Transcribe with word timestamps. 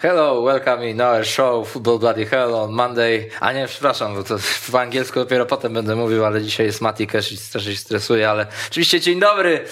Hello, 0.00 0.42
welcome 0.42 0.90
in 0.90 1.00
our 1.00 1.24
show 1.24 1.68
Football 1.68 1.98
Bloody 1.98 2.26
Hell 2.26 2.54
on 2.54 2.72
Monday. 2.72 3.30
A 3.40 3.52
nie, 3.52 3.66
przepraszam, 3.66 4.14
bo 4.14 4.24
to 4.24 4.36
po 4.72 4.80
angielsku 4.80 5.20
dopiero 5.20 5.46
potem 5.46 5.74
będę 5.74 5.96
mówił, 5.96 6.24
ale 6.24 6.42
dzisiaj 6.42 6.66
jest 6.66 6.80
Mati 6.80 7.06
Cash 7.06 7.32
i 7.32 7.38
też 7.52 7.64
się 7.64 7.76
stresuje, 7.76 8.30
ale 8.30 8.46
oczywiście 8.70 9.00
dzień 9.00 9.20
dobry. 9.20 9.64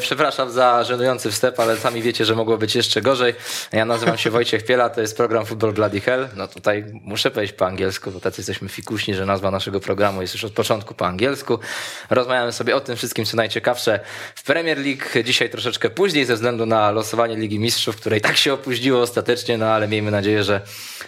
Przepraszam 0.00 0.50
za 0.50 0.84
żenujący 0.84 1.30
wstęp, 1.30 1.60
ale 1.60 1.76
sami 1.76 2.02
wiecie, 2.02 2.24
że 2.24 2.34
mogło 2.34 2.58
być 2.58 2.74
jeszcze 2.74 3.02
gorzej. 3.02 3.34
Ja 3.72 3.84
nazywam 3.84 4.18
się 4.18 4.30
Wojciech 4.30 4.64
Piela, 4.64 4.90
to 4.90 5.00
jest 5.00 5.16
program 5.16 5.46
Football 5.46 5.72
Bloody 5.72 6.00
Hell. 6.00 6.28
No 6.36 6.48
tutaj 6.48 6.84
muszę 7.04 7.30
powiedzieć 7.30 7.56
po 7.56 7.66
angielsku, 7.66 8.10
bo 8.10 8.20
tacy 8.20 8.40
jesteśmy 8.40 8.68
fikuśni, 8.68 9.14
że 9.14 9.26
nazwa 9.26 9.50
naszego 9.50 9.80
programu 9.80 10.22
jest 10.22 10.34
już 10.34 10.44
od 10.44 10.52
początku 10.52 10.94
po 10.94 11.06
angielsku. 11.06 11.58
Rozmawiamy 12.10 12.52
sobie 12.52 12.76
o 12.76 12.80
tym 12.80 12.96
wszystkim, 12.96 13.24
co 13.24 13.36
najciekawsze 13.36 14.00
w 14.34 14.42
Premier 14.42 14.78
League. 14.78 15.24
Dzisiaj 15.24 15.50
troszeczkę 15.50 15.90
później 15.90 16.24
ze 16.24 16.34
względu 16.34 16.66
na 16.66 16.90
losowanie 16.90 17.36
Ligi 17.36 17.58
Mistrzów, 17.58 17.96
której 17.96 18.20
tak 18.20 18.36
się 18.36 18.52
opóźniło 18.52 19.00
ostatnio 19.00 19.25
ostatecznie, 19.26 19.58
no 19.58 19.66
ale 19.66 19.88
miejmy 19.88 20.10
nadzieję, 20.10 20.44
że 20.44 20.60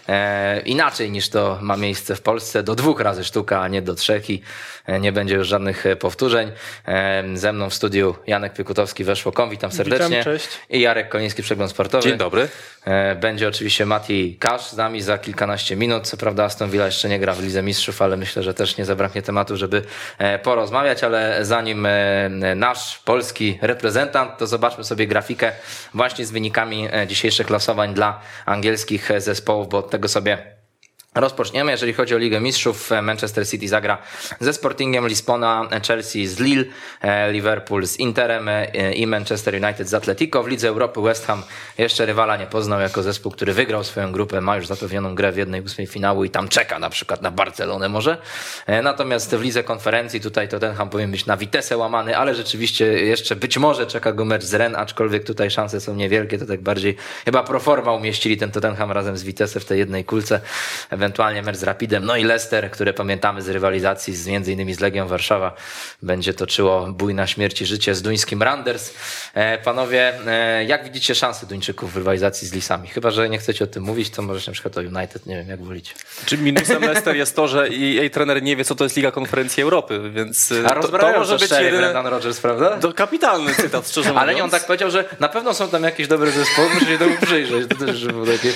e, 0.09 0.61
inaczej 0.61 1.11
niż 1.11 1.29
to 1.29 1.59
ma 1.61 1.77
miejsce 1.77 2.17
w 2.17 2.21
Polsce, 2.21 2.63
do 2.63 2.75
dwóch 2.75 3.01
razy 3.01 3.25
sztuka, 3.25 3.61
a 3.61 3.69
nie 3.69 3.83
do 3.83 3.95
trzech 3.95 4.31
i 4.31 4.43
e, 4.87 5.01
nie 5.01 5.13
będzie 5.13 5.35
już 5.35 5.49
żadnych 5.49 5.87
e, 5.87 5.97
powtórzeń. 5.97 6.53
E, 6.89 7.25
ze 7.35 7.53
mną 7.53 7.71
w 7.71 7.75
studiu 7.75 8.15
Janek 8.27 8.55
Piekutowski, 8.55 9.05
Weszło.com, 9.05 9.51
witam 9.51 9.73
serdecznie. 9.73 10.19
Witam, 10.19 10.25
cześć. 10.25 10.49
I 10.71 10.81
Jarek 10.81 11.09
Koniński, 11.09 11.43
Przegląd 11.43 11.71
Sportowy. 11.71 12.09
Dzień 12.09 12.19
dobry. 12.19 12.49
E, 12.85 13.15
będzie 13.15 13.49
oczywiście 13.49 13.87
Mati 13.87 14.37
Kasz 14.41 14.71
z 14.71 14.77
nami 14.77 15.03
za 15.03 15.19
kilkanaście 15.19 15.77
minut. 15.77 16.07
Co 16.07 16.17
prawda 16.17 16.45
Aston 16.45 16.71
Villa 16.71 16.87
jeszcze 16.87 17.09
nie 17.09 17.19
gra 17.19 17.35
w 17.35 17.43
Lidze 17.43 17.63
Mistrzów, 17.63 18.03
ale 18.03 18.17
myślę, 18.17 18.43
że 18.43 18.55
też 18.55 18.77
nie 18.77 18.85
zabraknie 18.85 19.23
tematu, 19.23 19.57
żeby 19.57 19.83
e, 20.19 20.39
porozmawiać, 20.39 21.05
ale 21.05 21.45
zanim 21.45 21.87
nasz 22.57 22.99
polski 22.99 23.59
reprezentant, 23.63 24.39
to 24.39 24.47
zobaczmy 24.47 24.85
sobie 24.85 25.07
grafikę 25.07 25.53
właśnie 25.95 26.27
z 26.27 26.31
wynikami 26.31 26.89
dzisiejszych 27.07 27.51
losowań 27.51 27.95
dla 27.95 28.21
angielskich 28.47 29.11
zespołów, 29.19 29.69
bo 29.69 29.79
od 29.79 29.91
tego 29.91 29.98
sobie 30.07 30.58
Rozpoczniemy. 31.19 31.73
Jeżeli 31.73 31.93
chodzi 31.93 32.15
o 32.15 32.19
Ligę 32.19 32.41
Mistrzów, 32.41 32.91
Manchester 33.03 33.49
City 33.49 33.69
zagra 33.69 33.99
ze 34.41 34.53
Sportingiem 34.53 35.09
Lisbona, 35.09 35.69
Chelsea 35.87 36.27
z 36.27 36.39
Lille, 36.39 36.65
e, 37.01 37.33
Liverpool 37.33 37.87
z 37.87 37.97
Interem 37.97 38.49
e, 38.49 38.93
i 38.93 39.07
Manchester 39.07 39.55
United 39.55 39.89
z 39.89 39.95
Atletico. 39.95 40.43
W 40.43 40.49
Lidze 40.49 40.69
Europy 40.69 41.01
West 41.01 41.27
Ham 41.27 41.43
jeszcze 41.79 42.07
rywala 42.07 42.37
nie 42.37 42.47
poznał 42.47 42.81
jako 42.81 43.03
zespół, 43.03 43.33
który 43.33 43.53
wygrał 43.53 43.85
swoją 43.85 44.13
grupę, 44.13 44.41
ma 44.41 44.57
już 44.57 44.67
zapewnioną 44.67 45.15
grę 45.15 45.33
w 45.33 45.37
jednej 45.37 45.61
ósmej 45.61 45.87
finału 45.87 46.25
i 46.25 46.31
tam 46.31 46.49
czeka 46.49 46.79
na 46.79 46.91
przykład 46.91 47.23
na 47.23 47.31
Barcelonę 47.31 47.89
może. 47.89 48.17
E, 48.67 48.83
natomiast 48.83 49.35
w 49.35 49.43
Lidze 49.43 49.65
Konferencji 49.65 50.21
tutaj 50.21 50.49
Tottenham 50.49 50.91
powinien 50.91 51.11
być 51.11 51.27
na 51.27 51.37
Vitesse 51.37 51.77
łamany, 51.77 52.17
ale 52.17 52.35
rzeczywiście 52.35 52.87
jeszcze 52.87 53.37
być 53.37 53.59
może 53.59 53.87
czeka 53.87 54.13
go 54.13 54.25
mecz 54.25 54.45
z 54.45 54.55
Ren, 54.55 54.77
aczkolwiek 54.77 55.25
tutaj 55.25 55.51
szanse 55.51 55.81
są 55.81 55.95
niewielkie, 55.95 56.39
to 56.39 56.47
tak 56.47 56.61
bardziej 56.61 56.97
chyba 57.25 57.43
proforma 57.43 57.93
umieścili 57.93 58.37
ten 58.37 58.51
Tottenham 58.51 58.93
razem 58.93 59.17
z 59.17 59.23
Vitesse 59.23 59.61
w 59.61 59.65
tej 59.65 59.79
jednej 59.79 60.05
kulce 60.05 60.41
ewentualnie 61.09 61.43
mecz 61.43 61.57
z 61.57 61.63
Rapidem, 61.63 62.05
no 62.05 62.17
i 62.17 62.25
Leicester, 62.25 62.71
które 62.71 62.93
pamiętamy 62.93 63.43
z 63.43 63.49
rywalizacji 63.49 64.17
z 64.17 64.27
między 64.27 64.53
innymi 64.53 64.75
z 64.75 64.81
Legią 64.81 65.09
Warszawa, 65.09 65.55
będzie 66.03 66.35
toczyło 66.35 66.87
bój 66.87 67.15
na 67.15 67.27
śmierć 67.27 67.63
i 67.63 67.67
życie 67.67 67.95
z 67.95 68.03
duńskim 68.03 68.43
Randers. 68.43 68.95
E, 69.35 69.59
panowie, 69.59 70.13
e, 70.27 70.65
jak 70.65 70.85
widzicie 70.85 71.15
szanse 71.15 71.47
Duńczyków 71.47 71.93
w 71.93 71.97
rywalizacji 71.97 72.49
z 72.49 72.53
Lisami? 72.53 72.89
Chyba, 72.89 73.11
że 73.11 73.29
nie 73.29 73.39
chcecie 73.39 73.65
o 73.65 73.67
tym 73.67 73.83
mówić, 73.83 74.11
to 74.11 74.23
możecie 74.23 74.51
na 74.51 74.53
przykład 74.53 74.79
o 74.79 74.81
United, 74.81 75.27
nie 75.27 75.37
wiem, 75.37 75.49
jak 75.49 75.65
wolicie. 75.65 75.95
Czy 76.27 76.39
minusem 76.39 76.83
Leicester 76.83 77.17
jest 77.17 77.37
to, 77.37 77.49
że 77.49 77.69
jej 77.69 78.11
trener 78.11 78.43
nie 78.43 78.57
wie, 78.57 78.65
co 78.65 78.75
to 78.75 78.85
jest 78.85 78.97
Liga 78.97 79.11
Konferencji 79.11 79.63
Europy, 79.63 80.11
więc 80.11 80.53
e, 80.53 80.67
A 80.67 80.81
to, 80.81 80.89
to 80.89 81.13
może 81.13 81.39
być 81.39 81.51
jedyny... 81.51 81.79
Brendan 81.79 82.07
Rodgers, 82.07 82.41
prawda? 82.41 82.77
To 82.77 82.93
kapitalny 82.93 83.55
cytat, 83.55 83.89
szczerze 83.89 84.09
mówiąc. 84.09 84.23
Ale 84.23 84.35
nie, 84.35 84.45
on 84.45 84.51
tak 84.51 84.67
powiedział, 84.67 84.91
że 84.91 85.05
na 85.21 85.29
pewno 85.29 85.55
są 85.55 85.69
tam 85.69 85.83
jakieś 85.83 86.09
dobre 86.09 86.31
zespoły, 86.31 86.69
muszę 86.75 86.87
się 86.87 86.99
temu 86.99 87.17
przyjrzeć. 87.23 87.69
To 87.69 87.87
też 87.87 88.07
było 88.07 88.27
takie... 88.27 88.53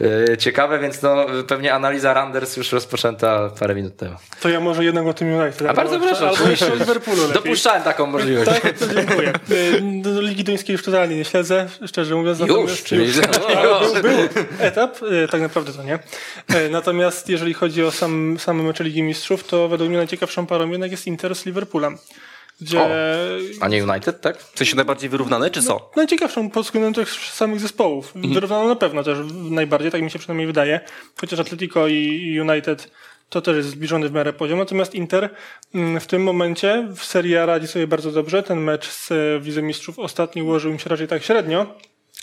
E, 0.00 0.36
ciekawe, 0.36 0.78
więc 0.78 1.02
no, 1.02 1.26
pewnie 1.48 1.74
analiza 1.74 2.14
Randers 2.14 2.56
już 2.56 2.72
rozpoczęta 2.72 3.50
parę 3.60 3.74
minut 3.74 3.96
temu. 3.96 4.16
To 4.40 4.48
ja 4.48 4.60
może 4.60 4.84
jednak 4.84 5.06
o 5.06 5.14
tym 5.14 5.34
United. 5.34 5.68
A 5.68 5.74
bardzo 5.74 6.00
proszę. 6.00 6.28
Albo 6.28 6.48
jeszcze 6.48 6.72
o 6.72 6.76
Liverpoolu 6.76 7.22
lepiej. 7.22 7.34
Dopuszczałem 7.34 7.82
taką 7.82 8.06
możliwość. 8.06 8.50
Tak, 8.50 8.78
to 8.78 8.94
dziękuję. 8.94 9.28
E, 9.28 10.02
do 10.02 10.20
Ligi 10.20 10.44
Duńskiej 10.44 10.72
już 10.72 10.82
totalnie 10.82 11.16
nie 11.16 11.24
śledzę, 11.24 11.66
szczerze 11.86 12.14
mówiąc. 12.14 12.38
Już, 12.40 12.82
czyli... 12.82 13.06
Już. 13.06 13.16
Był, 13.16 14.02
był 14.02 14.18
etap, 14.60 14.98
e, 15.24 15.28
tak 15.28 15.40
naprawdę 15.40 15.72
to 15.72 15.82
nie. 15.82 15.98
Natomiast 16.70 17.28
jeżeli 17.28 17.54
chodzi 17.54 17.84
o 17.84 17.90
sam, 17.90 18.36
same 18.38 18.62
mecze 18.62 18.84
Ligi 18.84 19.02
Mistrzów, 19.02 19.44
to 19.44 19.68
według 19.68 19.88
mnie 19.88 19.98
najciekawszą 19.98 20.46
parą 20.46 20.70
jednak 20.70 20.90
jest 20.90 21.06
Inter 21.06 21.34
z 21.34 21.46
Liverpoolem. 21.46 21.98
Gdzie... 22.60 22.80
O, 22.80 22.88
a 23.60 23.68
nie 23.68 23.84
United, 23.84 24.20
tak? 24.20 24.42
W 24.42 24.58
sensie 24.58 24.76
najbardziej 24.76 25.10
wyrównane, 25.10 25.50
czy 25.50 25.62
co? 25.62 25.74
No, 25.74 25.90
najciekawszą 25.96 26.50
pod 26.50 26.64
względem 26.64 26.94
tych 26.94 27.10
samych 27.10 27.60
zespołów. 27.60 28.16
Mhm. 28.16 28.34
Wyrównane 28.34 28.68
na 28.68 28.76
pewno 28.76 29.02
też 29.02 29.18
najbardziej, 29.32 29.90
tak 29.90 30.02
mi 30.02 30.10
się 30.10 30.18
przynajmniej 30.18 30.46
wydaje. 30.46 30.80
Chociaż 31.20 31.40
Atletico 31.40 31.88
i 31.88 32.40
United 32.40 32.90
to 33.28 33.40
też 33.40 33.56
jest 33.56 33.68
zbliżony 33.68 34.08
w 34.08 34.12
miarę 34.12 34.32
poziom. 34.32 34.58
Natomiast 34.58 34.94
Inter 34.94 35.30
mm, 35.74 36.00
w 36.00 36.06
tym 36.06 36.22
momencie 36.22 36.88
w 36.96 37.04
Serie 37.04 37.42
A 37.42 37.46
radzi 37.46 37.66
sobie 37.66 37.86
bardzo 37.86 38.12
dobrze. 38.12 38.42
Ten 38.42 38.60
mecz 38.60 38.90
z 38.90 39.12
Wizemistrzów 39.42 39.98
ostatni 39.98 40.42
ułożył 40.42 40.72
im 40.72 40.78
się 40.78 40.90
raczej 40.90 41.08
tak 41.08 41.22
średnio 41.22 41.74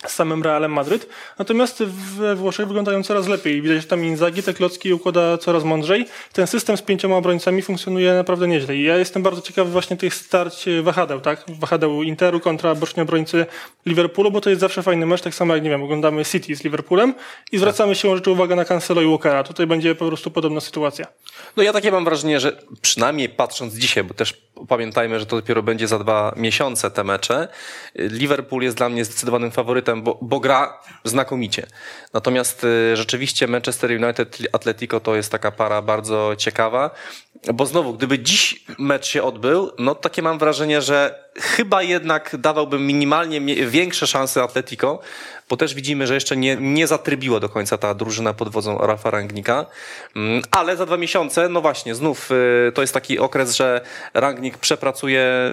z 0.08 0.14
samym 0.14 0.44
Realem 0.44 0.74
Madryt. 0.74 1.10
Natomiast 1.40 1.84
we 1.84 2.36
Włoszech 2.36 2.68
wyglądają 2.68 3.04
coraz 3.04 3.28
lepiej. 3.28 3.62
Widać, 3.62 3.82
że 3.82 3.88
tam 3.88 4.06
Inzaghi 4.06 4.44
te 4.44 4.54
klocki 4.54 4.94
układa 4.94 5.38
coraz 5.38 5.64
mądrzej. 5.64 6.06
Ten 6.34 6.48
system 6.48 6.78
z 6.78 6.82
pięcioma 6.82 7.16
obrońcami 7.16 7.62
funkcjonuje 7.62 8.14
naprawdę 8.14 8.48
nieźle. 8.48 8.76
I 8.76 8.84
ja 8.84 8.98
jestem 8.98 9.24
bardzo 9.24 9.42
ciekawy 9.42 9.72
właśnie 9.72 9.98
tych 9.98 10.14
starć 10.14 10.66
wahadeł, 10.84 11.22
tak? 11.22 11.44
Wahadeł 11.60 12.04
Interu 12.04 12.40
kontra 12.40 12.76
boczni 12.76 13.04
obrońcy 13.04 13.46
Liverpoolu, 13.86 14.32
bo 14.32 14.42
to 14.42 14.50
jest 14.50 14.60
zawsze 14.60 14.84
fajny 14.84 15.06
mecz, 15.06 15.22
tak 15.22 15.36
samo 15.36 15.54
jak, 15.54 15.64
nie 15.64 15.70
wiem, 15.70 15.84
oglądamy 15.84 16.26
City 16.26 16.56
z 16.56 16.64
Liverpoolem 16.64 17.14
i 17.52 17.58
zwracamy 17.58 17.96
się 17.96 18.16
rzeczy 18.16 18.32
uwagę 18.32 18.56
na 18.56 18.66
Cancelo 18.66 19.02
i 19.02 19.06
Walkera. 19.06 19.44
Tutaj 19.44 19.68
będzie 19.68 19.96
po 19.96 20.08
prostu 20.08 20.32
podobna 20.32 20.62
sytuacja. 20.62 21.08
No 21.58 21.64
ja 21.64 21.74
takie 21.74 21.92
mam 21.92 22.06
wrażenie, 22.06 22.40
że 22.40 22.62
przynajmniej 22.82 23.30
patrząc 23.30 23.74
dzisiaj, 23.74 24.04
bo 24.04 24.14
też 24.14 24.34
pamiętajmy, 24.68 25.20
że 25.20 25.26
to 25.26 25.36
dopiero 25.36 25.64
będzie 25.64 25.88
za 25.88 26.00
dwa 26.00 26.34
miesiące 26.38 26.92
te 26.92 27.04
mecze, 27.04 27.48
Liverpool 27.96 28.62
jest 28.62 28.78
dla 28.78 28.90
mnie 28.90 29.06
zdecydowanym 29.06 29.52
faworytem 29.52 29.85
bo, 30.04 30.20
bo 30.22 30.40
gra 30.40 30.80
znakomicie. 31.04 31.68
Natomiast 32.14 32.64
y, 32.64 32.96
rzeczywiście 32.96 33.48
Manchester 33.48 33.92
United 34.04 34.38
Atletico 34.52 35.00
to 35.00 35.16
jest 35.16 35.32
taka 35.32 35.52
para 35.52 35.82
bardzo 35.82 36.36
ciekawa, 36.38 36.92
bo 37.54 37.66
znowu, 37.66 37.94
gdyby 37.94 38.20
dziś 38.20 38.66
mecz 38.80 39.06
się 39.06 39.24
odbył, 39.24 39.72
no 39.80 39.96
takie 39.96 40.22
mam 40.22 40.40
wrażenie, 40.40 40.82
że 40.82 41.26
chyba 41.40 41.84
jednak 41.84 42.36
dawałbym 42.40 42.88
minimalnie 42.88 43.42
większe 43.68 44.08
szanse 44.08 44.44
Atletico, 44.44 45.00
bo 45.50 45.58
też 45.58 45.74
widzimy, 45.74 46.08
że 46.08 46.14
jeszcze 46.14 46.38
nie, 46.38 46.58
nie 46.60 46.88
zatrybiło 46.88 47.40
do 47.40 47.50
końca 47.50 47.78
ta 47.78 47.94
drużyna 47.94 48.34
pod 48.34 48.50
wodzą 48.50 48.78
Rafa 48.78 49.12
Rangnika, 49.12 49.66
mm, 50.16 50.42
ale 50.52 50.78
za 50.78 50.86
dwa 50.86 50.98
miesiące, 50.98 51.50
no 51.50 51.62
właśnie, 51.62 51.96
znów 51.96 52.32
y, 52.32 52.72
to 52.72 52.82
jest 52.82 52.94
taki 52.94 53.20
okres, 53.20 53.56
że 53.56 53.82
Rangnik 54.14 54.58
przepracuje 54.58 55.52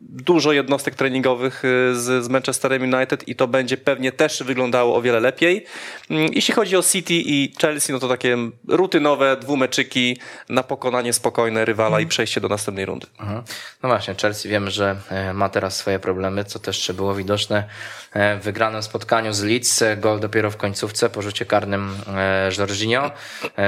dużo 0.00 0.52
jednostek 0.52 0.94
treningowych 0.94 1.64
y, 1.64 1.94
z, 1.94 2.24
z 2.24 2.28
Manchesterem 2.28 2.94
United 2.94 3.28
i 3.28 3.34
to 3.34 3.48
będzie 3.48 3.76
pewnie 3.76 4.12
też 4.12 4.42
wyglądało 4.42 4.96
o 4.96 5.02
wiele 5.02 5.20
lepiej. 5.20 5.64
Mm, 6.10 6.28
jeśli 6.32 6.54
chodzi 6.54 6.76
o 6.76 6.82
City 6.82 7.14
i 7.14 7.52
Chelsea, 7.60 7.92
no 7.92 7.98
to 7.98 8.08
takie 8.08 8.36
rutynowe 8.68 9.36
dwumeczyki 9.36 10.18
na 10.48 10.62
pokonanie 10.62 11.12
spokojne 11.12 11.64
rywala 11.64 11.90
i 11.90 12.02
mhm. 12.02 12.08
przejście 12.08 12.40
do 12.40 12.48
następnej 12.48 12.86
rundy. 12.86 13.06
Mhm. 13.20 13.42
No 13.82 13.88
właśnie, 13.88 14.14
Chelsea 14.14 14.48
wiemy, 14.48 14.70
że 14.70 14.96
e, 15.10 15.32
ma 15.32 15.48
teraz 15.48 15.76
swoje 15.76 15.98
problemy, 15.98 16.44
co 16.44 16.58
też 16.58 16.92
było 16.92 17.14
widoczne 17.14 17.64
e, 18.12 18.36
w 18.36 18.42
wygranym 18.42 18.82
spotkaniu 18.82 19.32
z 19.32 19.42
Leeds. 19.42 19.84
Gol 19.96 20.20
dopiero 20.20 20.50
w 20.50 20.56
końcówce 20.56 21.10
po 21.10 21.22
rzucie 21.22 21.46
karnym 21.46 21.96
e, 22.16 22.50
Jorginho. 22.58 23.10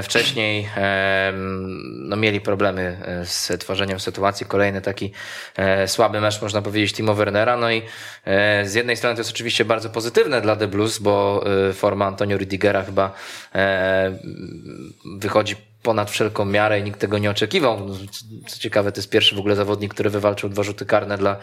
Wcześniej 0.03 0.69
no, 1.82 2.16
mieli 2.16 2.41
problemy 2.41 2.99
z 3.25 3.60
tworzeniem 3.60 4.00
sytuacji. 4.00 4.47
Kolejny 4.47 4.81
taki 4.81 5.12
słaby 5.87 6.20
mecz, 6.22 6.42
można 6.42 6.62
powiedzieć, 6.62 6.92
Timo 6.92 7.14
Wernera. 7.14 7.56
No 7.56 7.70
i 7.70 7.82
e, 8.24 8.66
z 8.66 8.74
jednej 8.74 8.96
strony 8.96 9.16
to 9.16 9.20
jest 9.20 9.30
oczywiście 9.30 9.64
bardzo 9.64 9.90
pozytywne 9.90 10.40
dla 10.40 10.56
The 10.56 10.69
Blues, 10.69 10.98
bo 10.98 11.44
e, 11.69 11.72
forma 11.72 12.06
Antonio 12.06 12.38
Rudigera 12.38 12.82
chyba 12.82 13.14
e, 13.54 14.19
wychodzi 15.19 15.56
ponad 15.82 16.11
wszelką 16.11 16.44
miarę 16.44 16.81
i 16.81 16.82
nikt 16.82 17.00
tego 17.00 17.19
nie 17.19 17.31
oczekiwał. 17.31 17.88
Co 18.46 18.58
ciekawe, 18.58 18.93
to 18.93 18.99
jest 18.99 19.11
pierwszy 19.11 19.37
w 19.37 19.38
ogóle 19.38 19.56
zawodnik, 19.56 19.94
który 19.94 20.11
wywalczył 20.11 20.49
dwa 20.49 20.62
rzuty 20.62 20.87
karne 20.87 21.19
dla 21.19 21.37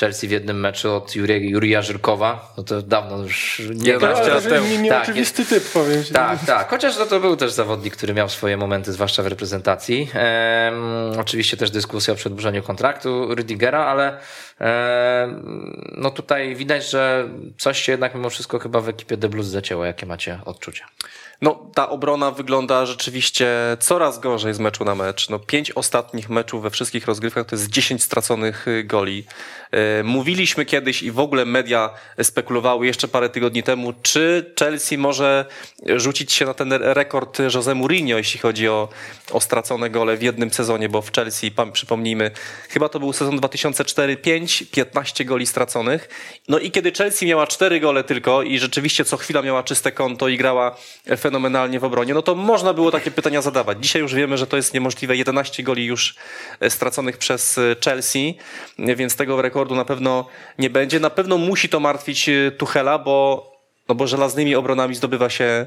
Chelsea 0.00 0.28
w 0.28 0.30
jednym 0.30 0.60
meczu 0.60 0.94
od 0.94 1.16
Jurija 1.16 1.82
Żyrkowa. 1.82 2.52
No 2.56 2.62
to 2.62 2.82
dawno 2.82 3.22
już 3.22 3.62
nie 3.74 3.98
ma. 3.98 4.14
To 4.14 4.60
nie, 4.60 4.78
nie 4.78 4.90
tak, 4.90 5.02
oczywisty 5.02 5.44
typ, 5.46 5.72
powiem 5.72 6.04
ci. 6.04 6.12
Tak, 6.12 6.44
tak. 6.46 6.68
Chociaż 6.70 6.98
no 6.98 7.06
to 7.06 7.20
był 7.20 7.36
też 7.36 7.52
zawodnik, 7.52 7.96
który 7.96 8.14
miał 8.14 8.28
swoje 8.28 8.56
momenty, 8.56 8.92
zwłaszcza 8.92 9.22
w 9.22 9.26
reprezentacji. 9.26 10.10
Ehm, 10.14 11.20
oczywiście 11.20 11.56
też 11.56 11.70
dyskusja 11.70 12.14
o 12.14 12.16
przedłużeniu 12.16 12.62
kontraktu 12.62 13.28
Rüdigera, 13.34 13.86
ale 13.86 14.18
ehm, 14.58 15.92
no 15.96 16.10
tutaj 16.10 16.56
widać, 16.56 16.90
że 16.90 17.28
coś 17.58 17.82
się 17.82 17.92
jednak 17.92 18.14
mimo 18.14 18.30
wszystko 18.30 18.58
chyba 18.58 18.80
w 18.80 18.88
ekipie 18.88 19.16
The 19.16 19.28
Blues 19.28 19.46
zacięło. 19.46 19.84
Jakie 19.84 20.06
macie 20.06 20.40
odczucia? 20.44 20.86
No, 21.42 21.70
ta 21.74 21.88
obrona 21.88 22.30
wygląda 22.30 22.86
rzeczywiście 22.86 23.48
coraz 23.80 24.18
gorzej 24.18 24.54
z 24.54 24.58
meczu 24.58 24.84
na 24.84 24.94
mecz. 24.94 25.28
No, 25.28 25.38
pięć 25.38 25.70
ostatnich 25.70 26.30
meczów 26.30 26.62
we 26.62 26.70
wszystkich 26.70 27.06
rozgrywkach 27.06 27.46
to 27.46 27.56
jest 27.56 27.70
10 27.70 28.02
straconych 28.02 28.68
y, 28.68 28.84
goli. 28.84 29.24
Y, 30.00 30.04
mówiliśmy 30.04 30.64
kiedyś 30.64 31.02
i 31.02 31.10
w 31.10 31.18
ogóle 31.18 31.44
media 31.44 31.90
spekulowały 32.22 32.86
jeszcze 32.86 33.08
parę 33.08 33.28
tygodni 33.28 33.62
temu, 33.62 33.92
czy 34.02 34.54
Chelsea 34.58 34.98
może 34.98 35.44
rzucić 35.86 36.32
się 36.32 36.46
na 36.46 36.54
ten 36.54 36.72
rekord 36.72 37.38
Jose 37.54 37.74
Mourinho, 37.74 38.18
jeśli 38.18 38.40
chodzi 38.40 38.68
o, 38.68 38.88
o 39.32 39.40
stracone 39.40 39.90
gole 39.90 40.16
w 40.16 40.22
jednym 40.22 40.50
sezonie, 40.50 40.88
bo 40.88 41.02
w 41.02 41.12
Chelsea, 41.12 41.52
przypomnijmy, 41.72 42.30
chyba 42.68 42.88
to 42.88 43.00
był 43.00 43.12
sezon 43.12 43.40
2004-5, 43.40 44.66
15 44.70 45.24
goli 45.24 45.46
straconych. 45.46 46.08
No 46.48 46.58
i 46.58 46.70
kiedy 46.70 46.92
Chelsea 46.92 47.26
miała 47.26 47.46
4 47.46 47.80
gole 47.80 48.04
tylko 48.04 48.42
i 48.42 48.58
rzeczywiście 48.58 49.04
co 49.04 49.16
chwila 49.16 49.42
miała 49.42 49.62
czyste 49.62 49.92
konto 49.92 50.28
i 50.28 50.36
grała 50.36 50.76
fenomenalnie 51.28 51.80
w 51.80 51.84
obronie, 51.84 52.14
no 52.14 52.22
to 52.22 52.34
można 52.34 52.74
było 52.74 52.90
takie 52.90 53.10
pytania 53.10 53.42
zadawać. 53.42 53.78
Dzisiaj 53.80 54.02
już 54.02 54.14
wiemy, 54.14 54.38
że 54.38 54.46
to 54.46 54.56
jest 54.56 54.74
niemożliwe. 54.74 55.16
11 55.16 55.62
goli 55.62 55.84
już 55.84 56.16
e, 56.60 56.70
straconych 56.70 57.18
przez 57.18 57.58
e, 57.58 57.76
Chelsea, 57.84 58.38
więc 58.78 59.16
tego 59.16 59.42
rekordu 59.42 59.74
na 59.74 59.84
pewno 59.84 60.26
nie 60.58 60.70
będzie. 60.70 61.00
Na 61.00 61.10
pewno 61.10 61.38
musi 61.38 61.68
to 61.68 61.80
martwić 61.80 62.28
e, 62.28 62.50
Tuchela, 62.50 62.98
bo, 62.98 63.46
no 63.88 63.94
bo 63.94 64.06
żelaznymi 64.06 64.54
obronami 64.54 64.94
zdobywa 64.94 65.30
się, 65.30 65.66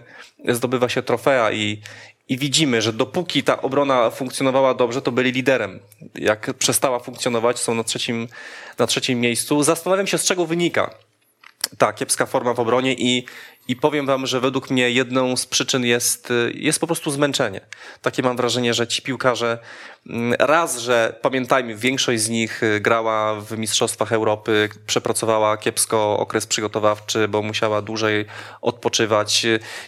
zdobywa 0.50 0.90
się 0.90 1.02
trofea 1.02 1.52
i, 1.52 1.82
i 2.30 2.38
widzimy, 2.38 2.82
że 2.82 2.94
dopóki 2.94 3.44
ta 3.44 3.62
obrona 3.62 4.10
funkcjonowała 4.10 4.74
dobrze, 4.74 5.02
to 5.02 5.12
byli 5.12 5.32
liderem. 5.32 5.80
Jak 6.16 6.54
przestała 6.54 7.00
funkcjonować, 7.00 7.60
są 7.60 7.76
na 7.76 7.84
trzecim, 7.84 8.28
na 8.80 8.88
trzecim 8.88 9.20
miejscu. 9.20 9.64
Zastanawiam 9.64 10.08
się, 10.08 10.18
z 10.18 10.26
czego 10.26 10.46
wynika 10.46 10.96
ta 11.78 11.94
kiepska 11.94 12.26
forma 12.26 12.54
w 12.54 12.60
obronie 12.60 12.94
i, 12.94 13.26
i 13.68 13.76
powiem 13.76 14.06
wam, 14.06 14.28
że 14.28 14.40
według 14.40 14.70
mnie 14.70 14.92
jedną 14.92 15.38
z 15.38 15.46
przyczyn 15.46 15.86
jest, 15.86 16.34
jest 16.54 16.80
po 16.80 16.88
prostu 16.88 17.12
zmęczenie. 17.12 17.62
Takie 18.02 18.24
mam 18.24 18.38
wrażenie, 18.38 18.74
że 18.74 18.88
ci 18.88 19.02
piłkarze 19.02 19.60
raz, 20.40 20.78
że 20.78 21.16
pamiętajmy, 21.22 21.76
większość 21.76 22.22
z 22.22 22.30
nich 22.30 22.64
y, 22.64 22.80
grała 22.80 23.42
w 23.42 23.58
Mistrzostwach 23.58 24.12
Europy, 24.14 24.70
przepracowała 24.88 25.58
kiepsko 25.58 26.20
okres 26.20 26.48
przygotowawczy, 26.48 27.28
bo 27.28 27.42
musiała 27.42 27.82
dłużej 27.82 28.26
odpoczywać. 28.62 29.46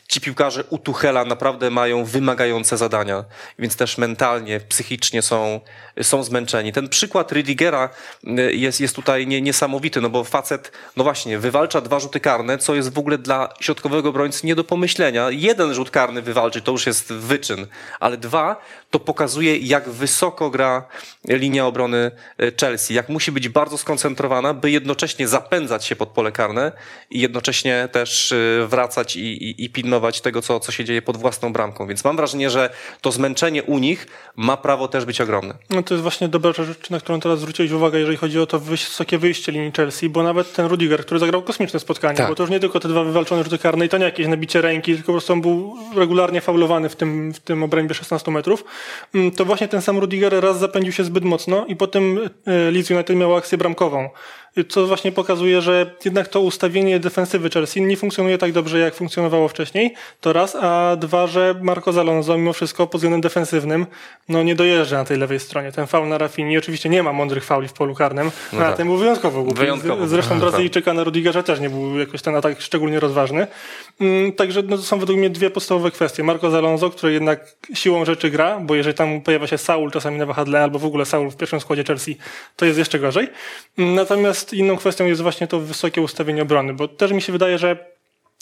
Ci 0.08 0.22
piłkarze 0.22 0.64
u 0.70 0.78
Tuchela 0.78 1.26
naprawdę 1.26 1.70
mają 1.70 2.06
wymagające 2.06 2.78
zadania, 2.78 3.24
więc 3.60 3.76
też 3.76 3.98
mentalnie, 3.98 4.60
psychicznie 4.60 5.22
są, 5.22 5.62
są 6.02 6.24
zmęczeni. 6.24 6.74
Ten 6.74 6.90
przykład 6.90 7.32
Rydigera 7.32 7.90
y, 8.24 8.54
jest, 8.54 8.82
jest 8.82 8.96
tutaj 8.96 9.28
niesamowity, 9.28 10.02
no 10.02 10.10
bo 10.10 10.24
facet, 10.24 10.72
no 10.98 11.04
właśnie, 11.04 11.40
wywalcza 11.40 11.82
dwa 11.82 12.00
rzuty 12.00 12.20
karne, 12.20 12.58
co 12.58 12.76
jest 12.76 12.94
w 12.94 13.00
ogóle 13.00 13.18
dla 13.18 13.50
środkowego 13.60 14.10
obrońcy 14.10 14.48
nie 14.48 14.56
do 14.56 14.64
pomyślenia. 14.64 15.28
Jeden 15.30 15.74
rzut 15.74 15.92
karny 15.92 16.22
wywalczyć 16.22 16.66
to 16.66 16.72
już 16.72 16.88
jest 16.88 17.14
wyczyn, 17.14 17.68
ale 18.00 18.18
dwa 18.18 18.62
to 18.90 19.00
pokazuje, 19.00 19.58
jak 19.58 19.90
wysoko 20.04 20.50
gra 20.50 20.86
linia 21.28 21.68
obrony 21.68 22.12
e, 22.38 22.52
Chelsea, 22.62 22.94
jak 22.94 23.10
musi 23.10 23.32
być 23.32 23.50
bardzo 23.50 23.78
skoncentrowana, 23.78 24.54
by 24.54 24.72
jednocześnie 24.72 25.28
zapędzać 25.28 25.86
się 25.86 25.96
pod 25.96 26.10
pole 26.10 26.32
karne 26.32 26.72
i 27.10 27.20
jednocześnie 27.20 27.90
też 27.92 28.32
e, 28.32 28.68
wracać 28.68 29.16
i, 29.16 29.50
i, 29.50 29.66
i 29.66 29.70
pilnować 29.70 30.22
tego, 30.22 30.42
co, 30.42 30.60
co 30.60 30.72
się 30.72 30.86
dzieje 30.86 31.02
pod 31.02 31.18
własną 31.18 31.54
bramką. 31.54 31.88
Więc 31.88 32.04
mam 32.04 32.16
wrażenie, 32.16 32.50
że 32.50 32.70
to 33.02 33.12
zmęczenie 33.12 33.64
u 33.64 33.80
nich 33.80 34.08
ma 34.36 34.58
prawo 34.58 34.88
też 34.88 35.06
być 35.06 35.22
ogromne. 35.22 35.54
No 35.70 35.84
to 35.84 35.94
jest 35.94 36.02
właśnie 36.02 36.28
dobra 36.28 36.54
rzecz, 36.54 36.90
na 36.90 37.00
którą 37.00 37.20
teraz 37.20 37.40
zwróciłeś 37.40 37.72
uwagę, 37.72 38.00
jeżeli 38.00 38.18
chodzi 38.18 38.40
o 38.40 38.46
to 38.46 38.60
wysokie 38.60 39.18
wyjście 39.18 39.52
linii 39.52 39.72
Chelsea, 39.72 40.10
bo 40.10 40.24
nawet 40.24 40.54
ten 40.54 40.66
Rudiger, 40.66 41.02
który 41.06 41.20
zagrał 41.20 41.42
kosmiczne 41.42 41.80
spotkanie, 41.80 42.18
tak. 42.18 42.30
bo 42.30 42.36
to 42.36 42.44
już 42.44 42.50
nie 42.50 42.60
tylko 42.60 42.80
te 42.80 42.88
dwa 42.88 43.04
wywalczone 43.04 43.44
rzuty 43.44 43.58
karne 43.58 43.86
i 43.86 43.90
to 43.90 43.98
nie 43.98 44.06
jakieś 44.06 44.28
nabicie 44.28 44.62
ręki, 44.62 44.94
tylko 44.94 45.06
po 45.06 45.12
prostu 45.12 45.34
on 45.34 45.42
był 45.42 45.76
regularnie 45.96 46.42
faulowany 46.42 46.90
w 46.90 46.96
tym, 46.96 47.34
w 47.34 47.40
tym 47.40 47.64
obrębie 47.64 47.96
16 47.96 48.32
metrów, 48.32 48.64
mm, 49.14 49.32
to 49.32 49.46
właśnie 49.46 49.68
ten 49.68 49.82
sam 49.82 49.93
Rudiger 50.00 50.44
raz 50.44 50.60
zapędził 50.60 50.94
się 50.94 51.04
zbyt 51.04 51.24
mocno 51.24 51.66
i 51.66 51.76
potem 51.76 52.20
e, 52.46 52.72
Leeds 52.72 52.92
United 52.92 53.18
miał 53.18 53.36
akcję 53.36 53.58
bramkową 53.58 54.10
co 54.70 54.88
właśnie 54.88 55.12
pokazuje, 55.12 55.62
że 55.62 55.96
jednak 56.06 56.28
to 56.28 56.42
ustawienie 56.42 57.00
defensywy 57.00 57.50
Chelsea 57.50 57.82
nie 57.82 57.98
funkcjonuje 57.98 58.38
tak 58.38 58.52
dobrze, 58.52 58.80
jak 58.80 58.96
funkcjonowało 58.96 59.48
wcześniej, 59.48 59.94
to 60.22 60.34
raz, 60.34 60.56
a 60.62 60.96
dwa, 60.96 61.28
że 61.28 61.56
Marco 61.62 61.94
Zalonzo 61.94 62.38
mimo 62.38 62.54
wszystko 62.54 62.88
pod 62.88 63.02
względem 63.02 63.22
defensywnym 63.22 63.86
no 64.30 64.44
nie 64.44 64.56
dojeżdża 64.56 64.98
na 64.98 65.06
tej 65.06 65.18
lewej 65.18 65.40
stronie. 65.40 65.72
Ten 65.72 65.88
faul 65.88 66.08
na 66.08 66.18
Rafini, 66.18 66.58
oczywiście 66.58 66.90
nie 66.90 67.04
ma 67.04 67.14
mądrych 67.14 67.46
fauli 67.46 67.68
w 67.68 67.74
polu 67.74 67.96
karnym, 67.96 68.32
no 68.54 68.60
a 68.60 68.68
tak. 68.68 68.78
ten 68.78 68.88
był 68.88 68.98
wyjątkowo 68.98 69.44
głupi. 69.44 69.60
Wyjątkowo. 69.60 70.08
Zresztą 70.08 70.40
Brazylijczyka 70.44 70.94
na 70.94 71.04
Rudigerza 71.04 71.44
też 71.44 71.60
nie 71.60 71.70
był 71.70 72.00
jakoś 72.00 72.22
ten 72.22 72.36
atak 72.36 72.62
szczególnie 72.62 73.00
rozważny. 73.00 73.48
Mm, 74.02 74.32
także 74.32 74.64
no, 74.64 74.78
to 74.78 74.84
są 74.84 75.00
według 75.00 75.20
mnie 75.20 75.30
dwie 75.30 75.50
podstawowe 75.50 75.92
kwestie. 75.92 76.24
Marco 76.24 76.52
Zalonzo, 76.52 76.90
który 76.90 77.14
jednak 77.14 77.56
siłą 77.74 78.06
rzeczy 78.06 78.30
gra, 78.30 78.60
bo 78.60 78.76
jeżeli 78.76 78.96
tam 78.96 79.22
pojawia 79.22 79.48
się 79.48 79.58
Saul 79.58 79.92
czasami 79.92 80.18
na 80.18 80.26
wahadle, 80.26 80.64
albo 80.64 80.80
w 80.80 80.86
ogóle 80.86 81.06
Saul 81.06 81.30
w 81.30 81.38
pierwszym 81.38 81.60
składzie 81.60 81.84
Chelsea, 81.84 82.18
to 82.56 82.66
jest 82.66 82.78
jeszcze 82.80 83.00
gorzej. 83.00 83.30
Mm, 83.78 83.96
natomiast 83.96 84.43
Natomiast 84.44 84.66
inną 84.66 84.78
kwestią 84.78 85.06
jest 85.06 85.22
właśnie 85.22 85.48
to 85.48 85.60
wysokie 85.60 86.02
ustawienie 86.02 86.42
obrony, 86.42 86.74
bo 86.74 86.88
też 86.88 87.12
mi 87.12 87.22
się 87.22 87.32
wydaje, 87.32 87.58
że 87.58 87.93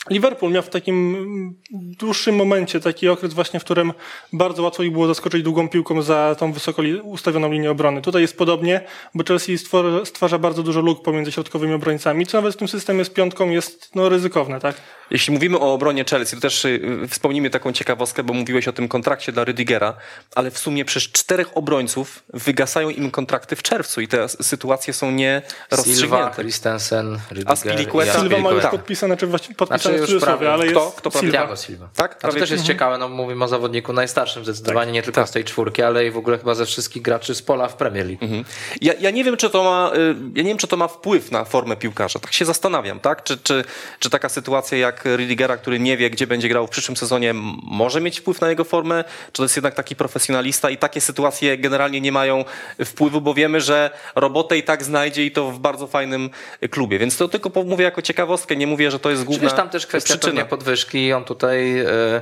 Liverpool 0.09 0.51
miał 0.51 0.63
w 0.63 0.69
takim 0.69 1.55
dłuższym 1.71 2.35
momencie 2.35 2.79
taki 2.79 3.09
okres 3.09 3.33
właśnie, 3.33 3.59
w 3.59 3.63
którym 3.63 3.93
bardzo 4.33 4.63
łatwo 4.63 4.83
ich 4.83 4.91
było 4.91 5.07
zaskoczyć 5.07 5.43
długą 5.43 5.69
piłką 5.69 6.01
za 6.01 6.35
tą 6.39 6.53
wysoko 6.53 6.81
ustawioną 7.03 7.51
linię 7.51 7.71
obrony. 7.71 8.01
Tutaj 8.01 8.21
jest 8.21 8.37
podobnie, 8.37 8.81
bo 9.15 9.23
Chelsea 9.23 9.57
stwarza 10.05 10.37
bardzo 10.37 10.63
dużo 10.63 10.81
luk 10.81 11.03
pomiędzy 11.03 11.31
środkowymi 11.31 11.73
obrońcami, 11.73 12.25
co 12.25 12.37
nawet 12.37 12.53
w 12.53 12.57
tym 12.57 12.67
systemie 12.67 13.05
z 13.05 13.09
piątką 13.09 13.49
jest 13.49 13.95
no, 13.95 14.09
ryzykowne, 14.09 14.59
tak? 14.59 14.75
Jeśli 15.11 15.33
mówimy 15.33 15.59
o 15.59 15.73
obronie 15.73 16.05
Chelsea, 16.09 16.35
to 16.35 16.41
też 16.41 16.65
y, 16.65 17.07
wspomnijmy 17.09 17.49
taką 17.49 17.71
ciekawostkę, 17.71 18.23
bo 18.23 18.33
mówiłeś 18.33 18.67
o 18.67 18.73
tym 18.73 18.87
kontrakcie 18.87 19.31
dla 19.31 19.43
Rydigera, 19.43 19.97
ale 20.35 20.51
w 20.51 20.57
sumie 20.57 20.85
przez 20.85 21.03
czterech 21.03 21.57
obrońców 21.57 22.23
wygasają 22.33 22.89
im 22.89 23.11
kontrakty 23.11 23.55
w 23.55 23.63
czerwcu 23.63 24.01
i 24.01 24.07
te 24.07 24.29
sytuacje 24.29 24.93
są 24.93 25.11
nie 25.11 25.41
rozstrzygnięte. 25.71 26.01
Silva, 26.01 26.31
Christensen, 26.35 27.19
Rydiger. 27.29 27.53
A 27.53 27.55
Spilicueta? 27.55 28.19
Silva 28.19 28.37
ma 28.37 28.51
już 28.51 28.65
podpisane, 28.65 29.17
czy 29.17 29.27
właśnie 29.27 29.55
podpisane 29.55 29.90
znaczy, 29.97 30.11
w 30.11 30.13
cudzysłowie, 30.13 30.53
ale 30.53 30.67
kto, 30.67 30.85
jest 30.85 30.95
kto 30.95 31.11
Silva. 31.11 31.31
Thiago 31.31 31.55
Silva. 31.55 31.89
Tak? 31.95 32.17
A 32.21 32.27
to 32.27 32.33
też 32.33 32.39
jest 32.39 32.51
mhm. 32.51 32.67
ciekawe, 32.67 32.97
no 32.97 33.09
mówimy 33.09 33.45
o 33.45 33.47
zawodniku 33.47 33.93
najstarszym 33.93 34.43
zdecydowanie, 34.43 34.85
tak. 34.85 34.93
nie 34.93 35.01
tylko 35.01 35.21
tak. 35.21 35.29
z 35.29 35.31
tej 35.31 35.43
czwórki, 35.43 35.81
ale 35.81 36.05
i 36.05 36.11
w 36.11 36.17
ogóle 36.17 36.37
chyba 36.37 36.55
ze 36.55 36.65
wszystkich 36.65 37.01
graczy 37.01 37.35
z 37.35 37.41
pola 37.41 37.67
w 37.67 37.75
Premier 37.75 38.05
League. 38.05 38.23
Mhm. 38.23 38.43
Ja, 38.81 38.93
ja 38.99 39.11
nie 39.11 39.23
wiem, 39.23 39.37
czy 39.37 39.49
to 39.49 39.63
ma, 39.63 39.91
y, 39.95 40.15
ja 40.35 40.43
nie 40.43 40.49
wiem, 40.49 40.57
czy 40.57 40.67
to 40.67 40.77
ma 40.77 40.87
wpływ 40.87 41.31
na 41.31 41.45
formę 41.45 41.75
piłkarza. 41.75 42.19
Tak 42.19 42.33
się 42.33 42.45
zastanawiam, 42.45 42.99
tak? 42.99 43.23
Czy, 43.23 43.37
czy, 43.37 43.63
czy 43.99 44.09
taka 44.09 44.29
sytuacja 44.29 44.77
jak 44.77 45.05
Rydigera, 45.05 45.57
który 45.57 45.79
nie 45.79 45.97
wie, 45.97 46.09
gdzie 46.09 46.27
będzie 46.27 46.49
grał 46.49 46.67
w 46.67 46.69
przyszłym 46.69 46.97
sezonie, 46.97 47.33
może 47.63 48.01
mieć 48.01 48.19
wpływ 48.19 48.41
na 48.41 48.49
jego 48.49 48.63
formę? 48.63 49.03
Czy 49.31 49.37
to 49.37 49.43
jest 49.43 49.55
jednak 49.55 49.73
taki 49.73 49.95
profesjonalista 49.95 50.69
i 50.69 50.77
takie 50.77 51.01
sytuacje 51.01 51.57
generalnie 51.57 52.01
nie 52.01 52.11
mają 52.11 52.45
wpływu, 52.85 53.21
bo 53.21 53.33
wiemy, 53.33 53.61
że 53.61 53.89
robotę 54.15 54.57
i 54.57 54.63
tak 54.63 54.83
znajdzie 54.83 55.25
i 55.25 55.31
to 55.31 55.51
w 55.51 55.59
bardzo 55.59 55.87
fajnym 55.87 56.29
klubie. 56.69 56.99
Więc 56.99 57.17
to 57.17 57.27
tylko 57.27 57.63
mówię 57.63 57.83
jako 57.83 58.01
ciekawostkę, 58.01 58.55
nie 58.55 58.67
mówię, 58.67 58.91
że 58.91 58.99
to 58.99 59.09
jest 59.09 59.23
główna 59.23 59.49
tam 59.49 59.69
też 59.69 59.80
kwestia 59.87 60.17
przyczyna. 60.17 60.45
podwyżki 60.45 61.05
i 61.05 61.13
on 61.13 61.23
tutaj... 61.23 61.73
Yy 61.73 62.21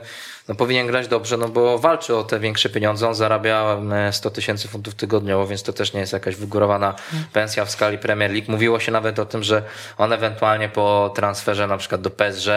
no, 0.50 0.56
powinien 0.56 0.88
grać 0.88 1.08
dobrze, 1.08 1.38
no 1.38 1.50
bo 1.50 1.78
walczy 1.78 2.16
o 2.16 2.24
te 2.24 2.40
większe 2.40 2.70
pieniądze. 2.70 3.08
On 3.08 3.16
zarabia 3.16 3.78
100 4.12 4.30
tysięcy 4.30 4.68
funtów 4.68 4.96
tygodniowo, 4.96 5.48
więc 5.48 5.64
to 5.64 5.74
też 5.74 5.94
nie 5.94 6.00
jest 6.00 6.14
jakaś 6.14 6.36
wygórowana 6.36 6.96
pensja 7.34 7.66
w 7.66 7.72
skali 7.72 7.98
Premier 7.98 8.32
League. 8.32 8.52
Mówiło 8.52 8.80
się 8.80 8.92
nawet 8.92 9.20
o 9.20 9.26
tym, 9.26 9.44
że 9.44 9.64
on 9.98 10.14
ewentualnie 10.14 10.70
po 10.70 11.12
transferze 11.16 11.68
na 11.68 11.78
przykład 11.78 12.02
do 12.02 12.10
PSG, 12.10 12.48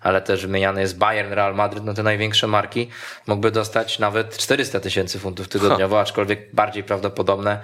ale 0.00 0.20
też 0.20 0.42
wymieniany 0.46 0.80
jest 0.80 0.98
Bayern, 0.98 1.32
Real 1.32 1.54
Madrid, 1.54 1.84
no 1.84 1.94
te 1.94 2.02
największe 2.02 2.46
marki, 2.46 2.88
mógłby 3.26 3.50
dostać 3.50 3.98
nawet 3.98 4.38
400 4.38 4.80
tysięcy 4.80 5.18
funtów 5.18 5.48
tygodniowo, 5.48 6.00
aczkolwiek 6.00 6.54
bardziej 6.54 6.84
prawdopodobne 6.84 7.60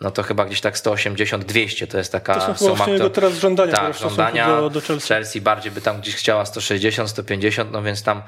no 0.00 0.10
to 0.10 0.22
chyba 0.22 0.44
gdzieś 0.44 0.60
tak 0.60 0.76
180-200 0.76 1.86
to 1.86 1.98
jest 1.98 2.12
taka 2.12 2.34
to 2.34 2.40
są 2.40 2.54
suma. 2.56 2.84
To 2.84 2.90
jego 2.90 3.10
teraz 3.10 3.34
żądania, 3.34 3.72
tak, 3.72 3.94
żądania 3.94 4.46
do, 4.46 4.70
do 4.70 4.80
Chelsea. 4.80 5.08
Chelsea 5.08 5.40
bardziej 5.40 5.72
by 5.72 5.80
tam 5.80 6.00
gdzieś 6.00 6.16
chciała 6.16 6.46
160, 6.46 7.10
150, 7.10 7.72
no 7.72 7.82
więc 7.82 8.02
tam, 8.02 8.22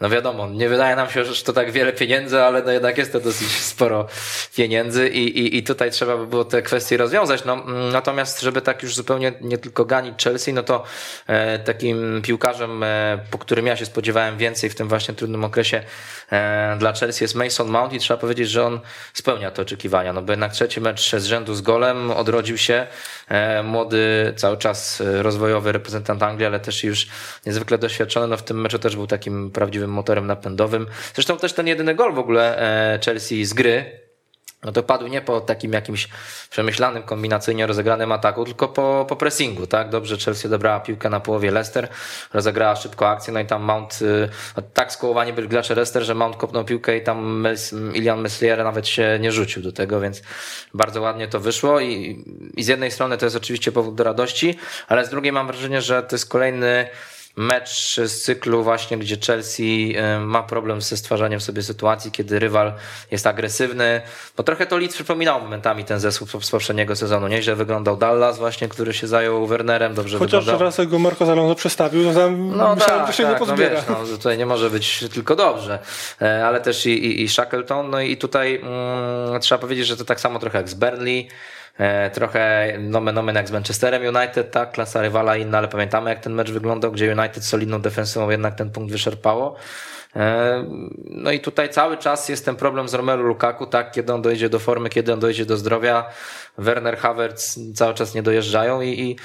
no 0.00 0.10
wiadomo, 0.10 0.48
nie 0.48 0.68
wydaje 0.68 0.96
nam 0.96 1.10
się, 1.10 1.24
że 1.24 1.44
to 1.44 1.52
tak 1.52 1.72
wiele 1.72 1.92
pieniędzy, 1.92 2.42
ale 2.42 2.62
no 2.62 2.72
jednak 2.72 2.98
jest 2.98 3.12
to 3.12 3.20
dosyć 3.20 3.48
sporo 3.72 4.06
pieniędzy 4.56 5.08
i, 5.08 5.38
i, 5.38 5.56
i 5.56 5.62
tutaj 5.62 5.90
trzeba 5.90 6.16
by 6.16 6.26
było 6.26 6.44
te 6.44 6.62
kwestie 6.62 6.96
rozwiązać. 6.96 7.44
No, 7.44 7.52
mm, 7.52 7.92
natomiast, 7.92 8.40
żeby 8.40 8.62
tak 8.62 8.82
już 8.82 8.94
zupełnie 8.94 9.32
nie 9.40 9.58
tylko 9.58 9.84
ganić 9.84 10.24
Chelsea, 10.24 10.52
no 10.52 10.62
to 10.62 10.84
e, 11.26 11.58
takim 11.58 12.22
piłkarzem, 12.22 12.82
e, 12.82 13.18
po 13.30 13.38
którym 13.38 13.66
ja 13.66 13.76
się 13.76 13.86
spodziewałem 13.86 14.38
więcej 14.38 14.70
w 14.70 14.74
tym 14.74 14.88
właśnie 14.88 15.14
trudnym 15.14 15.44
okresie 15.44 15.82
e, 16.32 16.76
dla 16.78 16.92
Chelsea 16.92 17.24
jest 17.24 17.34
Mason 17.34 17.68
Mount 17.68 17.92
i 17.92 17.98
trzeba 17.98 18.20
powiedzieć, 18.20 18.50
że 18.50 18.66
on 18.66 18.80
spełnia 19.12 19.50
te 19.50 19.62
oczekiwania, 19.62 20.12
no 20.12 20.22
bo 20.22 20.32
jednak 20.32 20.52
trzeci 20.52 20.80
mecz 20.80 21.15
z 21.20 21.24
rzędu 21.24 21.54
z 21.54 21.60
golem 21.60 22.10
odrodził 22.10 22.58
się 22.58 22.86
e, 23.28 23.62
młody, 23.62 24.32
cały 24.36 24.56
czas 24.56 25.00
e, 25.00 25.22
rozwojowy 25.22 25.72
reprezentant 25.72 26.22
Anglii, 26.22 26.46
ale 26.46 26.60
też 26.60 26.84
już 26.84 27.06
niezwykle 27.46 27.78
doświadczony, 27.78 28.26
no 28.26 28.36
w 28.36 28.42
tym 28.42 28.60
meczu 28.60 28.78
też 28.78 28.96
był 28.96 29.06
takim 29.06 29.50
prawdziwym 29.50 29.90
motorem 29.90 30.26
napędowym. 30.26 30.86
Zresztą 31.14 31.36
też 31.36 31.52
ten 31.52 31.66
jedyny 31.66 31.94
gol 31.94 32.14
w 32.14 32.18
ogóle 32.18 32.58
e, 32.94 32.98
Chelsea 33.04 33.44
z 33.44 33.54
gry 33.54 34.05
no 34.66 34.72
to 34.72 34.82
padł 34.82 35.06
nie 35.06 35.20
po 35.20 35.40
takim 35.40 35.72
jakimś 35.72 36.08
przemyślanym, 36.50 37.02
kombinacyjnie 37.02 37.66
rozegranym 37.66 38.12
ataku, 38.12 38.44
tylko 38.44 38.68
po, 38.68 39.06
po 39.08 39.16
pressingu, 39.16 39.66
tak? 39.66 39.90
Dobrze 39.90 40.16
Chelsea 40.16 40.46
odebrała 40.46 40.80
piłkę 40.80 41.10
na 41.10 41.20
połowie 41.20 41.50
Leicester, 41.50 41.88
rozegrała 42.34 42.76
szybko 42.76 43.08
akcję, 43.08 43.32
no 43.32 43.40
i 43.40 43.46
tam 43.46 43.62
Mount, 43.62 43.98
y, 44.02 44.28
no, 44.56 44.62
tak 44.74 44.92
skołowani 44.92 45.32
byli 45.32 45.48
gracze 45.48 45.74
Leicester, 45.74 46.02
że 46.02 46.14
Mount 46.14 46.36
kopnął 46.36 46.64
piłkę 46.64 46.96
i 46.96 47.02
tam 47.02 47.46
Ilian 47.94 48.20
Meslier 48.20 48.64
nawet 48.64 48.88
się 48.88 49.18
nie 49.20 49.32
rzucił 49.32 49.62
do 49.62 49.72
tego, 49.72 50.00
więc 50.00 50.22
bardzo 50.74 51.00
ładnie 51.00 51.28
to 51.28 51.40
wyszło 51.40 51.80
i, 51.80 52.24
i 52.56 52.62
z 52.62 52.66
jednej 52.66 52.90
strony 52.90 53.18
to 53.18 53.26
jest 53.26 53.36
oczywiście 53.36 53.72
powód 53.72 53.94
do 53.94 54.04
radości, 54.04 54.58
ale 54.88 55.04
z 55.04 55.10
drugiej 55.10 55.32
mam 55.32 55.46
wrażenie, 55.46 55.80
że 55.80 56.02
to 56.02 56.14
jest 56.16 56.28
kolejny 56.28 56.88
mecz 57.36 57.96
z 58.04 58.22
cyklu 58.22 58.62
właśnie, 58.62 58.98
gdzie 58.98 59.16
Chelsea 59.26 59.94
y, 60.16 60.20
ma 60.20 60.42
problem 60.42 60.80
ze 60.82 60.96
stwarzaniem 60.96 61.40
sobie 61.40 61.62
sytuacji, 61.62 62.10
kiedy 62.12 62.38
rywal 62.38 62.72
jest 63.10 63.26
agresywny, 63.26 64.02
bo 64.36 64.42
trochę 64.42 64.66
to 64.66 64.78
Leeds 64.78 64.94
przypominał 64.94 65.40
momentami 65.40 65.84
ten 65.84 66.00
zespół 66.00 66.28
z 66.40 66.50
poprzedniego 66.50 66.96
sezonu. 66.96 67.28
Nieźle 67.28 67.54
wyglądał 67.56 67.96
Dallas 67.96 68.38
właśnie, 68.38 68.68
który 68.68 68.94
się 68.94 69.06
zajął 69.06 69.46
Wernerem, 69.46 69.94
dobrze 69.94 70.18
Chociaż 70.18 70.44
wyglądał. 70.44 70.66
raz 70.66 70.78
jak 70.78 70.88
go 70.88 70.98
Marco 70.98 71.32
Alonso 71.32 71.54
przestawił, 71.54 72.04
to 72.04 72.14
tam 72.20 72.56
No 72.56 72.74
myślałem, 72.74 73.06
tak, 73.06 73.14
się 73.14 73.22
tak, 73.22 73.32
nie 73.32 73.40
no 73.40 73.46
pozbiera. 73.46 73.74
wiesz, 73.76 73.84
no, 73.88 74.16
tutaj 74.16 74.38
nie 74.38 74.46
może 74.46 74.70
być 74.70 75.04
tylko 75.14 75.36
dobrze, 75.36 75.78
E, 76.22 76.46
ale 76.46 76.60
też 76.60 76.86
i, 76.86 76.90
i, 76.90 77.22
i 77.22 77.28
Shackleton, 77.28 77.90
no 77.90 78.00
i 78.00 78.16
tutaj 78.16 78.60
mm, 78.62 79.40
trzeba 79.40 79.58
powiedzieć, 79.58 79.86
że 79.86 79.96
to 79.96 80.04
tak 80.04 80.20
samo 80.20 80.38
trochę 80.38 80.58
jak 80.58 80.68
z 80.68 80.74
Burnley, 80.74 81.28
trochę 82.12 82.72
nomen 82.78 83.18
omen 83.18 83.36
jak 83.36 83.48
z 83.48 83.52
Manchesterem 83.52 84.16
United, 84.16 84.50
tak, 84.50 84.72
klasa 84.72 85.02
rywala 85.02 85.36
inna, 85.36 85.58
ale 85.58 85.68
pamiętamy 85.68 86.10
jak 86.10 86.20
ten 86.20 86.32
mecz 86.32 86.50
wyglądał, 86.50 86.92
gdzie 86.92 87.12
United 87.12 87.44
solidną 87.44 87.80
defensywą 87.80 88.30
jednak 88.30 88.54
ten 88.54 88.70
punkt 88.70 88.92
wyszarpało. 88.92 89.56
No 91.04 91.32
i 91.32 91.40
tutaj 91.40 91.68
cały 91.68 91.96
czas 91.96 92.28
jest 92.28 92.44
ten 92.44 92.56
problem 92.56 92.88
z 92.88 92.94
Romelu 92.94 93.22
Lukaku, 93.22 93.66
tak, 93.66 93.92
kiedy 93.92 94.12
on 94.12 94.22
dojdzie 94.22 94.48
do 94.48 94.58
formy, 94.58 94.88
kiedy 94.88 95.12
on 95.12 95.20
dojdzie 95.20 95.46
do 95.46 95.56
zdrowia. 95.56 96.04
Werner 96.58 96.98
Havertz 96.98 97.58
cały 97.74 97.94
czas 97.94 98.14
nie 98.14 98.22
dojeżdżają 98.22 98.80
i, 98.80 99.00
i 99.00 99.16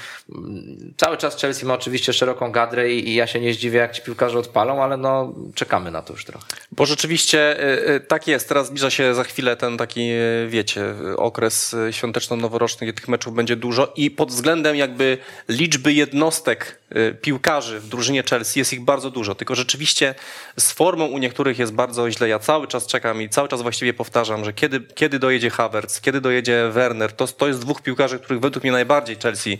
cały 0.96 1.16
czas 1.16 1.40
Chelsea 1.40 1.66
ma 1.66 1.74
oczywiście 1.74 2.12
szeroką 2.12 2.52
gadrę 2.52 2.92
i, 2.92 3.08
i 3.08 3.14
ja 3.14 3.26
się 3.26 3.40
nie 3.40 3.54
zdziwię, 3.54 3.78
jak 3.78 3.92
ci 3.92 4.02
piłkarze 4.02 4.38
odpalą, 4.38 4.82
ale 4.82 4.96
no 4.96 5.34
czekamy 5.54 5.90
na 5.90 6.02
to 6.02 6.12
już 6.12 6.24
trochę. 6.24 6.46
Bo 6.72 6.86
rzeczywiście 6.86 7.64
y, 7.64 7.90
y, 7.90 8.00
tak 8.00 8.28
jest. 8.28 8.48
Teraz 8.48 8.66
zbliża 8.66 8.90
się 8.90 9.14
za 9.14 9.24
chwilę 9.24 9.56
ten 9.56 9.76
taki, 9.76 10.00
y, 10.00 10.48
wiecie, 10.48 10.94
okres 11.16 11.76
świąteczno-noworoczny, 11.90 12.86
gdzie 12.86 12.92
tych 12.92 13.08
meczów 13.08 13.34
będzie 13.34 13.56
dużo 13.56 13.92
i 13.96 14.10
pod 14.10 14.30
względem 14.30 14.76
jakby 14.76 15.18
liczby 15.48 15.92
jednostek 15.92 16.82
piłkarzy 17.22 17.80
w 17.80 17.88
drużynie 17.88 18.22
Chelsea 18.30 18.58
jest 18.58 18.72
ich 18.72 18.80
bardzo 18.80 19.10
dużo. 19.10 19.34
Tylko 19.34 19.54
rzeczywiście 19.54 20.14
z 20.58 20.72
formą 20.82 21.06
u 21.06 21.18
niektórych 21.18 21.58
jest 21.58 21.72
bardzo 21.72 22.10
źle. 22.10 22.28
Ja 22.28 22.38
cały 22.38 22.66
czas 22.66 22.86
czekam 22.86 23.22
i 23.22 23.28
cały 23.28 23.48
czas 23.48 23.62
właściwie 23.62 23.94
powtarzam, 23.94 24.44
że 24.44 24.52
kiedy, 24.52 24.80
kiedy 24.80 25.18
dojedzie 25.18 25.50
Havertz, 25.50 26.00
kiedy 26.00 26.20
dojedzie 26.20 26.68
Werner, 26.72 27.12
to, 27.12 27.26
to 27.26 27.48
jest 27.48 27.60
dwóch 27.60 27.82
piłkarzy, 27.82 28.18
których 28.18 28.42
według 28.42 28.64
mnie 28.64 28.72
najbardziej 28.72 29.16
Chelsea 29.16 29.58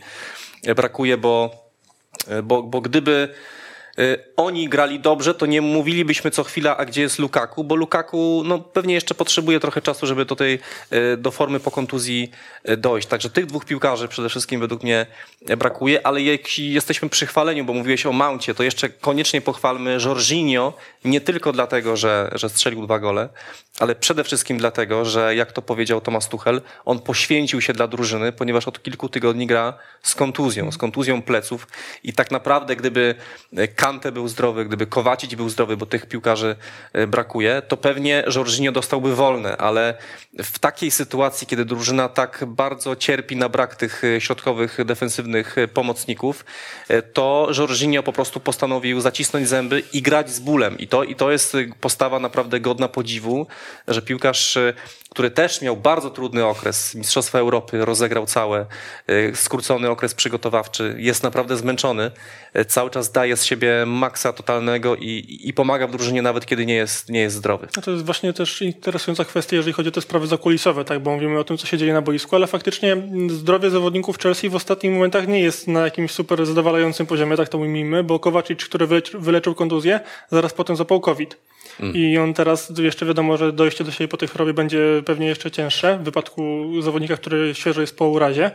brakuje, 0.76 1.16
bo, 1.16 1.50
bo, 2.42 2.62
bo 2.62 2.80
gdyby 2.80 3.34
oni 4.36 4.68
grali 4.68 5.00
dobrze, 5.00 5.34
to 5.34 5.46
nie 5.46 5.60
mówilibyśmy 5.60 6.30
co 6.30 6.44
chwila, 6.44 6.76
a 6.76 6.84
gdzie 6.84 7.02
jest 7.02 7.18
Lukaku, 7.18 7.64
bo 7.64 7.76
Lukaku 7.76 8.42
no, 8.44 8.58
pewnie 8.58 8.94
jeszcze 8.94 9.14
potrzebuje 9.14 9.60
trochę 9.60 9.82
czasu, 9.82 10.06
żeby 10.06 10.24
do 10.24 10.36
tej 10.36 10.58
y, 10.92 11.16
do 11.16 11.30
formy 11.30 11.60
po 11.60 11.70
kontuzji 11.70 12.30
y, 12.68 12.76
dojść. 12.76 13.08
Także 13.08 13.30
tych 13.30 13.46
dwóch 13.46 13.64
piłkarzy 13.64 14.08
przede 14.08 14.28
wszystkim 14.28 14.60
według 14.60 14.82
mnie 14.82 15.06
y, 15.50 15.56
brakuje, 15.56 16.06
ale 16.06 16.20
jeśli 16.20 16.72
jesteśmy 16.72 17.08
przy 17.08 17.26
chwaleniu, 17.26 17.64
bo 17.64 17.72
mówiłeś 17.72 18.06
o 18.06 18.12
Mouncie, 18.12 18.54
to 18.54 18.62
jeszcze 18.62 18.88
koniecznie 18.88 19.40
pochwalmy 19.40 19.98
Jorginho, 20.04 20.72
nie 21.04 21.20
tylko 21.20 21.52
dlatego, 21.52 21.96
że, 21.96 22.30
że 22.34 22.48
strzelił 22.48 22.82
dwa 22.82 22.98
gole, 22.98 23.28
ale 23.80 23.94
przede 23.94 24.24
wszystkim 24.24 24.58
dlatego, 24.58 25.04
że 25.04 25.34
jak 25.34 25.52
to 25.52 25.62
powiedział 25.62 26.00
Tomasz 26.00 26.28
Tuchel, 26.28 26.62
on 26.84 26.98
poświęcił 26.98 27.60
się 27.60 27.72
dla 27.72 27.88
drużyny, 27.88 28.32
ponieważ 28.32 28.68
od 28.68 28.82
kilku 28.82 29.08
tygodni 29.08 29.46
gra 29.46 29.78
z 30.02 30.14
kontuzją, 30.14 30.72
z 30.72 30.78
kontuzją 30.78 31.22
pleców 31.22 31.66
i 32.04 32.12
tak 32.12 32.30
naprawdę 32.30 32.76
gdyby 32.76 33.14
Kante 33.82 34.12
był 34.12 34.28
zdrowy, 34.28 34.64
gdyby 34.64 34.86
Kowacic 34.86 35.34
był 35.34 35.48
zdrowy, 35.48 35.76
bo 35.76 35.86
tych 35.86 36.06
piłkarzy 36.06 36.56
e, 36.92 37.06
brakuje, 37.06 37.62
to 37.68 37.76
pewnie 37.76 38.24
Jorginho 38.34 38.72
dostałby 38.72 39.16
wolne, 39.16 39.56
ale 39.56 39.94
w 40.42 40.58
takiej 40.58 40.90
sytuacji, 40.90 41.46
kiedy 41.46 41.64
drużyna 41.64 42.08
tak 42.08 42.44
bardzo 42.46 42.96
cierpi 42.96 43.36
na 43.36 43.48
brak 43.48 43.76
tych 43.76 44.04
e, 44.04 44.20
środkowych, 44.20 44.84
defensywnych 44.84 45.58
e, 45.58 45.68
pomocników, 45.68 46.44
to 47.12 47.48
Jorginho 47.58 48.02
po 48.02 48.12
prostu 48.12 48.40
postanowił 48.40 49.00
zacisnąć 49.00 49.48
zęby 49.48 49.82
i 49.92 50.02
grać 50.02 50.30
z 50.30 50.40
bólem. 50.40 50.78
I 50.78 50.88
to, 50.88 51.04
i 51.04 51.14
to 51.14 51.30
jest 51.30 51.56
postawa 51.80 52.18
naprawdę 52.18 52.60
godna 52.60 52.88
podziwu, 52.88 53.46
że 53.88 54.02
piłkarz, 54.02 54.58
który 55.12 55.30
też 55.30 55.62
miał 55.62 55.76
bardzo 55.76 56.10
trudny 56.10 56.46
okres, 56.46 56.94
Mistrzostwa 56.94 57.38
Europy, 57.38 57.84
rozegrał 57.84 58.26
całe, 58.26 58.66
e, 59.06 59.36
skrócony 59.36 59.90
okres 59.90 60.14
przygotowawczy, 60.14 60.94
jest 60.98 61.22
naprawdę 61.22 61.56
zmęczony, 61.56 62.10
e, 62.54 62.64
cały 62.64 62.90
czas 62.90 63.12
daje 63.12 63.36
z 63.36 63.44
siebie 63.44 63.86
maksa 63.86 64.32
totalnego 64.32 64.96
i, 64.96 65.40
i 65.44 65.52
pomaga 65.52 65.86
w 65.86 65.90
drużynie 65.90 66.22
nawet 66.22 66.46
kiedy 66.46 66.66
nie 66.66 66.74
jest, 66.74 67.08
nie 67.08 67.20
jest 67.20 67.36
zdrowy. 67.36 67.66
To 67.84 67.90
jest 67.90 68.04
właśnie 68.04 68.32
też 68.32 68.62
interesująca 68.62 69.24
kwestia, 69.24 69.56
jeżeli 69.56 69.72
chodzi 69.72 69.88
o 69.88 69.92
te 69.92 70.00
sprawy 70.00 70.26
zakulisowe, 70.26 70.84
tak, 70.84 71.00
bo 71.00 71.10
mówimy 71.10 71.38
o 71.38 71.44
tym, 71.44 71.58
co 71.58 71.66
się 71.66 71.78
dzieje 71.78 71.92
na 71.92 72.02
boisku, 72.02 72.36
ale 72.36 72.46
faktycznie 72.46 72.96
zdrowie 73.30 73.70
zawodników 73.70 74.18
Chelsea 74.18 74.48
w 74.48 74.54
ostatnich 74.54 74.92
momentach 74.92 75.28
nie 75.28 75.40
jest 75.40 75.68
na 75.68 75.80
jakimś 75.80 76.10
super 76.10 76.46
zadowalającym 76.46 77.06
poziomie, 77.06 77.36
tak 77.36 77.48
to 77.48 77.58
ujmijmy, 77.58 78.04
bo 78.04 78.18
Kowacic, 78.18 78.64
który 78.64 78.86
wyleczy, 78.86 79.18
wyleczył 79.18 79.54
kontuzję, 79.54 80.00
zaraz 80.30 80.52
potem 80.52 80.76
zapał 80.76 81.00
COVID. 81.00 81.36
I 81.94 82.18
on 82.18 82.34
teraz 82.34 82.72
jeszcze 82.78 83.06
wiadomo, 83.06 83.36
że 83.36 83.52
dojście 83.52 83.84
do 83.84 83.90
siebie 83.90 84.08
po 84.08 84.16
tej 84.16 84.28
chorobie 84.28 84.54
będzie 84.54 85.02
pewnie 85.06 85.26
jeszcze 85.26 85.50
cięższe 85.50 85.98
w 85.98 86.02
wypadku 86.02 86.42
zawodnika, 86.82 87.16
który 87.16 87.54
świeżo 87.54 87.80
jest 87.80 87.96
po 87.96 88.08
urazie. 88.08 88.50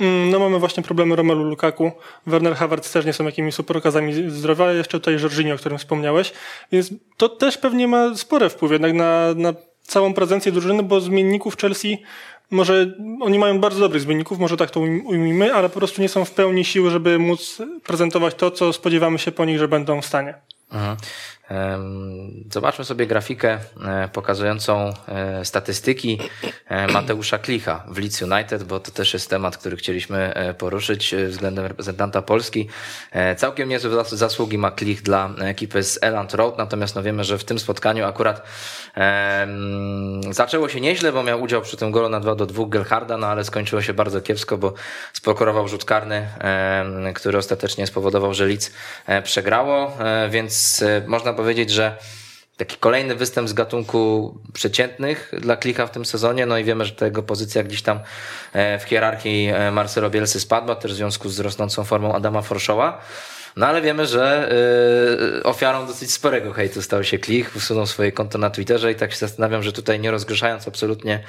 Mm, 0.00 0.30
No 0.30 0.38
mamy 0.38 0.58
właśnie 0.58 0.82
problemy 0.82 1.16
Romelu 1.16 1.44
Lukaku, 1.44 1.92
Werner 2.26 2.54
Havertz 2.54 2.92
też 2.92 3.04
nie 3.06 3.12
są 3.12 3.24
jakimiś 3.24 3.54
super 3.54 3.76
okazami 3.76 4.30
zdrowia, 4.30 4.72
jeszcze 4.72 5.00
tutaj 5.00 5.18
Jorginho, 5.22 5.54
o 5.54 5.58
którym 5.58 5.78
wspomniałeś, 5.78 6.32
więc 6.72 6.90
to 7.16 7.28
też 7.28 7.58
pewnie 7.58 7.88
ma 7.88 8.14
spory 8.16 8.48
wpływ 8.48 8.72
jednak 8.72 8.92
na, 8.92 9.34
na 9.36 9.54
całą 9.82 10.14
prezencję 10.14 10.52
drużyny, 10.52 10.82
bo 10.82 11.00
zmienników 11.00 11.56
Chelsea 11.56 12.02
może 12.50 12.94
oni 13.20 13.38
mają 13.38 13.58
bardzo 13.60 13.80
dobrych 13.80 14.02
zmienników, 14.02 14.38
może 14.38 14.56
tak 14.56 14.70
to 14.70 14.80
ujm- 14.80 15.00
ujmijmy, 15.04 15.54
ale 15.54 15.68
po 15.68 15.78
prostu 15.78 16.02
nie 16.02 16.08
są 16.08 16.24
w 16.24 16.30
pełni 16.30 16.64
siły, 16.64 16.90
żeby 16.90 17.18
móc 17.18 17.58
prezentować 17.84 18.34
to, 18.34 18.50
co 18.50 18.72
spodziewamy 18.72 19.18
się 19.18 19.32
po 19.32 19.44
nich, 19.44 19.58
że 19.58 19.68
będą 19.68 20.00
w 20.00 20.06
stanie. 20.06 20.34
Mhm. 20.72 20.96
Zobaczmy 22.52 22.84
sobie 22.84 23.06
grafikę 23.06 23.58
e, 23.86 24.08
pokazującą 24.12 24.92
e, 25.08 25.44
statystyki 25.44 26.18
e, 26.68 26.86
Mateusza 26.86 27.38
Klicha 27.38 27.84
w 27.88 27.98
Leeds 27.98 28.22
United, 28.22 28.64
bo 28.64 28.80
to 28.80 28.90
też 28.90 29.14
jest 29.14 29.30
temat, 29.30 29.56
który 29.56 29.76
chcieliśmy 29.76 30.34
poruszyć 30.58 31.14
względem 31.28 31.66
reprezentanta 31.66 32.22
Polski. 32.22 32.68
Całkiem 33.36 33.68
niezłe 33.68 33.90
zas- 33.90 34.14
zasługi 34.14 34.58
ma 34.58 34.70
Klich 34.70 35.02
dla 35.02 35.30
ekipy 35.40 35.82
z 35.82 35.98
Eland 36.02 36.34
Road, 36.34 36.58
natomiast 36.58 36.94
no 36.94 37.02
wiemy, 37.02 37.24
że 37.24 37.38
w 37.38 37.44
tym 37.44 37.58
spotkaniu 37.58 38.04
akurat 38.04 38.42
zaczęło 40.30 40.68
się 40.68 40.80
nieźle, 40.80 41.12
bo 41.12 41.22
miał 41.22 41.42
udział 41.42 41.62
przy 41.62 41.76
tym 41.76 41.90
golu 41.90 42.08
na 42.08 42.20
2 42.20 42.34
do 42.34 42.46
2 42.46 42.64
Gelharda, 42.68 43.16
no 43.16 43.26
ale 43.26 43.44
skończyło 43.44 43.82
się 43.82 43.94
bardzo 43.94 44.20
kiepsko, 44.20 44.58
bo 44.58 44.74
spokorował 45.12 45.68
rzut 45.68 45.84
karny, 45.84 46.28
który 47.14 47.38
ostatecznie 47.38 47.86
spowodował, 47.86 48.34
że 48.34 48.46
Leeds 48.46 48.72
przegrało, 49.22 49.96
więc 50.30 50.84
można 51.06 51.32
powiedzieć, 51.40 51.70
że 51.70 51.96
taki 52.56 52.76
kolejny 52.76 53.14
występ 53.14 53.48
z 53.48 53.52
gatunku 53.52 54.34
przeciętnych 54.52 55.32
dla 55.38 55.56
Klicha 55.56 55.86
w 55.86 55.90
tym 55.90 56.04
sezonie, 56.04 56.46
no 56.46 56.58
i 56.58 56.64
wiemy, 56.64 56.84
że 56.84 56.92
ta 56.92 57.04
jego 57.04 57.22
pozycja 57.22 57.62
gdzieś 57.62 57.82
tam 57.82 58.00
e, 58.52 58.78
w 58.78 58.82
hierarchii 58.82 59.48
e, 59.48 59.70
Marcelo 59.70 60.10
Bielsy 60.10 60.40
spadła, 60.40 60.76
też 60.76 60.92
w 60.92 60.96
związku 60.96 61.28
z 61.28 61.40
rosnącą 61.40 61.84
formą 61.84 62.14
Adama 62.14 62.42
Forszoła. 62.42 63.00
No 63.56 63.66
ale 63.66 63.82
wiemy, 63.82 64.06
że 64.06 64.52
y, 65.38 65.42
ofiarą 65.42 65.86
dosyć 65.86 66.12
sporego 66.12 66.52
hejtu 66.52 66.82
stał 66.82 67.04
się 67.04 67.18
Klich, 67.18 67.56
usunął 67.56 67.86
swoje 67.86 68.12
konto 68.12 68.38
na 68.38 68.50
Twitterze 68.50 68.92
i 68.92 68.94
tak 68.94 69.12
się 69.12 69.18
zastanawiam, 69.18 69.62
że 69.62 69.72
tutaj 69.72 70.00
nie 70.00 70.10
rozgrzeszając 70.10 70.68
absolutnie 70.68 71.22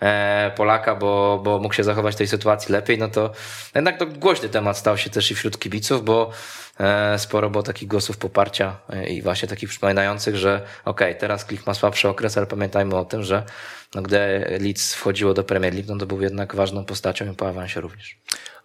e, 0.00 0.52
Polaka, 0.56 0.94
bo, 0.94 1.40
bo 1.44 1.58
mógł 1.58 1.74
się 1.74 1.84
zachować 1.84 2.14
w 2.14 2.18
tej 2.18 2.28
sytuacji 2.28 2.72
lepiej, 2.72 2.98
no 2.98 3.08
to 3.08 3.30
jednak 3.74 3.98
to 3.98 4.06
głośny 4.06 4.48
temat 4.48 4.78
stał 4.78 4.98
się 4.98 5.10
też 5.10 5.30
i 5.30 5.34
wśród 5.34 5.58
kibiców, 5.58 6.04
bo 6.04 6.30
e, 6.30 6.32
sporo 7.18 7.50
było 7.50 7.62
takich 7.62 7.88
głosów 7.88 8.16
poparcia 8.16 8.76
e, 8.90 9.08
i 9.08 9.22
właśnie 9.22 9.48
takich 9.48 9.68
przypominających, 9.68 10.36
że 10.36 10.62
okej, 10.84 11.08
okay, 11.08 11.20
teraz 11.20 11.44
Klich 11.44 11.66
ma 11.66 11.74
słabszy 11.74 12.08
okres, 12.08 12.38
ale 12.38 12.46
pamiętajmy 12.46 12.96
o 12.96 13.04
tym, 13.04 13.22
że 13.22 13.42
no, 13.94 14.02
gdy 14.02 14.18
Leeds 14.60 14.94
wchodziło 14.94 15.34
do 15.34 15.44
Premier 15.44 15.74
League, 15.74 15.92
no 15.92 15.98
to 15.98 16.06
był 16.06 16.22
jednak 16.22 16.54
ważną 16.54 16.84
postacią 16.84 17.32
i 17.32 17.36
po 17.36 17.48
awansie 17.48 17.80
również. 17.80 18.16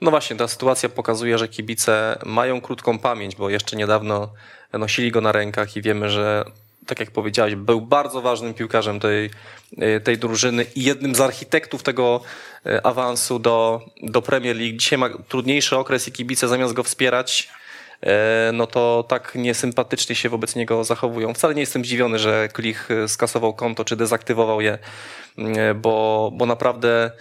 No 0.01 0.12
właśnie, 0.12 0.36
ta 0.36 0.48
sytuacja 0.48 0.89
pokazuje, 0.89 1.38
że 1.38 1.48
kibice 1.48 2.20
mają 2.25 2.62
krótką 2.62 3.00
pamięć, 3.00 3.36
bo 3.36 3.50
jeszcze 3.50 3.78
niedawno 3.78 4.34
nosili 4.74 5.12
go 5.12 5.22
na 5.22 5.32
rękach 5.32 5.75
i 5.75 5.82
wiemy, 5.82 6.10
że 6.10 6.46
tak 6.86 7.00
jak 7.00 7.12
powiedziałeś, 7.12 7.56
był 7.56 7.82
bardzo 7.82 8.22
ważnym 8.22 8.54
piłkarzem 8.54 9.00
tej, 9.00 9.30
tej 10.04 10.18
drużyny 10.18 10.66
i 10.75 10.84
jednym 10.84 11.16
z 11.16 11.22
architektów 11.22 11.84
tego 11.84 12.22
awansu 12.84 13.39
do, 13.39 13.82
do 14.04 14.22
Premier 14.22 14.56
League. 14.56 14.78
Dzisiaj 14.78 15.00
ma 15.00 15.10
trudniejszy 15.28 15.78
okres 15.78 16.08
i 16.08 16.12
kibice 16.12 16.48
zamiast 16.48 16.74
go 16.74 16.84
wspierać, 16.84 17.50
e, 17.56 17.59
no 18.53 18.68
to 18.68 19.06
tak 19.08 19.36
niesympatycznie 19.36 20.15
się 20.15 20.29
wobec 20.29 20.56
niego 20.56 20.84
zachowują. 20.84 21.34
Wcale 21.34 21.56
nie 21.56 21.62
jestem 21.62 21.86
zdziwiony, 21.86 22.20
że 22.20 22.50
Klich 22.53 22.91
e, 22.91 23.08
skasował 23.08 23.53
konto 23.53 23.86
czy 23.86 23.96
dezaktywował 23.96 24.62
je, 24.62 24.77
e, 25.38 25.74
bo, 25.74 26.32
bo 26.34 26.46
naprawdę 26.46 27.12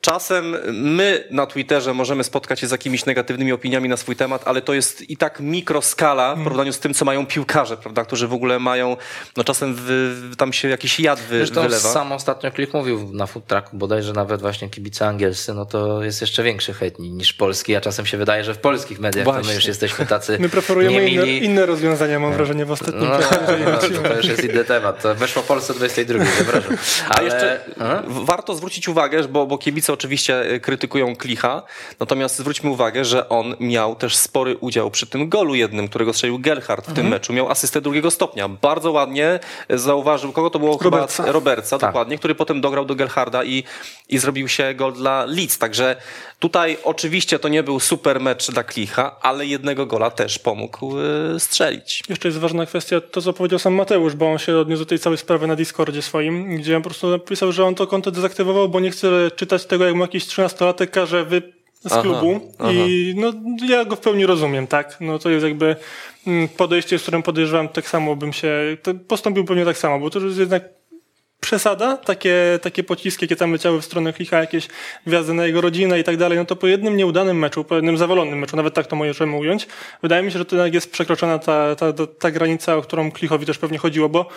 Czasem 0.00 0.56
my 0.72 1.24
na 1.30 1.46
Twitterze 1.46 1.94
możemy 1.94 2.24
spotkać 2.24 2.60
się 2.60 2.66
z 2.66 2.70
jakimiś 2.70 3.06
negatywnymi 3.06 3.52
opiniami 3.52 3.88
na 3.88 3.96
swój 3.96 4.16
temat, 4.16 4.42
ale 4.44 4.60
to 4.62 4.74
jest 4.74 5.10
i 5.10 5.16
tak 5.16 5.40
mikroskala 5.40 6.34
w 6.34 6.42
porównaniu 6.44 6.72
z 6.72 6.78
tym, 6.78 6.94
co 6.94 7.04
mają 7.04 7.26
piłkarze, 7.26 7.76
prawda, 7.76 8.04
którzy 8.04 8.28
w 8.28 8.32
ogóle 8.32 8.58
mają, 8.58 8.96
no 9.36 9.44
czasem 9.44 9.74
w, 9.78 10.32
tam 10.38 10.52
się 10.52 10.68
jakiś 10.68 11.00
jad 11.00 11.20
wy, 11.20 11.38
Zresztą 11.38 11.62
wylewa. 11.62 11.92
sam 11.92 12.12
ostatnio 12.12 12.50
Klik 12.50 12.74
mówił 12.74 13.10
na 13.12 13.26
food 13.26 13.46
trucku 13.46 13.76
bodajże 13.76 14.12
nawet 14.12 14.40
właśnie 14.40 14.68
kibice 14.70 15.06
angielscy, 15.06 15.54
no 15.54 15.66
to 15.66 16.02
jest 16.04 16.20
jeszcze 16.20 16.42
większy 16.42 16.74
hejt 16.74 16.98
niż 16.98 17.32
polski, 17.32 17.76
a 17.76 17.80
czasem 17.80 18.06
się 18.06 18.16
wydaje, 18.16 18.44
że 18.44 18.54
w 18.54 18.58
polskich 18.58 19.00
mediach 19.00 19.24
to 19.24 19.32
my 19.32 19.36
Właśnie. 19.38 19.54
już 19.54 19.64
jesteśmy 19.66 20.06
tacy 20.06 20.38
My 20.40 20.48
preferujemy 20.48 21.08
inne, 21.08 21.22
niemili. 21.24 21.44
inne 21.44 21.66
rozwiązania, 21.66 22.20
mam 22.20 22.32
wrażenie, 22.32 22.64
w 22.66 22.70
ostatnim 22.70 23.08
No, 23.08 23.18
czasie. 23.18 23.36
no, 23.64 23.78
to, 23.78 24.08
to 24.08 24.16
już 24.16 24.26
jest 24.26 24.44
inny 24.44 24.64
temat. 24.64 25.02
To 25.02 25.14
weszło 25.14 25.42
Polsce 25.42 25.74
22, 25.74 26.24
przepraszam. 26.34 26.76
A 27.08 27.14
Ale- 27.14 27.24
jeszcze 27.24 27.60
A? 27.80 28.02
w- 28.02 28.24
warto 28.24 28.54
zwrócić 28.54 28.88
uwagę, 28.88 29.22
że- 29.22 29.28
bo, 29.28 29.46
bo 29.46 29.58
kibice 29.68 29.92
oczywiście 29.92 30.40
e, 30.40 30.60
krytykują 30.60 31.16
Klicha, 31.16 31.62
natomiast 32.00 32.36
zwróćmy 32.36 32.70
uwagę, 32.70 33.04
że 33.04 33.28
on 33.28 33.54
miał 33.60 33.94
też 33.96 34.16
spory 34.16 34.56
udział 34.56 34.90
przy 34.90 35.06
tym 35.06 35.28
golu 35.28 35.54
jednym, 35.54 35.88
którego 35.88 36.12
strzelił 36.12 36.38
Gerhardt 36.38 36.84
w 36.84 36.86
tym 36.94 37.06
Mhm. 37.06 37.08
meczu. 37.10 37.32
Miał 37.32 37.50
asystę 37.50 37.80
drugiego 37.80 38.10
stopnia. 38.10 38.48
Bardzo 38.48 38.92
ładnie 38.92 39.40
zauważył, 39.70 40.32
kogo 40.32 40.50
to 40.50 40.58
było 40.58 40.78
Robertsa. 40.80 41.22
chyba 41.22 41.32
Robertsa, 41.32 41.78
Tak. 41.78 41.88
dokładnie, 41.90 42.18
który 42.18 42.34
potem 42.34 42.60
dograł 42.60 42.84
do 42.84 42.94
Gerharda 42.94 43.44
i, 43.44 43.64
i 44.08 44.18
zrobił 44.18 44.48
się 44.48 44.74
gol 44.74 44.92
dla 44.92 45.24
Leeds. 45.24 45.58
Także 45.58 45.96
tutaj 46.38 46.76
oczywiście 46.84 47.38
to 47.38 47.48
nie 47.48 47.62
był 47.62 47.80
super 47.80 48.20
mecz 48.20 48.50
dla 48.50 48.62
Klicha, 48.64 49.16
ale 49.22 49.46
jednego 49.46 49.86
gola 49.86 50.10
też 50.10 50.38
pomógł 50.38 50.94
e, 51.00 51.40
strzelić. 51.40 52.02
Jeszcze 52.08 52.28
jest 52.28 52.38
ważna 52.38 52.66
kwestia, 52.66 53.00
to 53.00 53.22
co 53.22 53.32
powiedział 53.32 53.58
sam 53.58 53.74
Mateusz, 53.74 54.14
bo 54.14 54.32
on 54.32 54.38
się 54.38 54.56
odniósł 54.56 54.82
do 54.82 54.86
tej 54.88 54.98
całej 54.98 55.18
sprawy 55.18 55.46
na 55.46 55.56
Discordzie 55.56 56.02
swoim, 56.02 56.56
gdzie 56.56 56.76
on 56.76 56.82
po 56.82 56.88
prostu 56.88 57.10
napisał, 57.10 57.52
że 57.52 57.64
on 57.64 57.74
to 57.74 57.86
konto 57.86 58.10
dezaktywował, 58.10 58.68
bo 58.68 58.80
nie 58.80 58.90
chce 58.90 59.08
czytać 59.36 59.47
tego, 59.66 59.84
jak 59.84 59.94
mu 59.94 60.02
jakiś 60.02 60.24
13-latek 60.24 60.86
każe 60.86 61.24
wy 61.24 61.42
z 61.80 61.92
Aha, 61.92 62.02
klubu 62.02 62.40
aha. 62.58 62.70
i 62.72 63.14
no 63.16 63.32
ja 63.68 63.84
go 63.84 63.96
w 63.96 64.00
pełni 64.00 64.26
rozumiem, 64.26 64.66
tak? 64.66 64.96
No 65.00 65.18
to 65.18 65.30
jest 65.30 65.44
jakby 65.44 65.76
mm, 66.26 66.48
podejście, 66.48 66.98
z 66.98 67.02
którym 67.02 67.22
podejrzewam, 67.22 67.68
tak 67.68 67.88
samo 67.88 68.16
bym 68.16 68.32
się, 68.32 68.76
postąpił 69.08 69.44
pewnie 69.44 69.64
tak 69.64 69.78
samo, 69.78 70.00
bo 70.00 70.10
to 70.10 70.20
jest 70.20 70.38
jednak 70.38 70.77
przesada, 71.40 71.96
takie, 71.96 72.58
takie 72.62 72.84
pociski, 72.84 73.24
jakie 73.24 73.36
tam 73.36 73.52
leciały 73.52 73.80
w 73.80 73.84
stronę 73.84 74.12
Klicha, 74.12 74.40
jakieś 74.40 74.68
gwiazdy 75.06 75.34
na 75.34 75.46
jego 75.46 75.60
rodzinę 75.60 76.00
i 76.00 76.04
tak 76.04 76.16
dalej, 76.16 76.38
no 76.38 76.44
to 76.44 76.56
po 76.56 76.66
jednym 76.66 76.96
nieudanym 76.96 77.38
meczu, 77.38 77.64
po 77.64 77.74
jednym 77.74 77.98
zawalonym 77.98 78.38
meczu, 78.38 78.56
nawet 78.56 78.74
tak 78.74 78.86
to 78.86 78.96
możemy 78.96 79.36
ująć, 79.36 79.66
wydaje 80.02 80.22
mi 80.22 80.32
się, 80.32 80.38
że 80.38 80.44
to 80.44 80.56
jednak 80.56 80.74
jest 80.74 80.92
przekroczona 80.92 81.38
ta, 81.38 81.74
ta, 81.74 81.92
ta, 81.92 82.06
ta 82.06 82.30
granica, 82.30 82.76
o 82.76 82.82
którą 82.82 83.10
Klichowi 83.10 83.46
też 83.46 83.58
pewnie 83.58 83.78
chodziło, 83.78 84.08
bo 84.08 84.28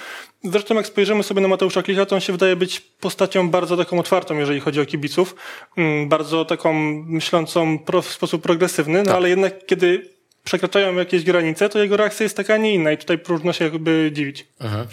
zresztą 0.43 0.75
jak 0.75 0.88
spojrzymy 0.88 1.24
sobie 1.24 1.41
na 1.41 1.48
Mateusza 1.48 1.84
Klicha, 1.84 2.05
to 2.05 2.15
on 2.15 2.22
się 2.22 2.34
wydaje 2.34 2.55
być 2.55 2.79
postacią 2.79 3.50
bardzo 3.50 3.77
taką 3.77 4.00
otwartą, 4.00 4.38
jeżeli 4.38 4.60
chodzi 4.60 4.81
o 4.81 4.86
kibiców, 4.86 5.36
mm, 5.77 6.10
bardzo 6.10 6.46
taką 6.46 6.74
myślącą 7.08 7.79
w 8.03 8.08
sposób 8.08 8.41
progresywny, 8.43 9.03
no 9.03 9.15
ale 9.15 9.29
jednak 9.29 9.65
kiedy 9.65 10.20
przekraczają 10.43 10.95
jakieś 10.95 11.24
granice, 11.24 11.69
to 11.69 11.79
jego 11.79 11.98
reakcja 11.98 12.24
jest 12.24 12.38
taka, 12.38 12.53
a 12.53 12.57
nie 12.57 12.74
inna 12.74 12.91
i 12.91 12.98
tutaj 12.98 13.17
próżno 13.17 13.53
się 13.53 13.65
jakby 13.65 14.10
dziwić. 14.13 14.48
Mhm. 14.62 14.88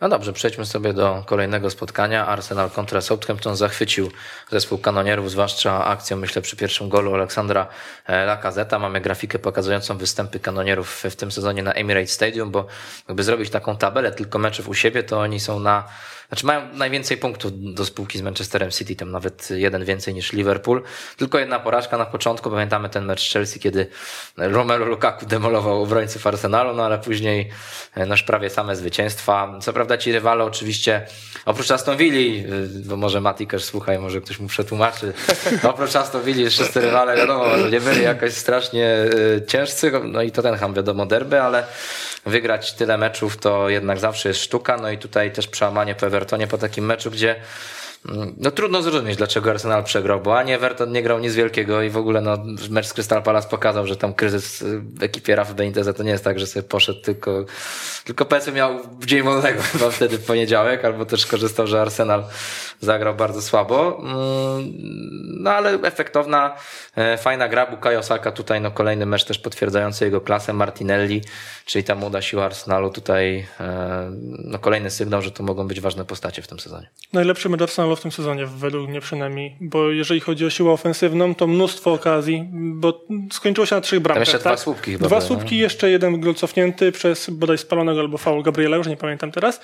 No 0.00 0.08
dobrze, 0.08 0.32
przejdźmy 0.32 0.66
sobie 0.66 0.92
do 0.92 1.22
kolejnego 1.26 1.70
spotkania. 1.70 2.26
Arsenal 2.26 2.70
kontra 2.70 3.00
Southampton 3.00 3.56
zachwycił 3.56 4.10
zespół 4.50 4.78
kanonierów, 4.78 5.30
zwłaszcza 5.30 5.84
akcją, 5.84 6.16
myślę, 6.16 6.42
przy 6.42 6.56
pierwszym 6.56 6.88
golu 6.88 7.14
Aleksandra 7.14 7.66
e, 8.06 8.24
Lacazeta. 8.26 8.78
Mamy 8.78 9.00
grafikę 9.00 9.38
pokazującą 9.38 9.98
występy 9.98 10.40
kanonierów 10.40 11.02
w- 11.04 11.16
tym 11.16 11.32
sezonie 11.32 11.62
na 11.62 11.72
Emirates 11.72 12.12
Stadium, 12.12 12.50
bo 12.50 12.66
jakby 13.08 13.22
zrobić 13.22 13.50
taką 13.50 13.76
tabelę 13.76 14.12
tylko 14.12 14.38
meczów 14.38 14.68
u 14.68 14.74
siebie, 14.74 15.02
to 15.02 15.20
oni 15.20 15.40
są 15.40 15.60
na 15.60 15.84
znaczy 16.28 16.46
mają 16.46 16.72
najwięcej 16.72 17.16
punktów 17.16 17.74
do 17.74 17.84
spółki 17.84 18.18
z 18.18 18.22
Manchesterem 18.22 18.70
City, 18.70 18.96
tam 18.96 19.10
nawet 19.10 19.50
jeden 19.50 19.84
więcej 19.84 20.14
niż 20.14 20.32
Liverpool. 20.32 20.82
Tylko 21.16 21.38
jedna 21.38 21.60
porażka 21.60 21.98
na 21.98 22.06
początku. 22.06 22.50
Pamiętamy 22.50 22.88
ten 22.88 23.04
mecz 23.04 23.32
Chelsea, 23.32 23.60
kiedy 23.60 23.86
Romelu 24.36 24.84
Lukaku 24.84 25.26
demolował 25.26 25.82
obrońców 25.82 26.26
Arsenalu, 26.26 26.74
no 26.74 26.84
ale 26.84 26.98
później 26.98 27.50
e, 27.94 28.06
noż 28.06 28.22
prawie 28.22 28.50
same 28.50 28.76
zwycięstwa. 28.76 29.58
Co 29.60 29.72
prawda 29.72 29.98
ci 29.98 30.12
rywale 30.12 30.44
oczywiście, 30.44 31.06
oprócz 31.44 31.70
Aston 31.70 31.96
Villa, 31.96 32.46
y, 32.54 32.68
bo 32.84 32.96
może 32.96 33.20
Mati 33.20 33.46
też 33.46 33.64
słuchaj, 33.64 33.98
może 33.98 34.20
ktoś 34.20 34.38
mu 34.38 34.48
przetłumaczy, 34.48 35.12
oprócz 35.72 35.96
Aston 35.96 36.22
Villa 36.22 36.50
wszyscy 36.50 36.80
rywale 36.80 37.16
wiadomo, 37.16 37.58
że 37.58 37.70
nie 37.70 37.80
byli 37.80 38.02
jakoś 38.02 38.32
strasznie 38.32 38.86
y, 38.86 39.42
ciężcy, 39.46 39.92
no 40.04 40.22
i 40.22 40.32
Tottenham 40.32 40.74
wiadomo 40.74 41.06
derby, 41.06 41.40
ale 41.40 41.66
wygrać 42.26 42.72
tyle 42.72 42.98
meczów 42.98 43.36
to 43.36 43.68
jednak 43.68 43.98
zawsze 43.98 44.28
jest 44.28 44.40
sztuka, 44.40 44.76
no 44.76 44.90
i 44.90 44.98
tutaj 44.98 45.32
też 45.32 45.46
przełamanie 45.48 45.94
po 45.94 46.00
Evertonie 46.14 46.46
po 46.46 46.58
takim 46.58 46.84
meczu, 46.84 47.10
gdzie 47.10 47.36
no 48.36 48.50
trudno 48.50 48.82
zrozumieć, 48.82 49.16
dlaczego 49.16 49.50
Arsenal 49.50 49.84
przegrał, 49.84 50.20
bo 50.20 50.38
ani 50.38 50.52
Everton 50.52 50.92
nie 50.92 51.02
grał 51.02 51.18
nic 51.18 51.34
wielkiego 51.34 51.82
i 51.82 51.90
w 51.90 51.96
ogóle 51.96 52.20
no, 52.20 52.38
mecz 52.70 52.86
z 52.86 52.92
Crystal 52.92 53.22
Palace 53.22 53.48
pokazał, 53.48 53.86
że 53.86 53.96
tam 53.96 54.14
kryzys 54.14 54.64
w 54.98 55.02
ekipie 55.02 55.36
Rafa 55.36 55.54
Beniteza 55.54 55.92
to 55.92 56.02
nie 56.02 56.10
jest 56.10 56.24
tak, 56.24 56.38
że 56.38 56.46
sobie 56.46 56.62
poszedł 56.62 57.00
tylko, 57.00 57.44
tylko 58.04 58.24
Pecu 58.24 58.52
miał 58.52 58.80
dzień 58.98 59.22
wolnego 59.22 59.62
chyba 59.72 59.90
wtedy 59.90 60.18
w 60.18 60.24
poniedziałek, 60.24 60.84
albo 60.84 61.06
też 61.06 61.26
korzystał, 61.26 61.66
że 61.66 61.80
Arsenal 61.80 62.24
zagrał 62.80 63.14
bardzo 63.14 63.42
słabo. 63.42 63.98
Mm, 64.02 64.94
No 65.44 65.50
ale 65.50 65.70
efektowna, 65.82 66.56
e, 66.96 67.18
fajna 67.18 67.48
gra. 67.48 67.66
Bukayo 67.66 68.02
Saka 68.02 68.32
tutaj 68.32 68.60
no 68.60 68.70
kolejny 68.70 69.06
mecz 69.06 69.24
też 69.24 69.38
potwierdzający 69.38 70.04
jego 70.04 70.20
klasę. 70.20 70.52
Martinelli, 70.52 71.22
czyli 71.64 71.84
ta 71.84 71.94
młoda 71.94 72.22
siła 72.22 72.44
Arsenalu 72.44 72.90
tutaj 72.90 73.46
e, 73.60 74.10
no 74.44 74.58
kolejny 74.58 74.90
sygnał, 74.90 75.22
że 75.22 75.30
to 75.30 75.42
mogą 75.42 75.68
być 75.68 75.80
ważne 75.80 76.04
postacie 76.04 76.42
w 76.42 76.48
tym 76.48 76.60
sezonie. 76.60 76.88
Najlepszy 77.12 77.48
mecz 77.48 77.62
Arsenalu 77.62 77.93
w 77.96 78.00
tym 78.00 78.12
sezonie, 78.12 78.46
według 78.46 78.88
mnie 78.88 79.00
przynajmniej, 79.00 79.56
bo 79.60 79.90
jeżeli 79.90 80.20
chodzi 80.20 80.46
o 80.46 80.50
siłę 80.50 80.70
ofensywną, 80.70 81.34
to 81.34 81.46
mnóstwo 81.46 81.92
okazji, 81.92 82.44
bo 82.52 83.04
skończyło 83.32 83.66
się 83.66 83.74
na 83.74 83.80
trzech 83.80 84.00
bramkach. 84.00 84.20
jeszcze 84.22 84.38
dwa 84.38 84.50
tak? 84.50 84.60
słupki 84.60 84.92
chyba 84.92 85.06
Dwa 85.06 85.20
słupki, 85.20 85.58
jeszcze 85.58 85.90
jeden 85.90 86.20
gol 86.20 86.34
cofnięty 86.34 86.92
przez 86.92 87.30
bodaj 87.30 87.58
spalonego 87.58 88.00
albo 88.00 88.18
faul 88.18 88.42
Gabriela, 88.42 88.76
już 88.76 88.86
nie 88.86 88.96
pamiętam 88.96 89.32
teraz. 89.32 89.60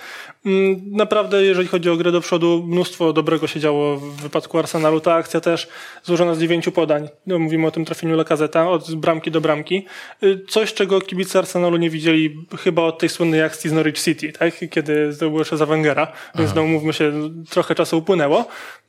Mm, 0.47 0.81
Naprawdę, 0.91 1.43
jeżeli 1.45 1.69
chodzi 1.69 1.91
o 1.91 1.97
grę 1.97 2.13
do 2.13 2.21
przodu, 2.21 2.65
mnóstwo 2.67 3.13
dobrego 3.13 3.47
się 3.47 3.61
działo 3.61 3.97
w 3.97 4.23
wypadku 4.23 4.59
Arsenalu. 4.59 5.01
Ta 5.01 5.15
akcja 5.15 5.41
też 5.41 5.69
złożona 6.05 6.35
z 6.35 6.41
dziewięciu 6.41 6.73
podań. 6.73 7.09
No, 7.27 7.39
mówimy 7.39 7.67
o 7.67 7.71
tym 7.71 7.85
trafieniu 7.85 8.17
Lakazeta, 8.17 8.71
od 8.71 8.95
bramki 8.95 9.31
do 9.31 9.41
bramki. 9.41 9.87
Y, 10.23 10.41
Coś, 10.49 10.75
czego 10.75 11.01
kibice 11.01 11.39
Arsenalu 11.39 11.77
nie 11.77 11.91
widzieli 11.91 12.37
chyba 12.59 12.83
od 12.83 12.99
tej 12.99 13.09
słynnej 13.09 13.43
akcji 13.43 13.71
z 13.71 13.73
Norwich 13.73 13.99
City, 14.01 14.33
tak? 14.33 14.55
kiedy 14.71 15.13
zdobyło 15.13 15.41
jeszcze 15.41 15.57
za 15.57 15.67
Wengera, 15.67 16.13
więc 16.35 16.55
no 16.55 16.65
mówmy 16.65 16.93
się, 16.93 17.13
trochę 17.51 17.75
czasu 17.75 17.99
upłynęło. 17.99 18.20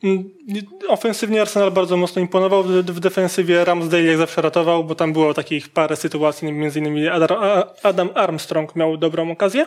Mm, 0.04 0.30
Ofensywnie 0.88 1.40
Arsenal 1.40 1.70
bardzo 1.70 1.96
mocno 1.96 2.22
imponował, 2.22 2.62
w, 2.62 3.00
defensywie 3.00 3.64
Ramsdale 3.64 4.02
jak 4.02 4.16
zawsze 4.16 4.42
ratował, 4.42 4.84
bo 4.84 4.94
tam 4.94 5.12
było 5.12 5.34
takich 5.34 5.68
parę 5.68 5.96
sytuacji, 5.96 6.52
między 6.52 6.78
innymi 6.78 7.08
Adam 7.82 8.10
Armstrong 8.14 8.76
miał 8.76 8.96
dobrą 8.96 9.30
okazję. 9.30 9.66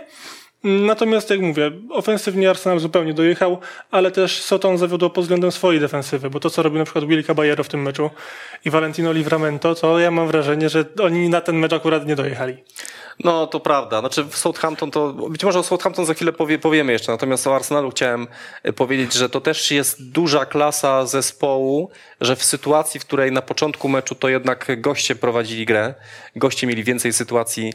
Natomiast, 0.65 1.29
jak 1.29 1.39
mówię, 1.39 1.71
ofensywnie 1.89 2.49
Arsenal 2.49 2.79
zupełnie 2.79 3.13
dojechał, 3.13 3.59
ale 3.91 4.11
też 4.11 4.41
Soton 4.41 4.77
zawiodło 4.77 5.09
pod 5.09 5.23
względem 5.23 5.51
swojej 5.51 5.81
defensywy, 5.81 6.29
bo 6.29 6.39
to, 6.39 6.49
co 6.49 6.63
robił 6.63 6.79
na 6.79 6.85
przykład 6.85 7.05
Willy 7.05 7.23
Caballero 7.23 7.63
w 7.63 7.67
tym 7.67 7.81
meczu 7.81 8.09
i 8.65 8.69
Valentino 8.69 9.11
Livramento, 9.11 9.75
to 9.75 9.99
ja 9.99 10.11
mam 10.11 10.27
wrażenie, 10.27 10.69
że 10.69 10.85
oni 11.03 11.29
na 11.29 11.41
ten 11.41 11.55
mecz 11.55 11.73
akurat 11.73 12.07
nie 12.07 12.15
dojechali. 12.15 12.57
No, 13.23 13.47
to 13.47 13.59
prawda. 13.59 13.99
Znaczy 13.99 14.23
w 14.23 14.37
Southampton 14.37 14.91
to, 14.91 15.13
być 15.13 15.43
może 15.43 15.59
o 15.59 15.63
Southampton 15.63 16.05
za 16.05 16.13
chwilę 16.13 16.33
powie, 16.33 16.59
powiemy 16.59 16.91
jeszcze, 16.91 17.11
natomiast 17.11 17.47
o 17.47 17.55
Arsenalu 17.55 17.91
chciałem 17.91 18.27
e, 18.63 18.73
powiedzieć, 18.73 19.13
że 19.13 19.29
to 19.29 19.41
też 19.41 19.71
jest 19.71 20.11
duża 20.11 20.45
klasa 20.45 21.05
zespołu, 21.05 21.89
że 22.21 22.35
w 22.35 22.43
sytuacji, 22.43 22.99
w 22.99 23.05
której 23.05 23.31
na 23.31 23.41
początku 23.41 23.89
meczu 23.89 24.15
to 24.15 24.29
jednak 24.29 24.81
goście 24.81 25.15
prowadzili 25.15 25.65
grę, 25.65 25.93
goście 26.35 26.67
mieli 26.67 26.83
więcej 26.83 27.13
sytuacji 27.13 27.73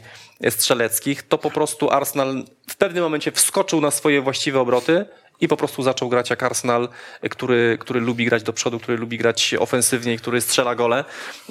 strzeleckich, 0.49 1.23
to 1.23 1.37
po 1.37 1.51
prostu 1.51 1.89
Arsenal 1.89 2.43
w 2.69 2.75
pewnym 2.75 3.03
momencie 3.03 3.31
wskoczył 3.31 3.81
na 3.81 3.91
swoje 3.91 4.21
właściwe 4.21 4.59
obroty 4.59 5.05
i 5.41 5.47
po 5.47 5.57
prostu 5.57 5.83
zaczął 5.83 6.09
grać 6.09 6.29
jak 6.29 6.43
Arsenal, 6.43 6.89
który, 7.29 7.77
który 7.79 7.99
lubi 7.99 8.25
grać 8.25 8.43
do 8.43 8.53
przodu, 8.53 8.79
który 8.79 8.97
lubi 8.97 9.17
grać 9.17 9.55
ofensywnie, 9.59 10.13
i 10.13 10.17
który 10.17 10.41
strzela 10.41 10.75
gole, 10.75 11.05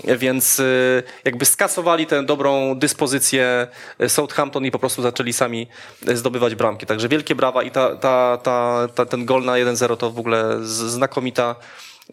więc 0.04 0.60
y, 0.60 1.02
jakby 1.24 1.44
skasowali 1.44 2.06
tę 2.06 2.22
dobrą 2.22 2.78
dyspozycję 2.78 3.66
Southampton 4.08 4.64
i 4.64 4.70
po 4.70 4.78
prostu 4.78 5.02
zaczęli 5.02 5.32
sami 5.32 5.66
zdobywać 6.14 6.54
bramki. 6.54 6.86
Także 6.86 7.08
wielkie 7.08 7.34
brawa 7.34 7.62
i 7.62 7.70
ta, 7.70 7.96
ta, 7.96 8.38
ta, 8.42 8.88
ta, 8.94 9.06
ten 9.06 9.24
gol 9.24 9.44
na 9.44 9.52
1-0 9.52 9.96
to 9.96 10.10
w 10.10 10.18
ogóle 10.18 10.58
znakomita 10.62 11.56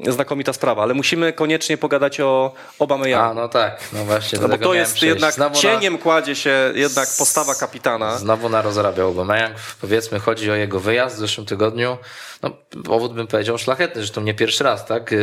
znakomita 0.07 0.53
sprawa, 0.53 0.83
ale 0.83 0.93
musimy 0.93 1.33
koniecznie 1.33 1.77
pogadać 1.77 2.19
o 2.19 2.53
Obama 2.79 3.05
A, 3.17 3.33
no 3.33 3.47
tak, 3.47 3.79
no 3.93 4.05
właśnie. 4.05 4.39
no 4.39 4.47
bo 4.49 4.57
to 4.57 4.73
jest 4.73 4.93
przejść. 4.93 5.13
jednak, 5.15 5.33
Znowu 5.33 5.55
na- 5.55 5.61
cieniem 5.61 5.97
kładzie 5.97 6.35
się 6.35 6.71
jednak 6.75 7.07
postawa 7.17 7.55
kapitana. 7.55 8.17
Znowu 8.17 8.49
na 8.49 8.61
rozrabiał 8.61 9.07
Aubameyang. 9.07 9.55
Powiedzmy, 9.81 10.19
chodzi 10.19 10.51
o 10.51 10.55
jego 10.55 10.79
wyjazd 10.79 11.15
w 11.15 11.19
zeszłym 11.19 11.45
tygodniu. 11.47 11.97
No, 12.43 12.49
powód 12.85 13.13
bym 13.13 13.27
powiedział 13.27 13.57
szlachetny, 13.57 14.01
zresztą 14.01 14.21
nie 14.21 14.33
pierwszy 14.33 14.63
raz, 14.63 14.85
tak? 14.85 15.13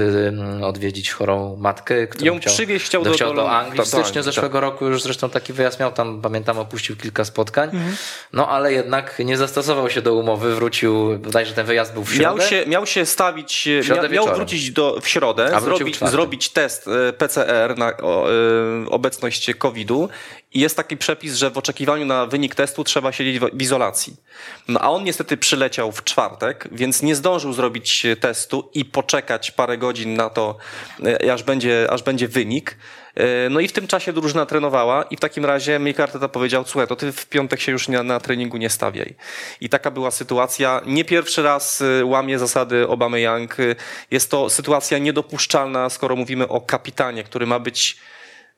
Odwiedzić 0.63 1.11
chorą 1.13 1.57
matkę, 1.57 2.07
którą 2.07 2.27
Ją 2.35 2.41
przywieźć 2.41 2.87
chciał 2.87 3.03
do- 3.05 3.13
chciał 3.13 3.29
do- 3.29 3.35
do 3.43 3.51
Anglii. 3.51 3.85
W 3.85 3.89
styczniu 3.89 4.23
zeszłego 4.23 4.61
roku 4.61 4.87
już 4.87 5.03
zresztą 5.03 5.31
taki 5.31 5.53
wyjazd 5.53 5.81
miał, 5.81 5.93
tam 5.93 6.23
pamiętam 6.23 6.59
opuścił 6.59 6.97
kilka 6.97 7.25
spotkań. 7.25 7.71
Mhm. 7.73 7.97
No 8.33 8.49
ale 8.49 8.73
jednak 8.73 9.19
nie 9.19 9.37
zastosował 9.37 9.91
się 9.91 10.03
do 10.03 10.15
umowy, 10.15 10.55
wrócił, 10.55 11.19
bodajże 11.19 11.55
ten 11.55 11.67
wyjazd 11.67 11.93
był 11.95 12.05
w 12.05 12.15
środę. 12.15 12.39
Miał 12.39 12.49
się, 12.49 12.65
miał 12.67 12.87
się 12.87 13.07
stawić, 13.07 13.67
mia, 13.67 13.95
miał 13.95 14.09
wieczorem. 14.09 14.35
Do, 14.71 15.01
w 15.01 15.09
środę, 15.09 15.57
A 15.57 15.61
wrócił 15.61 15.87
w 15.87 15.97
zrobić, 15.97 16.11
zrobić 16.13 16.49
test 16.49 16.89
e, 16.89 17.13
PCR 17.13 17.79
na 17.79 17.97
o, 17.97 18.31
e, 18.31 18.35
obecność 18.91 19.55
COVID-u 19.55 20.09
i 20.53 20.61
jest 20.61 20.77
taki 20.77 20.97
przepis, 20.97 21.35
że 21.35 21.51
w 21.51 21.59
oczekiwaniu 21.59 22.07
na 22.07 22.27
wynik 22.27 22.55
testu 22.55 22.85
trzeba 22.85 23.13
siedzieć 23.13 23.41
w 23.41 23.63
izolacji. 23.63 24.17
No 24.69 24.81
a 24.81 24.91
on 24.91 25.05
niestety 25.05 25.37
przyleciał 25.37 25.93
w 25.93 26.05
czwartek, 26.05 26.69
więc 26.73 27.03
nie 27.03 27.15
zdążył 27.15 27.53
zrobić 27.53 28.07
testu 28.21 28.71
i 28.75 28.85
poczekać 28.85 29.51
parę 29.51 29.79
godzin 29.79 30.15
na 30.15 30.31
to, 30.31 30.57
e, 31.05 31.33
aż 31.33 31.43
będzie, 31.43 31.87
aż 31.91 32.03
będzie 32.03 32.29
wynik. 32.29 32.77
E, 33.15 33.49
No 33.51 33.61
i 33.61 33.69
w 33.69 33.73
tym 33.73 33.87
czasie 33.87 34.13
drużyna 34.13 34.47
trenowała 34.47 35.03
i 35.03 35.17
w 35.17 35.21
takim 35.21 35.45
razie 35.45 35.79
Mikel 35.79 36.03
Arteta 36.03 36.29
powiedział, 36.29 36.65
słuchaj, 36.67 36.89
to 36.89 36.97
ty 36.97 37.13
w 37.13 37.27
piątek 37.27 37.61
się 37.61 37.73
już 37.73 37.89
nie, 37.89 38.03
na 38.03 38.21
treningu 38.21 38.57
nie 38.57 38.71
stawiaj. 38.71 39.15
I 39.61 39.69
taka 39.69 39.91
była 39.91 40.11
sytuacja. 40.11 40.81
Nie 40.87 41.05
pierwszy 41.05 41.43
raz 41.43 41.81
y, 41.81 42.05
łamie 42.05 42.39
zasady 42.39 42.89
Obamy 42.89 43.21
Young. 43.21 43.57
Jest 44.11 44.31
to 44.31 44.51
sytuacja 44.51 44.99
niedopuszczalna, 44.99 45.91
skoro 45.91 46.17
mówimy 46.17 46.49
o 46.49 46.61
kapitanie, 46.61 47.25
który 47.25 47.47
ma 47.47 47.59
być 47.59 47.97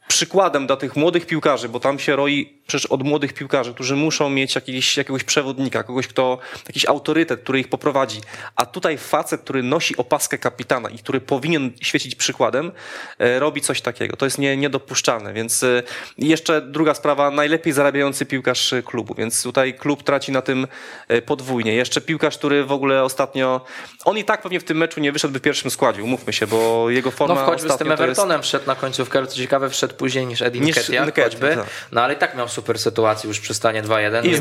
przykładem 0.08 0.66
dla 0.66 0.76
tych 0.76 0.96
młodych 0.96 1.26
piłkarzy, 1.26 1.68
bo 1.68 1.80
tam 1.80 1.98
się 1.98 2.16
roi 2.16 2.55
przecież 2.66 2.86
od 2.86 3.02
młodych 3.02 3.32
piłkarzy, 3.32 3.74
którzy 3.74 3.96
muszą 3.96 4.30
mieć 4.30 4.54
jakiś, 4.54 4.96
jakiegoś 4.96 5.24
przewodnika, 5.24 5.82
kogoś, 5.82 6.06
kto, 6.06 6.38
jakiś 6.68 6.86
autorytet, 6.86 7.40
który 7.40 7.60
ich 7.60 7.68
poprowadzi. 7.68 8.20
A 8.56 8.66
tutaj 8.66 8.98
facet, 8.98 9.40
który 9.40 9.62
nosi 9.62 9.96
opaskę 9.96 10.38
kapitana 10.38 10.88
i 10.88 10.98
który 10.98 11.20
powinien 11.20 11.72
świecić 11.82 12.14
przykładem, 12.14 12.72
e, 13.18 13.38
robi 13.38 13.60
coś 13.60 13.80
takiego. 13.80 14.16
To 14.16 14.26
jest 14.26 14.38
nie, 14.38 14.56
niedopuszczalne. 14.56 15.32
Więc 15.32 15.62
e, 15.62 15.82
jeszcze 16.18 16.60
druga 16.60 16.94
sprawa, 16.94 17.30
najlepiej 17.30 17.72
zarabiający 17.72 18.26
piłkarz 18.26 18.74
klubu, 18.84 19.14
więc 19.14 19.42
tutaj 19.42 19.74
klub 19.74 20.02
traci 20.02 20.32
na 20.32 20.42
tym 20.42 20.66
e, 21.08 21.22
podwójnie. 21.22 21.74
Jeszcze 21.74 22.00
piłkarz, 22.00 22.38
który 22.38 22.64
w 22.64 22.72
ogóle 22.72 23.02
ostatnio, 23.02 23.64
on 24.04 24.18
i 24.18 24.24
tak 24.24 24.42
pewnie 24.42 24.60
w 24.60 24.64
tym 24.64 24.76
meczu 24.76 25.00
nie 25.00 25.12
wyszedł 25.12 25.38
w 25.38 25.40
pierwszym 25.40 25.70
składzie, 25.70 26.02
umówmy 26.02 26.32
się, 26.32 26.46
bo 26.46 26.90
jego 26.90 27.10
forma 27.10 27.34
No 27.34 27.44
choćby 27.44 27.68
z 27.68 27.76
tym 27.76 27.86
to 27.86 27.92
jest... 27.92 28.02
Evertonem 28.02 28.42
wszedł 28.42 28.66
na 28.66 28.74
końcówkę, 28.74 29.18
ale 29.18 29.28
co 29.28 29.36
ciekawe 29.36 29.70
wszedł 29.70 29.94
później 29.94 30.26
niż 30.26 30.42
Edin 30.42 30.64
Niż 30.64 30.76
Nketiah, 30.76 31.14
choćby. 31.14 31.56
tak. 31.56 31.66
No 31.92 32.02
ale 32.02 32.14
i 32.14 32.16
tak 32.16 32.36
miał 32.36 32.48
super 32.56 32.78
sytuację 32.78 33.28
już 33.28 33.40
przy 33.40 33.54
stanie 33.54 33.82
2-1. 33.82 34.26
I 34.26 34.30
Nie 34.30 34.36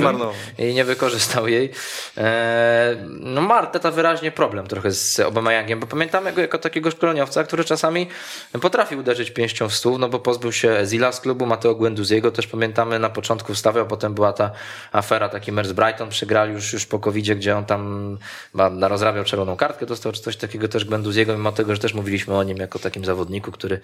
I 0.57 0.73
nie 0.73 0.85
wykorzystał 0.85 1.47
jej. 1.47 1.71
Eee, 2.17 2.97
no 3.19 3.41
ma 3.41 3.55
Arteta 3.55 3.91
wyraźnie 3.91 4.31
problem 4.31 4.67
trochę 4.67 4.91
z 4.91 5.19
Obameyangiem, 5.19 5.79
bo 5.79 5.87
pamiętamy 5.87 6.33
go 6.33 6.41
jako 6.41 6.57
takiego 6.57 6.91
szkoleniowca, 6.91 7.43
który 7.43 7.63
czasami 7.63 8.07
potrafi 8.61 8.95
uderzyć 8.95 9.31
pięścią 9.31 9.69
w 9.69 9.73
stół, 9.73 9.97
no 9.97 10.09
bo 10.09 10.19
pozbył 10.19 10.51
się 10.51 10.85
Zila 10.85 11.11
z 11.11 11.21
klubu, 11.21 11.45
Mateo 11.45 11.75
Guenduziego 11.75 12.31
też 12.31 12.47
pamiętamy 12.47 12.99
na 12.99 13.09
początku 13.09 13.53
wstawiał, 13.53 13.87
potem 13.87 14.13
była 14.13 14.33
ta 14.33 14.51
afera, 14.91 15.29
taki 15.29 15.51
mecz 15.51 15.67
z 15.67 15.73
Brighton 15.73 16.09
przegrali 16.09 16.53
już, 16.53 16.73
już 16.73 16.85
po 16.85 16.99
covid 16.99 17.25
gdzie 17.25 17.57
on 17.57 17.65
tam 17.65 18.17
chyba 18.51 18.87
rozrabiał 18.87 19.23
czerwoną 19.23 19.55
kartkę, 19.55 19.85
dostał 19.85 20.11
czy 20.11 20.21
coś 20.21 20.37
takiego 20.37 20.67
też 20.67 20.85
Guenduziego, 20.85 21.33
mimo 21.33 21.51
tego, 21.51 21.75
że 21.75 21.81
też 21.81 21.93
mówiliśmy 21.93 22.33
o 22.33 22.43
nim 22.43 22.57
jako 22.57 22.79
takim 22.79 23.05
zawodniku, 23.05 23.51
który 23.51 23.79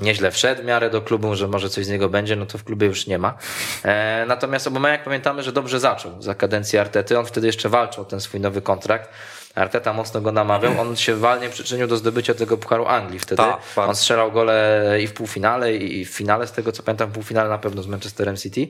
nieźle 0.00 0.30
wszedł 0.30 0.62
w 0.62 0.64
miarę 0.64 0.90
do 0.90 1.02
klubu, 1.02 1.34
że 1.34 1.48
może 1.48 1.70
coś 1.70 1.86
z 1.86 1.88
niego 1.88 2.08
będzie, 2.08 2.36
no 2.36 2.46
to 2.46 2.58
w 2.58 2.64
klubie 2.64 2.86
już 2.86 3.06
nie 3.06 3.18
ma. 3.18 3.38
E, 3.84 4.24
natomiast 4.28 4.66
Aubameyang 4.66 5.02
pamiętamy, 5.02 5.42
że 5.42 5.52
dobrze 5.52 5.80
zaczął 5.80 6.22
za 6.22 6.34
kadencji 6.34 6.78
Artety, 6.78 7.18
on 7.18 7.26
wtedy 7.26 7.46
jeszcze 7.46 7.68
walczył 7.68 8.02
o 8.02 8.06
ten 8.06 8.20
swój 8.20 8.40
nowy 8.40 8.62
kontrakt. 8.62 9.10
Arteta 9.54 9.92
mocno 9.92 10.20
go 10.20 10.32
namawiał, 10.32 10.80
on 10.80 10.96
się 10.96 11.16
walnie 11.16 11.48
przyczynił 11.48 11.86
do 11.86 11.96
zdobycia 11.96 12.34
tego 12.34 12.56
Pucharu 12.56 12.86
Anglii 12.86 13.18
wtedy. 13.18 13.36
Tak, 13.36 13.60
bardzo. 13.76 13.90
on 13.90 13.96
strzelał 13.96 14.32
gole 14.32 14.84
i 15.02 15.06
w 15.06 15.12
półfinale 15.12 15.74
i 15.74 16.04
w 16.04 16.10
finale, 16.10 16.46
z 16.46 16.52
tego 16.52 16.72
co 16.72 16.82
pamiętam, 16.82 17.10
w 17.10 17.12
półfinale 17.12 17.48
na 17.48 17.58
pewno 17.58 17.82
z 17.82 17.86
Manchesterem 17.86 18.36
City, 18.36 18.68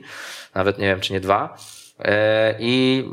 nawet 0.55 0.77
nie 0.77 0.87
wiem 0.87 0.99
czy 0.99 1.13
nie 1.13 1.19
dwa. 1.19 1.57
E, 1.99 2.55
I 2.59 3.05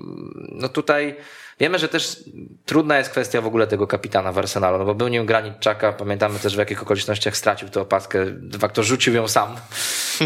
no 0.53 0.68
tutaj 0.68 1.16
wiemy, 1.61 1.79
że 1.79 1.88
też 1.88 2.25
trudna 2.64 2.99
jest 2.99 3.11
kwestia 3.11 3.40
w 3.40 3.46
ogóle 3.46 3.66
tego 3.66 3.87
kapitana 3.87 4.33
w 4.33 4.38
Arsenalu, 4.38 4.79
no 4.79 4.85
bo 4.85 4.94
był 4.94 5.09
nim 5.09 5.27
Granit 5.27 5.61
Czaka, 5.61 5.92
pamiętamy 5.92 6.38
też 6.38 6.55
w 6.55 6.59
jakich 6.59 6.83
okolicznościach 6.83 7.37
stracił 7.37 7.68
tę 7.68 7.81
opaskę, 7.81 8.27
de 8.27 8.59
facto 8.59 8.83
rzucił 8.83 9.14
ją 9.14 9.29
sam, 9.29 9.57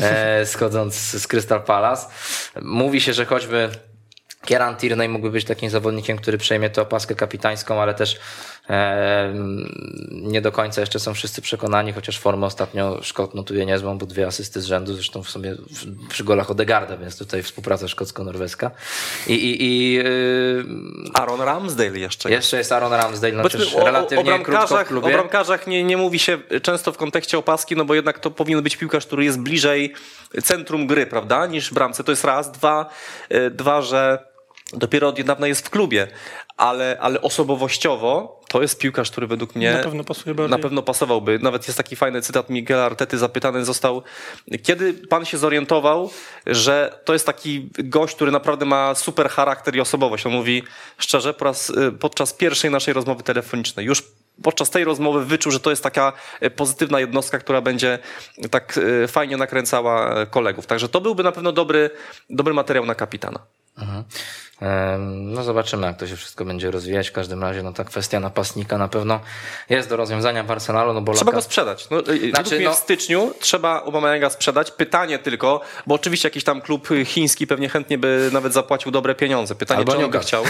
e, 0.03 0.47
schodząc 0.53 0.95
z 0.95 1.27
Crystal 1.27 1.63
Palace. 1.63 2.07
Mówi 2.63 3.01
się, 3.01 3.13
że 3.13 3.25
choćby 3.25 3.71
Kieran 4.45 4.77
Tierney 4.77 5.09
mógłby 5.09 5.31
być 5.31 5.45
takim 5.45 5.71
zawodnikiem, 5.71 6.19
który 6.19 6.39
przejmie 6.39 6.71
tę 6.71 6.83
opaskę 6.83 7.15
kapitańską, 7.15 7.83
ale 7.83 7.95
też 7.95 8.19
nie 10.11 10.41
do 10.41 10.53
końca 10.53 10.81
jeszcze 10.81 10.99
są 10.99 11.15
wszyscy 11.15 11.43
przekonani, 11.43 11.93
chociaż 11.93 12.19
formę 12.19 12.47
ostatnio 12.47 13.03
Szkot 13.03 13.35
notuje 13.35 13.67
niezłą, 13.67 13.99
bo 13.99 14.07
dwie 14.07 14.27
asysty 14.27 14.61
z 14.61 14.65
rzędu, 14.65 14.95
zresztą 14.95 15.23
w 15.23 15.31
sumie 15.31 15.55
przy 16.09 16.25
golach 16.25 16.51
Odegarda, 16.51 16.97
więc 16.97 17.19
tutaj 17.19 17.43
współpraca 17.43 17.89
szkocko-norweska. 17.89 18.71
I, 19.27 19.33
i, 19.35 19.65
i 19.65 20.01
y, 20.01 20.65
Aaron 21.15 21.41
Ramsdale 21.41 21.99
jeszcze. 21.99 22.31
jeszcze 22.31 22.59
jest 22.59 22.73
Aaron 22.73 22.93
Ramsdale, 22.93 23.33
no 23.33 23.49
przecież 23.49 23.75
relatywnie 23.75 24.35
o, 24.35 24.39
krótko 24.39 24.43
w 24.43 24.53
bramkarzach, 24.53 24.87
klubie. 24.87 25.09
o 25.09 25.11
bramkarzach 25.11 25.67
nie, 25.67 25.85
nie 25.85 25.97
mówi 25.97 26.19
się 26.19 26.39
często 26.63 26.93
w 26.93 26.97
kontekście 26.97 27.39
opaski, 27.39 27.77
no 27.77 27.85
bo 27.85 27.95
jednak 27.95 28.19
to 28.19 28.31
powinien 28.31 28.63
być 28.63 28.77
piłkarz, 28.77 29.07
który 29.07 29.25
jest 29.25 29.41
bliżej 29.41 29.95
centrum 30.43 30.87
gry, 30.87 31.07
prawda, 31.07 31.47
niż 31.47 31.75
bramce. 31.75 32.05
To 32.05 32.13
jest 32.13 32.25
raz. 32.25 32.53
Dwa, 32.53 32.91
e, 33.29 33.51
dwa 33.51 33.83
że 33.83 34.31
dopiero 34.73 35.09
od 35.09 35.19
niedawna 35.19 35.47
jest 35.47 35.67
w 35.67 35.71
klubie, 35.71 36.09
ale, 36.57 36.97
ale 37.01 37.21
osobowościowo 37.21 38.40
to 38.51 38.63
jest 38.63 38.79
piłkarz, 38.79 39.11
który 39.11 39.27
według 39.27 39.55
mnie 39.55 39.73
Na 39.73 39.83
pewno 39.83 40.05
pasuje 40.05 40.35
bardziej. 40.35 40.51
na 40.51 40.63
pewno 40.63 40.83
pasowałby. 40.83 41.39
Nawet 41.39 41.67
jest 41.69 41.77
taki 41.77 41.97
fajny 41.97 42.23
cytat 42.23 42.51
Miguela 42.51 42.85
Artety 42.85 43.19
zapytany 43.19 43.65
został, 43.65 44.03
kiedy 44.63 44.95
pan 44.95 45.25
się 45.25 45.39
zorientował, 45.39 46.11
że 46.47 47.01
to 47.05 47.13
jest 47.13 47.27
taki 47.27 47.71
gość, 47.79 48.15
który 48.15 48.33
naprawdę 48.33 48.65
ma 48.65 48.95
super 48.95 49.29
charakter 49.29 49.77
i 49.77 49.81
osobowość. 49.81 50.27
On 50.27 50.33
mówi 50.33 50.63
szczerze, 50.99 51.35
po 51.35 51.45
raz, 51.45 51.71
y, 51.71 51.93
podczas 51.93 52.33
pierwszej 52.33 52.71
naszej 52.71 52.95
rozmowy 52.95 53.23
telefonicznej, 53.23 53.87
już 53.87 54.03
podczas 54.43 54.71
tej 54.71 54.85
rozmowy 54.85 55.25
wyczuł, 55.25 55.53
że 55.53 55.61
to 55.61 55.71
jest 55.71 55.83
taka 55.83 56.13
y, 56.43 56.51
pozytywna 56.51 57.01
jednostka, 57.01 57.39
która 57.39 57.61
będzie 57.61 57.99
tak 58.51 58.79
y, 58.79 59.09
fajnie 59.09 59.37
nakręcała 59.37 60.27
kolegów. 60.27 60.67
Także 60.67 60.89
to 60.89 61.01
byłby 61.01 61.23
na 61.23 61.33
pewno 61.33 61.53
dobry, 61.53 61.91
dobry 62.31 62.55
materiał 62.55 62.87
na 62.87 62.95
kapitana. 62.95 63.39
Mhm. 63.79 64.05
No 65.09 65.43
zobaczymy, 65.45 65.87
jak 65.87 65.97
to 65.97 66.07
się 66.07 66.17
wszystko 66.17 66.45
będzie 66.45 66.71
rozwijać. 66.71 67.09
W 67.09 67.13
każdym 67.13 67.43
razie, 67.43 67.63
no 67.63 67.73
ta 67.73 67.85
kwestia 67.85 68.21
napastnika 68.21 68.79
na 68.79 68.89
pewno 68.89 69.21
jest 69.69 69.89
do 69.89 69.97
rozwiązania 69.97 70.45
w 70.45 70.51
Arsenalu, 70.51 70.93
no 70.93 71.01
bo 71.01 71.13
Trzeba 71.15 71.33
go 71.33 71.43
sprzedać. 71.43 71.91
No, 71.91 72.01
znaczy, 72.01 72.31
Znaczy, 72.31 72.57
mnie 72.57 72.65
no- 72.65 72.73
w 72.73 72.77
styczniu 72.77 73.35
trzeba 73.41 73.83
Aubameyanga 73.83 74.31
sprzedać. 74.31 74.71
Pytanie 74.71 75.19
tylko, 75.19 75.61
bo 75.87 75.95
oczywiście 75.95 76.27
jakiś 76.27 76.45
tam 76.45 76.61
klub 76.61 76.89
chiński 77.05 77.47
pewnie 77.47 77.69
chętnie 77.69 77.99
by 77.99 78.31
nawet 78.33 78.53
zapłacił 78.53 78.91
dobre 78.93 79.15
pieniądze. 79.15 79.55
Pytanie, 79.55 79.79
Albo 79.79 79.93
czy 79.93 80.05
on 80.05 80.11
by 80.11 80.19
chciał. 80.19 80.45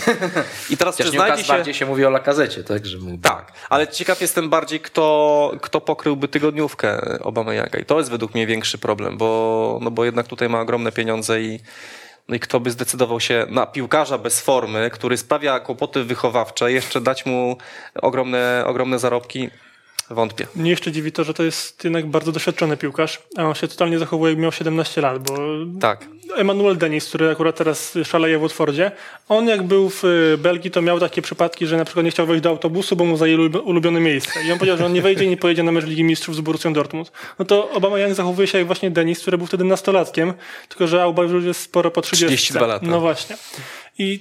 I 0.71 0.77
teraz 0.77 0.97
czy 0.97 1.03
Chociaż 1.03 1.17
znajdzie 1.17 1.31
Newcastle 1.31 1.45
się... 1.45 1.53
bardziej 1.53 1.75
się 1.75 1.87
mówi 1.87 2.05
o 2.05 2.11
Lakazecie, 2.11 2.65
tak? 2.65 2.87
Że 2.87 2.99
mógłby. 2.99 3.29
Tak, 3.29 3.53
ale 3.69 3.89
ciekaw 3.89 4.21
jestem 4.21 4.51
bardziej, 4.51 4.81
kto, 4.81 5.53
kto 5.63 5.81
pokryłby 5.81 6.29
tygodniówkę 6.29 7.01
Obameyanga. 7.21 7.79
I 7.79 7.85
to 7.85 7.99
jest 7.99 8.11
według 8.11 8.35
mnie 8.35 8.47
większy 8.47 8.79
problem, 8.79 9.19
bo, 9.19 9.79
no 9.83 9.91
bo 9.91 10.05
jednak 10.05 10.27
tutaj 10.29 10.49
ma 10.49 10.61
ogromne 10.61 10.93
pieniądze 10.93 11.43
i, 11.43 11.61
no 12.31 12.37
i 12.37 12.41
kto 12.41 12.61
by 12.61 12.71
zdecydował 12.71 13.21
się 13.21 13.47
na 13.49 13.67
piłkarza 13.67 14.19
bez 14.19 14.41
formy, 14.41 14.91
który 14.91 15.17
sprawia 15.17 15.61
kłopoty 15.61 16.05
wychowawcze, 16.05 16.73
jeszcze 16.73 17.01
dać 17.01 17.27
mu 17.27 17.57
ogromne, 17.95 18.65
ogromne 18.67 18.99
zarobki? 18.99 19.51
Wątpię. 20.11 20.47
Mnie 20.57 20.71
jeszcze 20.71 20.93
dziwi 20.93 21.13
to, 21.13 21.25
że 21.25 21.35
to 21.35 21.43
jest 21.43 21.85
jednak 21.85 22.07
bardzo 22.07 22.33
doświadczony 22.33 22.77
piłkarz, 22.77 23.23
a 23.37 23.43
on 23.45 23.55
się 23.55 23.69
totalnie 23.69 23.99
zachowuje, 23.99 24.33
jak 24.33 24.41
miał 24.43 24.53
17 24.53 25.01
lat, 25.01 25.29
bo 25.29 25.37
Tak. 25.81 26.07
Emanuel 26.37 26.77
Denis, 26.77 27.09
który 27.09 27.31
akurat 27.31 27.57
teraz 27.57 27.99
szaleje 28.05 28.39
w 28.39 28.41
Watfordzie, 28.43 28.93
on 29.29 29.49
jak 29.49 29.63
był 29.63 29.91
w 29.91 30.05
y, 30.05 30.39
Belgii, 30.39 30.71
to 30.71 30.83
miał 30.83 31.01
takie 31.01 31.23
przypadki, 31.23 31.67
że 31.67 31.77
na 31.77 31.85
przykład 31.85 32.05
nie 32.05 32.11
chciał 32.11 32.27
wejść 32.27 32.43
do 32.43 32.51
autobusu, 32.51 32.97
bo 32.97 33.05
mu 33.05 33.17
zajęli 33.17 33.49
ulu- 33.49 33.63
ulubione 33.65 34.01
miejsce. 34.01 34.45
I 34.45 34.53
on 34.53 34.59
powiedział, 34.59 34.77
że 34.79 34.87
on 34.87 34.93
nie 34.93 35.03
wejdzie 35.03 35.25
i 35.25 35.29
nie 35.29 35.37
pojedzie 35.37 35.63
na 35.63 35.73
mecz 35.73 35.85
Ligi 35.85 36.05
Mistrzów 36.05 36.37
z 36.37 36.41
Borussią 36.41 36.73
Dortmund. 36.73 37.13
No 37.39 37.45
to 37.45 37.71
Obama 37.71 37.99
Young 37.99 38.15
zachowuje 38.15 38.47
się 38.49 38.59
jak 38.59 38.67
właśnie 38.67 38.91
Denis, 38.91 39.21
który 39.21 39.39
był 39.39 39.47
wtedy 39.47 39.65
nastolatkiem, 39.65 40.33
tylko 40.69 40.87
że 40.87 41.03
Auba 41.03 41.23
już 41.23 41.45
jest 41.45 41.61
sporo 41.61 41.91
po 41.91 42.03
30. 42.03 42.37
32 42.37 42.67
lata. 42.67 42.87
No 42.87 43.01
właśnie. 43.01 43.37
I 43.99 44.21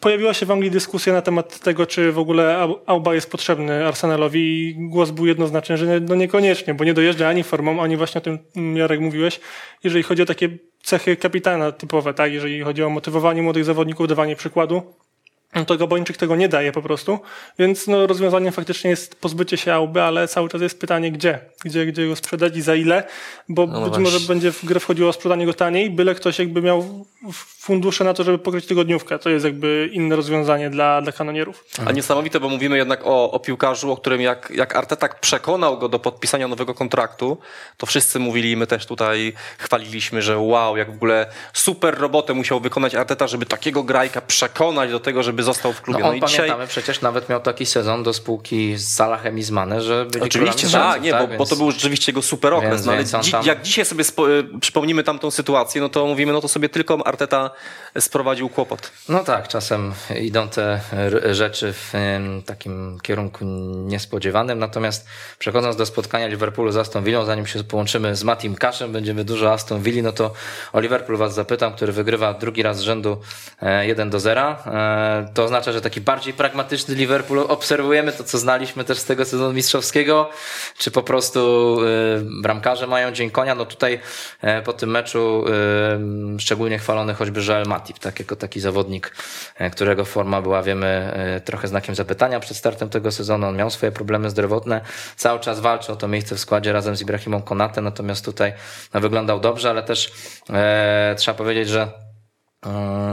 pojawiła 0.00 0.34
się 0.34 0.46
w 0.46 0.50
Anglii 0.50 0.70
dyskusja 0.70 1.12
na 1.12 1.22
temat 1.22 1.60
tego, 1.60 1.86
czy 1.86 2.12
w 2.12 2.18
ogóle 2.18 2.56
Au- 2.58 2.78
Auba 2.86 3.14
jest 3.14 3.30
potrzebny 3.30 3.86
Arsenalowi 3.86 4.68
i 4.68 4.74
głos 4.88 5.10
był 5.10 5.26
jednoznaczny, 5.26 5.76
że 5.76 6.00
no 6.00 6.14
niekoniecznie, 6.14 6.74
bo 6.74 6.84
nie 6.84 6.94
dojeżdża 6.94 7.28
ani 7.28 7.42
formą, 7.42 7.82
ani 7.82 7.96
właśnie 7.96 8.18
o 8.18 8.22
tym 8.22 8.38
Jarek 8.76 9.00
mówiłeś, 9.00 9.40
jeżeli 9.84 10.02
chodzi 10.02 10.22
o 10.22 10.26
takie 10.26 10.48
cechy 10.82 11.16
kapitana 11.16 11.72
typowe, 11.72 12.14
tak, 12.14 12.32
jeżeli 12.32 12.60
chodzi 12.60 12.82
o 12.82 12.90
motywowanie 12.90 13.42
młodych 13.42 13.64
zawodników, 13.64 14.08
dawanie 14.08 14.36
przykładu, 14.36 14.82
to 15.66 15.76
Gabończyk 15.76 16.16
tego 16.16 16.36
nie 16.36 16.48
daje 16.48 16.72
po 16.72 16.82
prostu, 16.82 17.18
więc 17.58 17.86
no, 17.86 18.06
rozwiązaniem 18.06 18.52
faktycznie 18.52 18.90
jest 18.90 19.20
pozbycie 19.20 19.56
się 19.56 19.72
Auby, 19.72 20.02
ale 20.02 20.28
cały 20.28 20.48
czas 20.48 20.62
jest 20.62 20.80
pytanie 20.80 21.12
gdzie, 21.12 21.38
gdzie, 21.64 21.86
gdzie 21.86 22.08
go 22.08 22.16
sprzedać 22.16 22.56
i 22.56 22.62
za 22.62 22.74
ile, 22.74 23.02
bo 23.48 23.66
No 23.66 23.72
być 23.72 23.88
właśnie. 23.88 24.04
może 24.04 24.20
będzie 24.20 24.52
w 24.52 24.64
grę 24.64 24.80
wchodziło 24.80 25.08
o 25.08 25.12
sprzedanie 25.12 25.46
go 25.46 25.54
taniej, 25.54 25.90
byle 25.90 26.14
ktoś 26.14 26.38
jakby 26.38 26.62
miał 26.62 27.06
fundusze 27.32 28.04
na 28.04 28.14
to, 28.14 28.24
żeby 28.24 28.38
pokryć 28.38 28.66
tygodniówkę. 28.66 29.18
To 29.18 29.30
jest 29.30 29.44
jakby 29.44 29.90
inne 29.92 30.16
rozwiązanie 30.16 30.70
dla, 30.70 31.02
dla 31.02 31.12
kanonierów. 31.12 31.64
A 31.86 31.92
niesamowite, 31.92 32.40
bo 32.40 32.48
mówimy 32.48 32.76
jednak 32.76 33.00
o, 33.04 33.30
o 33.30 33.40
piłkarzu, 33.40 33.92
o 33.92 33.96
którym 33.96 34.20
jak, 34.20 34.52
jak 34.54 34.76
Arteta 34.76 35.08
przekonał 35.08 35.78
go 35.78 35.88
do 35.88 35.98
podpisania 35.98 36.48
nowego 36.48 36.74
kontraktu, 36.74 37.38
to 37.76 37.86
wszyscy 37.86 38.18
mówili, 38.18 38.56
my 38.56 38.66
też 38.66 38.86
tutaj 38.86 39.32
chwaliliśmy, 39.58 40.22
że 40.22 40.38
wow, 40.38 40.76
jak 40.76 40.90
w 40.90 40.94
ogóle 40.94 41.26
super 41.52 41.98
robotę 41.98 42.34
musiał 42.34 42.60
wykonać 42.60 42.94
Arteta, 42.94 43.26
żeby 43.26 43.46
takiego 43.46 43.82
grajka 43.82 44.20
przekonać 44.20 44.90
do 44.90 45.00
tego, 45.00 45.22
żeby 45.22 45.37
żeby 45.38 45.44
został 45.44 45.72
w 45.72 45.82
klubie. 45.82 46.00
No, 46.00 46.06
on, 46.06 46.10
no 46.10 46.16
i 46.16 46.20
pamiętamy, 46.20 46.48
dzisiaj... 46.48 46.68
przecież 46.68 47.00
nawet 47.00 47.28
miał 47.28 47.40
taki 47.40 47.66
sezon 47.66 48.02
do 48.02 48.12
spółki 48.12 48.76
z 48.76 48.94
Salahem 48.94 49.38
i 49.38 49.42
z 49.42 49.50
Mane, 49.50 49.82
że 49.82 50.06
byli 50.06 50.24
Oczywiście, 50.24 50.68
że 50.68 50.94
nie, 51.00 51.10
tak, 51.10 51.20
bo, 51.20 51.28
więc... 51.28 51.38
bo, 51.38 51.46
to 51.46 51.56
był 51.56 51.70
rzeczywiście 51.70 52.12
jego 52.12 52.22
super 52.22 52.54
okres. 52.54 52.84
No, 52.84 52.92
ale 52.92 53.04
dzi 53.04 53.32
tam... 53.32 53.44
jak 53.44 53.62
dzisiaj 53.62 53.84
sobie 53.84 54.04
y, 54.04 54.60
przypomnimy 54.60 55.04
tamtą 55.04 55.30
sytuację, 55.30 55.80
no 55.80 55.88
to 55.88 56.06
mówimy, 56.06 56.32
no 56.32 56.40
to 56.40 56.48
sobie 56.48 56.68
tylko 56.68 57.06
Arteta 57.06 57.50
sprowadził 57.98 58.48
kłopot. 58.48 58.92
No 59.08 59.24
tak, 59.24 59.48
czasem 59.48 59.92
idą 60.20 60.48
te 60.48 60.80
rzeczy 61.30 61.72
w 61.72 61.92
takim 62.46 62.98
kierunku 63.02 63.44
niespodziewanym, 63.74 64.58
natomiast 64.58 65.06
przechodząc 65.38 65.76
do 65.76 65.86
spotkania 65.86 66.26
Liverpoolu 66.26 66.72
z 66.72 66.76
Aston 66.76 67.04
Villą, 67.04 67.24
zanim 67.24 67.46
się 67.46 67.64
połączymy 67.64 68.16
z 68.16 68.24
Matim 68.24 68.54
Kaszem, 68.54 68.92
będziemy 68.92 69.24
dużo 69.24 69.52
Aston 69.52 69.82
Villi, 69.82 70.02
no 70.02 70.12
to 70.12 70.32
o 70.72 70.80
Liverpool 70.80 71.18
was 71.18 71.34
zapytam, 71.34 71.72
który 71.72 71.92
wygrywa 71.92 72.34
drugi 72.34 72.62
raz 72.62 72.78
z 72.78 72.80
rzędu 72.80 73.20
e, 73.62 73.86
1 73.86 74.10
do 74.10 74.20
0. 74.20 74.56
To 75.34 75.44
oznacza, 75.44 75.72
że 75.72 75.80
taki 75.80 76.00
bardziej 76.00 76.34
pragmatyczny 76.34 76.94
Liverpool 76.94 77.46
obserwujemy 77.48 78.12
to, 78.12 78.24
co 78.24 78.38
znaliśmy 78.38 78.84
też 78.84 78.98
z 78.98 79.04
tego 79.04 79.24
sezonu 79.24 79.52
mistrzowskiego, 79.52 80.30
czy 80.78 80.90
po 80.90 81.02
prostu 81.02 81.40
e, 81.80 82.42
bramkarze 82.42 82.86
mają 82.86 83.12
dzień 83.12 83.30
konia. 83.30 83.54
No 83.54 83.66
tutaj 83.66 84.00
e, 84.42 84.62
po 84.62 84.72
tym 84.72 84.90
meczu 84.90 85.44
e, 85.46 86.38
szczególnie 86.38 86.78
chwalony 86.78 87.14
choćby 87.14 87.40
Joel 87.48 87.66
Matip, 87.66 87.98
tak 87.98 88.20
jako 88.20 88.36
taki 88.36 88.60
zawodnik, 88.60 89.14
którego 89.72 90.04
forma 90.04 90.42
była, 90.42 90.62
wiemy, 90.62 91.12
trochę 91.44 91.68
znakiem 91.68 91.94
zapytania 91.94 92.40
przed 92.40 92.56
startem 92.56 92.88
tego 92.88 93.12
sezonu. 93.12 93.46
On 93.46 93.56
miał 93.56 93.70
swoje 93.70 93.92
problemy 93.92 94.30
zdrowotne, 94.30 94.80
cały 95.16 95.40
czas 95.40 95.60
walczy 95.60 95.92
o 95.92 95.96
to 95.96 96.08
miejsce 96.08 96.34
w 96.34 96.40
składzie 96.40 96.72
razem 96.72 96.96
z 96.96 97.00
Ibrahimą 97.00 97.42
Konatem, 97.42 97.84
natomiast 97.84 98.24
tutaj 98.24 98.52
no, 98.94 99.00
wyglądał 99.00 99.40
dobrze, 99.40 99.70
ale 99.70 99.82
też 99.82 100.12
e, 100.50 101.14
trzeba 101.18 101.38
powiedzieć, 101.38 101.68
że 101.68 102.07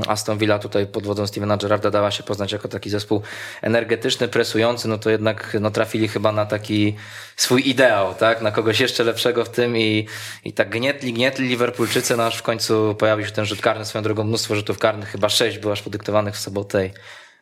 Aston 0.08 0.38
Villa 0.38 0.60
tutaj 0.60 0.88
pod 0.88 1.03
wodzą 1.05 1.27
Stevena 1.27 1.58
Gerrarda 1.58 1.91
dała 1.91 2.12
się 2.12 2.23
poznać 2.23 2.51
jako 2.51 2.67
taki 2.67 2.89
zespół 2.89 3.21
energetyczny, 3.62 4.27
presujący, 4.27 4.88
no 4.88 4.97
to 4.97 5.10
jednak 5.10 5.58
no, 5.62 5.71
trafili 5.71 6.08
chyba 6.08 6.31
na 6.31 6.45
taki 6.45 6.95
swój 7.36 7.69
ideał, 7.69 8.15
tak? 8.15 8.41
Na 8.41 8.51
kogoś 8.51 8.79
jeszcze 8.79 9.03
lepszego 9.03 9.45
w 9.45 9.49
tym 9.49 9.77
i, 9.77 10.08
i 10.43 10.53
tak 10.53 10.69
gnietli, 10.69 11.13
gnietli 11.13 11.47
Liverpoolczycy, 11.47 12.17
no 12.17 12.25
aż 12.25 12.38
w 12.38 12.43
końcu 12.43 12.95
pojawił 12.95 13.25
się 13.25 13.31
ten 13.31 13.45
rzut 13.45 13.62
karny, 13.62 13.86
swoją 13.86 14.03
drogą 14.03 14.23
mnóstwo 14.23 14.55
rzutów 14.55 14.79
karnych, 14.79 15.10
chyba 15.10 15.29
sześć 15.29 15.58
było 15.58 15.73
aż 15.73 15.81
podyktowanych 15.81 16.36
w 16.36 16.39
sobotę 16.39 16.89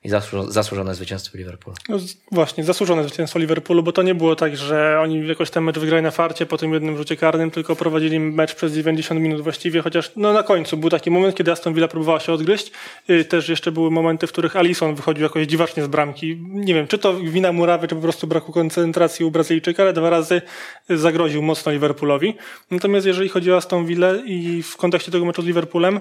i, 0.04 0.10
zasłużone, 0.48 0.96
zwycięstwo 0.96 1.38
Liverpoolu. 1.38 1.78
No, 1.90 1.98
właśnie, 2.32 2.64
zasłużone 2.64 3.04
zwycięstwo 3.04 3.40
Liverpoolu, 3.40 3.84
bo 3.84 3.92
to 3.92 4.02
nie 4.04 4.16
było 4.16 4.36
tak, 4.36 4.58
że 4.58 5.00
oni 5.02 5.28
jakoś 5.28 5.50
ten 5.50 5.64
mecz 5.64 5.80
wygrali 5.80 6.04
na 6.04 6.12
farcie 6.12 6.46
po 6.46 6.58
tym 6.58 6.74
jednym 6.74 6.98
rzucie 6.98 7.18
karnym, 7.18 7.52
tylko 7.52 7.76
prowadzili 7.76 8.20
mecz 8.20 8.56
przez 8.56 8.74
90 8.74 9.22
minut 9.22 9.42
właściwie, 9.42 9.82
chociaż 9.82 10.12
no 10.16 10.34
na 10.34 10.44
końcu 10.44 10.78
był 10.78 10.90
taki 10.90 11.12
moment, 11.12 11.36
kiedy 11.36 11.52
Aston 11.52 11.74
Villa 11.74 11.88
próbowała 11.88 12.20
się 12.20 12.34
odgryźć. 12.34 12.72
Yy, 13.08 13.26
Też 13.26 13.50
jeszcze 13.50 13.72
były 13.72 13.92
momenty, 13.92 14.28
w 14.28 14.32
których 14.32 14.56
Alisson 14.56 14.96
wychodził 14.96 15.24
jakoś 15.24 15.48
dziwacznie 15.48 15.84
z 15.84 15.88
bramki. 15.88 16.38
Nie 16.42 16.74
wiem, 16.74 16.88
czy 16.88 16.98
to 16.98 17.20
wina 17.20 17.52
Murawy, 17.52 17.88
czy 17.88 17.96
po 17.96 18.02
prostu 18.02 18.28
braku 18.28 18.52
koncentracji 18.52 19.26
u 19.26 19.32
Brazylijczyka, 19.32 19.84
ale 19.84 19.94
dwa 19.94 20.10
razy 20.10 20.42
zagroził 20.90 21.42
mocno 21.42 21.72
Liverpoolowi. 21.72 22.36
Natomiast 22.72 23.06
jeżeli 23.06 23.30
chodzi 23.30 23.52
o 23.52 23.58
Aston 23.58 23.86
Villa 23.86 24.16
i 24.26 24.64
w 24.64 24.78
kontekście 24.78 25.12
tego 25.12 25.26
meczu 25.26 25.42
z 25.42 25.46
Liverpoolem, 25.46 26.00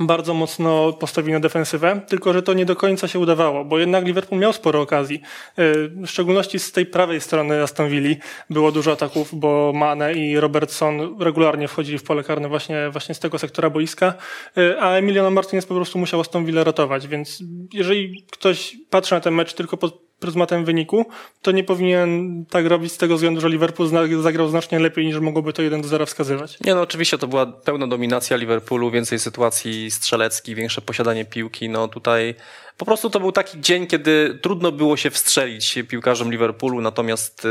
bardzo 0.00 0.34
mocno 0.34 0.92
postawili 0.92 1.32
na 1.32 1.40
defensywę, 1.40 2.00
tylko 2.08 2.32
że 2.32 2.42
to 2.42 2.54
nie 2.54 2.66
do 2.66 2.76
końca 2.76 3.08
się 3.08 3.18
udawało, 3.18 3.64
bo 3.64 3.78
jednak 3.78 4.04
Liverpool 4.04 4.40
miał 4.40 4.52
sporo 4.52 4.80
okazji. 4.80 5.20
Yy, 5.56 5.88
W 5.88 6.06
szczególności 6.06 6.58
z 6.58 6.72
tej 6.72 6.86
prawej 6.86 7.20
strony 7.20 7.62
Aston 7.62 7.88
Villa 7.88 8.14
było 8.50 8.72
dużo 8.72 8.92
ataków, 8.92 9.34
bo 9.34 9.72
Mane 9.74 10.14
i 10.14 10.40
Robertson 10.40 11.16
regularnie 11.20 11.68
wchodzili 11.68 11.98
w 11.98 12.02
pole 12.02 12.24
karne 12.24 12.48
właśnie, 12.48 12.90
właśnie 12.90 13.14
z 13.14 13.20
tego 13.20 13.38
sektora 13.38 13.70
boiska, 13.70 14.14
Yy, 14.56 14.80
a 14.80 14.90
Emiliano 14.90 15.30
Martinez 15.30 15.66
po 15.66 15.74
prostu 15.74 15.98
musiał 15.98 16.20
Aston 16.20 16.44
Villa 16.44 16.64
ratować, 16.64 17.08
więc 17.08 17.42
jeżeli 17.72 18.24
ktoś 18.30 18.76
patrzy 18.90 19.14
na 19.14 19.20
ten 19.20 19.34
mecz 19.34 19.54
tylko 19.54 19.76
pod 19.76 20.03
pryzmatem 20.20 20.64
wyniku, 20.64 21.06
to 21.42 21.52
nie 21.52 21.64
powinien 21.64 22.44
tak 22.50 22.66
robić 22.66 22.92
z 22.92 22.98
tego 22.98 23.14
względu, 23.14 23.40
że 23.40 23.48
Liverpool 23.48 23.88
zagrał 24.22 24.48
znacznie 24.48 24.78
lepiej 24.78 25.06
niż 25.06 25.18
mogłoby 25.18 25.52
to 25.52 25.62
1 25.62 25.82
do 25.82 25.88
0 25.88 26.06
wskazywać. 26.06 26.60
Nie, 26.60 26.74
no 26.74 26.80
oczywiście 26.80 27.18
to 27.18 27.26
była 27.26 27.46
pełna 27.46 27.86
dominacja 27.86 28.36
Liverpoolu, 28.36 28.90
więcej 28.90 29.18
sytuacji 29.18 29.90
strzeleckich, 29.90 30.56
większe 30.56 30.80
posiadanie 30.80 31.24
piłki. 31.24 31.68
No 31.68 31.88
tutaj 31.88 32.34
po 32.76 32.84
prostu 32.84 33.10
to 33.10 33.20
był 33.20 33.32
taki 33.32 33.60
dzień, 33.60 33.86
kiedy 33.86 34.38
trudno 34.42 34.72
było 34.72 34.96
się 34.96 35.10
wstrzelić 35.10 35.78
piłkarzom 35.88 36.30
Liverpoolu, 36.30 36.80
natomiast 36.80 37.44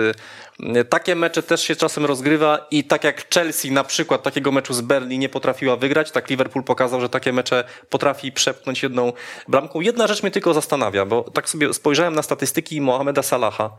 y, 0.74 0.86
takie 0.86 1.16
mecze 1.16 1.44
też 1.44 1.64
się 1.64 1.76
czasem 1.76 2.06
rozgrywa 2.06 2.68
i 2.72 2.84
tak 2.84 3.04
jak 3.04 3.34
Chelsea 3.34 3.72
na 3.72 3.84
przykład 3.84 4.24
takiego 4.24 4.52
meczu 4.52 4.74
z 4.74 4.82
Berlin 4.82 5.20
nie 5.20 5.30
potrafiła 5.30 5.76
wygrać, 5.76 6.12
tak 6.12 6.30
Liverpool 6.30 6.66
pokazał, 6.66 7.02
że 7.02 7.10
takie 7.10 7.34
mecze 7.34 7.64
potrafi 7.90 8.32
przepchnąć 8.32 8.84
jedną 8.84 9.14
bramką. 9.48 9.82
Jedna 9.82 10.08
rzecz 10.08 10.24
mnie 10.24 10.32
tylko 10.32 10.54
zastanawia, 10.54 11.06
bo 11.06 11.22
tak 11.22 11.50
sobie 11.50 11.74
spojrzałem 11.74 12.16
na 12.16 12.22
statystyki 12.22 12.82
Mohameda 12.82 13.24
Salaha. 13.24 13.70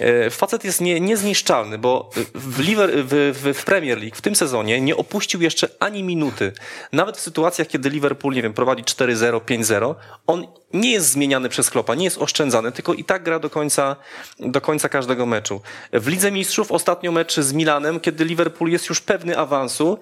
E, 0.00 0.30
Facet 0.30 0.64
jest 0.64 0.80
nie, 0.80 1.00
niezniszczalny, 1.00 1.78
bo 1.78 2.10
w, 2.34 2.60
Liver, 2.60 2.90
w, 2.94 3.52
w, 3.54 3.64
Premier 3.64 3.98
League 3.98 4.16
w 4.16 4.20
tym 4.20 4.36
sezonie 4.36 4.80
nie 4.80 4.96
opuścił 4.96 5.42
jeszcze 5.42 5.68
ani 5.80 6.02
minuty. 6.02 6.52
Nawet 6.92 7.16
w 7.16 7.20
sytuacjach, 7.20 7.68
kiedy 7.68 7.90
Liverpool, 7.90 8.34
nie 8.34 8.42
wiem, 8.42 8.52
prowadzi 8.52 8.82
4-0, 8.82 9.40
5-0, 9.40 9.94
on 10.26 10.46
nie 10.72 10.92
jest 10.92 11.10
zmieniany 11.10 11.48
przez 11.48 11.70
Klopa, 11.70 11.94
nie 11.94 12.04
jest 12.04 12.18
oszczędzany, 12.18 12.72
tylko 12.72 12.94
i 12.94 13.04
tak 13.04 13.22
gra 13.22 13.38
do 13.38 13.50
końca, 13.50 13.96
do 14.40 14.60
końca 14.60 14.88
każdego 14.88 15.26
meczu. 15.26 15.60
W 15.92 16.08
Lidze 16.08 16.32
Mistrzów 16.32 16.72
ostatnio 16.72 17.12
mecz 17.12 17.40
z 17.40 17.52
Milanem, 17.52 18.00
kiedy 18.00 18.24
Liverpool 18.24 18.70
jest 18.70 18.88
już 18.88 19.00
pewny 19.00 19.38
awansu 19.38 19.98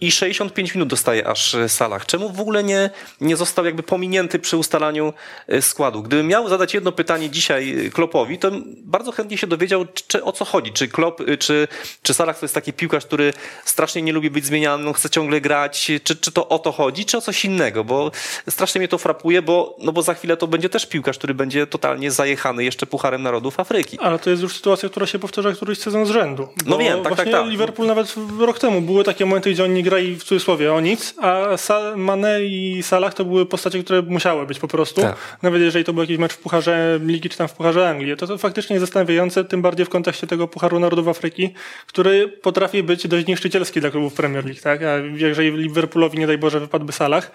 i 0.00 0.10
65 0.10 0.74
minut 0.74 0.88
dostaje 0.88 1.26
aż 1.26 1.56
Salah. 1.68 2.06
Czemu 2.06 2.30
w 2.30 2.40
ogóle 2.40 2.64
nie, 2.64 2.90
nie 3.20 3.36
został 3.36 3.64
jakby 3.64 3.82
pominięty 3.82 4.38
przy 4.38 4.56
ustalaniu 4.56 5.12
e, 5.48 5.62
składu? 5.62 6.02
Gdybym 6.02 6.26
miał 6.26 6.48
zadać 6.48 6.74
jedno 6.74 6.92
pytanie 6.92 7.30
dzisiaj 7.30 7.90
Klopowi, 7.94 8.38
to 8.38 8.50
bardzo 8.76 9.12
chętnie 9.12 9.38
się 9.38 9.46
dowiedział, 9.46 9.86
czy, 10.06 10.24
o 10.24 10.32
co 10.32 10.44
chodzi. 10.44 10.72
Czy 10.72 10.88
Klop, 10.88 11.22
czy, 11.38 11.68
czy 12.02 12.14
Salah 12.14 12.38
to 12.38 12.44
jest 12.44 12.54
taki 12.54 12.72
piłkarz, 12.72 13.06
który 13.06 13.32
strasznie 13.64 14.02
nie 14.02 14.12
lubi 14.12 14.30
być 14.30 14.46
zmieniany, 14.46 14.92
chce 14.94 15.10
ciągle 15.10 15.40
grać, 15.40 15.90
czy, 16.04 16.16
czy 16.16 16.32
to 16.32 16.48
o 16.48 16.58
to 16.58 16.72
chodzi, 16.72 17.04
czy 17.04 17.18
o 17.18 17.20
coś 17.20 17.44
innego? 17.44 17.84
Bo 17.84 18.10
strasznie 18.48 18.78
mnie 18.78 18.88
to 18.88 18.98
frapuje, 18.98 19.42
bo, 19.42 19.76
no 19.78 19.92
bo 19.92 20.02
za 20.02 20.14
chwilę 20.14 20.36
to 20.36 20.46
będzie 20.46 20.68
też 20.68 20.86
piłkarz, 20.86 21.18
który 21.18 21.34
będzie 21.34 21.66
totalnie 21.66 22.10
zajechany 22.10 22.64
jeszcze 22.64 22.86
Pucharem 22.86 23.22
Narodów 23.22 23.60
Afryki. 23.60 23.98
Ale 23.98 24.18
to 24.18 24.30
jest 24.30 24.42
już 24.42 24.56
sytuacja, 24.56 24.88
która 24.88 25.06
się 25.06 25.18
powtarza 25.18 25.52
któryś 25.52 25.78
sezon 25.78 26.06
z 26.06 26.10
rzędu. 26.10 26.48
No 26.66 26.78
wiem, 26.78 27.02
tak, 27.02 27.14
właśnie 27.14 27.32
tak, 27.32 27.42
tak. 27.42 27.50
Liverpool 27.50 27.88
nawet 27.88 28.14
rok 28.38 28.58
temu 28.58 28.80
były 28.80 29.04
takie 29.04 29.26
momenty, 29.26 29.50
gdzie 29.50 29.64
oni 29.64 29.74
nie 29.74 29.82
grali 29.90 30.16
w 30.16 30.24
cudzysłowie 30.24 30.72
o 30.72 30.80
nic, 30.80 31.14
a 31.18 31.56
Sa- 31.56 31.96
Mane 31.96 32.42
i 32.42 32.82
Salah 32.82 33.14
to 33.14 33.24
były 33.24 33.46
postacie, 33.46 33.84
które 33.84 34.02
musiały 34.02 34.46
być 34.46 34.58
po 34.58 34.68
prostu. 34.68 35.00
Tak. 35.00 35.16
Nawet 35.42 35.60
jeżeli 35.62 35.84
to 35.84 35.92
był 35.92 36.02
jakiś 36.02 36.18
mecz 36.18 36.32
w 36.32 36.38
Pucharze 36.38 37.00
Ligi 37.02 37.28
czy 37.28 37.38
tam 37.38 37.48
w 37.48 37.52
Pucharze 37.52 37.88
Anglii. 37.88 38.16
To, 38.16 38.26
to 38.26 38.38
faktycznie 38.38 38.74
jest 38.74 38.86
zastanawiające, 38.86 39.44
tym 39.44 39.62
bardziej 39.62 39.86
w 39.86 39.88
kontekście 39.88 40.26
tego 40.26 40.48
Pucharu 40.48 40.80
Narodów 40.80 41.08
Afryki, 41.08 41.54
który 41.86 42.28
potrafi 42.28 42.82
być 42.82 43.08
dość 43.08 43.26
niszczycielski 43.26 43.80
dla 43.80 43.90
klubów 43.90 44.14
Premier 44.14 44.44
League. 44.44 44.60
Tak? 44.62 44.82
A 44.82 44.96
jeżeli 44.96 45.50
Liverpoolowi, 45.50 46.18
nie 46.18 46.26
daj 46.26 46.38
Boże, 46.38 46.60
wypadłby 46.60 46.92
Salah, 46.92 47.30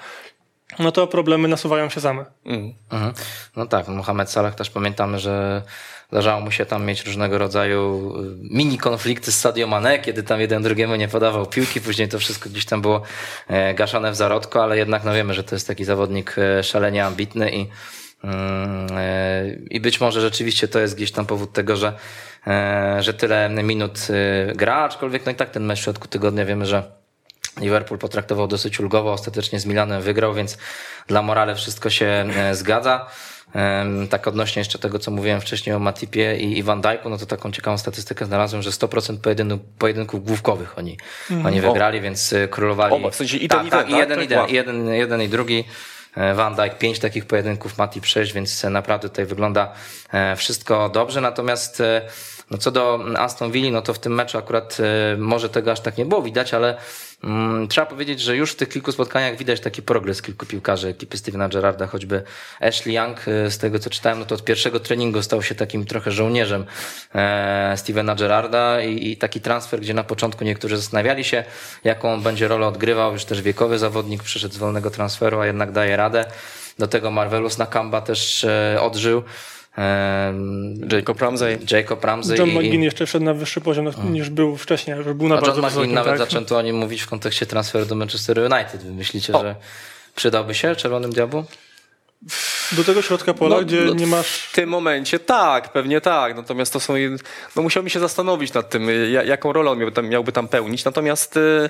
no 0.79 0.91
to 0.91 1.07
problemy 1.07 1.47
nasuwają 1.47 1.89
się 1.89 2.01
same. 2.01 2.25
Mm. 2.45 2.73
Mhm. 2.91 3.13
No 3.55 3.65
tak, 3.65 3.87
Mohamed 3.87 4.31
Salah 4.31 4.55
też 4.55 4.69
pamiętamy, 4.69 5.19
że 5.19 5.61
zdarzało 6.11 6.41
mu 6.41 6.51
się 6.51 6.65
tam 6.65 6.85
mieć 6.85 7.05
różnego 7.05 7.37
rodzaju 7.37 8.13
y, 8.17 8.37
mini 8.51 8.77
konflikty 8.77 9.31
z 9.31 9.39
Sadio 9.39 9.67
Mane, 9.67 9.99
kiedy 9.99 10.23
tam 10.23 10.41
jeden 10.41 10.63
drugiemu 10.63 10.95
nie 10.95 11.07
podawał 11.07 11.45
piłki, 11.45 11.81
później 11.81 12.09
to 12.09 12.19
wszystko 12.19 12.49
gdzieś 12.49 12.65
tam 12.65 12.81
było 12.81 13.01
e, 13.47 13.73
gaszone 13.73 14.11
w 14.11 14.15
zarodku, 14.15 14.59
ale 14.59 14.77
jednak 14.77 15.03
no 15.03 15.13
wiemy, 15.13 15.33
że 15.33 15.43
to 15.43 15.55
jest 15.55 15.67
taki 15.67 15.85
zawodnik 15.85 16.35
e, 16.37 16.63
szalenie 16.63 17.05
ambitny 17.05 17.51
i 17.51 17.67
mm, 18.23 18.87
e, 18.97 19.55
i 19.69 19.79
być 19.79 20.01
może 20.01 20.21
rzeczywiście 20.21 20.67
to 20.67 20.79
jest 20.79 20.95
gdzieś 20.95 21.11
tam 21.11 21.25
powód 21.25 21.53
tego, 21.53 21.75
że, 21.75 21.93
że 22.99 23.13
tyle 23.13 23.49
minut 23.49 23.99
gra, 24.55 24.75
aczkolwiek 24.75 25.25
no 25.25 25.31
i 25.31 25.35
tak 25.35 25.49
ten 25.49 25.65
mecz 25.65 25.79
w 25.79 25.83
środku 25.83 26.07
tygodnia 26.07 26.45
wiemy, 26.45 26.65
że 26.65 26.83
Liverpool 27.61 27.99
potraktował 27.99 28.47
dosyć 28.47 28.79
ulgowo, 28.79 29.11
ostatecznie 29.11 29.59
z 29.59 29.65
Milanem 29.65 30.01
wygrał, 30.01 30.33
więc 30.33 30.57
dla 31.07 31.21
Morale 31.21 31.55
wszystko 31.55 31.89
się 31.89 32.25
zgadza. 32.51 33.07
Tak 34.09 34.27
odnośnie 34.27 34.59
jeszcze 34.59 34.79
tego, 34.79 34.99
co 34.99 35.11
mówiłem 35.11 35.41
wcześniej 35.41 35.75
o 35.75 35.79
Matipie 35.79 36.37
i, 36.37 36.63
Van 36.63 36.81
Dijku, 36.81 37.09
no 37.09 37.17
to 37.17 37.25
taką 37.25 37.51
ciekawą 37.51 37.77
statystykę 37.77 38.25
znalazłem, 38.25 38.61
że 38.61 38.69
100% 38.69 39.17
pojedynku, 39.17 39.59
pojedynków 39.79 40.25
główkowych 40.25 40.77
oni, 40.77 40.97
oni 41.45 41.61
wygrali, 41.61 42.01
więc 42.01 42.33
e, 42.33 42.47
królowali. 42.47 42.93
Oba, 42.93 43.09
w 43.09 43.15
sensie 43.15 43.37
i 43.37 43.47
ten, 43.47 43.59
tak, 43.59 43.67
i 43.67 43.69
tak, 43.69 43.87
ten, 43.87 43.89
i 43.89 43.91
tak? 43.91 43.99
jeden, 44.09 44.27
Tak, 44.27 44.37
wow. 44.37 44.47
jeden, 44.49 44.87
jeden 44.87 45.21
i 45.21 45.29
drugi. 45.29 45.63
e, 46.15 46.33
Van 46.33 46.55
Dijk, 46.55 46.77
pięć 46.77 46.99
takich 46.99 47.25
pojedynków 47.25 47.77
Mati 47.77 48.01
przejść, 48.01 48.33
więc 48.33 48.63
naprawdę 48.63 49.09
tutaj 49.09 49.25
wygląda 49.25 49.73
e, 50.13 50.35
wszystko 50.35 50.89
dobrze. 50.89 51.21
Natomiast 51.21 51.81
e, 51.81 52.01
no 52.51 52.57
co 52.57 52.71
do 52.71 52.99
Aston 53.17 53.51
Villa, 53.51 53.71
no 53.71 53.81
to 53.81 53.93
w 53.93 53.99
tym 53.99 54.15
meczu 54.15 54.37
akurat 54.37 54.77
może 55.17 55.49
tego 55.49 55.71
aż 55.71 55.79
tak 55.79 55.97
nie 55.97 56.05
było 56.05 56.21
widać, 56.21 56.53
ale 56.53 56.77
trzeba 57.69 57.87
powiedzieć, 57.87 58.19
że 58.19 58.35
już 58.35 58.51
w 58.51 58.55
tych 58.55 58.69
kilku 58.69 58.91
spotkaniach 58.91 59.37
widać 59.37 59.59
taki 59.59 59.81
progres 59.81 60.21
kilku 60.21 60.45
piłkarzy 60.45 60.87
ekipy 60.87 61.17
Stevena 61.17 61.49
Gerrarda, 61.49 61.87
choćby 61.87 62.23
Ashley 62.59 62.95
Young, 62.95 63.27
y, 63.27 63.51
z 63.51 63.57
tego 63.57 63.79
co 63.79 63.89
czytałem, 63.89 64.19
no 64.19 64.25
to 64.25 64.35
od 64.35 64.43
pierwszego 64.43 64.79
treningu 64.79 65.21
stał 65.21 65.43
się 65.43 65.55
takim 65.55 65.85
trochę 65.85 66.11
żołnierzem 66.11 66.65
e, 67.15 67.73
Stevena 67.77 68.15
Gerrarda 68.15 68.81
i, 68.81 69.11
i 69.11 69.17
taki 69.17 69.41
transfer, 69.41 69.81
gdzie 69.81 69.93
na 69.93 70.03
początku 70.03 70.43
niektórzy 70.43 70.77
zastanawiali 70.77 71.23
się, 71.23 71.43
jaką 71.83 72.21
będzie 72.21 72.47
rolę 72.47 72.67
odgrywał, 72.67 73.13
już 73.13 73.25
też 73.25 73.41
wiekowy 73.41 73.79
zawodnik 73.79 74.23
przyszedł 74.23 74.53
z 74.53 74.57
wolnego 74.57 74.91
transferu, 74.91 75.39
a 75.39 75.45
jednak 75.45 75.71
daje 75.71 75.97
radę. 75.97 76.25
Do 76.79 76.87
tego 76.87 77.11
Marvelus 77.11 77.57
Nakamba 77.57 78.01
też 78.01 78.43
e, 78.43 78.77
Jacob 80.91 81.21
Ramsey. 81.21 81.57
Jacob 81.71 82.03
Ramsey. 82.03 82.37
John 82.37 82.49
McGinn 82.49 82.83
jeszcze 82.83 83.05
wszedł 83.05 83.25
na 83.25 83.33
wyższy 83.33 83.61
poziom 83.61 83.87
mm. 83.87 84.13
niż 84.13 84.29
był 84.29 84.57
wcześniej, 84.57 84.97
już 84.97 85.05
był 85.13 85.27
na 85.27 85.37
A 85.37 85.41
bardzo 85.41 85.61
John 85.61 85.71
McGinn 85.71 85.93
nawet 85.93 86.11
tak? 86.11 86.19
zaczęto 86.19 86.57
o 86.57 86.61
nim 86.61 86.75
mówić 86.75 87.01
w 87.01 87.07
kontekście 87.07 87.45
transferu 87.45 87.85
do 87.85 87.95
Manchester 87.95 88.39
United. 88.39 88.83
Wy 88.83 88.93
myślicie, 88.93 89.33
o. 89.33 89.41
że 89.41 89.55
przydałby 90.15 90.55
się 90.55 90.75
Czerwonym 90.75 91.11
Diabłu? 91.11 91.45
Do 92.71 92.83
tego 92.83 93.01
środka 93.01 93.33
pola, 93.33 93.55
no, 93.55 93.61
gdzie 93.61 93.81
no, 93.81 93.93
nie 93.93 94.07
masz. 94.07 94.27
W 94.27 94.53
tym 94.53 94.69
momencie 94.69 95.19
tak, 95.19 95.71
pewnie 95.71 96.01
tak. 96.01 96.35
Natomiast 96.35 96.73
to 96.73 96.79
są. 96.79 96.93
No 97.55 97.61
musiałbym 97.61 97.89
się 97.89 97.99
zastanowić 97.99 98.53
nad 98.53 98.69
tym, 98.69 98.89
jaką 99.25 99.53
rolę 99.53 99.71
on 99.71 99.77
miałby 99.77 99.91
tam, 99.91 100.09
miałby 100.09 100.31
tam 100.31 100.47
pełnić. 100.47 100.85
Natomiast 100.85 101.37
y, 101.37 101.69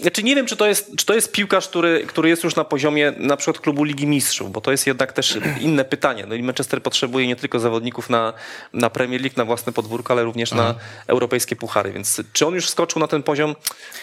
znaczy 0.00 0.22
nie 0.22 0.36
wiem, 0.36 0.46
czy 0.46 0.56
to 0.56 0.66
jest, 0.66 0.96
czy 0.96 1.06
to 1.06 1.14
jest 1.14 1.32
piłkarz, 1.32 1.68
który, 1.68 2.06
który 2.06 2.28
jest 2.28 2.44
już 2.44 2.56
na 2.56 2.64
poziomie 2.64 3.12
na 3.16 3.36
przykład 3.36 3.58
klubu 3.58 3.84
Ligi 3.84 4.06
Mistrzów, 4.06 4.52
bo 4.52 4.60
to 4.60 4.70
jest 4.70 4.86
jednak 4.86 5.12
też 5.12 5.38
inne 5.60 5.84
pytanie. 5.84 6.24
No 6.28 6.34
i 6.34 6.42
Manchester 6.42 6.82
potrzebuje 6.82 7.26
nie 7.26 7.36
tylko 7.36 7.58
zawodników 7.58 8.10
na, 8.10 8.32
na 8.72 8.90
Premier 8.90 9.20
League, 9.20 9.34
na 9.36 9.44
własne 9.44 9.72
podwórko, 9.72 10.12
ale 10.12 10.22
również 10.24 10.52
na 10.52 10.74
europejskie 11.06 11.56
puchary. 11.56 11.92
Więc 11.92 12.22
czy 12.32 12.46
on 12.46 12.54
już 12.54 12.68
skoczył 12.68 13.00
na 13.00 13.08
ten 13.08 13.22
poziom? 13.22 13.54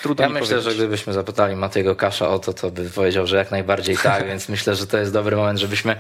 Trudno 0.02 0.24
Ja 0.24 0.30
myślę, 0.30 0.48
powiedzieć. 0.48 0.64
że 0.74 0.78
gdybyśmy 0.78 1.14
zapytali 1.14 1.56
Matego 1.56 1.96
Kasza 1.96 2.30
o 2.30 2.40
to, 2.40 2.54
to 2.54 2.72
by 2.72 2.90
powiedział, 2.90 3.28
że 3.28 3.38
jak 3.38 3.52
najbardziej 3.52 3.98
tak, 4.10 4.28
więc 4.28 4.50
myślę, 4.50 4.76
że 4.76 4.88
to 4.88 4.98
jest 4.98 5.14
dobry 5.14 5.36
moment, 5.36 5.60
żebyśmy 5.60 5.96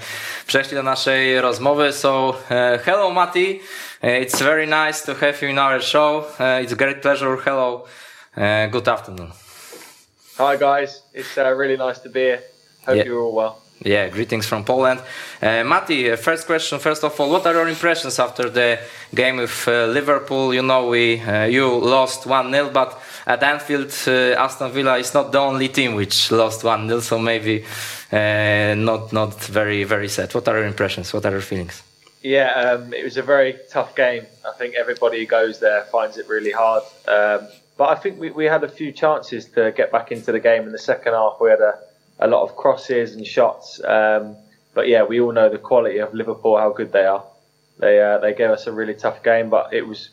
przeszli 0.47 0.75
do 0.75 0.83
naszej 0.83 1.41
rozmowy. 1.41 1.93
So, 1.93 2.29
uh, 2.29 2.83
hello 2.83 3.11
Mati, 3.11 3.59
uh, 4.03 4.09
it's 4.09 4.43
very 4.43 4.67
nice 4.67 5.05
to 5.05 5.15
have 5.15 5.33
you 5.41 5.47
in 5.47 5.59
our 5.59 5.83
show. 5.83 6.23
Uh, 6.23 6.39
it's 6.39 6.73
a 6.73 6.75
great 6.75 7.01
pleasure. 7.01 7.37
Hello, 7.45 7.85
uh, 8.37 8.71
good 8.71 8.87
afternoon. 8.87 9.48
Hi 10.39 10.55
guys, 10.55 11.01
it's 11.13 11.37
uh, 11.37 11.53
really 11.53 11.75
nice 11.75 11.99
to 11.99 12.09
be 12.09 12.21
here. 12.21 12.41
Hope 12.85 12.95
yeah. 12.95 13.03
you're 13.03 13.19
all 13.19 13.33
well. 13.33 13.61
Yeah, 13.83 14.07
greetings 14.07 14.45
from 14.45 14.63
Poland. 14.63 15.01
Uh, 15.41 15.65
Mati, 15.65 16.09
uh, 16.09 16.15
first 16.15 16.45
question. 16.45 16.79
First 16.79 17.03
of 17.03 17.19
all, 17.19 17.29
what 17.29 17.45
are 17.45 17.53
your 17.53 17.67
impressions 17.67 18.17
after 18.19 18.49
the 18.49 18.79
game 19.13 19.35
with 19.35 19.67
uh, 19.67 19.87
Liverpool? 19.87 20.53
You 20.53 20.61
know, 20.61 20.87
we 20.87 21.19
uh, 21.19 21.43
you 21.43 21.67
lost 21.67 22.25
one 22.25 22.51
0 22.53 22.69
but 22.69 22.97
at 23.27 23.43
Anfield, 23.43 23.91
uh, 24.07 24.41
Aston 24.41 24.71
Villa 24.71 24.97
is 24.97 25.13
not 25.13 25.33
the 25.33 25.39
only 25.39 25.67
team 25.67 25.95
which 25.95 26.31
lost 26.31 26.63
one 26.63 26.87
0 26.87 27.01
so 27.01 27.19
maybe 27.19 27.65
uh, 28.13 28.75
not 28.77 29.11
not 29.11 29.43
very 29.43 29.83
very 29.83 30.07
sad. 30.07 30.33
What 30.33 30.47
are 30.47 30.57
your 30.57 30.67
impressions? 30.67 31.11
What 31.11 31.25
are 31.25 31.31
your 31.31 31.41
feelings? 31.41 31.83
Yeah, 32.21 32.51
um, 32.53 32.93
it 32.93 33.03
was 33.03 33.17
a 33.17 33.23
very 33.23 33.57
tough 33.69 33.93
game. 33.93 34.25
I 34.45 34.53
think 34.57 34.75
everybody 34.75 35.19
who 35.19 35.25
goes 35.25 35.59
there 35.59 35.83
finds 35.91 36.17
it 36.17 36.29
really 36.29 36.51
hard. 36.51 36.83
Um, 37.09 37.49
but 37.79 37.87
I 37.87 37.95
think 37.95 38.19
we, 38.19 38.29
we 38.29 38.43
had 38.43 38.65
a 38.65 38.67
few 38.67 38.91
chances 38.91 39.45
to 39.51 39.71
get 39.71 39.89
back 39.89 40.11
into 40.11 40.33
the 40.33 40.39
game 40.41 40.63
in 40.63 40.73
the 40.73 40.77
second 40.77 41.13
half. 41.13 41.37
We 41.39 41.49
had 41.49 41.61
a, 41.61 41.79
a 42.19 42.27
lot 42.27 42.43
of 42.43 42.57
crosses 42.57 43.15
and 43.15 43.25
shots. 43.25 43.81
Um, 43.85 44.35
but 44.73 44.89
yeah, 44.89 45.03
we 45.03 45.21
all 45.21 45.31
know 45.31 45.47
the 45.47 45.59
quality 45.59 45.99
of 45.99 46.13
Liverpool, 46.13 46.57
how 46.57 46.73
good 46.73 46.91
they 46.91 47.05
are. 47.05 47.23
They 47.77 48.01
uh, 48.01 48.17
they 48.17 48.33
gave 48.33 48.49
us 48.49 48.67
a 48.67 48.73
really 48.73 48.95
tough 48.95 49.23
game, 49.23 49.49
but 49.49 49.73
it 49.73 49.87
was 49.87 50.09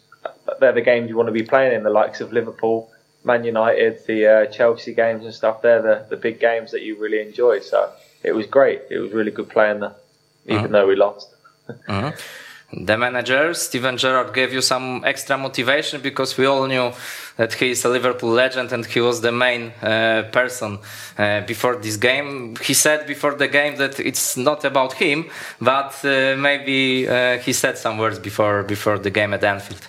they're 0.60 0.70
the 0.70 0.80
games 0.80 1.08
you 1.10 1.16
want 1.16 1.26
to 1.26 1.32
be 1.32 1.42
playing 1.42 1.72
in. 1.74 1.82
The 1.82 1.90
likes 1.90 2.20
of 2.20 2.32
Liverpool, 2.32 2.88
Man 3.24 3.42
United, 3.42 3.98
the 4.06 4.26
uh, 4.26 4.46
Chelsea 4.46 4.94
games 4.94 5.24
and 5.24 5.34
stuff. 5.34 5.60
They're 5.60 5.82
the, 5.82 6.06
the 6.08 6.16
big 6.16 6.38
games 6.38 6.70
that 6.70 6.82
you 6.82 6.96
really 6.96 7.20
enjoy. 7.20 7.58
So 7.58 7.90
it 8.22 8.30
was 8.30 8.46
great. 8.46 8.82
It 8.90 9.00
was 9.00 9.10
really 9.10 9.32
good 9.32 9.48
playing 9.48 9.80
there, 9.80 9.96
even 10.44 10.58
uh-huh. 10.58 10.68
though 10.68 10.86
we 10.86 10.94
lost. 10.94 11.34
uh-huh 11.68 12.12
the 12.72 12.96
manager 12.96 13.54
Steven 13.54 13.96
Gerrard 13.96 14.34
gave 14.34 14.52
you 14.52 14.60
some 14.60 15.04
extra 15.04 15.38
motivation 15.38 16.00
because 16.00 16.36
we 16.36 16.46
all 16.46 16.66
knew 16.66 16.92
that 17.36 17.54
he 17.54 17.70
is 17.70 17.84
a 17.84 17.88
Liverpool 17.88 18.30
legend 18.30 18.72
and 18.72 18.84
he 18.84 19.00
was 19.00 19.20
the 19.20 19.30
main 19.30 19.70
uh, 19.82 20.28
person 20.32 20.78
uh, 21.16 21.42
before 21.42 21.76
this 21.76 21.96
game. 21.96 22.56
He 22.56 22.74
said 22.74 23.06
before 23.06 23.34
the 23.34 23.46
game 23.46 23.76
that 23.76 24.00
it's 24.00 24.36
not 24.36 24.64
about 24.64 24.94
him, 24.94 25.30
but 25.60 26.04
uh, 26.04 26.34
maybe 26.36 27.08
uh, 27.08 27.38
he 27.38 27.52
said 27.52 27.78
some 27.78 27.98
words 27.98 28.18
before 28.18 28.64
before 28.64 28.98
the 28.98 29.10
game 29.10 29.32
at 29.32 29.44
Anfield. 29.44 29.88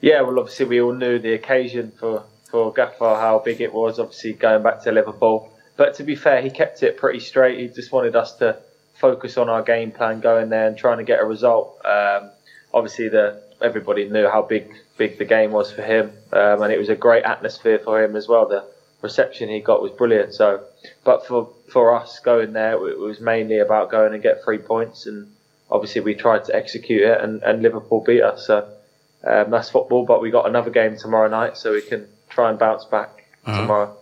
Yeah, 0.00 0.20
well, 0.22 0.38
obviously 0.38 0.66
we 0.66 0.80
all 0.80 0.94
knew 0.94 1.18
the 1.18 1.34
occasion 1.34 1.90
for 1.98 2.22
for 2.48 2.72
Gaffer 2.72 3.16
how 3.16 3.42
big 3.44 3.60
it 3.60 3.72
was. 3.72 3.98
Obviously 3.98 4.34
going 4.34 4.62
back 4.62 4.84
to 4.84 4.92
Liverpool, 4.92 5.52
but 5.76 5.94
to 5.94 6.04
be 6.04 6.14
fair, 6.14 6.40
he 6.42 6.50
kept 6.50 6.84
it 6.84 6.96
pretty 6.96 7.20
straight. 7.20 7.58
He 7.58 7.66
just 7.66 7.90
wanted 7.90 8.14
us 8.14 8.36
to 8.36 8.58
focus 8.98 9.36
on 9.36 9.48
our 9.48 9.62
game 9.62 9.90
plan, 9.90 10.20
going 10.20 10.48
there 10.48 10.68
and 10.68 10.76
trying 10.76 10.98
to 10.98 11.04
get 11.04 11.20
a 11.20 11.24
result. 11.24 11.80
Um, 11.84 12.30
obviously, 12.72 13.08
the 13.08 13.42
everybody 13.60 14.08
knew 14.08 14.28
how 14.28 14.42
big 14.42 14.72
big 14.96 15.18
the 15.18 15.24
game 15.24 15.52
was 15.52 15.72
for 15.72 15.82
him, 15.82 16.12
um, 16.32 16.62
and 16.62 16.72
it 16.72 16.78
was 16.78 16.88
a 16.88 16.96
great 16.96 17.24
atmosphere 17.24 17.78
for 17.78 18.02
him 18.02 18.16
as 18.16 18.28
well. 18.28 18.48
The 18.48 18.64
reception 19.02 19.48
he 19.48 19.60
got 19.60 19.82
was 19.82 19.92
brilliant. 19.92 20.34
So, 20.34 20.64
but 21.04 21.26
for 21.26 21.50
for 21.68 21.94
us 21.94 22.20
going 22.20 22.52
there, 22.52 22.74
it 22.88 22.98
was 22.98 23.20
mainly 23.20 23.58
about 23.58 23.90
going 23.90 24.14
and 24.14 24.22
get 24.22 24.42
three 24.44 24.58
points, 24.58 25.06
and 25.06 25.32
obviously 25.70 26.00
we 26.00 26.14
tried 26.14 26.44
to 26.46 26.54
execute 26.54 27.02
it, 27.02 27.20
and, 27.20 27.42
and 27.42 27.62
Liverpool 27.62 28.02
beat 28.04 28.22
us. 28.22 28.46
So 28.46 28.68
um, 29.24 29.50
that's 29.50 29.70
football. 29.70 30.04
But 30.04 30.22
we 30.22 30.30
got 30.30 30.48
another 30.48 30.70
game 30.70 30.96
tomorrow 30.96 31.28
night, 31.28 31.56
so 31.56 31.72
we 31.72 31.82
can 31.82 32.08
try 32.28 32.50
and 32.50 32.58
bounce 32.58 32.84
back 32.84 33.24
mm-hmm. 33.46 33.60
tomorrow. 33.60 33.96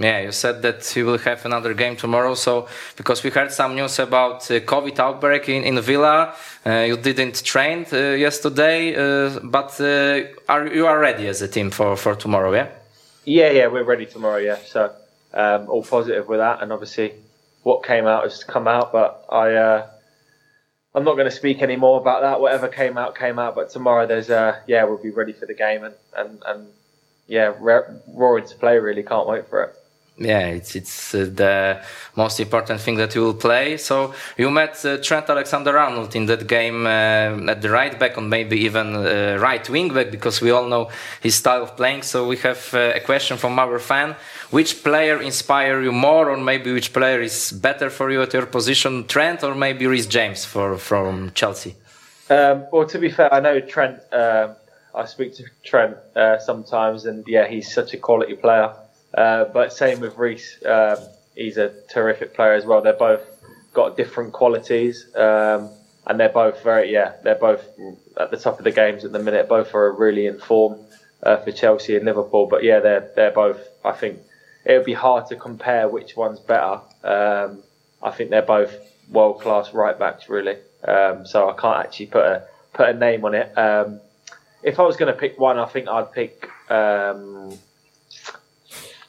Yeah, 0.00 0.20
you 0.20 0.30
said 0.30 0.62
that 0.62 0.94
you 0.94 1.06
will 1.06 1.18
have 1.18 1.44
another 1.44 1.74
game 1.74 1.96
tomorrow. 1.96 2.34
So, 2.34 2.68
because 2.96 3.24
we 3.24 3.30
heard 3.30 3.50
some 3.50 3.74
news 3.74 3.98
about 3.98 4.48
uh, 4.48 4.60
COVID 4.60 4.96
outbreak 5.00 5.48
in, 5.48 5.64
in 5.64 5.80
Villa, 5.80 6.34
uh, 6.64 6.70
you 6.86 6.96
didn't 6.96 7.42
train 7.42 7.84
uh, 7.92 7.96
yesterday, 8.14 8.94
uh, 8.94 9.40
but 9.42 9.80
uh, 9.80 10.20
are 10.48 10.68
you 10.68 10.86
are 10.86 11.00
ready 11.00 11.26
as 11.26 11.42
a 11.42 11.48
team 11.48 11.70
for, 11.70 11.96
for 11.96 12.14
tomorrow? 12.14 12.52
Yeah. 12.52 12.68
Yeah, 13.24 13.50
yeah, 13.50 13.66
we're 13.66 13.82
ready 13.82 14.06
tomorrow. 14.06 14.36
Yeah, 14.36 14.58
so 14.64 14.94
um, 15.34 15.68
all 15.68 15.82
positive 15.82 16.28
with 16.28 16.38
that, 16.38 16.62
and 16.62 16.72
obviously 16.72 17.14
what 17.64 17.84
came 17.84 18.06
out 18.06 18.22
has 18.22 18.44
come 18.44 18.68
out. 18.68 18.92
But 18.92 19.24
I, 19.28 19.54
uh, 19.54 19.86
I'm 20.94 21.02
not 21.02 21.14
going 21.14 21.28
to 21.28 21.36
speak 21.36 21.60
any 21.60 21.74
more 21.74 22.00
about 22.00 22.22
that. 22.22 22.40
Whatever 22.40 22.68
came 22.68 22.96
out, 22.96 23.18
came 23.18 23.40
out. 23.40 23.56
But 23.56 23.70
tomorrow, 23.70 24.06
there's 24.06 24.28
yeah, 24.28 24.84
we'll 24.84 25.02
be 25.02 25.10
ready 25.10 25.32
for 25.32 25.46
the 25.46 25.54
game, 25.54 25.82
and 25.82 25.94
and, 26.16 26.40
and 26.46 26.68
yeah, 27.26 27.52
roaring 27.58 28.46
to 28.46 28.54
play. 28.54 28.78
Really, 28.78 29.02
can't 29.02 29.26
wait 29.26 29.48
for 29.48 29.64
it 29.64 29.74
yeah, 30.18 30.46
it's 30.48 30.74
it's 30.74 31.14
uh, 31.14 31.30
the 31.32 31.80
most 32.16 32.40
important 32.40 32.80
thing 32.80 32.96
that 32.96 33.14
you 33.14 33.22
will 33.22 33.34
play. 33.34 33.76
So 33.76 34.14
you 34.36 34.50
met 34.50 34.84
uh, 34.84 34.98
Trent 34.98 35.30
Alexander-Arnold 35.30 36.16
in 36.16 36.26
that 36.26 36.46
game 36.46 36.86
uh, 36.86 37.50
at 37.50 37.62
the 37.62 37.70
right 37.70 37.98
back, 37.98 38.18
or 38.18 38.22
maybe 38.22 38.56
even 38.58 38.94
uh, 38.94 39.38
right 39.40 39.68
wing 39.70 39.92
back, 39.94 40.10
because 40.10 40.40
we 40.40 40.50
all 40.50 40.66
know 40.66 40.90
his 41.20 41.36
style 41.36 41.62
of 41.62 41.76
playing. 41.76 42.02
So 42.02 42.26
we 42.26 42.36
have 42.38 42.74
uh, 42.74 42.92
a 42.96 43.00
question 43.00 43.36
from 43.36 43.58
our 43.58 43.78
fan: 43.78 44.16
Which 44.50 44.82
player 44.82 45.22
inspire 45.22 45.80
you 45.82 45.92
more, 45.92 46.30
or 46.30 46.36
maybe 46.36 46.72
which 46.72 46.92
player 46.92 47.20
is 47.20 47.52
better 47.52 47.90
for 47.90 48.10
you 48.10 48.22
at 48.22 48.32
your 48.32 48.46
position, 48.46 49.06
Trent, 49.06 49.44
or 49.44 49.54
maybe 49.54 49.86
Rhys 49.86 50.06
James 50.06 50.44
for 50.44 50.78
from 50.78 51.30
Chelsea? 51.34 51.76
Um, 52.30 52.66
well, 52.72 52.86
to 52.86 52.98
be 52.98 53.10
fair, 53.10 53.32
I 53.32 53.40
know 53.40 53.60
Trent. 53.60 54.00
Um, 54.12 54.56
I 54.94 55.04
speak 55.04 55.36
to 55.36 55.44
Trent 55.64 55.96
uh, 56.16 56.38
sometimes, 56.38 57.06
and 57.06 57.24
yeah, 57.28 57.46
he's 57.46 57.72
such 57.72 57.94
a 57.94 57.98
quality 57.98 58.34
player. 58.34 58.74
Uh, 59.14 59.44
but 59.44 59.72
same 59.72 60.00
with 60.00 60.16
Reese. 60.16 60.58
Um, 60.64 60.98
he's 61.34 61.56
a 61.56 61.72
terrific 61.88 62.34
player 62.34 62.52
as 62.52 62.64
well. 62.64 62.82
They're 62.82 62.92
both 62.92 63.22
got 63.72 63.96
different 63.96 64.32
qualities, 64.32 65.06
um, 65.14 65.70
and 66.06 66.18
they're 66.18 66.28
both 66.28 66.62
very 66.62 66.92
yeah. 66.92 67.14
They're 67.22 67.34
both 67.34 67.64
at 68.18 68.30
the 68.30 68.36
top 68.36 68.58
of 68.58 68.64
the 68.64 68.70
games 68.70 69.04
at 69.04 69.12
the 69.12 69.18
minute. 69.18 69.48
Both 69.48 69.74
are 69.74 69.92
really 69.92 70.26
in 70.26 70.38
form 70.38 70.78
uh, 71.22 71.38
for 71.38 71.52
Chelsea 71.52 71.96
and 71.96 72.04
Liverpool. 72.04 72.46
But 72.46 72.64
yeah, 72.64 72.80
they're 72.80 73.10
they're 73.14 73.30
both. 73.30 73.60
I 73.84 73.92
think 73.92 74.18
it 74.64 74.72
would 74.76 74.86
be 74.86 74.94
hard 74.94 75.26
to 75.28 75.36
compare 75.36 75.88
which 75.88 76.16
one's 76.16 76.40
better. 76.40 76.80
Um, 77.04 77.62
I 78.02 78.10
think 78.10 78.30
they're 78.30 78.42
both 78.42 78.74
world 79.10 79.40
class 79.40 79.72
right 79.72 79.98
backs, 79.98 80.28
really. 80.28 80.56
Um, 80.86 81.26
so 81.26 81.48
I 81.48 81.54
can't 81.54 81.84
actually 81.84 82.06
put 82.06 82.24
a 82.24 82.42
put 82.72 82.88
a 82.88 82.94
name 82.94 83.24
on 83.24 83.34
it. 83.34 83.56
Um, 83.56 84.00
if 84.62 84.78
I 84.78 84.82
was 84.82 84.96
going 84.96 85.12
to 85.12 85.18
pick 85.18 85.38
one, 85.38 85.58
I 85.58 85.66
think 85.66 85.88
I'd 85.88 86.12
pick 86.12 86.48
um, 86.70 87.56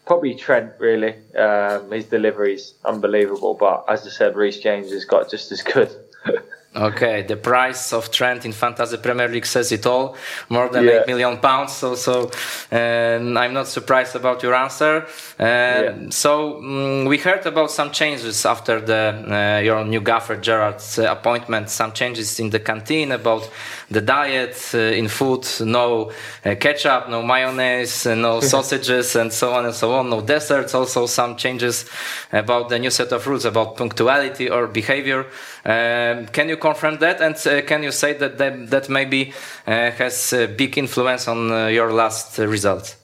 probably 0.10 0.34
Trent. 0.36 0.74
Really, 0.80 1.14
um, 1.38 1.92
his 1.92 2.06
delivery 2.06 2.56
is 2.56 2.74
unbelievable. 2.84 3.54
But 3.54 3.86
as 3.88 4.06
I 4.08 4.10
said, 4.10 4.36
Reece 4.36 4.60
James 4.60 4.92
has 4.92 5.06
got 5.06 5.30
just 5.32 5.52
as 5.52 5.62
good. 5.62 5.90
Okay, 6.76 7.24
the 7.24 7.36
price 7.36 7.94
of 7.94 8.12
Trent 8.12 8.46
in 8.46 8.52
Fantasy 8.52 8.98
Premier 8.98 9.28
League 9.28 9.48
says 9.48 9.72
it 9.72 9.88
all, 9.88 10.16
more 10.50 10.70
than 10.70 10.84
Yeah. 10.84 10.92
eight 11.00 11.08
million 11.08 11.38
pounds. 11.40 11.74
So, 11.74 11.96
so 11.96 12.30
um, 12.72 13.36
I'm 13.38 13.54
not 13.54 13.68
surprised 13.68 14.16
about 14.16 14.44
your 14.44 14.54
answer. 14.54 15.08
Um, 15.40 16.12
So 16.12 16.62
mm, 16.62 17.08
we 17.10 17.18
heard 17.18 17.46
about 17.48 17.72
some 17.72 17.90
changes 17.92 18.46
after 18.46 18.80
the 18.82 19.02
uh, 19.28 19.62
your 19.64 19.84
new 19.84 20.02
gaffer 20.02 20.38
Gerard's 20.38 21.00
uh, 21.00 21.06
appointment. 21.18 21.70
Some 21.70 21.92
changes 21.92 22.40
in 22.40 22.52
the 22.52 22.60
canteen 22.60 23.12
about 23.12 23.50
the 23.92 24.02
diet 24.02 24.72
uh, 24.74 24.78
in 24.78 25.08
food. 25.08 25.48
No 25.62 26.12
uh, 26.46 26.56
ketchup, 26.56 27.10
no 27.10 27.24
mayonnaise, 27.24 28.06
uh, 28.06 28.16
no 28.16 28.40
sausages, 28.54 29.16
and 29.16 29.32
so 29.34 29.54
on 29.54 29.66
and 29.66 29.74
so 29.74 29.94
on. 29.94 30.10
No 30.10 30.22
desserts. 30.22 30.74
Also 30.74 31.06
some 31.06 31.36
changes 31.36 31.90
about 32.32 32.70
the 32.70 32.80
new 32.80 32.90
set 32.90 33.12
of 33.12 33.26
rules 33.28 33.46
about 33.46 33.78
punctuality 33.78 34.50
or 34.50 34.68
behavior. 34.68 35.26
Um, 35.66 36.28
can 36.28 36.50
you 36.50 36.58
confirm 36.58 37.00
that? 37.00 37.22
And 37.22 37.36
uh, 37.36 37.62
can 37.66 37.84
you 37.84 37.92
say 37.92 38.14
that 38.14 38.38
that, 38.38 38.70
that 38.70 38.90
maybe 38.90 39.34
uh, 39.66 39.92
has 39.92 40.34
a 40.34 40.48
big 40.48 40.78
influence 40.78 41.28
on 41.28 41.52
uh, 41.52 41.68
your 41.68 41.92
last 41.92 42.40
uh, 42.40 42.48
results? 42.48 42.96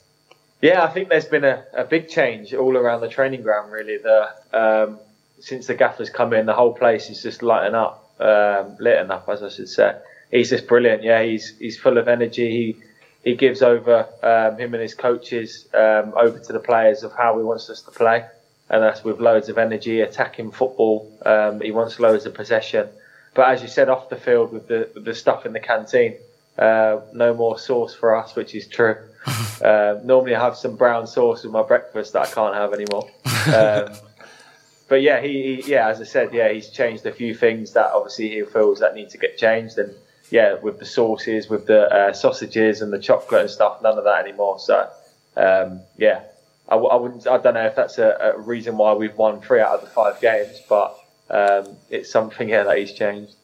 Yeah, 0.62 0.84
I 0.84 0.88
think 0.88 1.10
there's 1.10 1.26
been 1.26 1.44
a, 1.44 1.64
a 1.74 1.84
big 1.84 2.08
change 2.08 2.54
all 2.54 2.76
around 2.76 3.02
the 3.02 3.08
training 3.08 3.42
ground. 3.42 3.70
Really, 3.70 3.98
the 3.98 4.28
um, 4.52 4.98
since 5.38 5.66
the 5.66 5.74
gaffers 5.74 6.10
come 6.10 6.32
in, 6.32 6.46
the 6.46 6.54
whole 6.54 6.72
place 6.72 7.10
is 7.10 7.22
just 7.22 7.42
lighting 7.42 7.74
up, 7.74 8.10
um, 8.20 8.76
lighting 8.80 9.10
up, 9.10 9.28
as 9.28 9.42
I 9.42 9.48
should 9.48 9.68
say. 9.68 9.94
He's 10.30 10.50
just 10.50 10.66
brilliant. 10.66 11.02
Yeah, 11.02 11.22
he's 11.22 11.56
he's 11.58 11.78
full 11.78 11.98
of 11.98 12.08
energy. 12.08 12.50
He 12.50 12.76
he 13.24 13.34
gives 13.34 13.62
over 13.62 14.06
um, 14.22 14.58
him 14.58 14.74
and 14.74 14.82
his 14.82 14.94
coaches 14.94 15.68
um, 15.74 16.12
over 16.16 16.38
to 16.38 16.52
the 16.52 16.60
players 16.60 17.02
of 17.02 17.12
how 17.12 17.36
he 17.36 17.44
wants 17.44 17.68
us 17.70 17.82
to 17.82 17.90
play, 17.90 18.24
and 18.70 18.82
that's 18.82 19.04
with 19.04 19.20
loads 19.20 19.48
of 19.48 19.58
energy, 19.58 20.00
attacking 20.00 20.52
football. 20.52 21.12
Um, 21.24 21.60
he 21.60 21.70
wants 21.70 21.98
loads 22.00 22.26
of 22.26 22.34
possession, 22.34 22.88
but 23.34 23.48
as 23.48 23.62
you 23.62 23.68
said, 23.68 23.88
off 23.88 24.08
the 24.08 24.16
field 24.16 24.52
with 24.52 24.68
the 24.68 24.90
with 24.94 25.04
the 25.04 25.14
stuff 25.14 25.46
in 25.46 25.52
the 25.52 25.60
canteen, 25.60 26.16
uh, 26.58 27.00
no 27.12 27.34
more 27.34 27.58
sauce 27.58 27.94
for 27.94 28.16
us, 28.16 28.34
which 28.34 28.54
is 28.54 28.66
true. 28.66 28.96
uh, 29.62 29.98
normally, 30.04 30.34
I 30.34 30.44
have 30.44 30.56
some 30.56 30.76
brown 30.76 31.06
sauce 31.06 31.42
with 31.42 31.52
my 31.52 31.62
breakfast 31.62 32.12
that 32.12 32.28
I 32.28 32.30
can't 32.30 32.54
have 32.54 32.72
anymore. 32.72 33.08
Um, 33.46 33.96
but 34.88 35.02
yeah, 35.02 35.20
he, 35.20 35.60
he 35.62 35.72
yeah, 35.72 35.88
as 35.88 36.00
I 36.00 36.04
said, 36.04 36.32
yeah, 36.32 36.52
he's 36.52 36.68
changed 36.68 37.04
a 37.06 37.12
few 37.12 37.34
things 37.34 37.72
that 37.72 37.90
obviously 37.92 38.30
he 38.30 38.42
feels 38.44 38.80
that 38.80 38.94
need 38.94 39.10
to 39.10 39.18
get 39.18 39.36
changed, 39.36 39.78
and 39.78 39.94
yeah, 40.30 40.54
with 40.54 40.78
the 40.78 40.86
sauces, 40.86 41.48
with 41.48 41.66
the 41.66 41.82
uh, 41.94 42.12
sausages 42.12 42.82
and 42.82 42.92
the 42.92 42.98
chocolate 42.98 43.42
and 43.42 43.50
stuff, 43.50 43.82
none 43.82 43.98
of 43.98 44.04
that 44.04 44.24
anymore. 44.24 44.58
So 44.58 44.88
um, 45.36 45.80
yeah, 45.96 46.22
I, 46.68 46.72
w- 46.74 46.90
I 46.90 46.96
wouldn't, 46.96 47.26
I 47.26 47.38
don't 47.38 47.54
know 47.54 47.66
if 47.66 47.76
that's 47.76 47.98
a, 47.98 48.34
a 48.34 48.38
reason 48.40 48.76
why 48.76 48.92
we've 48.94 49.16
won 49.16 49.40
three 49.40 49.60
out 49.60 49.74
of 49.74 49.80
the 49.82 49.86
five 49.88 50.20
games, 50.20 50.60
but 50.68 50.96
um, 51.30 51.76
it's 51.90 52.10
something 52.10 52.48
yeah 52.48 52.64
that 52.64 52.78
he's 52.78 52.92
changed. 52.92 53.34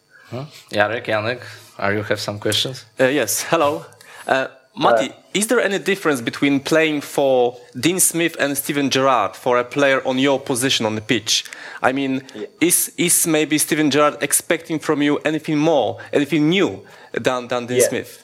Jarek, 0.71 1.05
Janek, 1.07 1.43
are 1.79 1.93
you 1.93 2.03
have 2.03 2.19
some 2.21 2.39
questions? 2.39 2.87
Uh, 2.99 3.05
yes, 3.05 3.43
hello. 3.43 3.85
Uh, 4.27 4.49
Matti, 4.75 5.13
is 5.35 5.49
there 5.49 5.61
any 5.61 5.79
difference 5.79 6.21
between 6.21 6.59
playing 6.61 7.03
for 7.03 7.59
Dean 7.79 8.01
Smith 8.01 8.37
and 8.41 8.57
Steven 8.57 8.89
Gerrard 8.89 9.37
for 9.37 9.59
a 9.59 9.65
player 9.65 10.07
on 10.07 10.19
your 10.19 10.41
position 10.41 10.87
on 10.87 10.95
the 10.95 11.01
pitch? 11.01 11.45
I 11.83 11.93
mean, 11.93 12.23
is 12.61 12.93
is 12.97 13.27
maybe 13.27 13.59
Steven 13.59 13.91
Gerrard 13.91 14.23
expecting 14.23 14.79
from 14.79 15.03
you 15.03 15.19
anything 15.19 15.59
more, 15.59 15.99
anything 16.13 16.49
new 16.49 16.87
than, 17.13 17.49
than 17.49 17.67
Dean 17.67 17.79
Yeah. 17.79 17.89
Smith? 17.89 18.19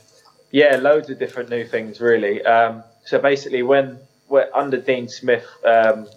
Yeah, 0.51 0.77
loads 0.77 1.11
of 1.11 1.19
different 1.19 1.51
new 1.51 1.67
things, 1.67 2.01
really. 2.01 2.43
Um, 2.43 2.83
so 3.05 3.19
basically, 3.19 3.63
when 3.63 3.99
we're 4.29 4.49
under 4.55 4.79
Dean 4.79 5.09
Smith, 5.09 5.47
um, 5.65 6.09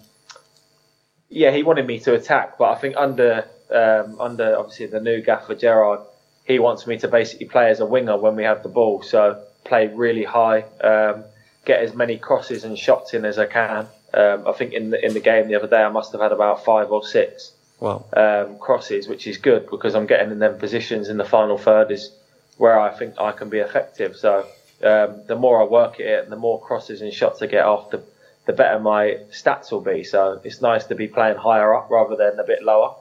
yeah, 1.28 1.50
he 1.50 1.62
wanted 1.62 1.86
me 1.86 1.98
to 2.00 2.14
attack, 2.14 2.56
but 2.58 2.70
I 2.70 2.76
think 2.76 2.96
under 2.96 3.44
um, 3.70 4.18
under 4.18 4.56
obviously 4.56 4.86
the 4.86 5.00
new 5.00 5.20
gaffer 5.20 5.54
Gerard, 5.54 6.00
he 6.44 6.58
wants 6.58 6.86
me 6.86 6.96
to 6.98 7.08
basically 7.08 7.46
play 7.46 7.70
as 7.70 7.80
a 7.80 7.86
winger 7.86 8.16
when 8.16 8.34
we 8.34 8.44
have 8.44 8.62
the 8.62 8.68
ball. 8.70 9.02
So 9.02 9.42
play 9.64 9.88
really 9.88 10.24
high, 10.24 10.64
um, 10.82 11.24
get 11.64 11.80
as 11.80 11.94
many 11.94 12.18
crosses 12.18 12.64
and 12.64 12.78
shots 12.78 13.14
in 13.14 13.24
as 13.24 13.38
I 13.38 13.46
can. 13.46 13.86
Um, 14.14 14.46
I 14.46 14.52
think 14.52 14.72
in 14.72 14.90
the 14.90 15.04
in 15.04 15.14
the 15.14 15.20
game 15.20 15.48
the 15.48 15.54
other 15.54 15.68
day, 15.68 15.82
I 15.82 15.88
must 15.88 16.12
have 16.12 16.20
had 16.20 16.32
about 16.32 16.64
five 16.64 16.90
or 16.90 17.04
six 17.04 17.52
Wow. 17.80 18.04
um, 18.16 18.58
crosses, 18.58 19.08
which 19.08 19.26
is 19.26 19.38
good 19.38 19.68
because 19.70 19.94
I'm 19.94 20.06
getting 20.06 20.30
in 20.30 20.38
them 20.38 20.58
positions 20.58 21.08
in 21.08 21.16
the 21.16 21.24
final 21.24 21.58
third 21.58 21.90
is 21.90 22.12
where 22.56 22.78
I 22.78 22.96
think 22.96 23.14
I 23.18 23.32
can 23.32 23.48
be 23.48 23.58
effective. 23.58 24.16
So 24.16 24.46
um, 24.84 25.22
the 25.26 25.34
more 25.36 25.60
I 25.60 25.64
work 25.64 25.94
at 25.94 26.06
it 26.06 26.22
and 26.24 26.32
the 26.32 26.36
more 26.36 26.60
crosses 26.60 27.02
and 27.02 27.12
shots 27.12 27.42
I 27.42 27.46
get 27.46 27.64
off, 27.64 27.90
the, 27.90 28.02
the 28.46 28.52
better 28.52 28.78
my 28.78 29.18
stats 29.32 29.72
will 29.72 29.80
be. 29.80 30.04
So 30.04 30.40
it's 30.44 30.60
nice 30.60 30.84
to 30.86 30.94
be 30.94 31.08
playing 31.08 31.38
higher 31.38 31.74
up 31.74 31.90
rather 31.90 32.14
than 32.14 32.38
a 32.38 32.44
bit 32.44 32.62
lower. 32.62 32.94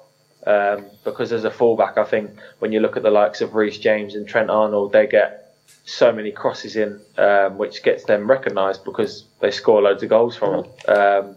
Um, 0.47 0.85
because 1.03 1.31
as 1.31 1.43
a 1.43 1.51
fullback, 1.51 1.99
I 1.99 2.03
think 2.03 2.31
when 2.57 2.71
you 2.71 2.79
look 2.79 2.97
at 2.97 3.03
the 3.03 3.11
likes 3.11 3.41
of 3.41 3.53
Reece 3.53 3.77
James 3.77 4.15
and 4.15 4.27
Trent 4.27 4.49
Arnold, 4.49 4.93
they 4.93 5.05
get 5.05 5.40
so 5.85 6.11
many 6.11 6.31
crosses 6.31 6.75
in, 6.75 6.99
um, 7.17 7.57
which 7.57 7.83
gets 7.83 8.03
them 8.05 8.29
recognised 8.29 8.83
because 8.83 9.25
they 9.39 9.51
score 9.51 9.81
loads 9.81 10.03
of 10.03 10.09
goals 10.09 10.35
from 10.35 10.63
them. 10.63 10.97
Um, 10.97 11.35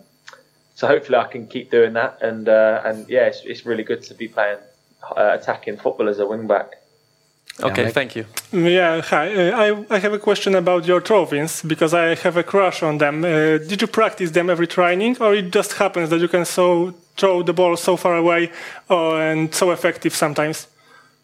so 0.74 0.86
hopefully 0.86 1.18
I 1.18 1.28
can 1.28 1.46
keep 1.46 1.70
doing 1.70 1.92
that, 1.94 2.18
and 2.20 2.48
uh, 2.48 2.82
and 2.84 3.08
yeah, 3.08 3.26
it's, 3.26 3.42
it's 3.44 3.64
really 3.64 3.84
good 3.84 4.02
to 4.04 4.14
be 4.14 4.28
playing 4.28 4.58
uh, 5.16 5.36
attacking 5.38 5.76
football 5.76 6.08
as 6.08 6.18
a 6.18 6.26
wing 6.26 6.46
back. 6.46 6.72
Okay, 7.62 7.84
Janek? 7.84 7.92
thank 7.92 8.16
you. 8.16 8.26
Yeah, 8.52 9.00
hi. 9.00 9.32
Uh, 9.32 9.84
I, 9.90 9.94
I 9.94 9.98
have 10.00 10.12
a 10.12 10.18
question 10.18 10.56
about 10.56 10.86
your 10.86 11.00
trophies 11.00 11.62
because 11.62 11.94
I 11.94 12.16
have 12.16 12.36
a 12.36 12.42
crush 12.42 12.82
on 12.82 12.98
them. 12.98 13.24
Uh, 13.24 13.58
did 13.58 13.80
you 13.80 13.86
practice 13.86 14.32
them 14.32 14.50
every 14.50 14.66
training, 14.66 15.16
or 15.20 15.34
it 15.34 15.52
just 15.52 15.74
happens 15.74 16.10
that 16.10 16.20
you 16.20 16.28
can 16.28 16.44
so 16.44 16.92
throw 17.16 17.44
the 17.44 17.52
ball 17.52 17.76
so 17.76 17.96
far 17.96 18.16
away 18.16 18.50
uh, 18.90 19.14
and 19.14 19.54
so 19.54 19.70
effective 19.70 20.12
sometimes? 20.12 20.66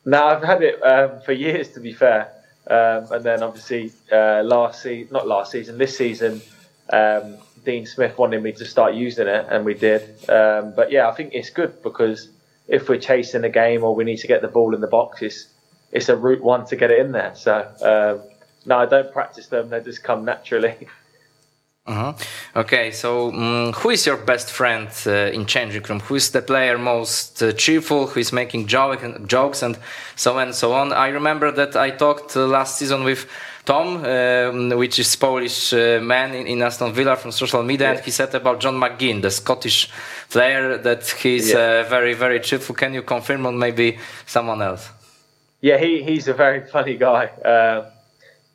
No, 0.05 0.25
I've 0.25 0.45
had 0.45 0.63
it 0.63 0.81
um, 0.85 1.21
for 1.23 1.33
years, 1.33 1.71
to 1.71 1.81
be 1.81 1.93
fair. 1.93 2.29
Um, 2.67 3.13
and 3.13 3.25
then 3.25 3.43
obviously 3.43 3.93
uh, 4.13 4.43
last 4.45 4.83
season, 4.83 5.13
not 5.13 5.27
last 5.27 5.53
season, 5.53 5.79
this 5.79 5.97
season, 5.97 6.41
um, 6.93 7.37
Dean 7.65 7.87
Smith 7.87 8.17
wanted 8.19 8.43
me 8.43 8.53
to 8.53 8.65
start 8.65 8.95
using 8.95 9.27
it, 9.27 9.47
and 9.51 9.65
we 9.65 9.75
did. 9.75 10.03
Um, 10.29 10.73
but 10.75 10.91
yeah, 10.91 11.09
I 11.09 11.15
think 11.15 11.35
it's 11.35 11.51
good 11.51 11.83
because 11.83 12.29
if 12.69 12.89
we're 12.89 13.01
chasing 13.01 13.45
a 13.45 13.49
game 13.49 13.85
or 13.85 13.95
we 13.95 14.05
need 14.05 14.19
to 14.19 14.27
get 14.27 14.43
the 14.43 14.49
ball 14.49 14.75
in 14.75 14.81
the 14.81 14.87
box, 14.87 15.23
it's, 15.23 15.47
it's 15.93 16.09
a 16.09 16.17
route 16.17 16.43
one 16.43 16.67
to 16.67 16.77
get 16.77 16.91
it 16.91 17.01
in 17.01 17.13
there. 17.13 17.35
So 17.35 17.55
um, 17.83 18.31
no, 18.67 18.79
I 18.79 18.87
don't 18.87 19.13
practice 19.13 19.49
them; 19.49 19.71
they 19.71 19.81
just 19.81 20.03
come 20.03 20.25
naturally. 20.25 20.89
Uh-huh. 21.87 22.13
Okay, 22.55 22.91
so 22.93 23.33
mm 23.33 23.75
who 23.75 23.91
is 23.91 24.07
your 24.07 24.17
best 24.19 24.51
friend 24.51 24.89
uh, 25.07 25.33
in 25.37 25.47
changing 25.47 25.83
room? 25.89 26.01
Who 26.01 26.15
is 26.15 26.31
the 26.31 26.43
player 26.43 26.79
most 26.79 27.43
uh, 27.43 27.53
cheerful? 27.53 28.07
Who 28.07 28.21
is 28.21 28.33
making 28.33 28.67
joke 28.67 29.03
and, 29.03 29.29
jokes 29.29 29.63
and 29.63 29.79
so 30.15 30.37
on 30.37 30.43
and 30.49 30.55
so 30.55 30.73
on? 30.73 30.93
I 30.93 31.09
remember 31.09 31.51
that 31.53 31.77
I 31.77 31.91
talked 31.91 32.37
uh, 32.37 32.47
last 32.47 32.77
season 32.79 33.03
with 33.05 33.27
Tom, 33.65 34.05
um, 34.05 34.69
which 34.79 34.99
is 34.99 35.17
Polish 35.17 35.73
uh, 35.73 36.01
man 36.03 36.35
in, 36.35 36.47
in 36.47 36.63
Aston 36.63 36.93
Villa 36.93 37.17
from 37.17 37.33
social 37.33 37.63
media, 37.63 37.91
and 37.91 38.01
he 38.01 38.11
said 38.11 38.35
about 38.35 38.61
John 38.61 38.75
McGinn, 38.79 39.23
the 39.23 39.31
Scottish 39.31 39.89
player, 40.29 40.77
that 40.79 41.07
he's 41.09 41.51
Yeah. 41.51 41.83
uh, 41.87 41.89
very 41.89 42.15
very 42.15 42.41
cheerful. 42.41 42.75
Can 42.75 42.95
you 42.95 43.03
confirm 43.03 43.47
on 43.47 43.59
maybe 43.59 43.99
someone 44.27 44.61
else? 44.63 44.91
Yeah, 45.63 45.79
he, 45.79 46.03
he's 46.03 46.29
a 46.29 46.35
very 46.35 46.61
funny 46.73 46.97
guy. 46.97 47.27
Um, 47.45 47.85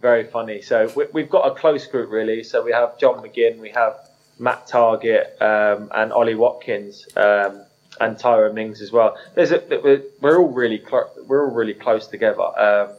very 0.06 0.24
funny. 0.24 0.62
So 0.62 0.78
we, 0.96 1.06
we've 1.14 1.32
got 1.38 1.44
a 1.52 1.56
close 1.56 1.88
group 1.88 2.12
really. 2.12 2.44
So 2.44 2.64
we 2.64 2.72
have 2.72 3.00
John 3.00 3.16
McGinn, 3.24 3.58
we 3.58 3.72
have 3.72 3.94
Matt 4.38 4.68
Target, 4.68 5.36
um, 5.42 5.90
and 6.00 6.14
Ollie 6.14 6.36
Watkins, 6.36 7.08
um, 7.18 7.54
and 8.00 8.16
Tyra 8.16 8.54
Mings 8.54 8.82
as 8.82 8.92
well. 8.92 9.18
There's 9.34 9.52
a, 9.52 9.64
we're, 9.84 10.04
we're 10.22 10.38
all 10.40 10.52
really 10.62 10.78
clo- 10.78 11.10
we're 11.28 11.44
all 11.46 11.56
really 11.56 11.74
close 11.74 12.06
together. 12.06 12.48
Um, 12.68 12.90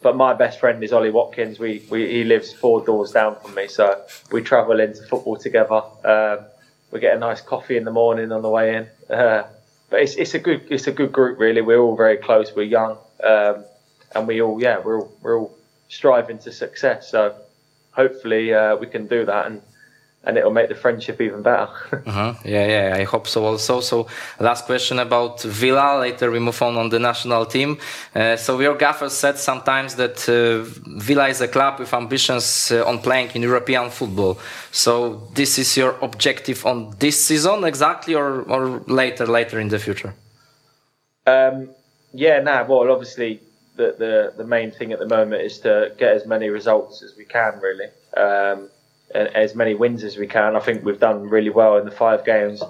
but 0.00 0.14
my 0.14 0.32
best 0.32 0.60
friend 0.60 0.80
is 0.84 0.92
Ollie 0.92 1.10
Watkins. 1.10 1.58
We, 1.58 1.82
we 1.90 1.98
he 2.08 2.22
lives 2.22 2.52
four 2.52 2.84
doors 2.84 3.10
down 3.10 3.34
from 3.40 3.52
me, 3.56 3.66
so 3.66 4.00
we 4.30 4.40
travel 4.42 4.78
into 4.78 5.02
football 5.10 5.36
together. 5.36 5.82
Um, 6.04 6.38
we 6.92 7.00
get 7.00 7.16
a 7.16 7.18
nice 7.18 7.40
coffee 7.40 7.76
in 7.76 7.84
the 7.84 7.96
morning 8.02 8.30
on 8.30 8.42
the 8.42 8.52
way 8.58 8.76
in. 8.76 8.84
Uh, 9.10 9.42
but 9.90 10.02
it's, 10.02 10.14
it's 10.14 10.34
a 10.34 10.38
good 10.38 10.60
it's 10.70 10.86
a 10.86 10.92
good 10.92 11.10
group 11.10 11.40
really. 11.40 11.62
We're 11.62 11.80
all 11.80 11.96
very 11.96 12.18
close. 12.18 12.54
We're 12.54 12.72
young, 12.80 12.96
um, 13.24 13.64
and 14.14 14.28
we 14.28 14.40
all 14.40 14.62
yeah 14.62 14.78
we're 14.78 15.00
all, 15.00 15.10
we're 15.22 15.38
all 15.40 15.57
striving 15.88 16.38
to 16.38 16.52
success. 16.52 17.10
So 17.10 17.34
hopefully 17.92 18.54
uh, 18.54 18.76
we 18.76 18.86
can 18.86 19.06
do 19.06 19.24
that 19.24 19.46
and 19.46 19.62
and 20.24 20.36
it'll 20.36 20.50
make 20.50 20.68
the 20.68 20.74
friendship 20.74 21.20
even 21.20 21.42
better. 21.42 21.68
Uh-huh. 22.06 22.34
Yeah, 22.44 22.66
yeah, 22.66 22.96
I 22.96 23.04
hope 23.04 23.26
so 23.26 23.44
also. 23.44 23.80
So, 23.80 24.06
last 24.40 24.66
question 24.66 24.98
about 24.98 25.42
Villa. 25.42 25.98
Later 26.00 26.30
we 26.30 26.38
move 26.38 26.60
on 26.62 26.76
on 26.76 26.88
the 26.88 26.98
national 26.98 27.46
team. 27.46 27.78
Uh, 28.14 28.36
so, 28.36 28.60
your 28.60 28.76
gaffer 28.76 29.08
said 29.08 29.38
sometimes 29.38 29.94
that 29.94 30.28
uh, 30.28 30.64
Villa 30.98 31.28
is 31.28 31.40
a 31.40 31.48
club 31.48 31.78
with 31.78 31.92
ambitions 31.94 32.70
uh, 32.72 32.84
on 32.86 32.98
playing 32.98 33.30
in 33.34 33.42
European 33.42 33.90
football. 33.90 34.38
So, 34.70 35.28
this 35.34 35.58
is 35.58 35.76
your 35.76 35.96
objective 36.02 36.64
on 36.66 36.94
this 36.98 37.26
season 37.26 37.64
exactly, 37.64 38.14
or, 38.14 38.42
or 38.42 38.80
later, 38.86 39.26
later 39.26 39.60
in 39.60 39.68
the 39.68 39.78
future? 39.78 40.14
Um, 41.26 41.70
yeah, 42.12 42.40
nah. 42.40 42.64
Well, 42.64 42.90
obviously, 42.90 43.40
the, 43.78 43.94
the 43.96 44.34
the 44.36 44.44
main 44.44 44.70
thing 44.72 44.92
at 44.92 44.98
the 44.98 45.06
moment 45.06 45.40
is 45.42 45.60
to 45.60 45.92
get 45.98 46.12
as 46.12 46.26
many 46.26 46.50
results 46.50 47.02
as 47.02 47.16
we 47.16 47.24
can, 47.24 47.58
really, 47.60 47.86
um, 48.16 48.68
and 49.14 49.28
as 49.28 49.54
many 49.54 49.74
wins 49.74 50.04
as 50.04 50.16
we 50.18 50.26
can. 50.26 50.56
I 50.56 50.60
think 50.60 50.84
we've 50.84 51.00
done 51.00 51.30
really 51.30 51.50
well 51.50 51.78
in 51.78 51.84
the 51.84 51.92
five 51.92 52.24
games, 52.24 52.60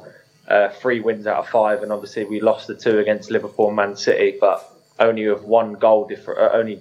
uh, 0.47 0.69
three 0.69 1.01
wins 1.01 1.27
out 1.27 1.39
of 1.39 1.49
five, 1.49 1.83
and 1.83 1.91
obviously 1.91 2.25
we 2.27 2.41
lost 2.41 2.67
the 2.69 2.75
two 2.77 2.99
against 2.99 3.31
Liverpool 3.31 3.69
and 3.69 3.77
Man 3.77 3.97
City. 3.97 4.37
But 4.39 4.63
only 5.01 5.27
with 5.27 5.43
one 5.43 5.73
goal 5.73 6.07
different. 6.07 6.41
Uh, 6.41 6.51
only 6.53 6.79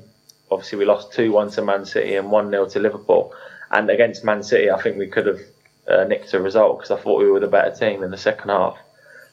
obviously 0.52 0.78
we 0.78 0.86
lost 0.86 1.14
two 1.14 1.32
one 1.32 1.50
to 1.52 1.62
Man 1.62 1.86
City 1.86 2.16
and 2.16 2.30
one 2.30 2.52
0 2.52 2.68
to 2.70 2.80
Liverpool. 2.80 3.34
And 3.72 3.90
against 3.90 4.24
Man 4.26 4.44
City, 4.44 4.70
I 4.70 4.82
think 4.82 4.98
we 4.98 5.08
could 5.08 5.26
have 5.26 5.42
uh, 5.88 6.04
nicked 6.04 6.34
a 6.34 6.42
result 6.42 6.80
because 6.80 6.92
I 6.92 7.02
thought 7.02 7.20
we 7.20 7.32
were 7.32 7.40
the 7.40 7.48
better 7.48 7.74
team 7.74 8.04
in 8.04 8.12
the 8.12 8.18
second 8.18 8.50
half. 8.50 8.78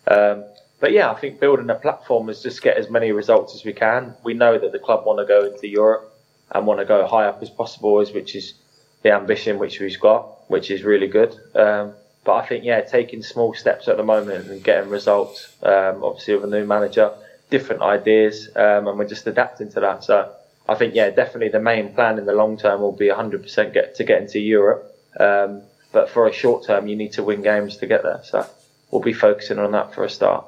Um, 0.07 0.45
but 0.85 0.93
yeah, 0.93 1.11
I 1.11 1.15
think 1.15 1.41
building 1.41 1.71
a 1.71 1.77
platform 1.77 2.29
is 2.29 2.43
just 2.43 2.61
get 2.61 2.77
as 2.77 2.91
many 2.91 3.11
results 3.11 3.55
as 3.55 3.65
we 3.65 3.73
can. 3.73 4.13
We 4.23 4.35
know 4.35 4.59
that 4.59 4.71
the 4.71 4.79
club 4.79 5.07
want 5.07 5.19
to 5.19 5.25
go 5.25 5.47
into 5.47 5.67
Europe 5.67 6.15
and 6.51 6.67
want 6.67 6.79
to 6.79 6.85
go 6.85 7.07
high 7.07 7.25
up 7.25 7.43
as 7.43 7.49
possible, 7.49 8.05
which 8.05 8.37
is 8.37 8.53
the 9.01 9.11
ambition 9.11 9.59
which 9.59 9.81
we've 9.81 9.99
got, 9.99 10.51
which 10.51 10.71
is 10.71 10.83
really 10.83 11.07
good. 11.07 11.35
Um, 11.55 11.95
but 12.23 12.35
I 12.35 12.47
think 12.47 12.65
yeah, 12.65 12.83
taking 12.83 13.23
small 13.23 13.55
steps 13.55 13.89
at 13.89 13.97
the 13.97 14.03
moment 14.03 14.51
and 14.51 14.63
getting 14.63 14.91
results. 14.91 15.57
Um, 15.63 16.05
obviously 16.05 16.35
with 16.35 16.45
a 16.45 16.49
new 16.49 16.67
manager, 16.67 17.13
different 17.49 17.81
ideas, 17.81 18.51
um, 18.55 18.87
and 18.87 18.99
we're 18.99 19.09
just 19.09 19.27
adapting 19.27 19.73
to 19.73 19.81
that. 19.81 20.05
So 20.05 20.35
I 20.69 20.75
think 20.75 20.95
yeah, 20.95 21.09
definitely 21.09 21.49
the 21.49 21.61
main 21.61 21.95
plan 21.95 22.19
in 22.19 22.27
the 22.27 22.35
long 22.35 22.59
term 22.59 22.83
will 22.83 22.93
be 22.93 23.09
100% 23.09 23.73
get 23.73 23.95
to 23.95 24.05
get 24.05 24.21
into 24.21 24.39
Europe. 24.39 24.95
Um, 25.19 25.63
but 25.93 26.11
for 26.11 26.29
a 26.29 26.33
short 26.35 26.67
term, 26.67 26.89
you 26.89 26.97
need 26.97 27.15
to 27.15 27.23
win 27.23 27.41
games 27.41 27.79
to 27.79 27.87
get 27.87 28.03
there. 28.03 28.21
So 28.23 28.47
we'll 28.91 29.01
be 29.01 29.15
focusing 29.15 29.59
on 29.59 29.73
that 29.73 29.95
for 29.95 30.05
a 30.05 30.11
start. 30.11 30.45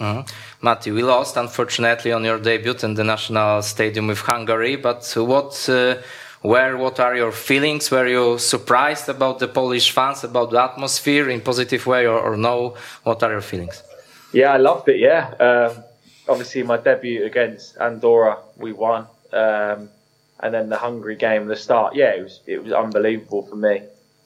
Mm-hmm. 0.00 0.66
Matti, 0.66 0.90
we 0.90 1.02
lost 1.02 1.36
unfortunately 1.36 2.12
on 2.12 2.24
your 2.24 2.38
debut 2.38 2.74
in 2.82 2.94
the 2.94 3.04
national 3.04 3.62
stadium 3.62 4.06
with 4.06 4.20
Hungary. 4.20 4.76
But 4.76 5.04
what, 5.16 5.68
uh, 5.68 5.96
where, 6.40 6.78
what 6.78 6.98
are 6.98 7.14
your 7.14 7.32
feelings? 7.32 7.90
Were 7.90 8.08
you 8.08 8.38
surprised 8.38 9.10
about 9.10 9.38
the 9.40 9.48
Polish 9.48 9.90
fans, 9.90 10.24
about 10.24 10.50
the 10.50 10.62
atmosphere 10.62 11.28
in 11.28 11.42
positive 11.42 11.86
way, 11.86 12.06
or, 12.06 12.18
or 12.18 12.36
no? 12.36 12.76
What 13.02 13.22
are 13.22 13.30
your 13.30 13.42
feelings? 13.42 13.82
Yeah, 14.32 14.54
I 14.54 14.56
loved 14.56 14.88
it. 14.88 15.00
Yeah, 15.00 15.34
um, 15.38 15.84
obviously 16.28 16.62
my 16.62 16.78
debut 16.78 17.24
against 17.26 17.76
Andorra, 17.76 18.38
we 18.56 18.72
won, 18.72 19.06
um, 19.32 19.90
and 20.38 20.54
then 20.54 20.70
the 20.70 20.78
Hungary 20.78 21.16
game, 21.16 21.46
the 21.46 21.56
start. 21.56 21.94
Yeah, 21.94 22.14
it 22.14 22.22
was 22.22 22.40
it 22.46 22.62
was 22.62 22.72
unbelievable 22.72 23.42
for 23.42 23.56
me. 23.56 23.82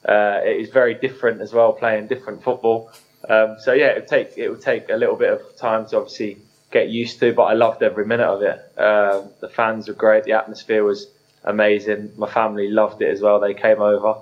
Uh, 0.07 0.39
it 0.45 0.61
is 0.61 0.69
very 0.69 0.93
different 0.93 1.41
as 1.41 1.51
well, 1.51 1.73
playing 1.73 2.07
different 2.07 2.43
football. 2.43 2.91
Um, 3.27 3.57
so 3.59 3.73
yeah, 3.73 3.87
it 3.87 4.07
take 4.07 4.37
it 4.37 4.49
would 4.49 4.61
take 4.61 4.89
a 4.89 4.95
little 4.95 5.15
bit 5.15 5.31
of 5.31 5.55
time 5.57 5.87
to 5.87 5.97
obviously 5.97 6.37
get 6.71 6.89
used 6.89 7.19
to, 7.19 7.33
but 7.33 7.43
I 7.43 7.53
loved 7.53 7.81
every 7.83 8.05
minute 8.05 8.27
of 8.27 8.41
it. 8.41 8.59
Uh, 8.77 9.23
the 9.39 9.49
fans 9.49 9.87
were 9.87 9.93
great, 9.93 10.25
the 10.25 10.33
atmosphere 10.33 10.83
was 10.83 11.07
amazing. 11.43 12.11
My 12.17 12.29
family 12.29 12.69
loved 12.69 13.01
it 13.01 13.09
as 13.09 13.21
well; 13.21 13.39
they 13.39 13.53
came 13.53 13.81
over. 13.81 14.15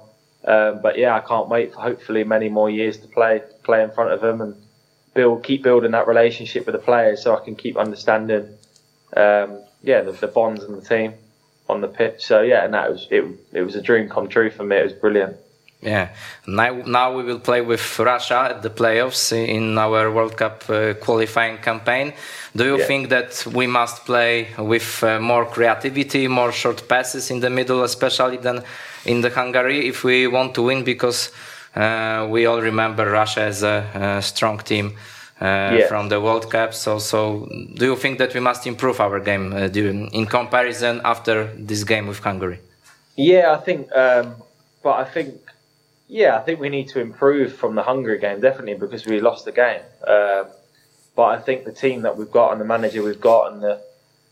Um, 0.45 0.81
but 0.81 0.97
yeah, 0.97 1.15
I 1.15 1.21
can't 1.21 1.47
wait 1.47 1.73
for 1.73 1.81
hopefully 1.81 2.23
many 2.23 2.49
more 2.49 2.69
years 2.69 2.97
to 2.97 3.07
play 3.07 3.41
play 3.63 3.83
in 3.83 3.91
front 3.91 4.11
of 4.11 4.21
them 4.21 4.41
and 4.41 4.55
build 5.13 5.43
keep 5.43 5.63
building 5.63 5.91
that 5.91 6.07
relationship 6.07 6.65
with 6.65 6.73
the 6.73 6.81
players, 6.81 7.21
so 7.21 7.35
I 7.35 7.43
can 7.43 7.55
keep 7.55 7.77
understanding, 7.77 8.57
um, 9.15 9.59
yeah, 9.81 10.01
the, 10.01 10.11
the 10.13 10.27
bonds 10.27 10.63
and 10.63 10.81
the 10.81 10.85
team 10.85 11.13
on 11.69 11.81
the 11.81 11.87
pitch. 11.87 12.25
So 12.25 12.41
yeah, 12.41 12.65
and 12.65 12.73
that 12.73 12.91
was 12.91 13.07
it. 13.09 13.25
It 13.51 13.61
was 13.61 13.75
a 13.75 13.81
dream 13.81 14.09
come 14.09 14.27
true 14.27 14.49
for 14.49 14.63
me. 14.63 14.77
It 14.77 14.83
was 14.83 14.93
brilliant. 14.93 15.37
Yeah. 15.85 16.07
Now, 16.47 16.71
now 16.85 17.13
we 17.17 17.23
will 17.23 17.39
play 17.39 17.61
with 17.61 17.99
Russia 17.99 18.47
at 18.51 18.61
the 18.61 18.69
playoffs 18.69 19.31
in 19.33 19.77
our 19.77 20.09
World 20.11 20.37
Cup 20.37 20.63
uh, 20.69 20.93
qualifying 20.93 21.57
campaign. 21.57 22.13
Do 22.55 22.63
you 22.63 22.77
Yeah. 22.77 22.87
think 22.87 23.09
that 23.09 23.45
we 23.53 23.67
must 23.67 24.05
play 24.05 24.47
with 24.57 25.03
uh, 25.03 25.19
more 25.19 25.45
creativity, 25.45 26.27
more 26.27 26.51
short 26.53 26.87
passes 26.87 27.29
in 27.31 27.39
the 27.41 27.49
middle, 27.49 27.83
especially 27.83 28.37
than 28.37 28.63
in 29.05 29.21
the 29.21 29.29
Hungary, 29.29 29.87
if 29.87 30.03
we 30.03 30.27
want 30.27 30.53
to 30.53 30.61
win? 30.63 30.83
Because 30.83 31.31
uh, 31.75 32.27
we 32.29 32.45
all 32.45 32.61
remember 32.61 33.05
Russia 33.11 33.41
as 33.41 33.63
a, 33.63 33.83
a 33.93 34.21
strong 34.21 34.59
team. 34.63 34.93
Uh, 35.41 35.45
Yeah. 35.45 35.87
From 35.87 36.09
the 36.09 36.19
World 36.21 36.45
Cup, 36.49 36.73
so 36.73 36.99
so 36.99 37.47
do 37.79 37.85
you 37.85 37.95
think 37.97 38.17
that 38.19 38.33
we 38.33 38.39
must 38.39 38.65
improve 38.65 39.01
our 39.03 39.19
game 39.19 39.51
uh, 39.53 39.67
during, 39.67 40.07
in 40.13 40.25
comparison 40.25 41.01
after 41.03 41.49
this 41.67 41.83
game 41.83 42.07
with 42.07 42.19
Hungary? 42.23 42.59
Yeah, 43.17 43.51
I 43.51 43.57
think, 43.65 43.87
um, 43.95 44.35
but 44.83 44.95
I 44.99 45.03
think, 45.13 45.33
yeah, 46.07 46.37
I 46.37 46.41
think 46.41 46.59
we 46.59 46.69
need 46.69 46.89
to 46.89 46.99
improve 46.99 47.53
from 47.55 47.75
the 47.75 47.83
Hungary 47.83 48.19
game 48.19 48.41
definitely 48.41 48.75
because 48.75 49.05
we 49.05 49.19
lost 49.19 49.45
the 49.45 49.51
game. 49.51 49.81
Um, 50.05 50.47
but 51.15 51.25
I 51.25 51.39
think 51.39 51.65
the 51.65 51.71
team 51.71 52.01
that 52.03 52.17
we've 52.17 52.31
got 52.31 52.51
and 52.51 52.61
the 52.61 52.65
manager 52.65 53.03
we've 53.03 53.21
got 53.21 53.53
and 53.53 53.61
the 53.61 53.81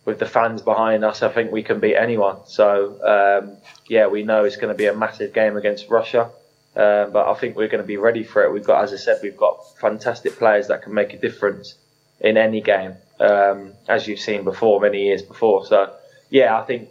with 0.03 0.17
the 0.17 0.25
fans 0.25 0.63
behind 0.63 1.05
us, 1.05 1.21
I 1.21 1.29
think 1.29 1.51
we 1.51 1.61
can 1.61 1.79
beat 1.79 1.95
anyone. 1.95 2.37
So 2.45 2.97
um, 3.05 3.57
yeah, 3.87 4.07
we 4.07 4.23
know 4.23 4.45
it's 4.45 4.55
going 4.55 4.73
to 4.73 4.77
be 4.77 4.87
a 4.87 4.95
massive 4.95 5.33
game 5.33 5.57
against 5.57 5.89
Russia. 5.89 6.31
Um, 6.75 7.11
but 7.11 7.27
I 7.27 7.33
think 7.33 7.57
we're 7.57 7.67
going 7.67 7.83
to 7.83 7.87
be 7.87 7.97
ready 7.97 8.23
for 8.23 8.43
it. 8.43 8.53
We've 8.53 8.65
got, 8.65 8.83
as 8.83 8.93
I 8.93 8.95
said, 8.95 9.19
we've 9.21 9.35
got 9.35 9.77
fantastic 9.79 10.37
players 10.37 10.67
that 10.67 10.83
can 10.83 10.93
make 10.93 11.13
a 11.13 11.17
difference 11.17 11.75
in 12.21 12.37
any 12.37 12.61
game, 12.61 12.95
um, 13.19 13.73
as 13.89 14.07
you've 14.07 14.19
seen 14.19 14.43
before, 14.45 14.79
many 14.79 15.05
years 15.07 15.21
before. 15.21 15.65
So, 15.65 15.93
yeah, 16.29 16.57
I 16.57 16.63
think 16.63 16.87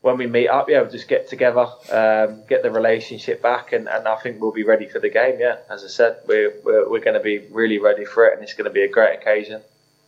when 0.00 0.16
we 0.16 0.26
meet 0.26 0.48
up, 0.48 0.68
yeah, 0.68 0.80
we'll 0.80 0.90
just 0.90 1.08
get 1.08 1.28
together, 1.28 1.66
um, 1.90 2.42
get 2.48 2.62
the 2.62 2.70
relationship 2.70 3.42
back, 3.42 3.72
and, 3.72 3.88
and 3.88 4.06
I 4.06 4.16
think 4.16 4.40
we'll 4.40 4.52
be 4.52 4.64
ready 4.64 4.88
for 4.88 5.00
the 5.00 5.08
game. 5.08 5.36
Yeah, 5.40 5.56
as 5.70 5.84
I 5.84 5.88
said, 5.88 6.18
we're 6.26 6.52
we're, 6.64 6.88
we're 6.88 7.00
going 7.00 7.14
to 7.14 7.20
be 7.20 7.38
really 7.50 7.78
ready 7.78 8.04
for 8.04 8.26
it, 8.26 8.34
and 8.34 8.42
it's 8.42 8.54
going 8.54 8.70
to 8.70 8.74
be 8.80 8.82
a 8.82 8.88
great 8.88 9.18
occasion, 9.20 9.60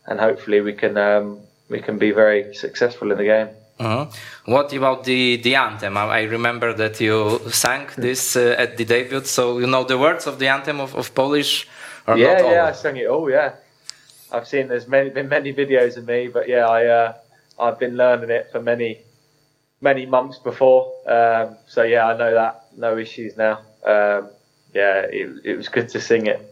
and 0.07 0.20
hopefully 0.20 0.61
we 0.61 0.74
can 0.74 0.97
um, 0.97 1.41
we 1.68 1.80
can 1.80 1.99
be 1.99 2.12
very 2.12 2.55
successful 2.55 3.11
in 3.11 3.18
the 3.18 3.24
game. 3.24 3.49
Mhm. 3.80 4.14
What 4.45 4.72
about 4.72 5.05
the 5.05 5.36
the 5.38 5.55
anthem? 5.57 5.97
I 5.97 6.20
I 6.20 6.22
remember 6.24 6.72
that 6.74 7.01
you 7.01 7.41
sang 7.51 7.88
this 7.97 8.36
uh, 8.36 8.55
at 8.64 8.76
the 8.76 8.84
debut, 8.84 9.24
so 9.24 9.59
you 9.59 9.66
know 9.66 9.84
the 9.84 9.99
words 9.99 10.26
of 10.26 10.38
the 10.38 10.49
anthem 10.49 10.80
of, 10.80 10.95
of 10.95 11.14
Polish, 11.14 11.66
or 12.07 12.16
yeah, 12.16 12.34
not 12.34 12.43
all? 12.43 12.53
yeah, 12.53 12.66
I 12.66 12.72
sung 12.72 12.97
it 12.97 13.09
all. 13.09 13.28
Yeah, 13.30 13.55
I've 14.30 14.47
seen 14.47 14.68
there's 14.68 14.86
many 14.86 15.11
been 15.11 15.28
many 15.28 15.53
videos 15.53 15.97
of 15.97 16.07
me, 16.07 16.28
but 16.28 16.47
yeah, 16.47 16.68
I 16.68 16.86
uh, 16.86 17.12
I've 17.59 17.78
been 17.78 17.97
learning 17.97 18.30
it 18.30 18.53
for 18.53 18.61
many 18.62 19.01
many 19.80 20.06
months 20.06 20.38
before. 20.38 20.92
Um, 21.06 21.56
so 21.66 21.82
yeah, 21.82 22.06
I 22.06 22.16
know 22.16 22.34
that. 22.34 22.66
No 22.76 22.98
issues 22.98 23.36
now. 23.36 23.58
Um, 23.84 24.30
yeah, 24.74 25.06
it, 25.10 25.40
it 25.44 25.56
was 25.56 25.68
good 25.68 25.88
to 25.90 26.00
sing 26.00 26.26
it. 26.26 26.46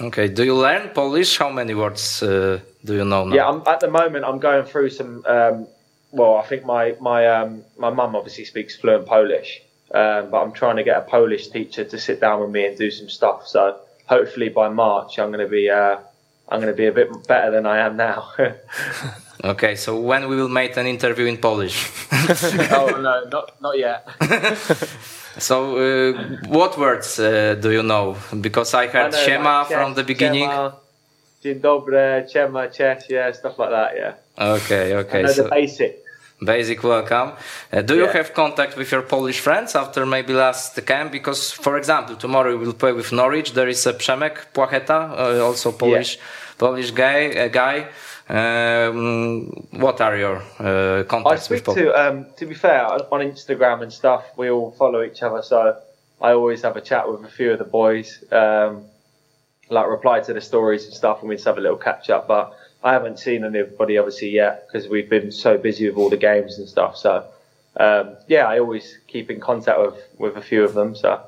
Okay. 0.00 0.28
Do 0.28 0.44
you 0.44 0.54
learn 0.54 0.90
Polish? 0.90 1.38
How 1.38 1.50
many 1.50 1.74
words 1.74 2.22
uh, 2.22 2.60
do 2.84 2.94
you 2.94 3.04
know 3.04 3.24
now? 3.24 3.34
Yeah, 3.34 3.48
I'm, 3.48 3.62
at 3.66 3.80
the 3.80 3.90
moment 3.90 4.24
I'm 4.24 4.38
going 4.38 4.64
through 4.64 4.90
some. 4.90 5.24
Um, 5.26 5.66
well, 6.10 6.36
I 6.36 6.46
think 6.46 6.64
my 6.64 6.96
my 7.00 7.26
um, 7.26 7.64
my 7.76 7.90
mum 7.90 8.14
obviously 8.14 8.44
speaks 8.44 8.76
fluent 8.76 9.06
Polish, 9.06 9.60
um, 9.92 10.30
but 10.30 10.42
I'm 10.42 10.52
trying 10.52 10.76
to 10.76 10.84
get 10.84 10.96
a 10.96 11.02
Polish 11.02 11.48
teacher 11.48 11.84
to 11.84 11.98
sit 11.98 12.20
down 12.20 12.40
with 12.40 12.50
me 12.50 12.66
and 12.66 12.78
do 12.78 12.90
some 12.90 13.08
stuff. 13.08 13.46
So 13.48 13.80
hopefully 14.06 14.48
by 14.48 14.68
March 14.68 15.18
I'm 15.18 15.30
going 15.32 15.44
to 15.44 15.50
be 15.50 15.68
uh, 15.68 15.98
I'm 16.48 16.60
going 16.60 16.72
to 16.72 16.76
be 16.76 16.86
a 16.86 16.92
bit 16.92 17.26
better 17.26 17.50
than 17.50 17.66
I 17.66 17.78
am 17.78 17.96
now. 17.96 18.32
Okay. 19.44 19.76
So 19.76 20.00
when 20.00 20.28
we 20.28 20.36
will 20.36 20.48
make 20.48 20.76
an 20.76 20.86
interview 20.86 21.26
in 21.26 21.36
Polish? 21.36 21.90
oh 22.72 22.88
no, 23.00 23.24
not 23.30 23.60
not 23.60 23.78
yet. 23.78 24.08
so 25.38 25.76
uh, 25.76 26.12
what 26.48 26.76
words 26.78 27.18
uh, 27.18 27.54
do 27.60 27.70
you 27.70 27.82
know? 27.82 28.16
Because 28.40 28.74
I 28.74 28.82
I 28.84 28.86
heard 28.88 29.12
know, 29.12 29.18
Shema 29.18 29.58
like, 29.60 29.68
from 29.68 29.94
the 29.94 30.04
beginning. 30.04 30.48
Siema, 30.50 30.72
Dzień 31.42 31.60
dobry, 31.60 32.26
Chema, 32.32 32.68
cześć, 32.68 33.10
yeah, 33.10 33.34
stuff 33.34 33.58
like 33.58 33.70
that. 33.70 33.94
Yeah, 33.96 34.14
Okay. 34.56 34.92
I 34.92 34.96
Okay. 34.96 35.28
So 35.28 35.42
the 35.42 35.48
basic. 35.48 35.96
basic 36.40 36.82
welcome. 36.82 37.32
Uh, 37.72 37.82
do 37.82 37.94
you 37.94 38.06
have 38.06 38.32
contact 38.34 38.76
with 38.76 38.90
your 38.92 39.02
Polish 39.02 39.40
friends 39.40 39.74
after 39.76 40.06
maybe 40.06 40.32
last 40.32 40.84
camp? 40.86 41.12
Because, 41.12 41.52
for 41.52 41.76
example, 41.76 42.16
tomorrow 42.16 42.56
we 42.56 42.64
will 42.64 42.74
play 42.74 42.92
with 42.92 43.12
Norwich. 43.12 43.52
There 43.52 43.68
is 43.70 43.86
a 43.86 43.92
Przemek 43.92 44.34
Płacheta, 44.52 45.10
uh, 45.18 45.46
also 45.46 45.72
Polish, 45.72 46.18
Polish 46.58 46.90
guy. 46.92 47.28
Uh, 47.30 47.48
guy. 47.48 47.86
Um, 48.28 49.46
what 49.70 50.00
are 50.02 50.16
your 50.16 50.42
uh, 50.60 51.00
I 51.00 51.02
contacts 51.04 51.48
with 51.48 51.64
speak 51.64 51.76
to, 51.76 51.92
um, 51.94 52.26
to 52.36 52.44
be 52.44 52.54
fair, 52.54 52.84
on 52.84 53.00
on 53.10 53.20
Instagram 53.20 53.82
and 53.82 53.92
stuff, 53.92 54.24
we 54.36 54.50
all 54.50 54.70
follow 54.72 55.02
each 55.02 55.22
other, 55.22 55.42
so 55.42 55.78
I 56.20 56.32
always 56.32 56.62
have 56.62 56.76
a 56.76 56.82
chat 56.82 57.10
with 57.10 57.24
a 57.24 57.28
few 57.28 57.52
of 57.52 57.58
the 57.58 57.64
boys, 57.64 58.22
um, 58.30 58.84
like 59.70 59.86
reply 59.88 60.20
to 60.20 60.34
the 60.34 60.42
stories 60.42 60.84
and 60.84 60.92
stuff, 60.92 61.20
and 61.20 61.28
we 61.28 61.36
just 61.36 61.46
have 61.46 61.56
a 61.56 61.60
little 61.60 61.78
catch 61.78 62.10
up. 62.10 62.28
But 62.28 62.52
I 62.84 62.92
haven't 62.92 63.18
seen 63.18 63.44
anybody 63.44 63.96
obviously 63.96 64.30
yet 64.30 64.66
because 64.66 64.88
we've 64.88 65.08
been 65.08 65.32
so 65.32 65.56
busy 65.56 65.88
with 65.88 65.96
all 65.96 66.10
the 66.10 66.18
games 66.18 66.58
and 66.58 66.68
stuff. 66.68 66.98
So 66.98 67.24
um, 67.78 68.16
yeah, 68.26 68.46
I 68.46 68.58
always 68.58 68.98
keep 69.06 69.30
in 69.30 69.40
contact 69.40 69.80
with 69.80 69.96
with 70.18 70.36
a 70.36 70.42
few 70.42 70.64
of 70.64 70.74
them, 70.74 70.94
so 70.94 71.22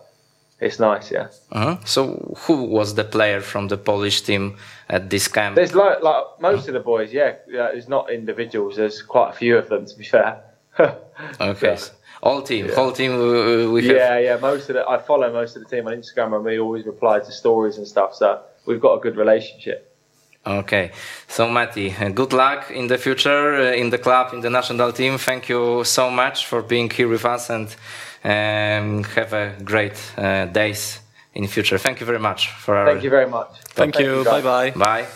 it's 0.60 0.78
nice. 0.78 1.10
Yeah. 1.10 1.28
Uh-huh. 1.52 1.76
So, 1.84 2.34
who 2.46 2.64
was 2.64 2.94
the 2.94 3.04
player 3.04 3.40
from 3.40 3.68
the 3.68 3.76
Polish 3.76 4.22
team 4.22 4.56
at 4.88 5.10
this 5.10 5.28
camp? 5.28 5.56
There's 5.56 5.74
like 5.74 6.02
like 6.02 6.24
most 6.40 6.68
of 6.68 6.74
the 6.74 6.80
boys, 6.80 7.12
yeah. 7.12 7.36
yeah 7.48 7.70
it's 7.72 7.88
not 7.88 8.10
individuals. 8.10 8.76
There's 8.76 9.02
quite 9.02 9.30
a 9.30 9.32
few 9.32 9.56
of 9.56 9.68
them, 9.68 9.86
to 9.86 9.96
be 9.96 10.04
fair. 10.04 10.42
Okay, 11.40 11.76
So- 11.76 11.92
all 12.22 12.42
team, 12.42 12.68
whole 12.74 12.92
team. 12.92 13.12
Uh, 13.12 13.70
we 13.70 13.86
have. 13.86 13.96
yeah, 13.96 14.18
yeah. 14.18 14.36
Most 14.36 14.68
of 14.68 14.74
the 14.74 14.86
I 14.86 14.98
follow 14.98 15.32
most 15.32 15.56
of 15.56 15.62
the 15.62 15.68
team 15.68 15.86
on 15.86 15.94
Instagram, 15.94 16.34
and 16.36 16.44
we 16.44 16.58
always 16.58 16.84
reply 16.84 17.18
to 17.20 17.32
stories 17.32 17.78
and 17.78 17.86
stuff. 17.86 18.14
So 18.14 18.40
we've 18.66 18.80
got 18.80 18.94
a 18.98 19.00
good 19.00 19.16
relationship. 19.16 19.86
Okay, 20.46 20.92
so 21.28 21.48
Matti, 21.50 21.94
uh, 22.00 22.08
good 22.08 22.32
luck 22.32 22.70
in 22.70 22.86
the 22.86 22.96
future 22.96 23.56
uh, 23.56 23.72
in 23.72 23.90
the 23.90 23.98
club, 23.98 24.32
in 24.32 24.40
the 24.40 24.48
national 24.50 24.92
team. 24.92 25.18
Thank 25.18 25.48
you 25.50 25.84
so 25.84 26.10
much 26.10 26.46
for 26.46 26.62
being 26.62 26.88
here 26.88 27.08
with 27.08 27.24
us 27.26 27.50
and 27.50 27.68
um, 28.24 29.04
have 29.04 29.32
a 29.32 29.54
great 29.64 29.98
uh, 30.16 30.46
days 30.46 31.00
in 31.34 31.46
future. 31.46 31.78
Thank 31.78 32.00
you 32.00 32.06
very 32.06 32.18
much 32.18 32.48
for 32.50 32.76
our. 32.76 32.86
Thank 32.86 33.04
you 33.04 33.10
very 33.10 33.28
much. 33.28 33.50
Thank 33.74 33.98
you. 33.98 34.24
Bye 34.24 34.42
bye. 34.42 34.70
Bye. 34.70 35.06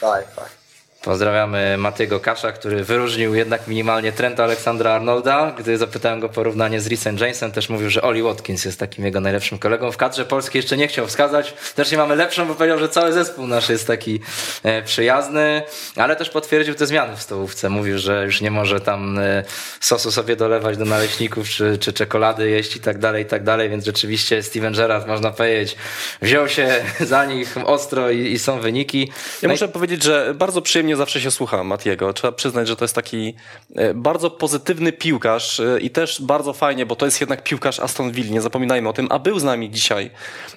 Bye. 0.00 0.24
Bye. 0.36 0.63
Pozdrawiamy 1.04 1.76
Matiego 1.78 2.20
Kasza, 2.20 2.52
który 2.52 2.84
wyróżnił 2.84 3.34
jednak 3.34 3.68
minimalnie 3.68 4.12
Trenta 4.12 4.44
Aleksandra 4.44 4.90
Arnolda. 4.92 5.54
Gdy 5.58 5.78
zapytałem 5.78 6.20
go 6.20 6.26
o 6.26 6.30
porównanie 6.30 6.80
z 6.80 6.86
Rhysem 6.86 7.18
Jamesem, 7.18 7.52
też 7.52 7.68
mówił, 7.68 7.90
że 7.90 8.02
Oli 8.02 8.22
Watkins 8.22 8.64
jest 8.64 8.78
takim 8.80 9.04
jego 9.04 9.20
najlepszym 9.20 9.58
kolegą. 9.58 9.92
W 9.92 9.96
kadrze 9.96 10.24
polskiej 10.24 10.58
jeszcze 10.58 10.76
nie 10.76 10.88
chciał 10.88 11.06
wskazać. 11.06 11.54
Też 11.74 11.90
nie 11.92 11.98
mamy 11.98 12.16
lepszą, 12.16 12.46
bo 12.48 12.54
powiedział, 12.54 12.78
że 12.78 12.88
cały 12.88 13.12
zespół 13.12 13.46
nasz 13.46 13.68
jest 13.68 13.86
taki 13.86 14.20
e, 14.62 14.82
przyjazny, 14.82 15.62
ale 15.96 16.16
też 16.16 16.30
potwierdził 16.30 16.74
te 16.74 16.86
zmiany 16.86 17.16
w 17.16 17.22
stołówce. 17.22 17.70
Mówił, 17.70 17.98
że 17.98 18.24
już 18.24 18.40
nie 18.40 18.50
może 18.50 18.80
tam 18.80 19.18
e, 19.18 19.44
sosu 19.80 20.10
sobie 20.12 20.36
dolewać 20.36 20.76
do 20.76 20.84
naleśników, 20.84 21.48
czy, 21.48 21.78
czy 21.78 21.92
czekolady 21.92 22.50
jeść 22.50 22.76
i 22.76 22.80
tak 22.80 22.98
dalej, 22.98 23.22
i 23.22 23.26
tak 23.26 23.44
dalej, 23.44 23.70
więc 23.70 23.84
rzeczywiście 23.84 24.42
Steven 24.42 24.72
Gerrard, 24.72 25.06
można 25.06 25.30
powiedzieć, 25.30 25.76
wziął 26.22 26.48
się 26.48 26.68
za 27.00 27.24
nich 27.24 27.54
ostro 27.64 28.10
i, 28.10 28.32
i 28.32 28.38
są 28.38 28.60
wyniki. 28.60 29.00
Ja 29.42 29.48
No 29.48 29.48
i- 29.48 29.52
muszę 29.52 29.68
powiedzieć, 29.68 30.02
że 30.02 30.34
bardzo 30.34 30.62
przyjemnie 30.62 30.93
zawsze 30.96 31.20
się 31.20 31.30
słucha 31.30 31.64
Matiego. 31.64 32.12
Trzeba 32.12 32.32
przyznać, 32.32 32.68
że 32.68 32.76
to 32.76 32.84
jest 32.84 32.94
taki 32.94 33.34
e, 33.76 33.94
bardzo 33.94 34.30
pozytywny 34.30 34.92
piłkarz 34.92 35.60
e, 35.60 35.80
i 35.80 35.90
też 35.90 36.22
bardzo 36.22 36.52
fajnie, 36.52 36.86
bo 36.86 36.96
to 36.96 37.04
jest 37.04 37.20
jednak 37.20 37.42
piłkarz 37.42 37.80
Aston 37.80 38.12
Villa, 38.12 38.32
nie 38.32 38.40
zapominajmy 38.40 38.88
o 38.88 38.92
tym, 38.92 39.06
a 39.10 39.18
był 39.18 39.38
z 39.38 39.44
nami 39.44 39.70
dzisiaj 39.70 40.10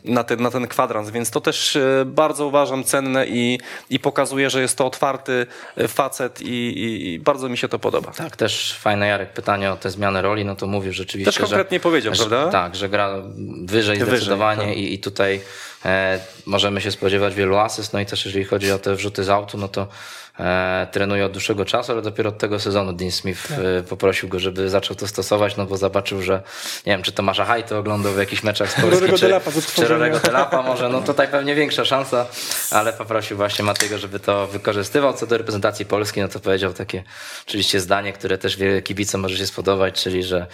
na 0.03 0.23
ten, 0.23 0.41
na 0.41 0.51
ten 0.51 0.67
kwadrans, 0.67 1.09
więc 1.09 1.31
to 1.31 1.41
też 1.41 1.75
e, 1.75 2.05
bardzo 2.05 2.47
uważam 2.47 2.83
cenne 2.83 3.27
i, 3.27 3.59
i 3.89 3.99
pokazuje, 3.99 4.49
że 4.49 4.61
jest 4.61 4.77
to 4.77 4.85
otwarty 4.85 5.45
facet 5.87 6.41
i, 6.41 6.45
i, 6.47 7.13
i 7.13 7.19
bardzo 7.19 7.49
mi 7.49 7.57
się 7.57 7.67
to 7.67 7.79
podoba. 7.79 8.11
Tak, 8.11 8.35
też 8.35 8.77
fajne 8.79 9.07
Jarek 9.07 9.33
pytanie 9.33 9.71
o 9.71 9.75
te 9.75 9.89
zmiany 9.89 10.21
roli, 10.21 10.45
no 10.45 10.55
to 10.55 10.67
mówił 10.67 10.93
rzeczywiście, 10.93 11.31
Też 11.31 11.49
konkretnie 11.49 11.77
że, 11.77 11.83
powiedział, 11.83 12.15
że, 12.15 12.25
prawda? 12.25 12.51
Tak, 12.51 12.75
że 12.75 12.89
gra 12.89 13.09
wyżej 13.65 13.97
Wyżej, 13.97 14.17
zdecydowanie 14.17 14.67
tak. 14.67 14.77
i, 14.77 14.93
i 14.93 14.99
tutaj 14.99 15.41
e, 15.85 16.19
możemy 16.45 16.81
się 16.81 16.91
spodziewać 16.91 17.35
wielu 17.35 17.57
asyst, 17.57 17.93
no 17.93 17.99
i 17.99 18.05
też 18.05 18.25
jeżeli 18.25 18.45
chodzi 18.45 18.71
o 18.71 18.79
te 18.79 18.95
wrzuty 18.95 19.23
z 19.23 19.29
autu, 19.29 19.57
no 19.57 19.67
to 19.67 19.87
e, 20.39 20.87
trenuje 20.91 21.25
od 21.25 21.31
dłuższego 21.31 21.65
czasu, 21.65 21.91
ale 21.91 22.01
dopiero 22.01 22.29
od 22.29 22.37
tego 22.37 22.59
sezonu 22.59 22.93
Dean 22.93 23.11
Smith 23.11 23.51
e, 23.51 23.83
poprosił 23.83 24.29
go, 24.29 24.39
żeby 24.39 24.69
zaczął 24.69 24.95
to 24.95 25.07
stosować, 25.07 25.57
no 25.57 25.65
bo 25.65 25.77
zobaczył, 25.77 26.21
że 26.21 26.41
nie 26.85 26.93
wiem, 26.93 27.03
czy 27.03 27.11
Tomasza 27.11 27.45
Hajto 27.45 27.79
oglądał 27.79 28.13
w 28.13 28.17
jakichś 28.17 28.43
meczach 28.43 28.71
z 28.73 28.81
Polski, 28.81 29.13
czy. 29.75 29.87
Rorego 29.87 30.19
Delapa 30.19 30.61
może, 30.61 30.89
no 30.89 31.01
tutaj 31.01 31.27
pewnie 31.27 31.55
większa 31.55 31.85
szansa, 31.85 32.25
ale 32.71 32.93
poprosił 32.93 33.37
właśnie 33.37 33.65
Matego, 33.65 33.97
żeby 33.97 34.19
to 34.19 34.47
wykorzystywał. 34.47 35.13
Co 35.13 35.27
do 35.27 35.37
reprezentacji 35.37 35.85
Polski, 35.85 36.21
no 36.21 36.27
to 36.27 36.39
powiedział 36.39 36.73
takie 36.73 37.03
oczywiście 37.47 37.79
zdanie, 37.79 38.13
które 38.13 38.37
też 38.37 38.57
wiele 38.57 38.81
kibicom 38.81 39.21
może 39.21 39.37
się 39.37 39.47
spodobać, 39.47 40.03
czyli 40.03 40.23
że 40.23 40.47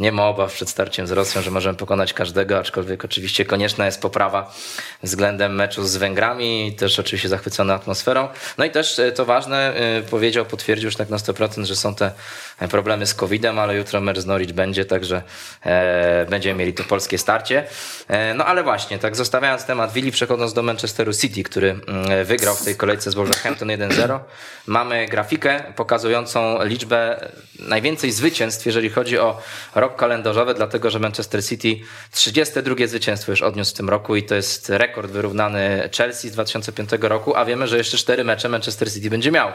nie 0.00 0.12
ma 0.12 0.28
obaw 0.28 0.52
przed 0.52 0.68
starciem 0.68 1.06
z 1.06 1.10
Rosją, 1.10 1.42
że 1.42 1.50
możemy 1.50 1.78
pokonać 1.78 2.12
każdego, 2.12 2.58
aczkolwiek 2.58 3.04
oczywiście 3.04 3.44
konieczna 3.44 3.86
jest 3.86 4.02
poprawa 4.02 4.54
względem 5.02 5.54
meczu 5.54 5.84
z 5.84 5.96
Węgrami, 5.96 6.76
też 6.78 6.98
oczywiście 6.98 7.28
zachwycony 7.28 7.72
atmosferą. 7.72 8.28
No 8.58 8.64
i 8.64 8.70
też 8.70 8.98
e, 8.98 9.12
to 9.12 9.24
ważne, 9.24 9.74
e, 9.74 10.02
powiedział, 10.02 10.44
potwierdził 10.44 10.86
już 10.86 10.96
tak 10.96 11.08
na 11.08 11.16
100%, 11.16 11.64
że 11.64 11.76
są 11.76 11.94
te 11.94 12.12
e, 12.58 12.68
problemy 12.68 13.06
z 13.06 13.14
COVID-em, 13.14 13.58
ale 13.58 13.76
jutro 13.76 14.00
mecz 14.00 14.18
z 14.18 14.26
Norwich 14.26 14.52
będzie, 14.52 14.84
także 14.84 15.22
e, 15.64 16.26
będziemy 16.30 16.58
mieli 16.58 16.74
to 16.74 16.84
polskie 16.84 17.18
starcie. 17.18 17.66
E, 18.08 18.34
no 18.34 18.46
ale 18.46 18.62
właśnie, 18.62 18.98
tak 18.98 19.16
zostawiając 19.16 19.64
temat 19.64 19.92
Willi, 19.92 20.12
przechodząc 20.12 20.52
do 20.52 20.62
Manchesteru 20.62 21.12
City, 21.14 21.42
który 21.42 21.70
mm, 21.70 22.24
wygrał 22.24 22.54
w 22.54 22.64
tej 22.64 22.76
kolejce 22.76 23.10
z 23.10 23.14
Wolverhampton 23.14 23.68
1-0, 23.68 24.18
mamy 24.66 25.06
grafikę 25.08 25.62
pokazującą 25.76 26.64
liczbę 26.64 27.28
najwięcej 27.58 28.12
zwycięstw, 28.12 28.66
jeżeli 28.66 28.90
chodzi 28.90 29.18
o 29.18 29.42
rok 29.74 29.89
kalendarzowy, 29.96 30.54
dlatego 30.54 30.90
że 30.90 30.98
Manchester 30.98 31.44
City 31.44 31.76
32 32.10 32.86
zwycięstwo 32.86 33.32
już 33.32 33.42
odniósł 33.42 33.74
w 33.74 33.76
tym 33.76 33.88
roku 33.88 34.16
i 34.16 34.22
to 34.22 34.34
jest 34.34 34.68
rekord 34.68 35.10
wyrównany 35.10 35.88
Chelsea 35.96 36.28
z 36.28 36.32
2005 36.32 36.90
roku, 37.00 37.36
a 37.36 37.44
wiemy, 37.44 37.68
że 37.68 37.78
jeszcze 37.78 37.98
cztery 37.98 38.24
mecze 38.24 38.48
Manchester 38.48 38.92
City 38.92 39.10
będzie 39.10 39.30
miał 39.30 39.52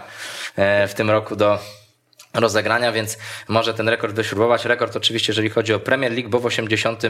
e, 0.55 0.87
w 0.87 0.93
tym 0.93 1.09
roku 1.09 1.35
do 1.35 1.59
rozegrania, 2.33 2.91
więc 2.91 3.17
może 3.47 3.73
ten 3.73 3.89
rekord 3.89 4.15
wyśrubować. 4.15 4.65
Rekord 4.65 4.95
oczywiście, 4.95 5.31
jeżeli 5.31 5.49
chodzi 5.49 5.73
o 5.73 5.79
Premier 5.79 6.11
League, 6.11 6.29
bo 6.29 6.39
w 6.39 6.45
80 6.45 7.03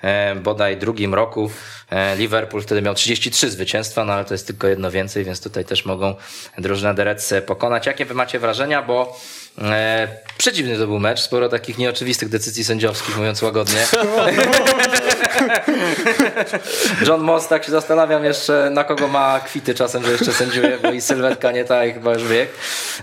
e, 0.00 0.34
bodaj 0.34 0.76
drugim 0.76 1.14
roku 1.14 1.50
e, 1.90 2.16
Liverpool 2.16 2.62
wtedy 2.62 2.82
miał 2.82 2.94
33 2.94 3.50
zwycięstwa, 3.50 4.04
no 4.04 4.12
ale 4.12 4.24
to 4.24 4.34
jest 4.34 4.46
tylko 4.46 4.66
jedno 4.66 4.90
więcej, 4.90 5.24
więc 5.24 5.42
tutaj 5.42 5.64
też 5.64 5.84
mogą 5.84 6.14
drużynę 6.58 7.04
Reds 7.04 7.34
pokonać. 7.46 7.86
Jakie 7.86 8.04
wy 8.04 8.14
macie 8.14 8.38
wrażenia, 8.38 8.82
bo 8.82 9.20
e, 9.58 10.08
przeciwny 10.38 10.78
to 10.78 10.86
był 10.86 11.00
mecz, 11.00 11.20
sporo 11.20 11.48
takich 11.48 11.78
nieoczywistych 11.78 12.28
decyzji 12.28 12.64
sędziowskich, 12.64 13.16
mówiąc 13.16 13.42
łagodnie. 13.42 13.86
John 17.06 17.20
Moss, 17.20 17.48
tak 17.48 17.64
się 17.64 17.70
zastanawiam 17.72 18.24
jeszcze, 18.24 18.70
na 18.70 18.84
kogo 18.84 19.08
ma 19.08 19.40
kwity 19.40 19.74
czasem, 19.74 20.04
że 20.04 20.12
jeszcze 20.12 20.32
sędziuje, 20.32 20.78
bo 20.82 20.90
i 20.90 21.00
sylwetka 21.00 21.52
nie 21.52 21.64
ta, 21.64 21.84
i 21.84 21.92
chyba 21.92 22.12
już 22.12 22.24
wiek. 22.24 22.48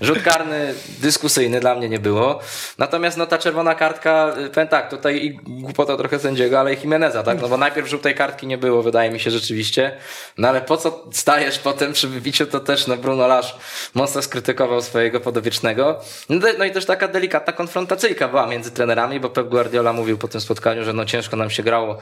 Rzut 0.02 0.22
karny 0.24 0.74
dyskusyjny 1.00 1.60
dla 1.60 1.76
mnie 1.76 1.90
nie 1.90 2.00
było. 2.00 2.40
Natomiast 2.78 3.18
no 3.18 3.26
ta 3.26 3.38
czerwona 3.38 3.76
kartka, 3.76 4.34
y, 4.46 4.50
powiem 4.50 4.68
tak, 4.68 4.90
tutaj 4.90 5.26
i 5.26 5.40
głupota 5.62 5.98
trochę 5.98 6.20
sędziego, 6.20 6.60
ale 6.60 6.74
i 6.74 6.78
Jimeneza, 6.80 7.24
tak? 7.24 7.42
No 7.42 7.50
bo 7.50 7.58
najpierw 7.58 7.88
żółtej 7.88 8.16
kartki 8.16 8.48
nie 8.48 8.58
było, 8.58 8.84
wydaje 8.84 9.12
mi 9.12 9.20
się 9.20 9.32
rzeczywiście. 9.32 9.98
No 10.38 10.48
ale 10.48 10.62
po 10.62 10.78
co 10.78 11.04
stajesz 11.12 11.60
potem 11.60 11.94
przy 11.94 12.08
wybiciu, 12.08 12.46
to 12.46 12.60
też 12.60 12.88
no 12.88 12.98
Bruno 12.98 13.28
Lasz 13.28 13.56
mocno 13.94 14.22
skrytykował 14.22 14.82
swojego 14.82 15.20
podobiecznego. 15.20 16.00
No, 16.30 16.48
no 16.58 16.66
i 16.66 16.72
też 16.72 16.86
taka 16.86 17.08
delikatna 17.08 17.54
konfrontacyjka 17.54 18.28
była 18.28 18.48
między 18.48 18.72
trenerami, 18.72 19.20
bo 19.20 19.30
Pep 19.30 19.48
Guardiola 19.48 19.94
mówił 19.94 20.18
po 20.18 20.28
tym 20.28 20.42
spotkaniu, 20.42 20.84
że 20.84 20.94
no 20.94 21.06
ciężko 21.06 21.38
nam 21.38 21.50
się 21.50 21.64
grało 21.64 21.98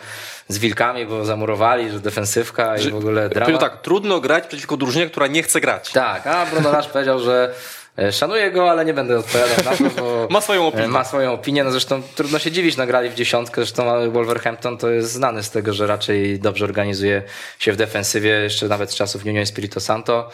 z 0.47 0.57
Wilkami, 0.57 1.05
bo 1.05 1.25
zamurowali, 1.25 1.91
że 1.91 1.99
defensywka 1.99 2.78
i 2.78 2.89
w 2.91 2.95
ogóle 2.95 3.30
drama. 3.30 3.57
Tak, 3.57 3.82
trudno 3.82 4.19
grać 4.19 4.47
przeciwko 4.47 4.78
drużynie, 4.78 5.09
która 5.09 5.28
nie 5.28 5.43
chce 5.43 5.61
grać. 5.61 5.91
Tak, 5.91 6.28
a 6.28 6.45
Bruno 6.45 6.71
Lage 6.71 6.88
powiedział, 6.89 7.19
że 7.19 7.53
e, 7.99 8.11
szanuję 8.11 8.51
go, 8.51 8.69
ale 8.71 8.86
nie 8.86 8.93
będę 8.93 9.19
odpowiadał 9.19 9.57
na 9.65 9.89
to, 9.89 10.01
bo 10.01 10.28
Ma 10.32 10.41
swoją 10.41 10.67
opinię. 10.67 10.84
e, 10.86 10.88
Ma 10.88 11.03
swoją 11.03 11.34
opinię, 11.34 11.63
no 11.63 11.71
zresztą 11.71 12.01
trudno 12.15 12.39
się 12.39 12.51
dziwić, 12.51 12.78
nagrali 12.78 13.09
w 13.09 13.13
dziesiątkę, 13.13 13.55
zresztą 13.61 14.11
Wolverhampton 14.11 14.78
to 14.78 14.89
jest 14.89 15.11
znany 15.11 15.43
z 15.43 15.51
tego, 15.51 15.73
że 15.73 15.88
raczej 15.88 16.39
dobrze 16.39 16.65
organizuje 16.65 17.23
się 17.59 17.71
w 17.71 17.75
defensywie, 17.75 18.30
jeszcze 18.30 18.67
nawet 18.67 18.91
z 18.91 18.95
czasów 18.95 19.25
Nuno 19.25 19.39
Espirito 19.39 19.80
Santo. 19.80 20.30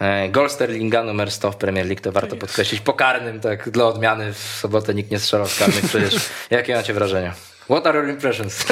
E, 0.00 0.28
Gol 0.28 0.50
Sterlinga 0.50 1.02
numer 1.02 1.30
100 1.30 1.52
w 1.52 1.56
Premier 1.56 1.86
League, 1.86 2.00
to 2.02 2.12
warto 2.12 2.36
podkreślić, 2.36 2.80
po 2.80 2.92
karnym, 2.92 3.40
tak 3.40 3.70
dla 3.70 3.84
odmiany 3.84 4.32
w 4.32 4.38
sobotę 4.38 4.94
nikt 4.94 5.10
nie 5.10 5.18
strzelał 5.18 5.46
z 5.48 5.58
karnych 5.58 5.84
przecież. 5.84 6.14
Jakie 6.50 6.74
macie 6.76 6.94
wrażenia? 6.94 7.34
What 7.64 7.86
are 7.86 7.98
your 7.98 8.08
impressions? 8.08 8.64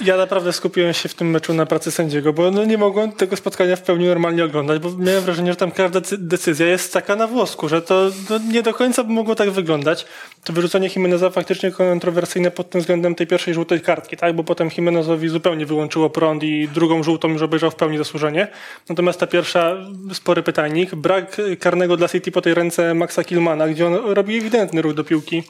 Ja 0.00 0.16
naprawdę 0.16 0.52
skupiłem 0.52 0.92
się 0.92 1.08
w 1.08 1.14
tym 1.14 1.30
meczu 1.30 1.54
na 1.54 1.66
pracy 1.66 1.90
sędziego, 1.90 2.32
bo 2.32 2.50
no 2.50 2.64
nie 2.64 2.78
mogłem 2.78 3.12
tego 3.12 3.36
spotkania 3.36 3.76
w 3.76 3.82
pełni 3.82 4.06
normalnie 4.06 4.44
oglądać, 4.44 4.82
bo 4.82 4.90
miałem 4.98 5.24
wrażenie, 5.24 5.52
że 5.52 5.56
tam 5.56 5.70
każda 5.70 6.00
decy- 6.00 6.16
decyzja 6.18 6.66
jest 6.66 6.92
taka 6.92 7.16
na 7.16 7.26
włosku, 7.26 7.68
że 7.68 7.82
to 7.82 8.10
no, 8.30 8.38
nie 8.52 8.62
do 8.62 8.74
końca 8.74 9.04
by 9.04 9.12
mogło 9.12 9.34
tak 9.34 9.50
wyglądać. 9.50 10.06
To 10.44 10.52
wyrzucenie 10.52 10.90
Jimeneza 10.96 11.30
faktycznie 11.30 11.70
kontrowersyjne 11.70 12.50
pod 12.50 12.70
tym 12.70 12.80
względem 12.80 13.14
tej 13.14 13.26
pierwszej 13.26 13.54
żółtej 13.54 13.80
kartki, 13.80 14.16
tak? 14.16 14.36
bo 14.36 14.44
potem 14.44 14.70
Jimenezowi 14.76 15.28
zupełnie 15.28 15.66
wyłączyło 15.66 16.10
prąd 16.10 16.42
i 16.42 16.68
drugą 16.68 17.02
żółtą 17.02 17.28
już 17.28 17.42
obejrzał 17.42 17.70
w 17.70 17.74
pełni 17.74 17.98
zasłużenie. 17.98 18.48
Natomiast 18.88 19.20
ta 19.20 19.26
pierwsza, 19.26 19.76
spory 20.12 20.42
pytajnik, 20.42 20.94
brak 20.94 21.36
karnego 21.60 21.96
dla 21.96 22.08
City 22.08 22.32
po 22.32 22.42
tej 22.42 22.54
ręce 22.54 22.94
Maxa 22.94 23.24
Kilmana, 23.24 23.68
gdzie 23.68 23.86
on 23.86 23.94
robi 23.94 24.36
ewidentny 24.38 24.82
ruch 24.82 24.94
do 24.94 25.04
piłki 25.04 25.42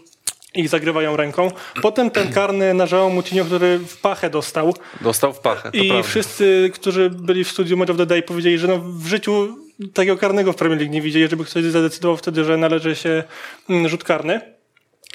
i 0.54 0.68
zagrywają 0.68 1.16
ręką. 1.16 1.50
Potem 1.82 2.10
ten 2.10 2.32
karny 2.32 2.74
na 2.74 2.86
João 2.86 3.14
Moutinho, 3.14 3.44
który 3.44 3.78
w 3.78 3.96
pachę 3.96 4.30
dostał. 4.30 4.74
Dostał 5.00 5.32
w 5.32 5.38
pachę, 5.38 5.70
I 5.72 5.88
prawda. 5.88 6.08
wszyscy, 6.08 6.70
którzy 6.74 7.10
byli 7.10 7.44
w 7.44 7.50
studiu 7.50 7.76
Match 7.76 7.90
of 7.90 7.96
the 7.96 8.06
Day 8.06 8.22
powiedzieli, 8.22 8.58
że 8.58 8.68
no 8.68 8.78
w 8.78 9.06
życiu 9.06 9.58
takiego 9.94 10.16
karnego 10.16 10.52
w 10.52 10.56
Premier 10.56 10.78
League 10.78 10.92
nie 10.92 11.02
widzieli, 11.02 11.28
żeby 11.28 11.44
ktoś 11.44 11.64
zadecydował 11.64 12.16
wtedy, 12.16 12.44
że 12.44 12.56
należy 12.56 12.96
się 12.96 13.24
mm, 13.68 13.88
rzut 13.88 14.04
karny. 14.04 14.54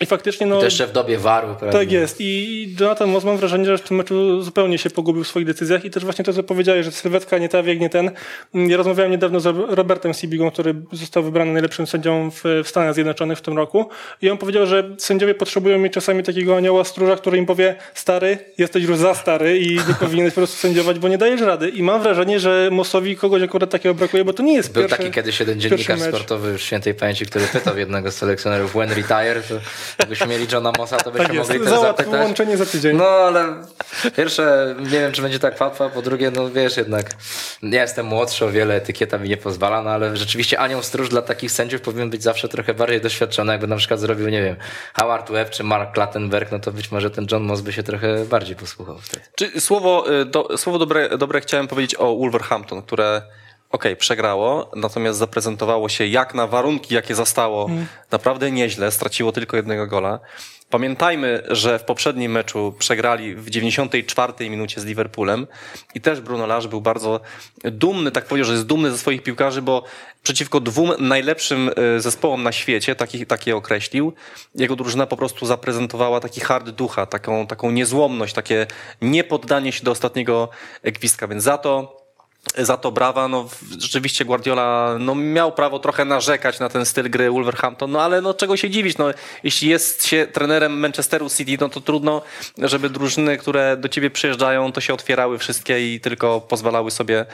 I 0.01 0.05
faktycznie 0.05 0.47
no... 0.47 0.59
To 0.59 0.65
jeszcze 0.65 0.87
w 0.87 0.91
dobie 0.91 1.17
waru. 1.17 1.47
prawda? 1.47 1.79
Tak 1.79 1.91
jest. 1.91 2.15
I 2.19 2.75
Jonathan 2.79 3.09
Moss 3.09 3.23
mam 3.23 3.37
wrażenie, 3.37 3.65
że 3.65 3.77
w 3.77 3.81
tym 3.81 3.97
meczu 3.97 4.41
zupełnie 4.41 4.77
się 4.77 4.89
pogubił 4.89 5.23
w 5.23 5.27
swoich 5.27 5.45
decyzjach 5.45 5.85
i 5.85 5.89
też 5.89 6.03
właśnie 6.03 6.25
to, 6.25 6.33
co 6.33 6.43
powiedziałeś, 6.43 6.85
że 6.85 6.91
sylwetka 6.91 7.37
nie 7.37 7.49
ta, 7.49 7.63
wiek 7.63 7.79
nie 7.79 7.89
ten. 7.89 8.11
Ja 8.53 8.77
rozmawiałem 8.77 9.11
niedawno 9.11 9.39
z 9.39 9.45
Robertem 9.69 10.13
Sibigą, 10.13 10.51
który 10.51 10.75
został 10.91 11.23
wybrany 11.23 11.53
najlepszym 11.53 11.87
sędzią 11.87 12.31
w, 12.31 12.43
w 12.63 12.67
Stanach 12.67 12.93
Zjednoczonych 12.93 13.37
w 13.37 13.41
tym 13.41 13.57
roku 13.57 13.89
i 14.21 14.29
on 14.29 14.37
powiedział, 14.37 14.65
że 14.65 14.95
sędziowie 14.97 15.35
potrzebują 15.35 15.79
mieć 15.79 15.93
czasami 15.93 16.23
takiego 16.23 16.57
anioła 16.57 16.83
stróża, 16.83 17.15
który 17.15 17.37
im 17.37 17.45
powie 17.45 17.75
stary, 17.93 18.37
jesteś 18.57 18.83
już 18.83 18.97
za 18.97 19.15
stary 19.15 19.59
i 19.59 19.75
nie 19.75 19.95
powinieneś 19.99 20.33
po 20.33 20.39
prostu 20.39 20.57
sędziować, 20.57 20.99
bo 20.99 21.07
nie 21.07 21.17
dajesz 21.17 21.41
rady. 21.41 21.69
I 21.69 21.83
mam 21.83 22.01
wrażenie, 22.01 22.39
że 22.39 22.69
Mossowi 22.71 23.15
kogoś 23.15 23.43
akurat 23.43 23.69
takiego 23.69 23.95
brakuje, 23.95 24.25
bo 24.25 24.33
to 24.33 24.43
nie 24.43 24.53
jest 24.53 24.73
Był 24.73 24.83
pierwszy, 24.83 24.97
taki 24.97 25.11
kiedyś 25.11 25.39
jeden 25.39 25.59
dziennikarz 25.59 25.99
sportowy 26.01 26.51
już 26.51 26.63
świętej 26.63 26.93
pamięci, 26.93 27.25
który 27.25 27.45
pytał 27.45 27.77
jednego 27.83 28.11
z 28.11 28.15
selekcjonerów 28.15 28.71
when 28.71 28.89
retire, 28.89 29.41
to 29.41 29.55
jakbyśmy 29.99 30.27
mieli 30.27 30.47
Johna 30.51 30.71
Mossa, 30.77 30.97
to 30.97 31.11
byśmy 31.11 31.27
Tak 31.27 31.35
jest, 31.35 31.49
mogli 31.49 31.65
też 31.65 31.79
zapytać. 31.79 32.21
łączenie 32.21 32.57
za 32.57 32.65
tydzień. 32.65 32.97
No 32.97 33.05
ale 33.07 33.45
pierwsze, 34.15 34.75
nie 34.79 34.99
wiem 34.99 35.11
czy 35.11 35.21
będzie 35.21 35.39
tak 35.39 35.61
łatwo, 35.61 35.85
a 35.85 35.89
po 35.89 36.01
drugie, 36.01 36.31
no 36.31 36.49
wiesz 36.49 36.77
jednak, 36.77 37.09
ja 37.63 37.81
jestem 37.81 38.05
młodszy, 38.05 38.45
o 38.45 38.49
wiele 38.51 38.75
etykieta 38.75 39.17
mi 39.17 39.29
nie 39.29 39.37
pozwala, 39.37 39.81
no 39.81 39.89
ale 39.89 40.17
rzeczywiście 40.17 40.59
anioł 40.59 40.83
stróż 40.83 41.09
dla 41.09 41.21
takich 41.21 41.51
sędziów 41.51 41.81
powinien 41.81 42.09
być 42.09 42.23
zawsze 42.23 42.49
trochę 42.49 42.73
bardziej 42.73 43.01
doświadczony, 43.01 43.51
jakby 43.51 43.67
na 43.67 43.75
przykład 43.75 43.99
zrobił, 43.99 44.29
nie 44.29 44.43
wiem, 44.43 44.55
Howard 44.93 45.31
Webb 45.31 45.49
czy 45.49 45.63
Mark 45.63 45.93
Clattenberg, 45.93 46.51
no 46.51 46.59
to 46.59 46.71
być 46.71 46.91
może 46.91 47.11
ten 47.11 47.27
John 47.31 47.43
Moss 47.43 47.61
by 47.61 47.73
się 47.73 47.83
trochę 47.83 48.25
bardziej 48.25 48.55
posłuchał 48.55 48.97
wtedy. 49.01 49.23
Czy 49.35 49.61
słowo, 49.61 50.11
y, 50.21 50.25
do, 50.25 50.57
słowo 50.57 50.79
dobre, 50.79 51.17
dobre 51.17 51.41
chciałem 51.41 51.67
powiedzieć 51.67 51.95
o 51.95 52.15
Wolverhampton, 52.15 52.81
które 52.81 53.21
okej, 53.69 53.95
przegrało, 53.95 54.71
natomiast 54.75 55.19
zaprezentowało 55.19 55.89
się 55.89 56.07
jak 56.07 56.33
na 56.33 56.47
warunki, 56.47 56.95
jakie 56.95 57.15
zastało, 57.15 57.69
naprawdę 58.11 58.51
nieźle, 58.51 58.91
straciło 58.91 59.31
tylko 59.31 59.57
jednego 59.57 59.87
gola. 59.87 60.19
Pamiętajmy, 60.69 61.43
że 61.47 61.79
w 61.79 61.83
poprzednim 61.83 62.31
meczu 62.31 62.75
przegrali 62.79 63.35
w 63.35 63.49
94 63.49 64.49
minucie 64.49 64.81
z 64.81 64.85
Liverpoolem 64.85 65.47
i 65.95 66.01
też 66.01 66.21
Bruno 66.21 66.45
Lage 66.45 66.67
był 66.67 66.81
bardzo 66.81 67.19
dumny, 67.63 68.11
tak 68.11 68.25
powiedział, 68.25 68.45
że 68.45 68.53
jest 68.53 68.65
dumny 68.65 68.91
ze 68.91 68.97
swoich 68.97 69.23
piłkarzy, 69.23 69.61
bo 69.61 69.83
przeciwko 70.23 70.59
dwóm 70.59 70.91
najlepszym 70.99 71.71
e, 71.95 71.99
zespołom 71.99 72.43
na 72.43 72.51
świecie, 72.51 72.95
taki, 72.95 73.25
takie 73.25 73.55
określił, 73.55 74.13
jego 74.55 74.75
drużyna 74.75 75.05
po 75.05 75.17
prostu 75.17 75.45
zaprezentowała 75.45 76.19
taki 76.19 76.41
hard 76.41 76.69
ducha, 76.69 77.05
taką, 77.05 77.47
taką 77.47 77.71
niezłomność, 77.71 78.33
takie 78.33 78.67
niepoddanie 79.01 79.71
się 79.71 79.83
do 79.83 79.91
ostatniego 79.91 80.49
gwizdka, 80.83 81.27
więc 81.27 81.43
za 81.43 81.57
to 81.57 81.98
za 82.57 82.77
to 82.77 82.91
brawa. 82.91 83.27
No, 83.27 83.49
rzeczywiście 83.79 84.25
Guardiola 84.25 84.95
no, 84.99 85.15
miał 85.15 85.51
prawo 85.51 85.79
trochę 85.79 86.05
narzekać 86.05 86.59
na 86.59 86.69
ten 86.69 86.85
styl 86.85 87.09
gry 87.09 87.31
Wolverhampton, 87.31 87.91
no 87.91 88.01
ale 88.01 88.21
no, 88.21 88.33
czego 88.33 88.57
się 88.57 88.69
dziwić? 88.69 88.97
No, 88.97 89.05
jeśli 89.43 89.69
jest 89.69 90.05
się 90.05 90.27
trenerem 90.33 90.79
Manchesteru 90.79 91.29
City, 91.29 91.57
no 91.61 91.69
to 91.69 91.81
trudno, 91.81 92.21
żeby 92.57 92.89
drużyny, 92.89 93.37
które 93.37 93.77
do 93.77 93.89
ciebie 93.89 94.09
przyjeżdżają, 94.09 94.71
to 94.71 94.81
się 94.81 94.93
otwierały 94.93 95.37
wszystkie 95.37 95.95
i 95.95 95.99
tylko 95.99 96.41
pozwalały 96.41 96.91
sobie 96.91 97.25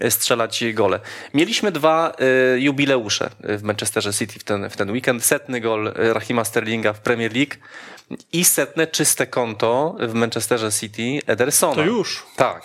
e, 0.00 0.10
strzelać 0.10 0.64
gole. 0.72 1.00
Mieliśmy 1.34 1.72
dwa 1.72 2.12
y, 2.54 2.60
jubileusze 2.60 3.30
w 3.40 3.62
Manchesterze 3.62 4.14
City 4.14 4.38
w 4.38 4.44
ten, 4.44 4.70
w 4.70 4.76
ten 4.76 4.90
weekend. 4.90 5.24
Setny 5.24 5.60
gol 5.60 5.88
e, 5.88 5.92
Rahima 6.12 6.44
Sterlinga 6.44 6.92
w 6.92 7.00
Premier 7.00 7.32
League 7.34 7.54
i 8.32 8.44
setne 8.44 8.86
czyste 8.86 9.26
konto 9.26 9.96
w 10.00 10.14
Manchesterze 10.14 10.72
City 10.72 11.02
Edersona. 11.26 11.74
To 11.74 11.82
już. 11.82 12.26
Tak. 12.36 12.62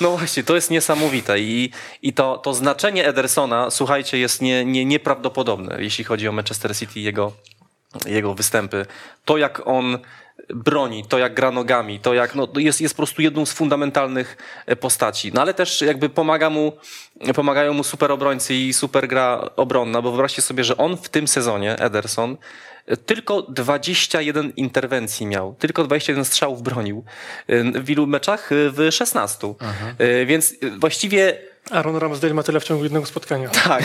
No 0.00 0.16
właśnie, 0.16 0.42
to 0.42 0.54
jest 0.54 0.70
niesamowite 0.70 1.40
i, 1.40 1.70
i 2.02 2.12
to, 2.12 2.38
to 2.38 2.54
znaczenie 2.54 3.06
Edersona, 3.06 3.70
słuchajcie, 3.70 4.18
jest 4.18 4.42
nie, 4.42 4.64
nie, 4.64 4.84
nieprawdopodobne, 4.84 5.76
jeśli 5.78 6.04
chodzi 6.04 6.28
o 6.28 6.32
Manchester 6.32 6.76
City 6.76 7.00
i 7.00 7.02
jego, 7.02 7.32
jego 8.06 8.34
występy. 8.34 8.86
To 9.24 9.36
jak 9.36 9.66
on 9.66 9.98
broni, 10.54 11.04
to 11.04 11.18
jak 11.18 11.34
gra 11.34 11.50
nogami, 11.50 12.00
to 12.00 12.14
jak, 12.14 12.34
no, 12.34 12.48
jest, 12.56 12.80
jest 12.80 12.94
po 12.94 12.96
prostu 12.96 13.22
jedną 13.22 13.46
z 13.46 13.52
fundamentalnych 13.52 14.36
e, 14.66 14.76
postaci. 14.76 15.30
No 15.34 15.40
ale 15.40 15.54
też 15.54 15.82
jakby 15.82 16.08
pomaga 16.08 16.50
mu, 16.50 16.72
pomagają 17.34 17.74
mu 17.74 17.84
super 17.84 18.12
obrońcy 18.12 18.54
i 18.54 18.72
super 18.72 19.08
gra 19.08 19.50
obronna, 19.56 20.02
bo 20.02 20.10
wyobraźcie 20.10 20.42
sobie, 20.42 20.64
że 20.64 20.76
on 20.76 20.96
w 20.96 21.08
tym 21.08 21.28
sezonie, 21.28 21.78
Ederson, 21.78 22.36
tylko 22.96 23.42
21 23.42 24.52
interwencji 24.56 25.26
miał, 25.26 25.54
tylko 25.54 25.84
21 25.84 26.24
strzałów 26.24 26.62
bronił. 26.62 27.04
E, 27.46 27.80
W 27.80 27.90
ilu 27.90 28.06
meczach? 28.06 28.52
E, 28.52 28.70
W 28.70 28.88
16. 28.90 29.54
E, 29.98 30.26
Więc 30.26 30.54
e, 30.62 30.70
właściwie 30.78 31.38
Aaron 31.70 31.96
Ramsdale 31.96 32.34
ma 32.34 32.42
tyle 32.42 32.60
w 32.60 32.64
ciągu 32.64 32.84
jednego 32.84 33.06
spotkania. 33.06 33.48
tak. 33.48 33.82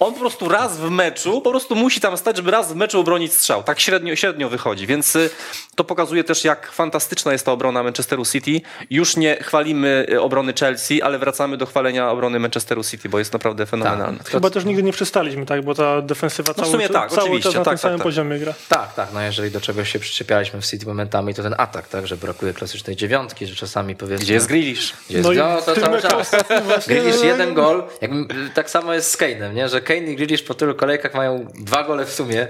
On 0.00 0.14
po 0.14 0.20
prostu 0.20 0.48
raz 0.48 0.76
w 0.78 0.90
meczu, 0.90 1.40
po 1.40 1.50
prostu 1.50 1.76
musi 1.76 2.00
tam 2.00 2.16
stać, 2.16 2.36
żeby 2.36 2.50
raz 2.50 2.72
w 2.72 2.76
meczu 2.76 3.00
obronić 3.00 3.32
strzał. 3.32 3.62
Tak 3.62 3.80
średnio, 3.80 4.16
średnio 4.16 4.48
wychodzi, 4.48 4.86
więc 4.86 5.16
y, 5.16 5.30
to 5.74 5.84
pokazuje 5.84 6.24
też, 6.24 6.44
jak 6.44 6.72
fantastyczna 6.72 7.32
jest 7.32 7.46
ta 7.46 7.52
obrona 7.52 7.82
Manchesteru 7.82 8.24
City. 8.24 8.60
Już 8.90 9.16
nie 9.16 9.36
chwalimy 9.36 10.06
y, 10.12 10.20
obrony 10.20 10.52
Chelsea, 10.60 11.02
ale 11.02 11.18
wracamy 11.18 11.56
do 11.56 11.66
chwalenia 11.66 12.10
obrony 12.10 12.38
Manchesteru 12.40 12.84
City, 12.84 13.08
bo 13.08 13.18
jest 13.18 13.32
naprawdę 13.32 13.66
fenomenalna. 13.66 14.24
Chyba 14.24 14.50
też 14.50 14.64
nigdy 14.64 14.82
nie 14.82 14.92
przestaliśmy, 14.92 15.46
tak? 15.46 15.62
Bo 15.64 15.74
ta 15.74 16.02
defensywa 16.02 16.48
No 16.48 16.54
w 16.54 16.56
cały, 16.66 16.70
sumie 16.72 16.88
tak, 16.88 17.10
cały 17.10 17.22
oczywiście, 17.22 17.42
czas 17.42 17.54
na 17.54 17.64
tak, 17.64 17.72
tym 17.72 17.72
tak, 17.76 17.80
samym 17.80 17.98
tak. 17.98 18.04
poziomie 18.04 18.38
gra. 18.38 18.54
Tak, 18.68 18.94
tak, 18.94 19.08
no 19.14 19.20
jeżeli 19.20 19.50
do 19.50 19.60
czegoś 19.60 19.92
się 19.92 19.98
przyczepialiśmy 19.98 20.60
w 20.60 20.66
City 20.66 20.86
momentami, 20.86 21.34
to 21.34 21.42
ten 21.42 21.54
atak, 21.58 21.88
tak, 21.88 22.06
że 22.06 22.16
brakuje 22.16 22.52
klasycznej 22.52 22.96
dziewiątki, 22.96 23.46
że 23.46 23.54
czasami 23.54 23.94
powiedzmy... 23.96 24.24
Gdzie 24.24 24.34
jest 24.34 24.46
Grealish? 24.46 24.92
Gdzie 25.08 25.18
jest, 25.18 25.28
No 25.28 25.34
no, 25.48 25.62
to 25.62 25.80
cały 25.80 26.02
czas. 26.02 26.12
ostatnim 26.14 26.60
właśnie, 26.62 26.94
Grealish 26.94 27.17
jeden 27.26 27.54
gol, 27.54 27.84
jakbym, 28.00 28.28
tak 28.54 28.70
samo 28.70 28.94
jest 28.94 29.10
z 29.10 29.18
Kane'em, 29.18 29.54
nie? 29.54 29.68
że 29.68 29.80
Kane 29.80 30.00
i 30.00 30.16
Grealish 30.16 30.42
po 30.42 30.54
tylu 30.54 30.74
kolejkach 30.74 31.14
mają 31.14 31.46
dwa 31.54 31.84
gole 31.84 32.06
w 32.06 32.12
sumie, 32.12 32.46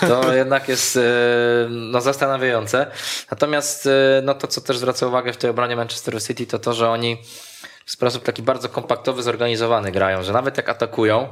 to 0.00 0.32
jednak 0.34 0.68
jest 0.68 0.96
e, 0.96 1.00
no, 1.70 2.00
zastanawiające. 2.00 2.86
Natomiast 3.30 3.86
e, 3.86 3.90
no, 4.24 4.34
to, 4.34 4.46
co 4.46 4.60
też 4.60 4.78
zwraca 4.78 5.06
uwagę 5.06 5.32
w 5.32 5.36
tej 5.36 5.50
obronie 5.50 5.76
Manchester 5.76 6.22
City, 6.22 6.46
to 6.46 6.58
to, 6.58 6.74
że 6.74 6.90
oni 6.90 7.18
w 7.86 7.90
sposób 7.90 8.24
taki 8.24 8.42
bardzo 8.42 8.68
kompaktowy, 8.68 9.22
zorganizowany 9.22 9.92
grają, 9.92 10.22
że 10.22 10.32
nawet 10.32 10.56
jak 10.56 10.68
atakują, 10.68 11.28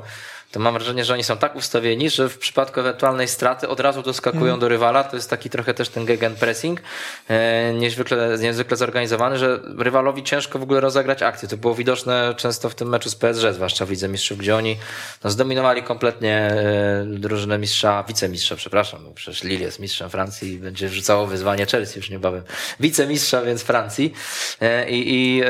to 0.53 0.61
mam 0.61 0.75
wrażenie, 0.75 1.05
że 1.05 1.15
oni 1.15 1.25
są 1.25 1.37
tak 1.37 1.57
ustawieni, 1.57 2.11
że 2.11 2.29
w 2.29 2.39
przypadku 2.39 2.81
ewentualnej 2.81 3.29
straty 3.29 3.69
od 3.69 3.81
razu 3.81 4.03
doskakują 4.03 4.45
Mhm. 4.45 4.61
do 4.61 4.69
rywala. 4.69 5.05
To 5.05 5.17
jest 5.17 5.31
taki 5.31 5.51
trochę 5.51 5.75
też 5.75 5.89
ten 5.89 6.05
gegenpressing, 6.05 6.81
e, 7.29 7.73
niezwykle, 7.75 8.39
niezwykle 8.41 8.77
zorganizowany, 8.77 9.39
że 9.39 9.61
rywalowi 9.79 10.23
ciężko 10.23 10.59
w 10.59 10.63
ogóle 10.63 10.81
rozegrać 10.81 11.23
akcję. 11.23 11.49
To 11.49 11.57
było 11.57 11.75
widoczne 11.75 12.35
często 12.37 12.69
w 12.69 12.75
tym 12.75 12.89
meczu 12.89 13.11
z 13.11 13.15
PSG, 13.15 13.53
zwłaszcza 13.53 13.87
w 13.87 13.91
Lidze 13.91 14.09
Mistrzów, 14.09 14.39
gdzie 14.39 14.57
oni 14.57 14.77
no, 15.25 15.31
zdominowali 15.31 15.83
kompletnie 15.83 16.37
e, 16.37 17.05
drużynę 17.07 17.59
mistrza, 17.59 18.05
wicemistrza, 18.09 18.57
przepraszam, 18.57 19.05
bo 19.05 19.11
przecież 19.11 19.45
Lille 19.45 19.65
jest 19.65 19.81
mistrzem 19.81 20.11
Francji 20.11 20.53
i 20.53 20.59
będzie 20.59 20.89
rzucało 20.89 21.27
wyzwanie 21.27 21.67
Chelsea 21.67 21.99
już 21.99 22.11
niebawem. 22.11 22.43
Wicemistrza 22.81 23.43
więc 23.43 23.63
Francji 23.63 24.15
E, 24.61 24.91
i, 24.91 25.15
i 25.15 25.43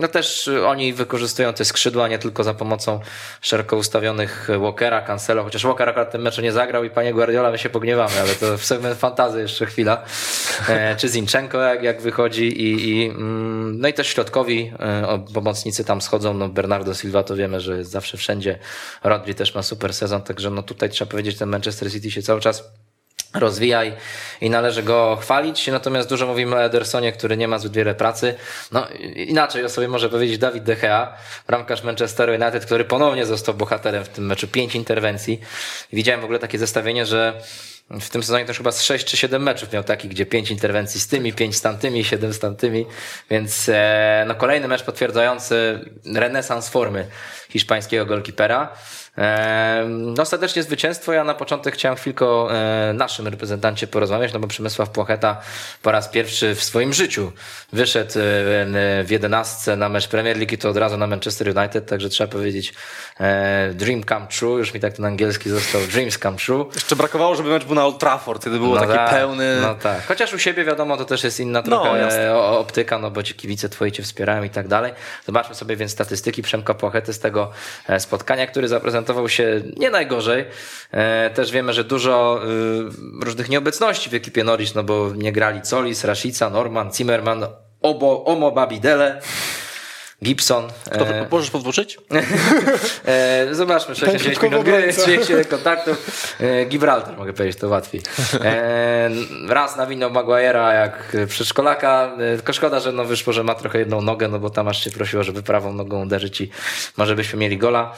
no 0.00 0.08
też 0.08 0.50
oni 0.66 0.92
wykorzystują 0.92 1.52
te 1.52 1.64
skrzydła 1.64 2.08
nie 2.08 2.18
tylko 2.18 2.44
za 2.44 2.54
pomocą 2.54 3.00
szeroko 3.40 3.71
ustawionych 3.76 4.48
Walkera, 4.60 5.02
Cancelo, 5.02 5.44
chociaż 5.44 5.64
Walker 5.66 5.88
akurat 5.88 6.10
tym 6.10 6.22
meczu 6.22 6.42
nie 6.42 6.52
zagrał 6.52 6.84
i 6.84 6.90
panie 6.90 7.12
Guardiola 7.12 7.50
my 7.50 7.58
się 7.58 7.70
pogniewamy, 7.70 8.20
ale 8.20 8.34
to 8.34 8.58
w 8.58 8.64
segment 8.64 8.98
fantazy 8.98 9.40
jeszcze 9.40 9.66
chwila. 9.66 10.04
E, 10.68 10.96
Czy 10.96 11.08
Zinchenko 11.08 11.60
jak, 11.60 11.82
jak 11.82 12.02
wychodzi 12.02 12.62
i, 12.62 12.88
i, 12.88 13.06
mm, 13.08 13.80
no 13.80 13.88
i 13.88 13.92
też 13.92 14.06
środkowi 14.06 14.72
e, 14.78 15.24
pomocnicy 15.34 15.84
tam 15.84 16.00
schodzą, 16.00 16.34
no 16.34 16.48
Bernardo 16.48 16.94
Silva 16.94 17.22
to 17.22 17.36
wiemy, 17.36 17.60
że 17.60 17.78
jest 17.78 17.90
zawsze 17.90 18.16
wszędzie. 18.16 18.58
Rodri 19.04 19.34
też 19.34 19.54
ma 19.54 19.62
super 19.62 19.94
sezon, 19.94 20.22
także 20.22 20.50
no 20.50 20.62
tutaj 20.62 20.90
trzeba 20.90 21.10
powiedzieć, 21.10 21.38
ten 21.38 21.48
Manchester 21.48 21.92
City 21.92 22.10
się 22.10 22.22
cały 22.22 22.40
czas 22.40 22.72
rozwija 23.34 23.82
i, 24.40 24.50
należy 24.50 24.82
go 24.82 25.18
chwalić. 25.22 25.66
Natomiast 25.66 26.08
dużo 26.08 26.26
mówimy 26.26 26.56
o 26.56 26.64
Edersonie, 26.64 27.12
który 27.12 27.36
nie 27.36 27.48
ma 27.48 27.58
zbyt 27.58 27.72
wiele 27.72 27.94
pracy. 27.94 28.34
No 28.72 28.86
inaczej 29.14 29.64
o 29.64 29.68
sobie 29.68 29.88
może 29.88 30.08
powiedzieć 30.08 30.38
Dawid 30.38 30.64
De 30.64 30.76
Gea, 30.76 31.14
bramkarz 31.46 31.82
Manchesteru 31.82 32.32
United, 32.32 32.64
który 32.66 32.84
ponownie 32.84 33.26
został 33.26 33.54
bohaterem 33.54 34.04
w 34.04 34.08
tym 34.08 34.26
meczu. 34.26 34.48
Pięć 34.48 34.74
interwencji. 34.74 35.40
Widziałem 35.92 36.20
w 36.20 36.24
ogóle 36.24 36.38
takie 36.38 36.58
zestawienie, 36.58 37.06
że 37.06 37.42
w 38.00 38.08
tym 38.08 38.22
sezonie 38.22 38.44
też 38.44 38.56
chyba 38.56 38.72
z 38.72 38.82
6 38.82 39.06
czy 39.06 39.16
7 39.16 39.42
meczów 39.42 39.72
miał 39.72 39.84
taki, 39.84 40.08
gdzie 40.08 40.26
5 40.26 40.50
interwencji 40.50 41.00
z 41.00 41.08
tymi, 41.08 41.32
5 41.32 41.56
z 41.56 41.60
tamtymi, 41.60 42.04
7 42.04 42.32
z 42.32 42.38
tamtymi, 42.38 42.86
więc 43.30 43.68
e, 43.68 44.24
no 44.28 44.34
kolejny 44.34 44.68
mecz 44.68 44.82
potwierdzający 44.82 45.80
renesans 46.14 46.68
formy 46.68 47.06
hiszpańskiego 47.50 48.06
golkipera. 48.06 48.72
No 49.88 50.22
ostatecznie 50.22 50.62
zwycięstwo. 50.62 51.12
Ja 51.12 51.24
na 51.24 51.34
początek 51.34 51.74
chciałem 51.74 51.96
chwilkę 51.96 52.26
o 52.26 52.48
e, 52.52 52.92
naszym 52.92 53.28
reprezentancie 53.28 53.86
porozmawiać, 53.86 54.32
no 54.32 54.40
bo 54.40 54.46
Przemysław 54.46 54.90
Płocheta 54.90 55.40
po 55.82 55.92
raz 55.92 56.08
pierwszy 56.08 56.54
w 56.54 56.62
swoim 56.64 56.92
życiu 56.92 57.32
wyszedł 57.72 58.10
e, 58.10 58.14
w 59.04 59.06
jedenastce 59.10 59.76
na 59.76 59.88
mecz 59.88 60.08
Premier 60.08 60.36
League 60.36 60.54
i 60.54 60.58
to 60.58 60.68
od 60.70 60.76
razu 60.76 60.96
na 60.96 61.06
Manchester 61.06 61.58
United, 61.58 61.86
także 61.86 62.08
trzeba 62.08 62.32
powiedzieć 62.32 62.74
e, 63.20 63.70
dream 63.74 64.04
come 64.04 64.26
true, 64.26 64.58
już 64.58 64.74
mi 64.74 64.80
tak 64.80 64.92
ten 64.92 65.04
angielski 65.04 65.50
został, 65.50 65.80
dreams 65.80 66.18
come 66.18 66.36
true. 66.36 66.66
Jeszcze 66.74 66.96
brakowało, 66.96 67.34
żeby 67.34 67.48
mecz 67.50 67.64
był 67.64 67.74
na 67.74 67.86
Old 67.86 67.98
Trafford, 67.98 68.40
wtedy 68.40 68.58
było 68.58 68.76
taki 68.80 68.92
tak, 68.92 69.10
pełny... 69.10 69.58
No 69.62 69.74
tak. 69.74 70.06
Chociaż 70.06 70.34
u 70.34 70.38
siebie 70.38 70.64
wiadomo, 70.64 70.96
to 70.96 71.04
też 71.04 71.24
jest 71.24 71.40
inna 71.40 71.62
No, 71.66 71.82
trochę 71.82 71.98
jasne. 71.98 72.34
o- 72.34 72.58
optyka, 72.58 72.98
no 72.98 73.10
bo 73.10 73.22
ci 73.22 73.34
kibice 73.34 73.68
twoi 73.68 73.92
cię 73.92 74.02
wspierają 74.02 74.42
i 74.42 74.50
tak 74.50 74.68
dalej. 74.68 74.92
Zobaczmy 75.26 75.54
sobie 75.54 75.76
więc 75.76 75.92
statystyki 75.92 76.42
Przemka 76.42 76.74
Płochety 76.74 77.12
z 77.12 77.18
tego 77.18 77.50
spotkania, 77.98 78.46
który 78.46 78.68
zaprezentował 78.68 79.01
się 79.28 79.62
nie 79.76 79.90
najgorzej. 79.90 80.44
E, 80.90 81.30
Też 81.30 81.52
wiemy, 81.52 81.72
że 81.72 81.84
dużo 81.84 82.40
y, 83.20 83.24
różnych 83.24 83.48
nieobecności 83.48 84.10
w 84.10 84.14
ekipie 84.14 84.44
Norwich, 84.44 84.74
no 84.74 84.82
bo 84.82 85.10
nie 85.16 85.32
grali 85.32 85.60
Colis, 85.62 86.04
Rashica, 86.04 86.50
Norman, 86.50 86.92
Zimmerman, 86.92 87.46
Obo, 87.82 88.24
Omo 88.24 88.50
Babidele. 88.50 89.20
Gibson. 90.22 90.68
To, 90.98 91.08
e, 91.08 91.26
możesz 91.30 91.50
podwrócić? 91.50 91.98
E, 93.06 93.54
zobaczmy, 93.54 93.94
69 93.94 94.22
środkowy 94.22 94.50
minut 94.50 94.64
gry, 94.64 94.76
obrońca. 94.76 95.02
37 95.02 95.44
kontaktów. 95.44 95.96
E, 96.40 96.64
Gibraltar, 96.64 97.16
mogę 97.16 97.32
powiedzieć, 97.32 97.60
to 97.60 97.68
łatwiej. 97.68 98.02
E, 98.44 99.10
raz 99.48 99.76
nawinął 99.76 100.10
Maguire'a 100.10 100.74
jak 100.74 101.16
przedszkolaka, 101.28 102.12
tylko 102.36 102.52
szkoda, 102.52 102.80
że 102.80 102.92
no 102.92 103.04
wyszło, 103.04 103.32
że 103.32 103.44
ma 103.44 103.54
trochę 103.54 103.78
jedną 103.78 104.02
nogę, 104.02 104.28
no 104.28 104.38
bo 104.38 104.50
tam 104.50 104.68
aż 104.68 104.84
się 104.84 104.90
prosiło, 104.90 105.22
żeby 105.22 105.42
prawą 105.42 105.72
nogą 105.72 106.02
uderzyć 106.02 106.40
i 106.40 106.50
może 106.96 107.14
byśmy 107.14 107.38
mieli 107.38 107.58
gola. 107.58 107.94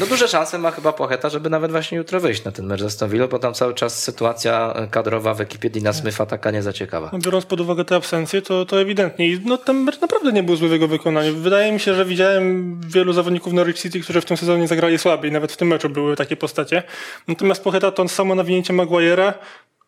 No 0.00 0.06
duże 0.06 0.28
szanse 0.28 0.58
ma 0.58 0.70
chyba 0.70 0.92
Pocheta, 0.92 1.28
żeby 1.28 1.50
nawet 1.50 1.70
właśnie 1.70 1.98
jutro 1.98 2.20
wyjść 2.20 2.44
na 2.44 2.52
ten 2.52 2.66
mecz 2.66 2.80
z 2.80 2.84
Aston 2.84 3.10
Villa, 3.10 3.28
bo 3.28 3.38
tam 3.38 3.54
cały 3.54 3.74
czas 3.74 4.02
sytuacja 4.02 4.74
kadrowa 4.90 5.34
w 5.34 5.40
ekipie 5.40 5.70
Dina 5.70 5.92
Smitha 5.92 6.26
taka 6.26 6.50
nie 6.50 6.62
zaciekawa. 6.62 7.10
No, 7.12 7.18
biorąc 7.18 7.46
pod 7.46 7.60
uwagę 7.60 7.84
te 7.84 7.96
absencje, 7.96 8.42
to, 8.42 8.64
to 8.64 8.80
ewidentnie. 8.80 9.28
I 9.28 9.40
no, 9.44 9.58
ten 9.58 9.76
mecz 9.76 10.00
naprawdę 10.00 10.32
nie 10.32 10.42
był 10.42 10.56
zły 10.56 10.68
w 10.68 10.72
jego 10.72 10.88
wykonaniu. 10.88 11.34
Wydaje 11.50 11.72
mi 11.72 11.80
się, 11.80 11.94
że 11.94 12.04
widziałem 12.04 12.80
wielu 12.86 13.12
zawodników 13.12 13.52
Norwich 13.52 13.78
City, 13.78 14.00
którzy 14.00 14.20
w 14.20 14.24
tym 14.24 14.36
sezonie 14.36 14.68
zagrali 14.68 14.98
słabiej. 14.98 15.32
Nawet 15.32 15.52
w 15.52 15.56
tym 15.56 15.68
meczu 15.68 15.88
były 15.88 16.16
takie 16.16 16.36
postacie. 16.36 16.82
Natomiast 17.28 17.64
Pocheta 17.64 17.90
to 17.90 18.08
samo 18.08 18.34
nawinięcie 18.34 18.72
Maguire'a 18.72 19.32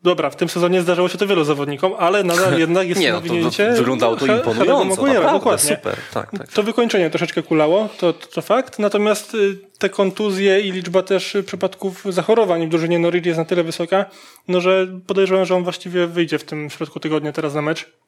dobra, 0.02 0.30
w 0.30 0.36
tym 0.36 0.48
sezonie 0.48 0.82
zdarzało 0.82 1.08
się 1.08 1.18
to 1.18 1.26
wielu 1.26 1.44
zawodnikom, 1.44 1.92
ale 1.98 2.24
nadal 2.24 2.58
jednak 2.64 2.88
jest 2.88 3.00
Nie, 3.00 3.12
no 3.12 3.20
to 3.20 3.26
nawinięcie 3.26 3.70
wy- 3.70 3.76
wyglądało 3.76 4.16
to 4.16 4.26
imponująco, 4.26 5.02
Maguire'a, 5.02 5.32
dokładnie. 5.32 5.76
super, 5.76 5.96
tak, 6.14 6.30
tak. 6.38 6.52
To 6.52 6.62
wykończenie 6.62 7.10
troszeczkę 7.10 7.42
kulało, 7.42 7.88
to, 7.98 8.12
to, 8.12 8.26
to 8.26 8.42
fakt, 8.42 8.78
natomiast 8.78 9.34
y, 9.34 9.58
te 9.78 9.88
kontuzje 9.88 10.60
i 10.60 10.72
liczba 10.72 11.02
też 11.02 11.34
y, 11.34 11.42
przypadków 11.42 12.04
zachorowań 12.08 12.66
w 12.66 12.70
drużynie 12.70 12.98
Norwich 12.98 13.26
jest 13.26 13.38
na 13.38 13.44
tyle 13.44 13.64
wysoka, 13.64 14.04
no 14.48 14.60
że 14.60 14.86
podejrzewam, 15.06 15.44
że 15.44 15.54
on 15.54 15.62
właściwie 15.64 16.06
wyjdzie 16.06 16.38
w 16.38 16.44
tym 16.44 16.70
środku 16.70 17.00
tygodnia 17.00 17.32
teraz 17.32 17.54
na 17.54 17.62
mecz. 17.62 18.01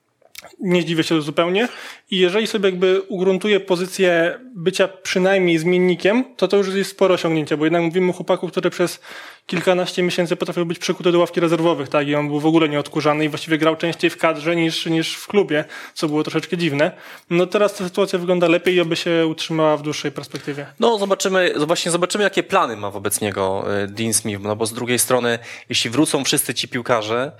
Nie 0.61 0.83
zdziwię 0.83 1.03
się 1.03 1.23
zupełnie. 1.23 1.69
I 2.11 2.19
jeżeli 2.19 2.47
sobie 2.47 2.69
jakby 2.69 3.03
ugruntuje 3.09 3.61
pozycję 3.61 4.41
bycia 4.55 4.89
przynajmniej 4.89 5.59
zmiennikiem, 5.59 6.25
to 6.37 6.49
to 6.49 6.57
już 6.57 6.75
jest 6.75 6.91
spore 6.91 7.15
osiągnięcie, 7.15 7.57
bo 7.57 7.65
jednak 7.65 7.83
mówimy 7.83 8.11
o 8.11 8.13
chłopaku, 8.13 8.49
który 8.49 8.71
przez 8.71 9.01
kilkanaście 9.47 10.03
miesięcy 10.03 10.37
potrafił 10.37 10.67
być 10.67 10.79
przykuty 10.79 11.13
do 11.13 11.19
ławki 11.19 11.41
rezerwowych, 11.41 11.89
tak? 11.89 12.09
I 12.09 12.15
on 12.15 12.29
był 12.29 12.41
w 12.41 12.47
ogóle 12.47 12.69
nieodkurzany 12.69 13.25
i 13.25 13.29
właściwie 13.29 13.59
grał 13.59 13.77
częściej 13.77 14.11
w 14.11 14.19
kadrze 14.19 14.57
niż, 14.57 14.87
niż 14.87 15.15
w 15.15 15.27
klubie, 15.27 15.65
co 15.95 16.09
było 16.09 16.23
troszeczkę 16.23 16.57
dziwne. 16.57 16.93
No 17.31 17.47
teraz 17.47 17.75
ta 17.75 17.85
sytuacja 17.85 18.19
wygląda 18.19 18.49
lepiej 18.49 18.75
i 18.75 18.81
oby 18.81 18.97
się 18.97 19.27
utrzymała 19.27 19.77
w 19.77 19.83
dłuższej 19.83 20.13
perspektywie. 20.13 20.67
No 20.81 20.99
zobaczymy, 20.99 21.55
właśnie 21.67 21.91
zobaczymy 21.91 22.25
jakie 22.25 22.43
plany 22.43 22.77
ma 22.77 22.91
wobec 22.91 23.21
niego 23.21 23.65
y, 23.85 23.89
Dean 23.89 24.15
Smith, 24.15 24.43
no 24.43 24.57
bo 24.57 24.67
z 24.67 24.73
drugiej 24.73 24.99
strony, 24.99 25.39
jeśli 25.69 25.91
wrócą 25.91 26.25
wszyscy 26.25 26.55
ci 26.55 26.69
piłkarze 26.69 27.33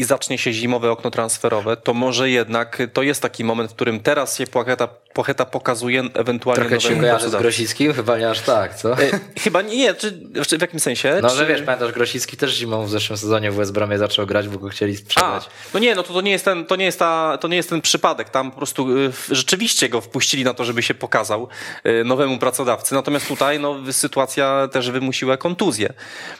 i 0.00 0.04
zacznie 0.04 0.38
się 0.38 0.52
zimowe 0.52 0.90
okno 0.90 1.10
transferowe, 1.10 1.76
to 1.76 1.94
może 1.94 2.30
jednak 2.30 2.78
to 2.92 3.02
jest 3.02 3.22
taki 3.22 3.44
moment, 3.44 3.70
w 3.70 3.74
którym 3.74 4.00
teraz 4.00 4.38
się 4.38 4.46
Płacheta, 4.46 4.88
Płacheta 5.12 5.44
pokazuje 5.44 6.02
ewentualnie 6.14 6.60
Trochę 6.64 6.78
ci 6.78 6.96
kojarzy 6.96 7.30
z. 7.30 7.34
Grosickim? 7.34 7.92
Chyba 7.92 8.18
nie 8.18 8.30
aż 8.30 8.40
tak, 8.40 8.74
co? 8.74 9.02
Y, 9.02 9.10
Chyba 9.40 9.62
nie, 9.62 9.94
czy, 9.94 10.20
czy 10.46 10.58
w 10.58 10.60
jakim 10.60 10.80
sensie? 10.80 11.18
No, 11.22 11.30
czy... 11.30 11.36
że 11.36 11.46
wiesz, 11.46 11.62
pamiętasz, 11.62 11.92
Grosicki 11.92 12.36
też 12.36 12.54
zimą 12.54 12.84
w 12.84 12.90
zeszłym 12.90 13.16
sezonie 13.16 13.50
w 13.50 13.54
West 13.54 13.72
Bramie 13.72 13.98
zaczął 13.98 14.26
grać, 14.26 14.48
bo 14.48 14.58
go 14.58 14.68
chcieli 14.68 14.92
A, 14.92 14.96
sprzedać. 14.96 15.46
no 15.74 15.80
nie, 15.80 15.94
no 15.94 16.02
to, 16.02 16.12
to, 16.12 16.20
nie 16.20 16.30
jest 16.30 16.44
ten, 16.44 16.66
to, 16.66 16.76
nie 16.76 16.84
jest 16.84 16.98
ta, 16.98 17.38
to 17.40 17.48
nie 17.48 17.56
jest 17.56 17.70
ten 17.70 17.80
przypadek. 17.80 18.30
Tam 18.30 18.50
po 18.50 18.56
prostu 18.56 18.98
y, 18.98 19.12
rzeczywiście 19.30 19.88
go 19.88 20.00
wpuścili 20.00 20.44
na 20.44 20.54
to, 20.54 20.64
żeby 20.64 20.82
się 20.82 20.94
pokazał 20.94 21.48
y, 21.86 22.04
nowemu 22.04 22.38
pracodawcy. 22.38 22.94
Natomiast 22.94 23.28
tutaj 23.28 23.60
no, 23.60 23.76
sytuacja 23.92 24.68
też 24.72 24.90
wymusiła 24.90 25.36
kontuzję. 25.36 25.92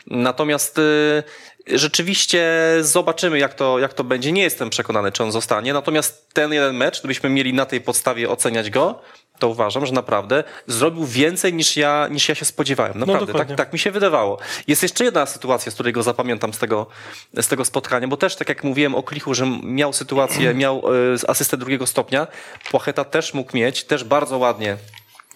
Natomiast 0.06 0.78
y, 0.78 1.22
rzeczywiście 1.74 2.50
zobaczymy, 2.80 3.38
jak 3.38 3.54
to, 3.54 3.78
jak 3.78 3.94
to 3.94 4.04
będzie. 4.04 4.32
Nie 4.32 4.42
jestem 4.42 4.70
przekonany, 4.70 5.12
czy 5.12 5.22
on 5.22 5.32
zostanie. 5.32 5.72
Natomiast 5.72 6.34
ten 6.34 6.52
jeden 6.52 6.76
mecz, 6.76 6.98
gdybyśmy 6.98 7.30
mieli 7.30 7.54
na 7.54 7.66
tej 7.66 7.80
podstawie 7.80 8.30
oceniać 8.30 8.70
go, 8.70 9.00
to 9.40 9.48
uważam, 9.48 9.86
że 9.86 9.92
naprawdę 9.92 10.44
zrobił 10.66 11.06
więcej 11.06 11.54
niż 11.54 11.76
ja, 11.76 12.08
niż 12.10 12.28
ja 12.28 12.34
się 12.34 12.44
spodziewałem. 12.44 12.98
Naprawdę, 12.98 13.26
tak, 13.26 13.26
dokładnie. 13.26 13.56
tak 13.56 13.72
mi 13.72 13.78
się 13.78 13.90
wydawało. 13.90 14.38
Jest 14.66 14.82
jeszcze 14.82 15.04
jedna 15.04 15.26
sytuacja, 15.26 15.72
z 15.72 15.74
której 15.74 15.92
go 15.92 16.02
zapamiętam 16.02 16.54
z 16.54 16.58
tego, 16.58 16.86
z 17.40 17.48
tego 17.48 17.64
spotkania, 17.64 18.08
bo 18.08 18.16
też 18.16 18.36
tak 18.36 18.48
jak 18.48 18.64
mówiłem 18.64 18.94
o 18.94 19.02
Klichu, 19.02 19.34
że 19.34 19.46
miał 19.62 19.92
sytuację, 19.92 20.54
miał 20.62 20.82
e, 21.24 21.30
asystę 21.30 21.56
drugiego 21.56 21.86
stopnia, 21.86 22.26
Płacheta 22.70 23.04
też 23.04 23.34
mógł 23.34 23.56
mieć, 23.56 23.84
też 23.84 24.04
bardzo 24.04 24.38
ładnie 24.38 24.76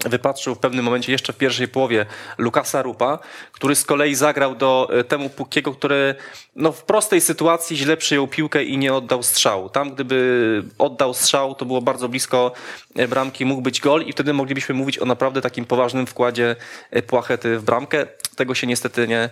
wypatrzył 0.07 0.55
w 0.55 0.59
pewnym 0.59 0.85
momencie 0.85 1.13
jeszcze 1.13 1.33
w 1.33 1.37
pierwszej 1.37 1.69
połowie 1.69 2.07
Lukasa 2.39 2.83
Rupa, 2.83 3.19
który 3.53 3.75
z 3.75 3.85
kolei 3.85 4.15
zagrał 4.15 4.55
do 4.55 4.89
e, 4.93 5.05
temu 5.05 5.31
Pukiego, 5.31 5.73
który 5.73 6.15
no, 6.57 6.73
w 6.73 6.85
prostej 6.85 7.21
sytuacji 7.21 7.77
źle 7.77 7.97
przyjął 7.97 8.29
piłkę 8.29 8.65
i 8.65 8.79
nie 8.79 8.95
oddał 8.95 9.23
strzału. 9.23 9.69
Tam 9.69 9.95
gdyby 9.95 10.63
oddał 10.79 11.15
strzał, 11.15 11.55
to 11.55 11.65
było 11.65 11.83
bardzo 11.83 12.09
blisko 12.09 12.53
e, 12.97 13.09
bramki, 13.09 13.45
mógł 13.45 13.63
być 13.63 13.81
gol 13.81 14.03
i 14.03 14.13
wtedy 14.13 14.33
moglibyśmy 14.33 14.75
mówić 14.75 14.99
o 14.99 15.05
naprawdę 15.05 15.41
takim 15.41 15.65
poważnym 15.65 16.07
wkładzie 16.07 16.57
e, 16.91 17.03
Płachety 17.03 17.59
w 17.59 17.65
bramkę. 17.65 18.07
Tego 18.37 18.55
się 18.55 18.67
niestety 18.67 19.09
nie, 19.09 19.31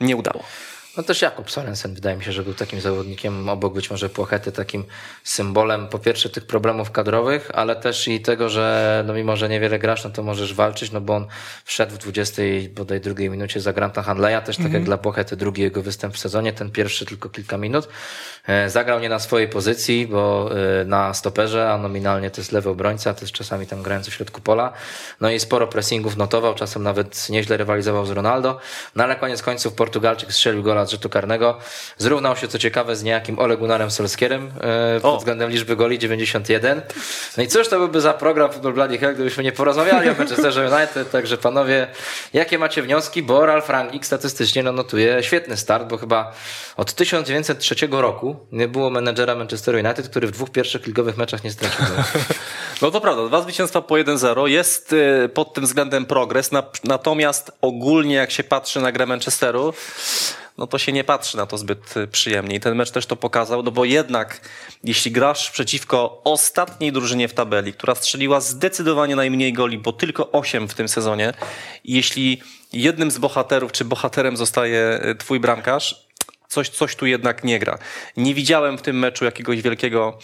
nie 0.00 0.16
udało. 0.16 0.44
No 0.96 1.02
też 1.02 1.22
Jakub 1.22 1.50
Sorensen 1.50 1.94
wydaje 1.94 2.16
mi 2.16 2.24
się, 2.24 2.32
że 2.32 2.42
był 2.42 2.54
takim 2.54 2.80
zawodnikiem 2.80 3.48
obok 3.48 3.74
być 3.74 3.90
może 3.90 4.08
Płochety, 4.08 4.52
takim 4.52 4.84
symbolem 5.24 5.88
po 5.88 5.98
pierwsze 5.98 6.28
tych 6.30 6.46
problemów 6.46 6.90
kadrowych, 6.90 7.50
ale 7.54 7.76
też 7.76 8.08
i 8.08 8.20
tego, 8.20 8.48
że 8.48 9.04
no 9.06 9.14
mimo, 9.14 9.36
że 9.36 9.48
niewiele 9.48 9.78
grasz, 9.78 10.04
no 10.04 10.10
to 10.10 10.22
możesz 10.22 10.54
walczyć, 10.54 10.92
no 10.92 11.00
bo 11.00 11.16
on 11.16 11.26
wszedł 11.64 11.94
w 11.94 11.98
20 11.98 12.42
bodaj 12.70 13.00
drugiej 13.00 13.30
minucie 13.30 13.60
za 13.60 13.72
Granta 13.72 14.02
Handleya, 14.02 14.42
też 14.44 14.56
tak 14.56 14.72
jak 14.72 14.84
dla 14.84 14.98
Płochety 14.98 15.36
drugi 15.36 15.62
jego 15.62 15.82
występ 15.82 16.14
w 16.14 16.18
sezonie, 16.18 16.52
ten 16.52 16.70
pierwszy 16.70 17.06
tylko 17.06 17.28
kilka 17.28 17.56
minut. 17.56 17.88
E, 18.46 18.70
Zagrał 18.70 19.00
nie 19.00 19.08
na 19.08 19.18
swojej 19.18 19.48
pozycji, 19.48 20.06
bo 20.06 20.50
e, 20.80 20.84
na 20.84 21.14
stoperze, 21.14 21.72
a 21.72 21.78
nominalnie 21.78 22.30
to 22.30 22.40
jest 22.40 22.52
lewy 22.52 22.70
obrońca, 22.70 23.14
to 23.14 23.20
jest 23.20 23.32
czasami 23.32 23.66
tam 23.66 23.82
grający 23.82 24.10
w 24.10 24.14
środku 24.14 24.40
pola. 24.40 24.72
No 25.20 25.30
i 25.30 25.40
sporo 25.40 25.66
pressingów 25.66 26.16
notował, 26.16 26.54
czasem 26.54 26.82
nawet 26.82 27.30
nieźle 27.30 27.56
rywalizował 27.56 28.06
z 28.06 28.10
Ronaldo. 28.10 28.58
No 28.94 29.04
ale 29.04 29.16
koniec 29.16 29.42
końców 29.42 29.74
Portugalczyk 29.74 30.32
strzelił 30.32 30.62
gola 30.62 30.85
z 30.86 30.90
rzutu 30.90 31.08
karnego. 31.08 31.58
Zrównał 31.98 32.36
się 32.36 32.48
co 32.48 32.58
ciekawe 32.58 32.96
z 32.96 33.02
niejakim 33.02 33.38
Ole 33.38 33.56
Gunnarem 33.56 33.90
Solskierem 33.90 34.52
e, 34.60 35.00
pod 35.00 35.14
O. 35.14 35.18
względem 35.18 35.50
liczby 35.50 35.76
goli 35.76 35.98
91. 35.98 36.82
No 37.36 37.42
i 37.42 37.48
cóż 37.48 37.68
to 37.68 37.78
byłby 37.78 38.00
za 38.00 38.14
program 38.14 38.52
Football 38.52 38.72
Bloody 38.72 38.98
Hell, 38.98 39.14
gdybyśmy 39.14 39.44
nie 39.44 39.52
porozmawiali 39.52 40.10
o 40.10 40.14
Manchesterze 40.14 40.70
United. 40.76 41.10
Także 41.10 41.38
panowie, 41.38 41.86
jakie 42.32 42.58
macie 42.58 42.82
wnioski? 42.82 43.22
Bo 43.22 43.46
Ralf 43.46 43.68
Rangnick 43.68 44.06
statystycznie 44.06 44.62
no, 44.62 44.72
notuje 44.72 45.22
świetny 45.22 45.56
start, 45.56 45.88
bo 45.88 45.98
chyba 45.98 46.32
od 46.76 46.94
1903 46.94 47.74
roku 47.90 48.36
nie 48.52 48.68
było 48.68 48.90
menedżera 48.90 49.34
Manchesteru 49.34 49.78
United, 49.78 50.08
który 50.08 50.26
w 50.26 50.30
dwóch 50.30 50.50
pierwszych 50.50 50.86
ligowych 50.86 51.16
meczach 51.16 51.44
nie 51.44 51.50
stracił. 51.50 51.84
No 52.82 52.90
to 52.90 53.00
prawda, 53.00 53.26
dwa 53.26 53.42
zwycięstwa 53.42 53.82
po 53.82 53.94
1-0 53.94 54.46
jest 54.46 54.92
y, 54.92 55.28
pod 55.34 55.54
tym 55.54 55.64
względem 55.64 56.06
progres, 56.06 56.52
na, 56.52 56.62
natomiast 56.84 57.52
ogólnie 57.60 58.14
jak 58.14 58.30
się 58.30 58.44
patrzy 58.44 58.80
na 58.80 58.92
grę 58.92 59.06
Manchesteru, 59.06 59.74
no 60.58 60.66
to 60.66 60.78
się 60.78 60.92
nie 60.92 61.04
patrzy 61.04 61.36
na 61.36 61.46
to 61.46 61.58
zbyt 61.58 61.96
y, 61.96 62.06
przyjemnie. 62.06 62.56
I 62.56 62.60
ten 62.60 62.74
mecz 62.74 62.90
też 62.90 63.06
to 63.06 63.16
pokazał, 63.16 63.62
no 63.62 63.70
bo 63.70 63.84
jednak 63.84 64.40
jeśli 64.84 65.10
grasz 65.10 65.50
przeciwko 65.50 66.20
ostatniej 66.24 66.92
drużynie 66.92 67.28
w 67.28 67.34
tabeli, 67.34 67.72
która 67.72 67.94
strzeliła 67.94 68.40
zdecydowanie 68.40 69.16
najmniej 69.16 69.52
goli, 69.52 69.78
bo 69.78 69.92
tylko 69.92 70.32
8 70.32 70.68
w 70.68 70.74
tym 70.74 70.88
sezonie, 70.88 71.32
i 71.84 71.94
jeśli 71.94 72.42
jednym 72.72 73.10
z 73.10 73.18
bohaterów 73.18 73.72
czy 73.72 73.84
bohaterem 73.84 74.36
zostaje 74.36 75.00
y, 75.06 75.14
twój 75.14 75.40
bramkarz, 75.40 76.05
coś, 76.48 76.68
coś 76.68 76.96
tu 76.96 77.06
jednak 77.06 77.44
nie 77.44 77.58
gra. 77.58 77.78
Nie 78.16 78.34
widziałem 78.34 78.78
w 78.78 78.82
tym 78.82 78.98
meczu 78.98 79.24
jakiegoś 79.24 79.62
wielkiego 79.62 80.18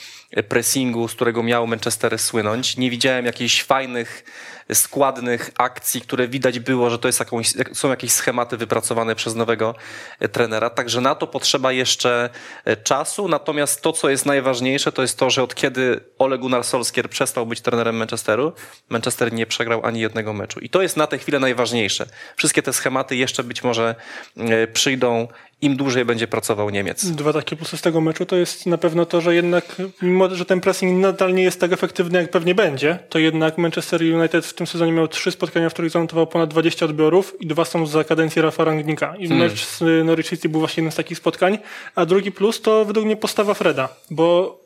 pressingu, 0.49 1.09
z 1.09 1.15
którego 1.15 1.43
miał 1.43 1.67
Manchester 1.67 2.19
słynąć. 2.19 2.77
Nie 2.77 2.91
widziałem 2.91 3.27
jakichś 3.27 3.63
fajnych, 3.63 4.25
składnych 4.73 5.51
akcji, 5.59 6.01
które 6.01 6.29
widać 6.29 6.61
było, 6.61 6.91
że 6.91 6.99
to 6.99 7.09
jest 7.09 7.21
jakąś, 7.21 7.53
są 7.73 7.91
jakieś 7.91 8.13
schematy 8.13 8.57
wypracowane 8.57 9.15
przez 9.15 9.35
nowego 9.35 9.75
e, 10.21 10.29
trenera. 10.29 10.71
Także 10.71 11.01
na 11.01 11.15
to 11.15 11.27
potrzeba 11.27 11.73
jeszcze 11.73 12.31
e, 12.65 12.77
czasu. 12.77 13.29
Natomiast 13.29 13.83
to, 13.83 13.93
co 13.93 14.11
jest 14.11 14.27
najważniejsze, 14.27 14.93
to 14.93 15.03
jest 15.03 15.19
to, 15.19 15.31
że 15.31 15.43
od 15.43 15.55
kiedy 15.55 16.01
Ole 16.19 16.39
Gunnar 16.39 16.65
Solskjaer 16.65 17.11
przestał 17.11 17.47
być 17.47 17.61
trenerem 17.61 17.97
Manchesteru, 17.97 18.53
Manchester 18.89 19.33
nie 19.33 19.47
przegrał 19.47 19.87
ani 19.87 20.01
jednego 20.01 20.33
meczu. 20.33 20.61
I 20.61 20.69
to 20.69 20.83
jest 20.83 20.97
na 20.97 21.07
tę 21.07 21.19
chwilę 21.19 21.39
najważniejsze. 21.41 22.07
Wszystkie 22.37 22.63
te 22.63 22.73
schematy 22.73 23.17
jeszcze 23.17 23.45
być 23.45 23.65
może 23.65 23.95
e, 24.37 24.67
przyjdą 24.67 25.29
im 25.63 25.77
dłużej 25.77 26.05
będzie 26.05 26.27
pracował 26.27 26.71
Niemiec. 26.71 27.07
Dwa 27.07 27.33
takie 27.33 27.57
plusy 27.57 27.77
z 27.77 27.81
tego 27.81 28.01
meczu 28.01 28.27
to 28.27 28.37
jest 28.37 28.67
na 28.67 28.79
pewno 28.79 29.07
to, 29.07 29.21
że 29.21 29.35
jednak, 29.35 29.65
mimo 30.03 30.35
że 30.35 30.45
ten 30.45 30.61
pressing 30.61 31.03
nadal 31.03 31.35
nie 31.35 31.43
jest 31.43 31.61
tak 31.61 31.73
efektywny, 31.73 32.19
jak 32.19 32.31
pewnie 32.31 32.55
będzie, 32.55 32.99
to 33.09 33.19
jednak 33.19 33.59
Manchester 33.59 34.03
United 34.03 34.47
w 34.53 34.55
tym 34.55 34.67
sezonie 34.67 34.93
miał 34.93 35.09
trzy 35.09 35.31
spotkania, 35.31 35.71
w 35.71 35.73
których 35.73 35.91
zanotował 35.91 36.27
ponad 36.27 36.51
20 36.51 36.87
odbiorów 36.87 37.41
i 37.41 37.47
dwa 37.47 37.65
są 37.65 37.87
za 37.87 38.05
kadencji 38.05 38.43
Rafa 38.43 38.65
Rangnicka. 38.65 39.17
I 39.17 39.29
mecz 39.29 39.65
z 39.65 40.07
Norwich 40.07 40.29
City 40.29 40.49
był 40.49 40.61
właśnie 40.61 40.81
jednym 40.81 40.93
z 40.93 40.97
takich 40.97 41.19
spotkań. 41.19 41.59
A 41.95 42.07
drugi 42.07 42.33
plus 42.33 42.61
to 42.61 42.85
według 42.85 43.07
mnie 43.07 43.17
postawa 43.17 43.55
Freda, 43.55 43.89
bo 44.11 44.59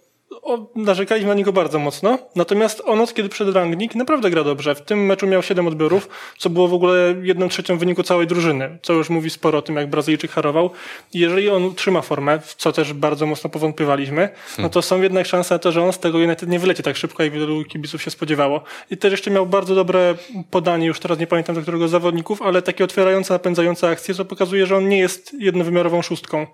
o, 0.43 0.67
narzekaliśmy 0.77 1.29
na 1.29 1.35
niego 1.35 1.53
bardzo 1.53 1.79
mocno, 1.79 2.19
natomiast 2.37 2.83
on 2.85 3.01
od 3.01 3.15
kiedy 3.15 3.29
przed 3.29 3.55
Rangnick 3.55 3.95
naprawdę 3.95 4.31
gra 4.31 4.45
dobrze. 4.45 4.75
W 4.75 4.83
tym 4.83 5.07
meczu 5.07 5.27
miał 5.27 5.43
7 5.43 5.67
odbiorów, 5.67 6.09
co 6.39 6.51
było 6.51 6.69
w 6.69 6.75
ogóle 6.75 7.15
jedną 7.23 7.49
trzecią 7.49 7.79
wyniku 7.79 8.03
całej 8.03 8.27
drużyny, 8.27 8.79
co 8.83 8.93
już 8.93 9.11
mówi 9.11 9.31
sporo 9.31 9.59
o 9.59 9.63
tym, 9.63 9.77
jak 9.77 9.91
Brazylijczyk 9.91 10.31
harował. 10.31 10.71
Jeżeli 11.15 11.51
on 11.51 11.75
trzyma 11.75 12.03
formę, 12.03 12.41
w 12.41 12.55
co 12.55 12.73
też 12.73 12.93
bardzo 12.93 13.27
mocno 13.27 13.51
powątpiewaliśmy, 13.51 14.29
no 14.59 14.69
to 14.69 14.83
są 14.83 15.03
jednak 15.03 15.27
szanse 15.27 15.55
na 15.55 15.59
to, 15.59 15.73
że 15.73 15.83
on 15.83 15.93
z 15.93 15.99
tego 15.99 16.19
United 16.19 16.49
nie 16.49 16.59
wyleci 16.59 16.83
tak 16.83 16.97
szybko, 16.97 17.23
jak 17.23 17.33
wielu 17.33 17.65
kibiców 17.65 18.03
się 18.03 18.11
spodziewało. 18.11 18.61
I 18.91 18.97
też 18.97 19.11
jeszcze 19.11 19.31
miał 19.31 19.47
bardzo 19.47 19.75
dobre 19.75 20.15
podanie, 20.51 20.87
już 20.87 21.01
teraz 21.01 21.19
nie 21.19 21.27
pamiętam 21.27 21.55
do 21.55 21.63
którego 21.63 21.89
z 21.89 21.91
zawodników, 21.91 22.43
ale 22.43 22.63
takie 22.63 22.85
otwierające, 22.85 23.35
napędzające 23.35 23.89
akcje, 23.89 24.15
co 24.15 24.25
pokazuje, 24.25 24.67
że 24.67 24.77
on 24.77 24.89
nie 24.89 24.99
jest 24.99 25.35
jednowymiarową 25.39 26.03
szóstką. 26.03 26.47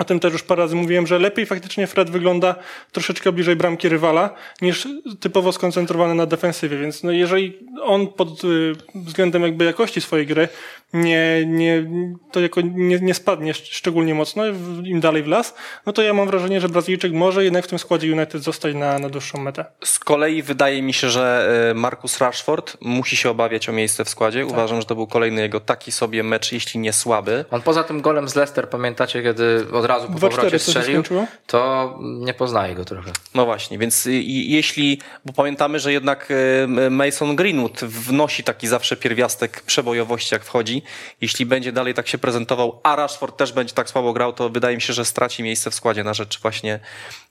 O 0.00 0.04
tym 0.04 0.20
też 0.20 0.32
już 0.32 0.42
parę 0.42 0.62
razy 0.62 0.76
mówiłem, 0.76 1.06
że 1.06 1.18
lepiej 1.18 1.46
faktycznie 1.46 1.86
Fred 1.86 2.10
wygląda 2.10 2.54
troszeczkę 2.92 3.32
bliżej 3.32 3.56
bramki 3.56 3.88
rywala, 3.88 4.34
niż 4.62 4.88
typowo 5.20 5.52
skoncentrowany 5.52 6.14
na 6.14 6.26
defensywie, 6.26 6.78
więc 6.78 7.02
no 7.02 7.12
jeżeli 7.12 7.58
on 7.82 8.06
pod 8.06 8.44
y, 8.44 8.72
względem 8.94 9.42
jakby 9.42 9.64
jakości 9.64 10.00
swojej 10.00 10.26
gry 10.26 10.48
nie, 10.92 11.42
nie, 11.46 11.84
to 12.32 12.40
jako 12.40 12.60
nie, 12.60 12.98
nie 12.98 13.14
spadnie 13.14 13.54
szczególnie 13.54 14.14
mocno 14.14 14.42
im 14.84 15.00
dalej 15.00 15.22
w 15.22 15.26
las, 15.26 15.54
no 15.86 15.92
to 15.92 16.02
ja 16.02 16.14
mam 16.14 16.26
wrażenie, 16.26 16.60
że 16.60 16.68
Brazylijczyk 16.68 17.12
może 17.12 17.44
jednak 17.44 17.64
w 17.64 17.68
tym 17.68 17.78
składzie 17.78 18.12
United 18.12 18.42
zostać 18.42 18.74
na, 18.74 18.98
na 18.98 19.08
dłuższą 19.08 19.38
metę. 19.40 19.64
Z 19.84 19.98
kolei 19.98 20.42
wydaje 20.42 20.82
mi 20.82 20.92
się, 20.92 21.10
że 21.10 21.48
e, 21.70 21.74
Marcus 21.74 22.18
Rashford 22.18 22.76
musi 22.80 23.16
się 23.16 23.30
obawiać 23.30 23.68
o 23.68 23.72
miejsce 23.72 24.04
w 24.04 24.08
składzie. 24.08 24.40
Tak. 24.42 24.50
Uważam, 24.52 24.80
że 24.80 24.86
to 24.86 24.94
był 24.94 25.06
kolejny 25.06 25.40
jego 25.42 25.60
taki 25.60 25.92
sobie 25.92 26.22
mecz, 26.22 26.52
jeśli 26.52 26.80
nie 26.80 26.92
słaby. 26.92 27.44
On 27.50 27.62
poza 27.62 27.84
tym 27.84 28.00
golem 28.00 28.28
z 28.28 28.34
Leicester, 28.34 28.68
pamiętacie, 28.68 29.22
kiedy 29.22 29.66
od 29.72 29.84
razu 29.84 30.06
po 30.06 30.12
2-4 30.12 30.20
powrocie 30.20 30.58
strzelił, 30.58 31.02
to 31.46 31.98
nie 32.00 32.34
poznaje 32.34 32.74
go 32.74 32.84
trochę. 32.84 33.10
No 33.34 33.44
właśnie, 33.44 33.78
więc 33.78 34.06
i- 34.06 34.50
jeśli, 34.50 35.00
bo 35.24 35.32
pamiętamy, 35.32 35.78
że 35.78 35.92
jednak 35.92 36.28
y, 36.30 36.90
Mason 36.90 37.36
Greenwood 37.36 37.80
wnosi 37.80 38.44
taki 38.44 38.66
zawsze 38.68 38.96
pierwiastek 38.96 39.62
przebojowości, 39.62 40.34
jak 40.34 40.44
wchodzi. 40.44 40.79
Jeśli 41.20 41.46
będzie 41.46 41.72
dalej 41.72 41.94
tak 41.94 42.08
się 42.08 42.18
prezentował, 42.18 42.80
a 42.82 42.96
Rashford 42.96 43.36
też 43.36 43.52
będzie 43.52 43.74
tak 43.74 43.90
słabo 43.90 44.12
grał, 44.12 44.32
to 44.32 44.48
wydaje 44.48 44.76
mi 44.76 44.82
się, 44.82 44.92
że 44.92 45.04
straci 45.04 45.42
miejsce 45.42 45.70
w 45.70 45.74
składzie 45.74 46.04
na 46.04 46.14
rzecz 46.14 46.40
właśnie 46.40 46.80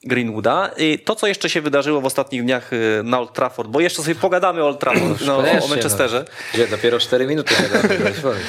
Greenwooda. 0.04 0.72
I 0.78 1.00
to, 1.00 1.16
co 1.16 1.28
jeszcze 1.28 1.50
się 1.50 1.62
wydarzyło 1.62 2.02
w 2.02 2.06
ostatnich 2.06 2.44
dniach 2.44 2.74
y, 2.74 3.02
na 3.04 3.20
Old 3.20 3.34
Trafford, 3.34 3.70
bo 3.70 3.80
jeszcze 3.80 4.02
sobie 4.02 4.16
pogadamy 4.16 4.64
o 4.64 4.68
Old 4.68 4.80
Trafford, 4.80 5.22
no, 5.26 5.38
o 5.38 5.42
Koniecznie, 5.42 5.70
Manchesterze. 5.70 6.26
No. 6.28 6.34
Gdzie 6.54 6.68
dopiero 6.68 7.00
4 7.00 7.28
minuty. 7.28 7.56
gadamy. 7.74 8.14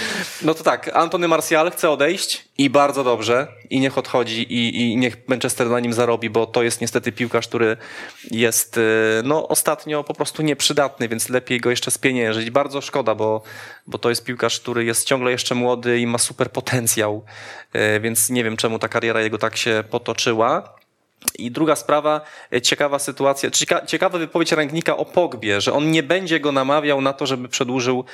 No 0.42 0.54
to 0.54 0.64
tak, 0.64 0.90
Antony 0.94 1.28
Martial 1.28 1.70
chce 1.70 1.90
odejść 1.90 2.44
i 2.58 2.70
bardzo 2.70 3.04
dobrze 3.04 3.46
i 3.70 3.80
niech 3.80 3.98
odchodzi 3.98 4.42
i, 4.42 4.82
i 4.82 4.96
niech 4.96 5.16
Manchester 5.28 5.66
na 5.66 5.80
nim 5.80 5.92
zarobi, 5.92 6.30
bo 6.30 6.46
to 6.46 6.62
jest 6.62 6.80
niestety 6.80 7.12
piłkarz, 7.12 7.48
który 7.48 7.76
jest 8.30 8.76
y, 8.76 8.80
no, 9.24 9.48
ostatnio 9.48 10.04
po 10.04 10.14
prostu 10.14 10.42
nieprzydatny, 10.42 11.08
więc 11.08 11.28
lepiej 11.28 11.60
go 11.60 11.70
jeszcze 11.70 11.90
spieniężyć. 11.90 12.50
Bardzo 12.50 12.80
szkoda, 12.80 13.14
bo, 13.14 13.42
bo 13.86 13.98
to 13.98 14.08
jest 14.08 14.24
piłkarz, 14.24 14.60
który 14.60 14.84
jest 14.84 15.06
ciągle 15.06 15.30
jeszcze 15.30 15.54
młody 15.54 15.98
i 15.98 16.06
ma 16.06 16.18
super 16.18 16.50
potencjał, 16.50 17.24
y, 17.96 18.00
więc 18.00 18.30
nie 18.30 18.44
wiem 18.44 18.56
czemu 18.56 18.78
ta 18.78 18.88
kariera 18.88 19.20
jego 19.20 19.38
tak 19.38 19.56
się 19.56 19.84
potoczyła. 19.90 20.79
I 21.38 21.50
druga 21.50 21.76
sprawa, 21.76 22.20
e, 22.52 22.60
ciekawa 22.60 22.98
sytuacja, 22.98 23.50
cieka, 23.50 23.86
ciekawa 23.86 24.18
wypowiedź 24.18 24.52
Ręgnika 24.52 24.96
o 24.96 25.04
Pogbie, 25.04 25.60
że 25.60 25.72
on 25.72 25.90
nie 25.90 26.02
będzie 26.02 26.40
go 26.40 26.52
namawiał 26.52 27.00
na 27.00 27.12
to, 27.12 27.26
żeby 27.26 27.48
przedłużył 27.48 28.04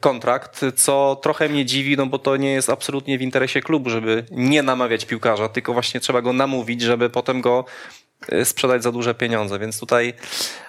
kontrakt, 0.00 0.60
co 0.76 1.18
trochę 1.22 1.48
mnie 1.48 1.64
dziwi, 1.64 1.96
no 1.96 2.06
bo 2.06 2.18
to 2.18 2.36
nie 2.36 2.52
jest 2.52 2.70
absolutnie 2.70 3.18
w 3.18 3.22
interesie 3.22 3.60
klubu, 3.60 3.90
żeby 3.90 4.24
nie 4.30 4.62
namawiać 4.62 5.04
piłkarza, 5.04 5.48
tylko 5.48 5.72
właśnie 5.72 6.00
trzeba 6.00 6.22
go 6.22 6.32
namówić, 6.32 6.82
żeby 6.82 7.10
potem 7.10 7.40
go 7.40 7.64
e, 7.64 7.95
sprzedać 8.44 8.82
za 8.82 8.92
duże 8.92 9.14
pieniądze, 9.14 9.58
więc 9.58 9.80
tutaj 9.80 10.14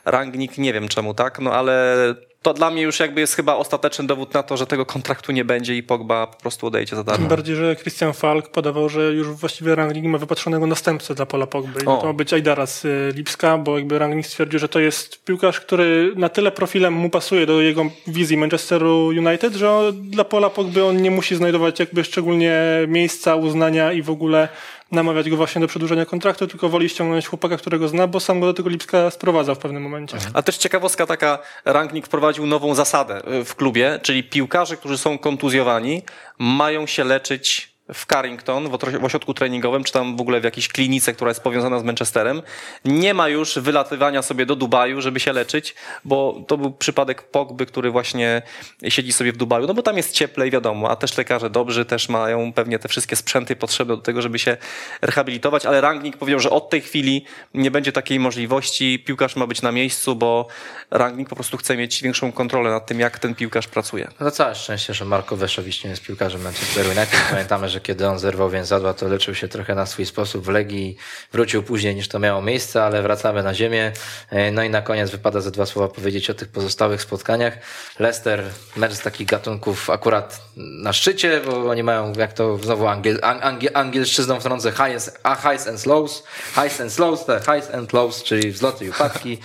Rangnick 0.05 0.57
nie 0.57 0.73
wiem 0.73 0.87
czemu 0.87 1.13
tak, 1.13 1.39
no 1.39 1.53
ale 1.53 1.95
to 2.41 2.53
dla 2.53 2.71
mnie 2.71 2.81
już 2.81 2.99
jakby 2.99 3.21
jest 3.21 3.35
chyba 3.35 3.55
ostateczny 3.55 4.07
dowód 4.07 4.33
na 4.33 4.43
to, 4.43 4.57
że 4.57 4.67
tego 4.67 4.85
kontraktu 4.85 5.31
nie 5.31 5.45
będzie 5.45 5.75
i 5.75 5.83
Pogba 5.83 6.27
po 6.27 6.37
prostu 6.37 6.67
odejdzie 6.67 6.95
za 6.95 7.03
darmo. 7.03 7.19
Tym 7.19 7.27
bardziej, 7.27 7.55
że 7.55 7.75
Christian 7.75 8.13
Falk 8.13 8.49
podawał, 8.49 8.89
że 8.89 9.13
już 9.13 9.27
właściwie 9.27 9.75
Rangnick 9.75 10.07
ma 10.07 10.17
wypatrzonego 10.17 10.67
następcę 10.67 11.15
dla 11.15 11.25
Pola 11.25 11.47
Pogby. 11.47 11.81
I 11.81 11.85
to 11.85 12.05
ma 12.05 12.13
być 12.13 12.33
Aidara 12.33 12.65
z 12.65 12.85
y, 12.85 13.11
Lipska, 13.15 13.57
bo 13.57 13.77
jakby 13.77 13.99
Rangnick 13.99 14.29
stwierdził, 14.29 14.59
że 14.59 14.69
to 14.69 14.79
jest 14.79 15.25
piłkarz, 15.25 15.59
który 15.59 16.13
na 16.15 16.29
tyle 16.29 16.51
profilem 16.51 16.93
mu 16.93 17.09
pasuje 17.09 17.45
do 17.45 17.61
jego 17.61 17.85
wizji 18.07 18.37
Manchesteru 18.37 19.07
United, 19.07 19.53
że 19.53 19.93
dla 19.93 20.23
Pola 20.23 20.49
Pogby 20.49 20.85
on 20.85 21.01
nie 21.01 21.11
musi 21.11 21.35
znajdować 21.35 21.79
jakby 21.79 22.03
szczególnie 22.03 22.61
miejsca, 22.87 23.35
uznania 23.35 23.91
i 23.91 24.01
w 24.01 24.09
ogóle 24.09 24.49
namawiać 24.91 25.29
go 25.29 25.37
właśnie 25.37 25.61
do 25.61 25.67
przedłużenia 25.67 26.05
kontraktu, 26.05 26.47
tylko 26.47 26.69
woli 26.69 26.89
ściągnąć 26.89 27.27
chłopaka, 27.27 27.57
którego 27.57 27.87
zna, 27.87 28.07
bo 28.07 28.19
sam 28.19 28.39
go 28.39 28.45
do 28.45 28.53
tego 28.53 28.69
Lipska 28.69 29.09
sprowadzał 29.09 29.55
w 29.55 29.59
pewnym 29.59 29.83
momencie. 29.83 30.17
A 30.33 30.41
też 30.41 30.57
ciekawostka 30.57 31.05
taka, 31.05 31.39
Rangnick 31.65 32.07
wprowadził 32.07 32.45
nową 32.45 32.75
zasadę 32.75 33.21
y, 33.33 33.45
w 33.45 33.55
klubie, 33.55 33.99
czyli 34.03 34.23
piłkarze, 34.23 34.77
którzy 34.77 34.97
są 34.97 35.17
kontuzjowani, 35.17 36.01
mają 36.39 36.85
się 36.87 37.03
leczyć 37.03 37.76
w 37.93 38.05
Carrington, 38.05 38.69
w 38.69 39.03
ośrodku 39.03 39.33
treningowym, 39.33 39.83
czy 39.83 39.93
tam 39.93 40.17
w 40.17 40.21
ogóle 40.21 40.41
w 40.41 40.43
jakiejś 40.43 40.67
klinice, 40.67 41.13
która 41.13 41.29
jest 41.29 41.43
powiązana 41.43 41.79
z 41.79 41.83
Manchesterem. 41.83 42.41
Nie 42.85 43.13
ma 43.13 43.29
już 43.29 43.59
wylatywania 43.59 44.21
sobie 44.21 44.45
do 44.45 44.55
Dubaju, 44.55 45.01
żeby 45.01 45.19
się 45.19 45.33
leczyć, 45.33 45.75
bo 46.05 46.41
to 46.47 46.57
był 46.57 46.71
przypadek 46.71 47.23
Pogby, 47.23 47.65
który 47.65 47.91
właśnie 47.91 48.41
siedzi 48.89 49.13
sobie 49.13 49.33
w 49.33 49.37
Dubaju, 49.37 49.67
no 49.67 49.73
bo 49.73 49.81
tam 49.81 49.97
jest 49.97 50.11
cieplej, 50.11 50.51
wiadomo, 50.51 50.89
a 50.89 50.95
też 50.95 51.17
lekarze 51.17 51.49
dobrzy 51.49 51.85
też 51.85 52.09
mają 52.09 52.53
pewnie 52.53 52.79
te 52.79 52.87
wszystkie 52.87 53.15
sprzęty 53.15 53.55
potrzebne 53.55 53.95
do 53.95 54.01
tego, 54.01 54.21
żeby 54.21 54.39
się 54.39 54.57
rehabilitować, 55.01 55.65
ale 55.65 55.81
Rangnick 55.81 56.17
powiedział, 56.17 56.39
że 56.39 56.49
od 56.49 56.69
tej 56.69 56.81
chwili 56.81 57.25
nie 57.53 57.71
będzie 57.71 57.91
takiej 57.91 58.19
możliwości, 58.19 59.03
piłkarz 59.05 59.35
ma 59.35 59.47
być 59.47 59.61
na 59.61 59.71
miejscu, 59.71 60.15
bo 60.15 60.47
Rangnick 60.91 61.29
po 61.29 61.35
prostu 61.35 61.57
chce 61.57 61.77
mieć 61.77 62.01
większą 62.01 62.31
kontrolę 62.31 62.69
nad 62.69 62.85
tym, 62.85 62.99
jak 62.99 63.19
ten 63.19 63.35
piłkarz 63.35 63.67
pracuje. 63.67 64.07
No 64.19 64.31
całe 64.31 64.55
szczęście, 64.55 64.93
że 64.93 65.05
Marko 65.05 65.35
Weszowicz 65.35 65.83
nie 65.83 65.89
jest 65.89 66.03
piłkarzem 66.03 66.41
Manchester 66.41 66.85
United. 66.85 67.19
Pamiętamy, 67.29 67.69
że 67.69 67.76
kiedy 67.79 68.07
on 68.07 68.19
zerwał 68.19 68.49
więzadła, 68.49 68.93
to 68.93 69.07
leczył 69.07 69.35
się 69.35 69.47
trochę 69.47 69.75
na 69.75 69.85
swój 69.85 70.05
sposób 70.05 70.45
w 70.45 70.49
Legii. 70.49 70.97
Wrócił 71.31 71.63
później 71.63 71.95
niż 71.95 72.07
to 72.07 72.19
miało 72.19 72.41
miejsce, 72.41 72.83
ale 72.83 73.01
wracamy 73.01 73.43
na 73.43 73.53
ziemię. 73.53 73.91
E, 74.29 74.51
No 74.51 74.63
i 74.63 74.69
na 74.69 74.81
koniec 74.81 75.11
wypada 75.11 75.41
ze 75.41 75.51
dwa 75.51 75.65
słowa 75.65 75.93
powiedzieć 75.93 76.29
o 76.29 76.33
tych 76.33 76.47
pozostałych 76.47 77.01
spotkaniach. 77.01 77.57
Leicester, 77.99 78.43
mecz 78.75 78.93
z 78.93 78.99
takich 79.01 79.27
gatunków 79.27 79.89
akurat 79.89 80.41
na 80.57 80.93
szczycie, 80.93 81.41
bo 81.45 81.69
oni 81.69 81.83
mają, 81.83 82.13
jak 82.13 82.33
to 82.33 82.57
znowu 82.57 82.87
angiel, 82.87 83.19
ang, 83.23 83.43
angiel, 83.43 83.71
angielszczyzną 83.73 84.39
wtrącę, 84.39 84.71
highs, 84.71 85.11
a 85.23 85.35
highs 85.35 85.67
and 85.67 85.79
slows, 85.79 86.23
highs 86.55 86.81
and 86.81 86.93
slows, 86.93 87.25
te 87.25 87.39
highs 87.39 87.73
and 87.73 87.93
lows, 87.93 88.23
czyli 88.23 88.51
wzloty 88.51 88.85
i 88.85 88.89
upadki. 88.89 89.39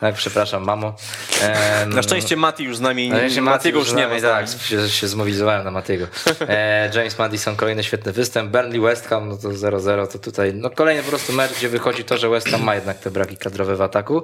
Tak, 0.00 0.14
przepraszam, 0.14 0.64
mamo. 0.64 0.94
Em, 1.42 1.90
Na 1.90 2.02
szczęście 2.02 2.36
Mati 2.36 2.64
już 2.64 2.76
z 2.76 2.80
nami, 2.80 3.08
no, 3.10 3.18
jeśli 3.20 3.40
Matiego 3.40 3.78
już 3.78 3.92
nie 3.92 4.08
ma. 4.08 4.14
ma. 4.14 4.20
Tak, 4.20 4.46
się, 4.48 4.88
się 4.88 5.08
zmobilizowałem 5.08 5.64
na 5.64 5.70
Matiego. 5.70 6.06
E, 6.48 6.90
James 6.94 7.18
Madison, 7.18 7.56
kolejny 7.56 7.84
świetny 7.84 8.12
występ. 8.12 8.50
Burnley 8.50 8.80
West 8.80 9.06
Ham, 9.08 9.28
no 9.28 9.36
to 9.36 9.48
0-0, 9.48 10.06
to 10.06 10.18
tutaj 10.18 10.54
no 10.54 10.70
kolejny 10.70 11.02
po 11.02 11.08
prostu 11.08 11.32
mecz, 11.32 11.52
gdzie 11.52 11.68
wychodzi 11.68 12.04
to, 12.04 12.18
że 12.18 12.28
West 12.28 12.48
Ham 12.48 12.62
ma 12.62 12.74
jednak 12.74 12.98
te 12.98 13.10
braki 13.10 13.36
kadrowe 13.36 13.76
w 13.76 13.82
ataku. 13.82 14.22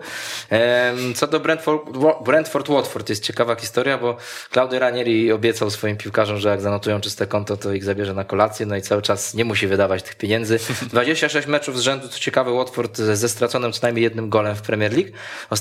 E, 0.53 0.95
co 1.15 1.27
do 1.27 1.41
Brentford, 1.41 1.83
Brentford 2.25 2.69
Watford 2.69 3.09
jest 3.09 3.23
ciekawa 3.25 3.55
historia, 3.55 3.99
bo 3.99 4.17
Claudio 4.53 4.79
Ranieri 4.79 5.33
obiecał 5.33 5.71
swoim 5.71 5.97
piłkarzom, 5.97 6.39
że 6.39 6.49
jak 6.49 6.61
zanotują 6.61 7.01
czyste 7.01 7.27
konto, 7.27 7.57
to 7.57 7.73
ich 7.73 7.85
zabierze 7.85 8.15
na 8.15 8.25
kolację, 8.25 8.67
no 8.67 8.77
i 8.77 8.83
cały 8.83 9.03
czas 9.03 9.35
nie 9.35 9.45
musi 9.45 9.67
wydawać 9.67 10.03
tych 10.03 10.15
pieniędzy. 10.15 10.59
26 10.91 11.47
meczów 11.47 11.79
z 11.79 11.81
rzędu, 11.81 12.09
co 12.09 12.19
ciekawe, 12.19 12.53
Watford 12.53 12.97
ze 12.99 13.29
straconym 13.29 13.73
co 13.73 13.79
najmniej 13.83 14.03
jednym 14.03 14.31
golem 14.31 14.57
w 14.57 14.63
Premier 14.63 14.93
League. 14.93 15.11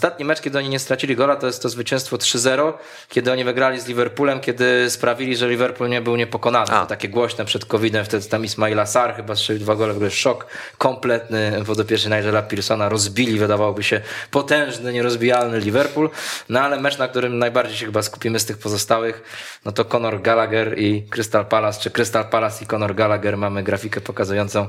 Ostatni 0.06 0.26
mecz, 0.26 0.42
kiedy 0.42 0.58
oni 0.58 0.70
nie 0.70 0.80
stracili 0.80 1.16
gola, 1.16 1.36
to 1.36 1.48
jest 1.48 1.62
to 1.62 1.70
zwycięstwo 1.70 2.18
3-0, 2.18 2.74
kiedy 3.10 3.32
oni 3.32 3.44
wygrali 3.44 3.82
z 3.82 3.88
Liverpoolem, 3.88 4.40
kiedy 4.40 4.90
sprawili, 4.90 5.36
że 5.36 5.50
Liverpool 5.50 5.90
nie 5.90 6.02
był 6.02 6.16
niepokonany. 6.16 6.72
A. 6.72 6.82
To 6.82 6.86
takie 6.86 7.10
głośne 7.10 7.46
przed 7.46 7.66
COVID-em, 7.66 8.06
wtedy 8.06 8.30
tam 8.30 8.46
Ismaila 8.46 8.86
Sar 8.86 9.16
chyba 9.16 9.36
strzelił 9.36 9.64
dwa 9.64 9.76
gole, 9.76 9.94
w 9.94 9.96
ogóle 9.96 10.12
szok 10.12 10.48
kompletny 10.78 11.64
podopieczny 11.66 12.18
Nigela 12.18 12.42
Pearsona, 12.42 12.90
rozbili, 12.90 13.40
wydawałoby 13.40 13.84
się, 13.84 14.02
potężny, 14.32 14.94
nierozbijalny 14.94 15.60
Liverpool, 15.60 16.10
no 16.50 16.60
ale 16.60 16.80
mecz, 16.80 16.98
na 16.98 17.08
którym 17.08 17.40
najbardziej 17.40 17.78
się 17.78 17.86
chyba 17.86 18.02
skupimy 18.02 18.40
z 18.40 18.46
tych 18.46 18.58
pozostałych, 18.58 19.24
no 19.66 19.72
to 19.72 19.86
Conor 19.86 20.22
Gallagher 20.22 20.80
i 20.80 21.08
Crystal 21.10 21.46
Palace, 21.46 21.82
czy 21.82 21.92
Crystal 21.92 22.26
Palace 22.26 22.64
i 22.64 22.68
Conor 22.68 22.96
Gallagher, 22.96 23.38
mamy 23.38 23.64
grafikę 23.64 24.02
pokazującą 24.02 24.68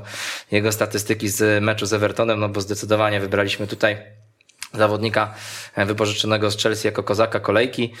jego 0.51 0.71
statystyki 0.71 1.29
z 1.29 1.63
meczu 1.63 1.85
z 1.85 1.93
Evertonem, 1.93 2.39
no 2.39 2.49
bo 2.49 2.61
zdecydowanie 2.61 3.19
wybraliśmy 3.19 3.67
tutaj 3.67 4.26
zawodnika 4.77 5.33
e, 5.75 5.85
wypożyczonego 5.85 6.51
z 6.51 6.57
Chelsea 6.63 6.87
jako 6.87 7.03
kozaka 7.03 7.39
kolejki. 7.39 7.93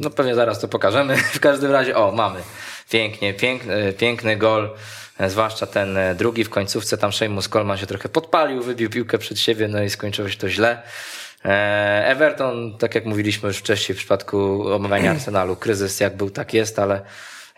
No 0.00 0.10
pewnie 0.10 0.34
zaraz 0.34 0.60
to 0.60 0.68
pokażemy. 0.68 1.16
W 1.34 1.40
każdym 1.40 1.72
razie, 1.72 1.96
o, 1.96 2.12
mamy. 2.12 2.40
Pięknie, 2.90 3.34
piękny, 3.34 3.92
piękny 3.92 4.36
gol. 4.36 4.70
e, 5.18 5.30
Zwłaszcza 5.30 5.66
ten 5.66 5.96
e, 5.96 6.14
drugi 6.14 6.44
w 6.44 6.50
końcówce, 6.50 6.98
tam 6.98 7.12
Seamus 7.12 7.48
Coleman 7.48 7.78
się 7.78 7.86
trochę 7.86 8.08
podpalił, 8.08 8.62
wybił 8.62 8.90
piłkę 8.90 9.18
przed 9.18 9.38
siebie, 9.38 9.68
no 9.68 9.82
i 9.82 9.90
skończyło 9.90 10.28
się 10.28 10.36
to 10.36 10.48
źle. 10.48 10.82
E, 11.44 12.06
Everton, 12.06 12.78
tak 12.78 12.94
jak 12.94 13.04
mówiliśmy 13.04 13.48
już 13.48 13.58
wcześniej 13.58 13.96
w 13.96 13.98
przypadku 13.98 14.68
omawiania 14.72 15.10
Arsenalu, 15.14 15.56
kryzys 15.56 16.00
jak 16.00 16.16
był, 16.16 16.30
tak 16.30 16.54
jest, 16.54 16.78
ale 16.78 17.02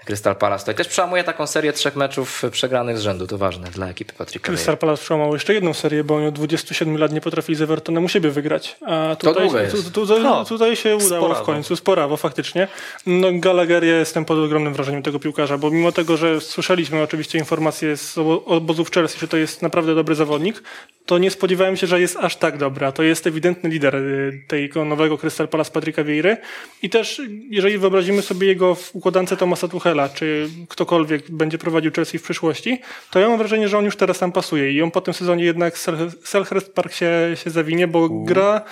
Crystal 0.07 0.37
Palace 0.37 0.63
tutaj 0.63 0.75
też 0.75 0.89
przełamuje 0.89 1.25
taką 1.25 1.47
serię 1.47 1.73
trzech 1.73 1.97
meczów 1.97 2.43
przegranych 2.51 2.99
z 2.99 3.01
rzędu. 3.03 3.27
To 3.27 3.39
ważne 3.39 3.71
dla 3.71 3.89
ekipy 3.89 4.13
Patryka. 4.13 4.47
Crystal 4.47 4.77
Palace 4.79 5.03
przełamał 5.03 5.33
jeszcze 5.33 5.55
jedną 5.55 5.75
serię, 5.75 6.05
bo 6.05 6.17
oni 6.17 6.27
od 6.27 6.35
27 6.35 6.97
lat 6.99 7.13
nie 7.13 7.21
potrafili 7.21 7.57
z 7.57 7.63
Evertonem 7.63 8.05
u 8.05 8.09
siebie 8.09 8.31
wygrać. 8.31 8.77
A 8.87 9.17
tutaj, 9.19 9.49
jest. 9.63 9.77
tu, 9.77 9.83
tu, 9.91 10.07
tu, 10.07 10.19
No, 10.23 10.45
tutaj 10.45 10.77
się 10.77 10.97
udało 10.97 11.09
sporawo. 11.25 11.43
w 11.43 11.47
końcu, 11.47 11.77
sporawo 11.77 12.17
faktycznie. 12.17 12.69
No 13.07 13.29
Gallagher, 13.33 13.85
ja 13.85 13.97
jestem 13.99 14.25
pod 14.25 14.39
ogromnym 14.39 14.75
wrażeniem 14.75 15.03
tego 15.03 15.19
piłkarza, 15.19 15.59
bo 15.59 15.71
mimo 15.71 15.93
tego, 15.93 16.17
że 16.17 16.41
słyszeliśmy 16.41 17.03
oczywiście 17.03 17.39
informacje 17.39 17.97
z 17.97 18.19
obo- 18.19 18.45
obozów 18.45 18.91
Chelsea, 18.91 19.19
że 19.19 19.29
to 19.29 19.37
jest 19.37 19.63
naprawdę 19.63 19.95
dobry 19.95 20.15
zawodnik, 20.15 20.63
to 21.07 21.19
nie 21.19 21.31
spodziewałem 21.31 21.77
się, 21.77 21.87
że 21.87 22.01
jest 22.01 22.17
aż 22.17 22.37
tak 22.37 22.59
dobra. 22.59 22.93
To 22.93 23.03
jest 23.03 23.27
ewidentny 23.27 23.71
lider 23.71 23.97
y, 23.97 24.43
tego 24.49 24.85
nowego 24.85 25.19
Crystal 25.19 25.49
Palace 25.49 25.71
Patryka 25.71 26.05
Vieiry. 26.05 26.37
I 26.83 26.91
też, 26.91 27.23
jeżeli 27.51 27.79
wyobrazimy 27.79 28.23
sobie 28.23 28.47
jego 28.47 28.75
w 28.75 28.91
układance 28.97 29.31
Tomasa 29.39 29.69
Tuchela, 29.69 29.96
czy 30.09 30.49
ktokolwiek 30.69 31.31
będzie 31.31 31.59
prowadził 31.59 31.93
Chelsea 31.93 32.19
w 32.19 32.23
przyszłości, 32.23 32.81
to 33.11 33.21
ja 33.21 33.29
mam 33.29 33.39
wrażenie, 33.39 33.69
że 33.69 33.79
on 33.79 33.85
już 33.85 33.97
teraz 33.97 34.19
tam 34.19 34.33
pasuje 34.33 34.73
i 34.73 34.83
on 34.83 34.91
po 34.91 35.01
tym 35.01 35.15
sezonie 35.15 35.45
jednak 35.45 35.75
Sel- 35.79 36.11
Selhurst 36.25 36.73
Park 36.73 36.93
się, 36.93 37.11
się 37.45 37.51
zawinie, 37.51 37.89
bo 37.89 38.09
gra 38.09 38.63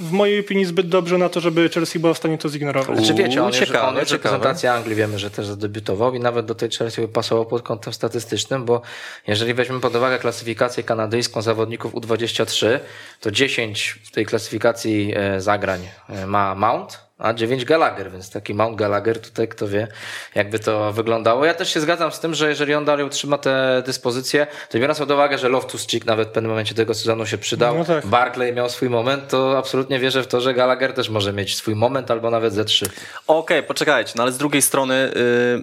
w 0.00 0.12
mojej 0.12 0.40
opinii 0.40 0.64
zbyt 0.64 0.88
dobrze 0.88 1.18
na 1.18 1.28
to, 1.28 1.40
żeby 1.40 1.68
Chelsea 1.68 1.98
była 1.98 2.14
w 2.14 2.18
stanie 2.18 2.38
to 2.38 2.48
zignorować. 2.48 2.98
Znaczy 2.98 3.14
wiecie, 3.14 3.42
on, 3.42 3.48
już, 3.48 3.58
ciekawe, 3.58 3.88
on 3.88 3.96
już 3.96 4.08
ciekawe. 4.08 4.16
reprezentacji 4.16 4.68
Anglii 4.68 4.96
wiemy, 4.96 5.18
że 5.18 5.30
też 5.30 5.46
zadebiutował 5.46 6.14
i 6.14 6.20
nawet 6.20 6.46
do 6.46 6.54
tej 6.54 6.70
Chelsea 6.70 7.00
by 7.00 7.08
pasował 7.08 7.46
pod 7.46 7.62
kątem 7.62 7.92
statystycznym, 7.92 8.64
bo 8.64 8.82
jeżeli 9.26 9.54
weźmiemy 9.54 9.80
pod 9.80 9.96
uwagę 9.96 10.18
klasyfikację 10.18 10.82
kanadyjską 10.82 11.42
zawodników 11.42 11.94
U23, 11.94 12.78
to 13.20 13.30
10 13.30 13.98
w 14.04 14.10
tej 14.10 14.26
klasyfikacji 14.26 15.12
e, 15.16 15.40
zagrań 15.40 15.80
e, 16.08 16.26
ma 16.26 16.54
Mount, 16.54 17.09
a 17.20 17.34
9 17.34 17.64
Gallagher, 17.64 18.12
więc 18.12 18.30
taki 18.30 18.54
Mount 18.54 18.76
Gallagher 18.76 19.20
tutaj 19.20 19.48
kto 19.48 19.68
wie, 19.68 19.88
jakby 20.34 20.58
to 20.58 20.92
wyglądało. 20.92 21.44
Ja 21.44 21.54
też 21.54 21.74
się 21.74 21.80
zgadzam 21.80 22.12
z 22.12 22.20
tym, 22.20 22.34
że 22.34 22.48
jeżeli 22.48 22.74
on 22.74 22.84
dalej 22.84 23.06
utrzyma 23.06 23.38
te 23.38 23.82
dyspozycje, 23.86 24.46
to 24.68 24.78
biorąc 24.78 24.98
pod 24.98 25.10
uwagę, 25.10 25.38
że 25.38 25.48
Loftus-Cheek 25.48 26.06
nawet 26.06 26.28
w 26.28 26.32
pewnym 26.32 26.50
momencie 26.50 26.74
tego 26.74 26.94
sezonu 26.94 27.26
się 27.26 27.38
przydał, 27.38 27.78
No 27.78 27.84
tak. 27.84 28.06
Barclay 28.06 28.52
miał 28.52 28.70
swój 28.70 28.90
moment, 28.90 29.28
to 29.28 29.58
absolutnie 29.58 29.98
wierzę 29.98 30.22
w 30.22 30.26
to, 30.26 30.40
że 30.40 30.54
Gallagher 30.54 30.92
też 30.92 31.08
może 31.08 31.32
mieć 31.32 31.56
swój 31.56 31.74
moment 31.74 32.10
albo 32.10 32.30
nawet 32.30 32.54
ze 32.54 32.64
trzy. 32.64 32.86
Okej, 33.26 33.62
poczekajcie, 33.62 34.12
no 34.16 34.22
ale 34.22 34.32
z 34.32 34.38
drugiej 34.38 34.62
strony 34.62 34.94
y, 34.94 35.10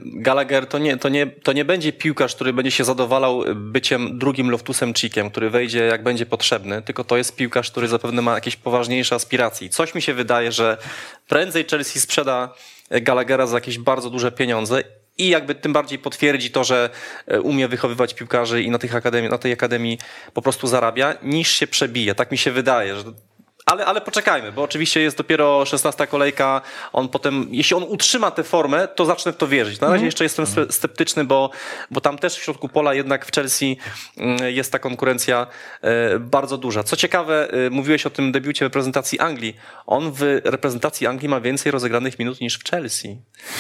Gallagher 0.05 0.67
to 0.67 0.77
nie, 0.77 0.97
to, 0.97 1.09
nie, 1.09 1.27
to 1.27 1.53
nie 1.53 1.65
będzie 1.65 1.93
piłkarz, 1.93 2.35
który 2.35 2.53
będzie 2.53 2.71
się 2.71 2.83
zadowalał 2.83 3.43
byciem 3.55 4.19
drugim 4.19 4.51
Loftusem 4.51 4.93
Cheekiem, 4.93 5.29
który 5.29 5.49
wejdzie 5.49 5.85
jak 5.85 6.03
będzie 6.03 6.25
potrzebny, 6.25 6.81
tylko 6.81 7.03
to 7.03 7.17
jest 7.17 7.35
piłkarz, 7.35 7.71
który 7.71 7.87
zapewne 7.87 8.21
ma 8.21 8.33
jakieś 8.33 8.55
poważniejsze 8.55 9.15
aspiracje. 9.15 9.69
Coś 9.69 9.95
mi 9.95 10.01
się 10.01 10.13
wydaje, 10.13 10.51
że 10.51 10.77
prędzej 11.27 11.46
Chelsea 11.51 11.99
sprzeda 11.99 12.53
Gallaghera 12.91 13.47
za 13.47 13.57
jakieś 13.57 13.79
bardzo 13.79 14.09
duże 14.09 14.31
pieniądze 14.31 14.83
i 15.17 15.29
jakby 15.29 15.55
tym 15.55 15.73
bardziej 15.73 15.99
potwierdzi 15.99 16.51
to, 16.51 16.63
że 16.63 16.89
e, 17.27 17.41
umie 17.41 17.67
wychowywać 17.67 18.13
piłkarzy 18.13 18.63
i 18.63 18.71
na, 18.71 18.77
tych 18.77 18.95
akademii, 18.95 19.29
na 19.29 19.37
tej 19.37 19.53
akademii 19.53 19.99
po 20.33 20.41
prostu 20.41 20.67
zarabia, 20.67 21.17
niż 21.23 21.51
się 21.51 21.67
przebije. 21.67 22.15
Tak 22.15 22.31
mi 22.31 22.37
się 22.37 22.51
wydaje, 22.51 22.95
że 22.95 23.03
ale, 23.67 23.85
ale 23.85 24.01
poczekajmy, 24.01 24.51
bo 24.51 24.63
oczywiście 24.63 25.01
jest 25.01 25.17
dopiero 25.17 25.65
16 25.65 26.07
kolejka. 26.07 26.61
On 26.93 27.09
potem, 27.09 27.47
jeśli 27.51 27.75
on 27.75 27.83
utrzyma 27.83 28.31
tę 28.31 28.43
formę, 28.43 28.87
to 28.87 29.05
zacznę 29.05 29.33
w 29.33 29.37
to 29.37 29.47
wierzyć. 29.47 29.79
Na 29.79 29.89
razie 29.89 30.05
jeszcze 30.05 30.23
jestem 30.23 30.45
sceptyczny, 30.69 31.25
bo, 31.25 31.49
bo 31.91 32.01
tam 32.01 32.17
też 32.17 32.35
w 32.35 32.43
środku 32.43 32.69
pola 32.69 32.93
jednak 32.93 33.25
w 33.25 33.31
Chelsea 33.31 33.77
mm, 34.17 34.37
jest 34.55 34.71
ta 34.71 34.79
konkurencja 34.79 35.47
e, 35.81 36.19
bardzo 36.19 36.57
duża. 36.57 36.83
Co 36.83 36.95
ciekawe, 36.95 37.49
e, 37.51 37.69
mówiłeś 37.69 38.05
o 38.05 38.09
tym 38.09 38.31
debiucie 38.31 38.65
reprezentacji 38.65 39.19
Anglii. 39.19 39.55
On 39.85 40.11
w 40.11 40.41
reprezentacji 40.43 41.07
Anglii 41.07 41.29
ma 41.29 41.41
więcej 41.41 41.71
rozegranych 41.71 42.19
minut 42.19 42.41
niż 42.41 42.59
w 42.59 42.69
Chelsea. 42.69 43.17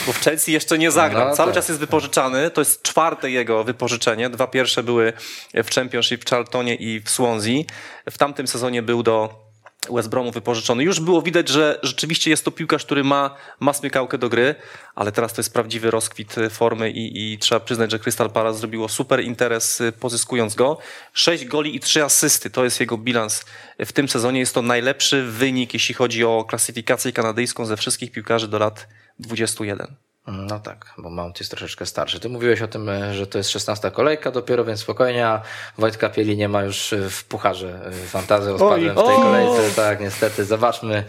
Bo 0.07 0.13
w 0.13 0.19
Chelsea 0.19 0.51
jeszcze 0.51 0.77
nie 0.77 0.91
zagrał. 0.91 1.27
No 1.27 1.35
Cały 1.35 1.47
tak. 1.47 1.55
czas 1.55 1.67
jest 1.69 1.79
wypożyczany. 1.79 2.51
To 2.51 2.61
jest 2.61 2.83
czwarte 2.83 3.31
jego 3.31 3.63
wypożyczenie. 3.63 4.29
Dwa 4.29 4.47
pierwsze 4.47 4.83
były 4.83 5.13
w 5.53 5.75
Championship 5.75 6.25
w 6.25 6.29
Charltonie 6.29 6.75
i 6.75 6.99
w 6.99 7.09
Swansea. 7.09 7.63
W 8.11 8.17
tamtym 8.17 8.47
sezonie 8.47 8.81
był 8.81 9.03
do 9.03 9.46
West 9.91 10.09
Bromu 10.09 10.31
wypożyczony. 10.31 10.83
Już 10.83 10.99
było 10.99 11.21
widać, 11.21 11.49
że 11.49 11.79
rzeczywiście 11.83 12.29
jest 12.29 12.45
to 12.45 12.51
piłkarz, 12.51 12.85
który 12.85 13.03
ma, 13.03 13.35
ma 13.59 13.73
smykałkę 13.73 14.17
do 14.17 14.29
gry, 14.29 14.55
ale 14.95 15.11
teraz 15.11 15.33
to 15.33 15.39
jest 15.39 15.53
prawdziwy 15.53 15.91
rozkwit 15.91 16.37
y, 16.37 16.49
formy 16.49 16.91
i, 16.91 17.33
i 17.33 17.37
trzeba 17.37 17.59
przyznać, 17.59 17.91
że 17.91 17.99
Crystal 17.99 18.29
Palace 18.29 18.59
zrobiło 18.59 18.89
super 18.89 19.23
interes 19.23 19.81
y, 19.81 19.91
pozyskując 19.91 20.55
go. 20.55 20.77
Sześć 21.13 21.45
goli 21.45 21.75
i 21.75 21.79
trzy 21.79 22.03
asysty, 22.03 22.49
to 22.49 22.63
jest 22.63 22.79
jego 22.79 22.97
bilans 22.97 23.45
w 23.79 23.93
tym 23.93 24.09
sezonie. 24.09 24.39
Jest 24.39 24.53
to 24.53 24.61
najlepszy 24.61 25.23
wynik, 25.23 25.73
jeśli 25.73 25.95
chodzi 25.95 26.23
o 26.23 26.45
klasyfikację 26.49 27.11
kanadyjską 27.11 27.65
ze 27.65 27.77
wszystkich 27.77 28.11
piłkarzy 28.11 28.47
do 28.47 28.59
lat 28.59 28.87
21. 29.19 30.06
No 30.27 30.59
tak, 30.59 30.93
bo 30.97 31.09
Mount 31.09 31.39
jest 31.39 31.51
troszeczkę 31.51 31.85
starszy. 31.85 32.19
Ty 32.19 32.29
mówiłeś 32.29 32.61
o 32.61 32.67
tym, 32.67 32.89
e, 32.89 33.13
że 33.13 33.27
to 33.27 33.37
jest 33.37 33.49
16 33.49 33.91
kolejka 33.91 34.31
dopiero, 34.31 34.65
więc 34.65 34.79
spokojnie, 34.79 35.27
a 35.27 35.41
Wojtka 35.77 36.09
Pieli 36.09 36.37
nie 36.37 36.49
ma 36.49 36.63
już 36.63 36.93
e, 36.93 37.09
w 37.09 37.23
pucharze 37.23 37.85
e, 37.85 37.91
fantazji 37.91 38.51
odpadłem 38.51 38.91
w 38.91 38.95
tej 38.95 39.15
Oj. 39.15 39.21
kolejce. 39.21 39.75
Tak, 39.75 39.99
niestety, 39.99 40.45
zobaczmy 40.45 41.03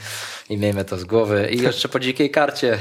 i 0.49 0.59
miejmy 0.59 0.85
to 0.85 0.99
z 0.99 1.05
głowy. 1.05 1.49
I 1.51 1.62
jeszcze 1.62 1.89
po 1.89 2.01
dzikiej 2.01 2.31
karcie. 2.31 2.79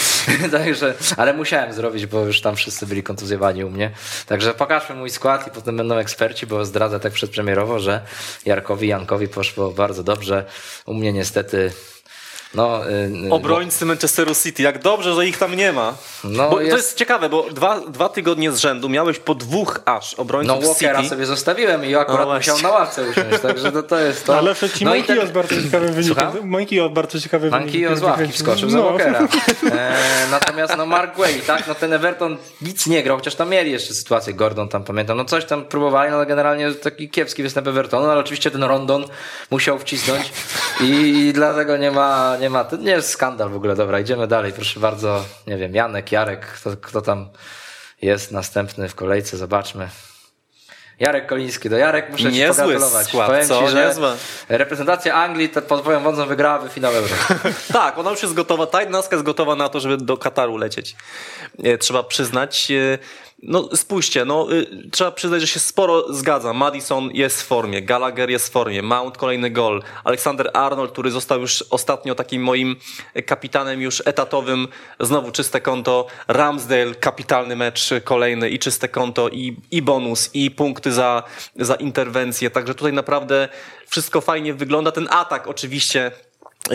Także, 0.52 0.94
ale 1.16 1.34
musiałem 1.34 1.72
zrobić, 1.72 2.06
bo 2.06 2.20
już 2.20 2.40
tam 2.40 2.56
wszyscy 2.56 2.86
byli 2.86 3.02
kontuzjowani 3.02 3.64
u 3.64 3.70
mnie. 3.70 3.90
Także 4.26 4.54
pokażmy 4.54 4.94
mój 4.94 5.10
skład 5.10 5.46
i 5.46 5.50
potem 5.50 5.76
będą 5.76 5.96
eksperci, 5.96 6.46
bo 6.46 6.64
zdradzę 6.64 7.00
tak 7.00 7.12
przedpremierowo, 7.12 7.78
że 7.78 8.00
Jarkowi, 8.46 8.88
Jankowi 8.88 9.28
poszło 9.28 9.70
bardzo 9.70 10.02
dobrze. 10.02 10.44
U 10.86 10.94
mnie 10.94 11.12
niestety 11.12 11.72
no, 12.54 12.88
y, 12.90 12.92
y, 13.26 13.30
Obrońcy 13.30 13.86
Manchesteru 13.86 14.34
City, 14.34 14.62
jak 14.62 14.82
dobrze, 14.82 15.14
że 15.14 15.26
ich 15.26 15.38
tam 15.38 15.54
nie 15.56 15.72
ma. 15.72 15.94
No, 16.24 16.50
bo 16.50 16.56
To 16.56 16.62
jest- 16.62 16.76
jest 16.76 16.96
ciekawe, 16.96 17.28
bo 17.28 17.46
dwa, 17.50 17.80
dwa 17.80 18.08
tygodnie 18.08 18.52
z 18.52 18.58
rzędu 18.58 18.88
miałeś 18.88 19.18
po 19.18 19.34
dwóch 19.34 19.80
aż 19.84 20.16
No 20.16 20.22
obrońców 20.22 20.64
Walkera 20.66 20.96
City. 20.98 21.08
sobie 21.10 21.26
zostawiłem 21.26 21.84
i 21.84 21.94
akurat 21.94 22.28
No 22.28 22.34
musiał 22.34 22.58
na 22.58 22.70
ławce 22.70 23.02
usiąść, 23.02 23.40
także 23.42 23.72
to, 23.72 23.82
to 23.82 23.98
jest 23.98 24.26
to. 24.26 24.36
Ale 24.38 24.54
przed 24.54 24.72
ci 24.78 24.84
no 24.84 24.92
ten- 25.06 25.28
z 25.28 25.30
bardzo 25.30 25.62
ciekawym 25.62 25.92
wynikiem. 25.92 26.16
Słucham? 26.32 26.48
Mankio 26.50 26.88
bardzo 26.90 27.20
ciekawy 27.20 27.50
wynik. 27.50 27.64
Mankio 27.66 27.96
z 27.96 28.02
ławki 28.02 28.32
wskoczył 28.32 28.70
za 28.70 28.78
No. 28.78 28.84
Walkera. 28.84 29.20
E, 29.72 29.96
natomiast 30.30 30.76
no 30.76 30.86
Mark 30.86 31.18
Way, 31.18 31.34
tak, 31.46 31.66
no 31.68 31.74
ten 31.74 31.92
Everton 31.92 32.36
nic 32.62 32.86
nie 32.86 33.02
grał, 33.02 33.16
chociaż 33.16 33.34
tam 33.34 33.48
mieli 33.50 33.70
jeszcze 33.72 33.94
sytuację, 33.94 34.34
Gordon 34.34 34.68
tam 34.68 34.84
pamiętam, 34.84 35.16
no 35.16 35.24
coś 35.24 35.44
tam 35.44 35.64
próbowali, 35.64 36.10
no 36.10 36.16
ale 36.16 36.26
generalnie 36.26 36.72
taki 36.72 37.08
kiepski 37.10 37.42
występ 37.42 37.66
Evertonu, 37.66 38.06
no 38.06 38.12
ale 38.12 38.20
oczywiście 38.20 38.50
ten 38.50 38.62
Rondon 38.64 39.04
musiał 39.50 39.78
wcisnąć 39.78 40.32
i, 40.80 40.84
i 41.28 41.32
dlatego 41.32 41.76
nie 41.76 41.90
ma, 41.90 42.36
nie 42.40 42.50
ma, 42.50 42.64
to 42.64 42.76
nie 42.76 42.90
jest 42.90 43.10
skandal 43.10 43.48
w 43.50 43.56
ogóle, 43.56 43.74
dobra, 43.76 44.00
idziemy 44.00 44.26
dalej, 44.26 44.52
proszę 44.52 44.80
bardzo, 44.80 45.24
nie 45.46 45.56
wiem, 45.56 45.74
Janek, 45.74 46.12
Jarek, 46.12 46.46
kto, 46.46 46.70
kto 46.76 47.02
tam 47.02 47.28
jest 48.02 48.32
następny 48.32 48.88
w 48.88 48.94
kolejce, 48.94 49.36
zobaczmy. 49.36 49.88
Jarek 51.00 51.26
Koliński, 51.26 51.70
do 51.70 51.76
Jarek 51.76 52.10
muszę 52.10 52.32
ci 52.32 52.38
Niezły 52.38 52.62
pogratulować. 52.64 53.06
skład, 53.06 53.26
Powiem 53.28 53.48
co? 53.48 53.62
ci, 53.62 53.68
że 53.68 53.86
Niezłe. 53.88 54.16
reprezentacja 54.48 55.14
Anglii 55.14 55.48
pod 55.48 55.80
twoją 55.82 56.00
wodzą 56.02 56.26
wygrałaby 56.26 56.68
finał 56.68 56.92
Euro. 56.94 57.14
Tak, 57.72 57.98
ona 57.98 58.10
już 58.10 58.22
jest 58.22 58.34
gotowa. 58.34 58.66
Ta 58.66 58.80
jednostka 58.80 59.16
jest 59.16 59.26
gotowa 59.26 59.54
na 59.56 59.68
to, 59.68 59.80
żeby 59.80 59.96
do 59.96 60.16
Kataru 60.16 60.56
lecieć. 60.56 60.96
E, 61.64 61.78
Trzeba 61.78 62.02
przyznać. 62.02 62.72
No 63.42 63.68
spójrzcie, 63.76 64.24
no, 64.24 64.52
y, 64.52 64.66
trzeba 64.90 65.10
przyznać, 65.10 65.40
że 65.40 65.46
się 65.46 65.60
sporo 65.60 66.12
zgadza. 66.12 66.52
Madison 66.52 67.10
jest 67.14 67.42
w 67.42 67.46
formie, 67.46 67.82
Gallagher 67.82 68.30
jest 68.30 68.48
w 68.48 68.52
formie, 68.52 68.82
Mount 68.82 69.18
kolejny 69.18 69.50
gol, 69.50 69.82
Alexander 70.04 70.50
Arnold, 70.54 70.92
który 70.92 71.10
został 71.10 71.40
już 71.40 71.64
ostatnio 71.70 72.14
takim 72.14 72.42
moim 72.42 72.76
kapitanem 73.26 73.80
już 73.80 74.02
etatowym, 74.06 74.68
znowu 75.00 75.32
czyste 75.32 75.60
konto, 75.60 76.06
Ramsdale, 76.28 76.94
kapitalny 76.94 77.56
mecz 77.56 77.90
kolejny 78.04 78.50
i 78.50 78.58
czyste 78.58 78.88
konto 78.88 79.28
i, 79.28 79.56
i 79.70 79.82
bonus 79.82 80.30
i 80.34 80.50
punkty 80.50 80.92
za, 80.92 81.22
za 81.56 81.74
interwencję, 81.74 82.50
także 82.50 82.74
tutaj 82.74 82.92
naprawdę 82.92 83.48
wszystko 83.86 84.20
fajnie 84.20 84.54
wygląda. 84.54 84.92
Ten 84.92 85.08
atak 85.10 85.46
oczywiście 85.46 86.10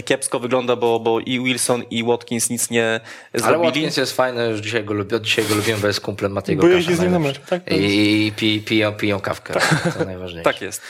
kiepsko 0.06 0.40
wygląda, 0.40 0.76
bo, 0.76 1.00
bo 1.00 1.20
i 1.20 1.40
Wilson 1.40 1.84
i 1.90 2.04
Watkins 2.04 2.50
nic 2.50 2.70
nie 2.70 3.00
Ale 3.34 3.44
zrobili. 3.44 3.66
Watkins 3.66 3.98
jest 3.98 4.16
fajny, 4.16 4.48
już 4.50 4.60
dzisiaj 4.60 4.84
go, 4.84 4.94
lubię, 4.94 5.18
od 5.18 5.24
dzisiaj 5.24 5.46
go 5.46 5.56
lubiłem, 5.56 5.82
bo 5.82 5.88
jest 5.88 6.02
kumplem 6.02 6.32
Matiego 6.32 6.62
Bo 6.62 6.68
jeździ 6.68 6.96
z 6.96 7.00
nim 7.00 7.12
na 7.12 7.20
mecz, 7.20 7.40
tak? 7.40 7.72
I, 7.72 8.28
i 8.28 8.32
pi, 8.32 8.62
piją, 8.62 8.94
piją 8.94 9.20
kawkę, 9.20 9.54
to 9.98 10.06
najważniejsze. 10.06 10.52
Tak 10.52 10.62
jest. 10.62 10.82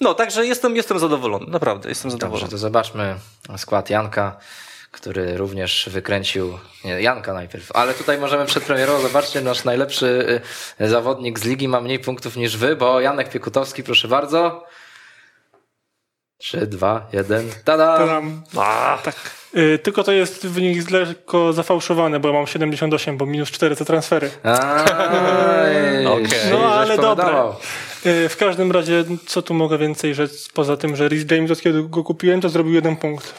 No, 0.00 0.14
także 0.14 0.46
jestem, 0.46 0.76
jestem 0.76 0.98
zadowolony, 0.98 1.46
naprawdę, 1.48 1.88
jestem 1.88 2.10
Dobrze, 2.10 2.20
zadowolony. 2.20 2.50
to 2.50 2.58
zobaczmy 2.58 3.14
skład 3.56 3.90
Janka, 3.90 4.36
który 4.90 5.36
również 5.36 5.88
wykręcił, 5.92 6.58
nie, 6.84 7.02
Janka 7.02 7.32
najpierw, 7.32 7.72
ale 7.72 7.94
tutaj 7.94 8.18
możemy 8.18 8.46
przed 8.46 8.64
premierą, 8.64 9.00
zobaczcie, 9.00 9.40
nasz 9.40 9.64
najlepszy 9.64 10.40
y, 10.80 10.88
zawodnik 10.88 11.38
z 11.38 11.44
ligi 11.44 11.68
ma 11.68 11.80
mniej 11.80 11.98
punktów 11.98 12.36
niż 12.36 12.56
wy, 12.56 12.76
bo 12.76 13.00
Janek 13.00 13.30
Piekutowski, 13.30 13.82
proszę 13.82 14.08
bardzo. 14.08 14.64
3, 16.44 16.66
2, 16.66 17.06
1, 17.12 17.48
tada! 17.64 17.98
Tadam. 17.98 18.42
Tak. 19.04 19.14
Y, 19.56 19.78
Tylko 19.78 20.04
to 20.04 20.12
jest 20.12 20.46
wynik 20.46 20.90
lekko 20.90 21.52
zafałszowany, 21.52 22.20
bo 22.20 22.28
ja 22.28 22.34
mam 22.34 22.46
78, 22.46 23.16
bo 23.16 23.26
minus 23.26 23.50
4 23.50 23.76
te 23.76 23.84
transfery. 23.84 24.30
Aj, 24.42 26.26
żeś 26.28 26.38
No, 26.52 26.74
ale 26.74 26.96
powiadował. 26.96 27.54
Y, 28.06 28.28
W 28.28 28.36
każdym 28.36 28.72
razie, 28.72 29.04
co 29.26 29.42
tu 29.42 29.54
mogę 29.54 29.78
więcej 29.78 30.14
rzec, 30.14 30.48
poza 30.48 30.76
tym, 30.76 30.96
że 30.96 31.08
Rhys 31.08 31.30
James, 31.30 31.50
od 31.50 31.60
kiedy 31.60 31.82
go 31.82 32.04
kupiłem, 32.04 32.40
to 32.40 32.48
zrobił 32.48 32.74
jeden 32.74 32.96
punkt. 32.96 33.34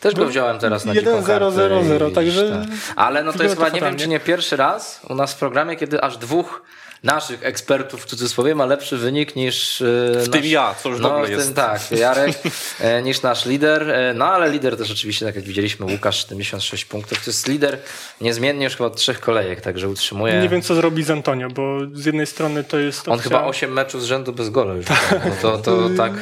Też 0.00 0.14
go 0.14 0.26
wziąłem 0.26 0.58
teraz 0.58 0.84
na 0.84 0.92
1-0-0-0, 0.92 1.00
dziką 1.00 1.22
kartę 1.22 2.08
i 2.10 2.14
także 2.14 2.44
widzisz, 2.44 2.78
tak. 2.88 2.96
Ale 2.96 3.22
no 3.22 3.32
to 3.32 3.42
jest 3.42 3.54
chyba, 3.54 3.70
to 3.70 3.76
nie 3.76 3.82
wiem 3.82 3.96
czy 3.96 4.08
nie 4.08 4.20
pierwszy 4.20 4.56
raz 4.56 5.00
u 5.08 5.14
nas 5.14 5.34
w 5.34 5.36
programie, 5.36 5.76
kiedy 5.76 6.02
aż 6.02 6.16
dwóch 6.16 6.62
naszych 7.02 7.44
ekspertów 7.44 8.02
w 8.02 8.06
cudzysłowie 8.06 8.54
ma 8.54 8.66
lepszy 8.66 8.96
wynik 8.96 9.36
niż 9.36 9.82
w 10.16 10.28
tym 10.32 10.44
ja, 10.44 10.74
co 10.82 10.88
już 10.88 10.98
w 10.98 11.00
no, 11.00 11.08
ogóle 11.08 11.26
w 11.26 11.30
tym, 11.30 11.38
jest. 11.38 11.54
tak, 11.54 11.90
Jarek, 11.90 12.32
e, 12.80 13.02
niż 13.02 13.22
nasz 13.22 13.46
lider. 13.46 13.90
E, 13.90 14.14
No 14.14 14.24
ale 14.26 14.50
lider 14.50 14.76
też 14.76 14.90
oczywiście, 14.90 15.26
tak 15.26 15.36
jak 15.36 15.44
widzieliśmy, 15.44 15.86
Łukasz 15.86 16.28
76 16.28 16.84
punktów. 16.84 17.24
To 17.24 17.30
jest 17.30 17.48
lider 17.48 17.78
niezmiennie 18.20 18.64
już 18.64 18.76
chyba 18.76 18.86
od 18.86 18.96
trzech 18.96 19.20
kolejek, 19.20 19.60
także 19.60 19.88
utrzymuje. 19.88 20.40
Nie 20.40 20.48
wiem, 20.48 20.62
co 20.62 20.74
zrobi 20.74 21.02
z 21.02 21.10
Antonio, 21.10 21.48
bo 21.48 21.78
z 21.92 22.06
jednej 22.06 22.26
strony 22.26 22.64
to 22.64 22.78
jest 22.78 23.08
On 23.08 23.14
opcja... 23.14 23.30
chyba 23.30 23.44
8 23.44 23.72
meczów 23.72 24.02
z 24.02 24.04
rzędu 24.04 24.32
bez 24.32 24.50
gola 24.50 24.74
już. 24.74 24.86
No 24.88 24.96
to, 25.42 25.58
to 25.58 25.90
tak. 26.02 26.12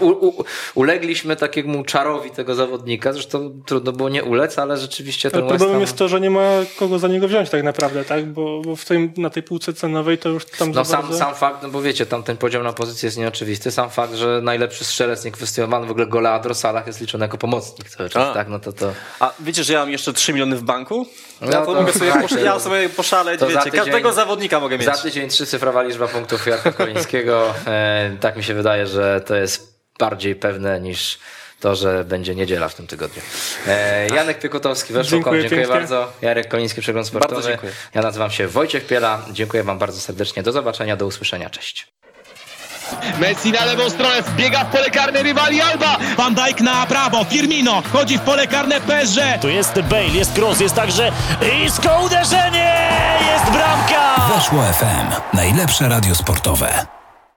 U, 0.00 0.26
u, 0.26 0.44
ulegliśmy 0.74 1.36
takiemu 1.36 1.84
czarowi 1.84 2.30
tego 2.30 2.54
zawodnika. 2.54 3.12
Zresztą 3.12 3.62
trudno 3.66 3.92
było 3.92 4.08
nie 4.08 4.24
ulec, 4.24 4.58
ale 4.58 4.76
rzeczywiście 4.76 5.30
ten 5.30 5.40
Ale 5.40 5.48
West 5.48 5.58
problemem 5.58 5.74
Ham... 5.74 5.80
jest 5.80 5.96
to, 5.96 6.08
że 6.08 6.20
nie 6.20 6.30
ma 6.30 6.50
kogo 6.78 6.98
za 6.98 7.08
niego 7.08 7.28
wziąć 7.28 7.50
tak 7.50 7.62
naprawdę, 7.62 8.04
tak? 8.04 8.26
Bo, 8.26 8.62
bo 8.62 8.76
w 8.76 8.84
tym, 8.84 9.12
na 9.16 9.30
tej 9.30 9.42
półce 9.42 9.72
cenowej 9.72 10.18
to 10.22 10.28
już 10.28 10.44
tam 10.46 10.70
No 10.72 10.84
sam, 10.84 11.02
bardzo... 11.02 11.18
sam 11.18 11.34
fakt, 11.34 11.62
no 11.62 11.68
bo 11.68 11.82
wiecie, 11.82 12.06
tam 12.06 12.22
ten 12.22 12.36
podział 12.36 12.62
na 12.62 12.72
pozycję 12.72 13.06
jest 13.06 13.18
nieoczywisty. 13.18 13.70
Sam 13.70 13.90
fakt, 13.90 14.14
że 14.14 14.40
najlepszy 14.42 14.84
strzelec 14.84 15.24
niekwestionowany, 15.24 15.86
w 15.86 15.90
ogóle 15.90 16.06
Goleadro 16.06 16.54
Salah 16.54 16.86
jest 16.86 17.00
liczony 17.00 17.24
jako 17.24 17.38
pomocnik 17.38 17.88
cały 17.90 18.08
czas, 18.08 18.28
A. 18.28 18.34
tak? 18.34 18.48
No 18.48 18.58
to 18.58 18.72
to... 18.72 18.92
A 19.20 19.32
wiecie, 19.40 19.64
że 19.64 19.72
ja 19.72 19.78
mam 19.78 19.90
jeszcze 19.90 20.12
3 20.12 20.32
miliony 20.32 20.56
w 20.56 20.62
banku? 20.62 21.06
No 21.40 21.46
ja 21.46 21.60
to, 21.60 21.66
to- 21.66 21.74
mogę 21.80 21.92
sobie, 21.92 22.10
posz- 22.12 22.44
ja 22.44 22.58
sobie 22.58 22.88
poszaleć, 22.88 23.40
wiecie, 23.40 23.54
tydzień- 23.58 23.72
każdego 23.72 24.12
zawodnika 24.12 24.60
mogę 24.60 24.78
mieć. 24.78 24.86
Za 24.86 24.92
tydzień 25.02 25.28
trzycyfrowa 25.28 25.82
liczba 25.82 26.08
punktów 26.08 26.46
Jarka 26.46 26.72
Kolińskiego. 26.72 27.54
E, 27.66 28.16
tak 28.20 28.36
mi 28.36 28.44
się 28.44 28.54
wydaje, 28.54 28.86
że 28.86 29.20
to 29.26 29.34
jest 29.34 29.80
bardziej 29.98 30.34
pewne 30.36 30.80
niż 30.80 31.18
to, 31.62 31.76
że 31.76 32.04
będzie 32.04 32.34
niedziela 32.34 32.68
w 32.68 32.74
tym 32.74 32.86
tygodniu. 32.86 33.22
E, 33.66 34.06
Janek 34.08 34.40
Piekutowski, 34.40 34.92
weszło 34.92 35.10
Dziękuję 35.10 35.40
dziękuję 35.40 35.60
pięknie. 35.60 35.78
bardzo. 35.78 36.12
Jarek 36.22 36.48
Koliński, 36.48 36.80
Przegląd 36.80 37.06
Sportowy. 37.06 37.34
Bardzo 37.34 37.48
dziękuję. 37.48 37.72
Ja 37.94 38.02
nazywam 38.02 38.30
się 38.30 38.48
Wojciech 38.48 38.86
Piela. 38.86 39.22
Dziękuję 39.32 39.62
Wam 39.62 39.78
bardzo 39.78 40.00
serdecznie. 40.00 40.42
Do 40.42 40.52
zobaczenia, 40.52 40.96
do 40.96 41.06
usłyszenia. 41.06 41.50
Cześć. 41.50 41.86
Messi 43.20 43.52
na 43.52 43.64
lewą 43.64 43.90
stronę, 43.90 44.22
wbiega 44.22 44.64
w 44.64 44.70
pole 44.72 44.90
karne 44.90 45.22
rywali 45.22 45.60
Alba. 45.60 45.96
Van 46.16 46.34
Dijk 46.34 46.60
na 46.60 46.86
prawo, 46.86 47.24
Firmino 47.24 47.82
wchodzi 47.82 48.18
w 48.18 48.20
pole 48.20 48.46
karne 48.46 48.80
PSG. 48.80 49.20
Tu 49.40 49.48
jest 49.48 49.80
Bale, 49.80 50.06
jest 50.06 50.38
cross, 50.38 50.60
jest 50.60 50.74
także 50.74 51.12
isko 51.66 52.02
uderzenie! 52.04 52.90
Jest 53.32 53.52
bramka! 53.52 54.34
Weszło 54.36 54.62
FM. 54.62 55.36
Najlepsze 55.36 55.88
radio 55.88 56.14
sportowe. 56.14 56.86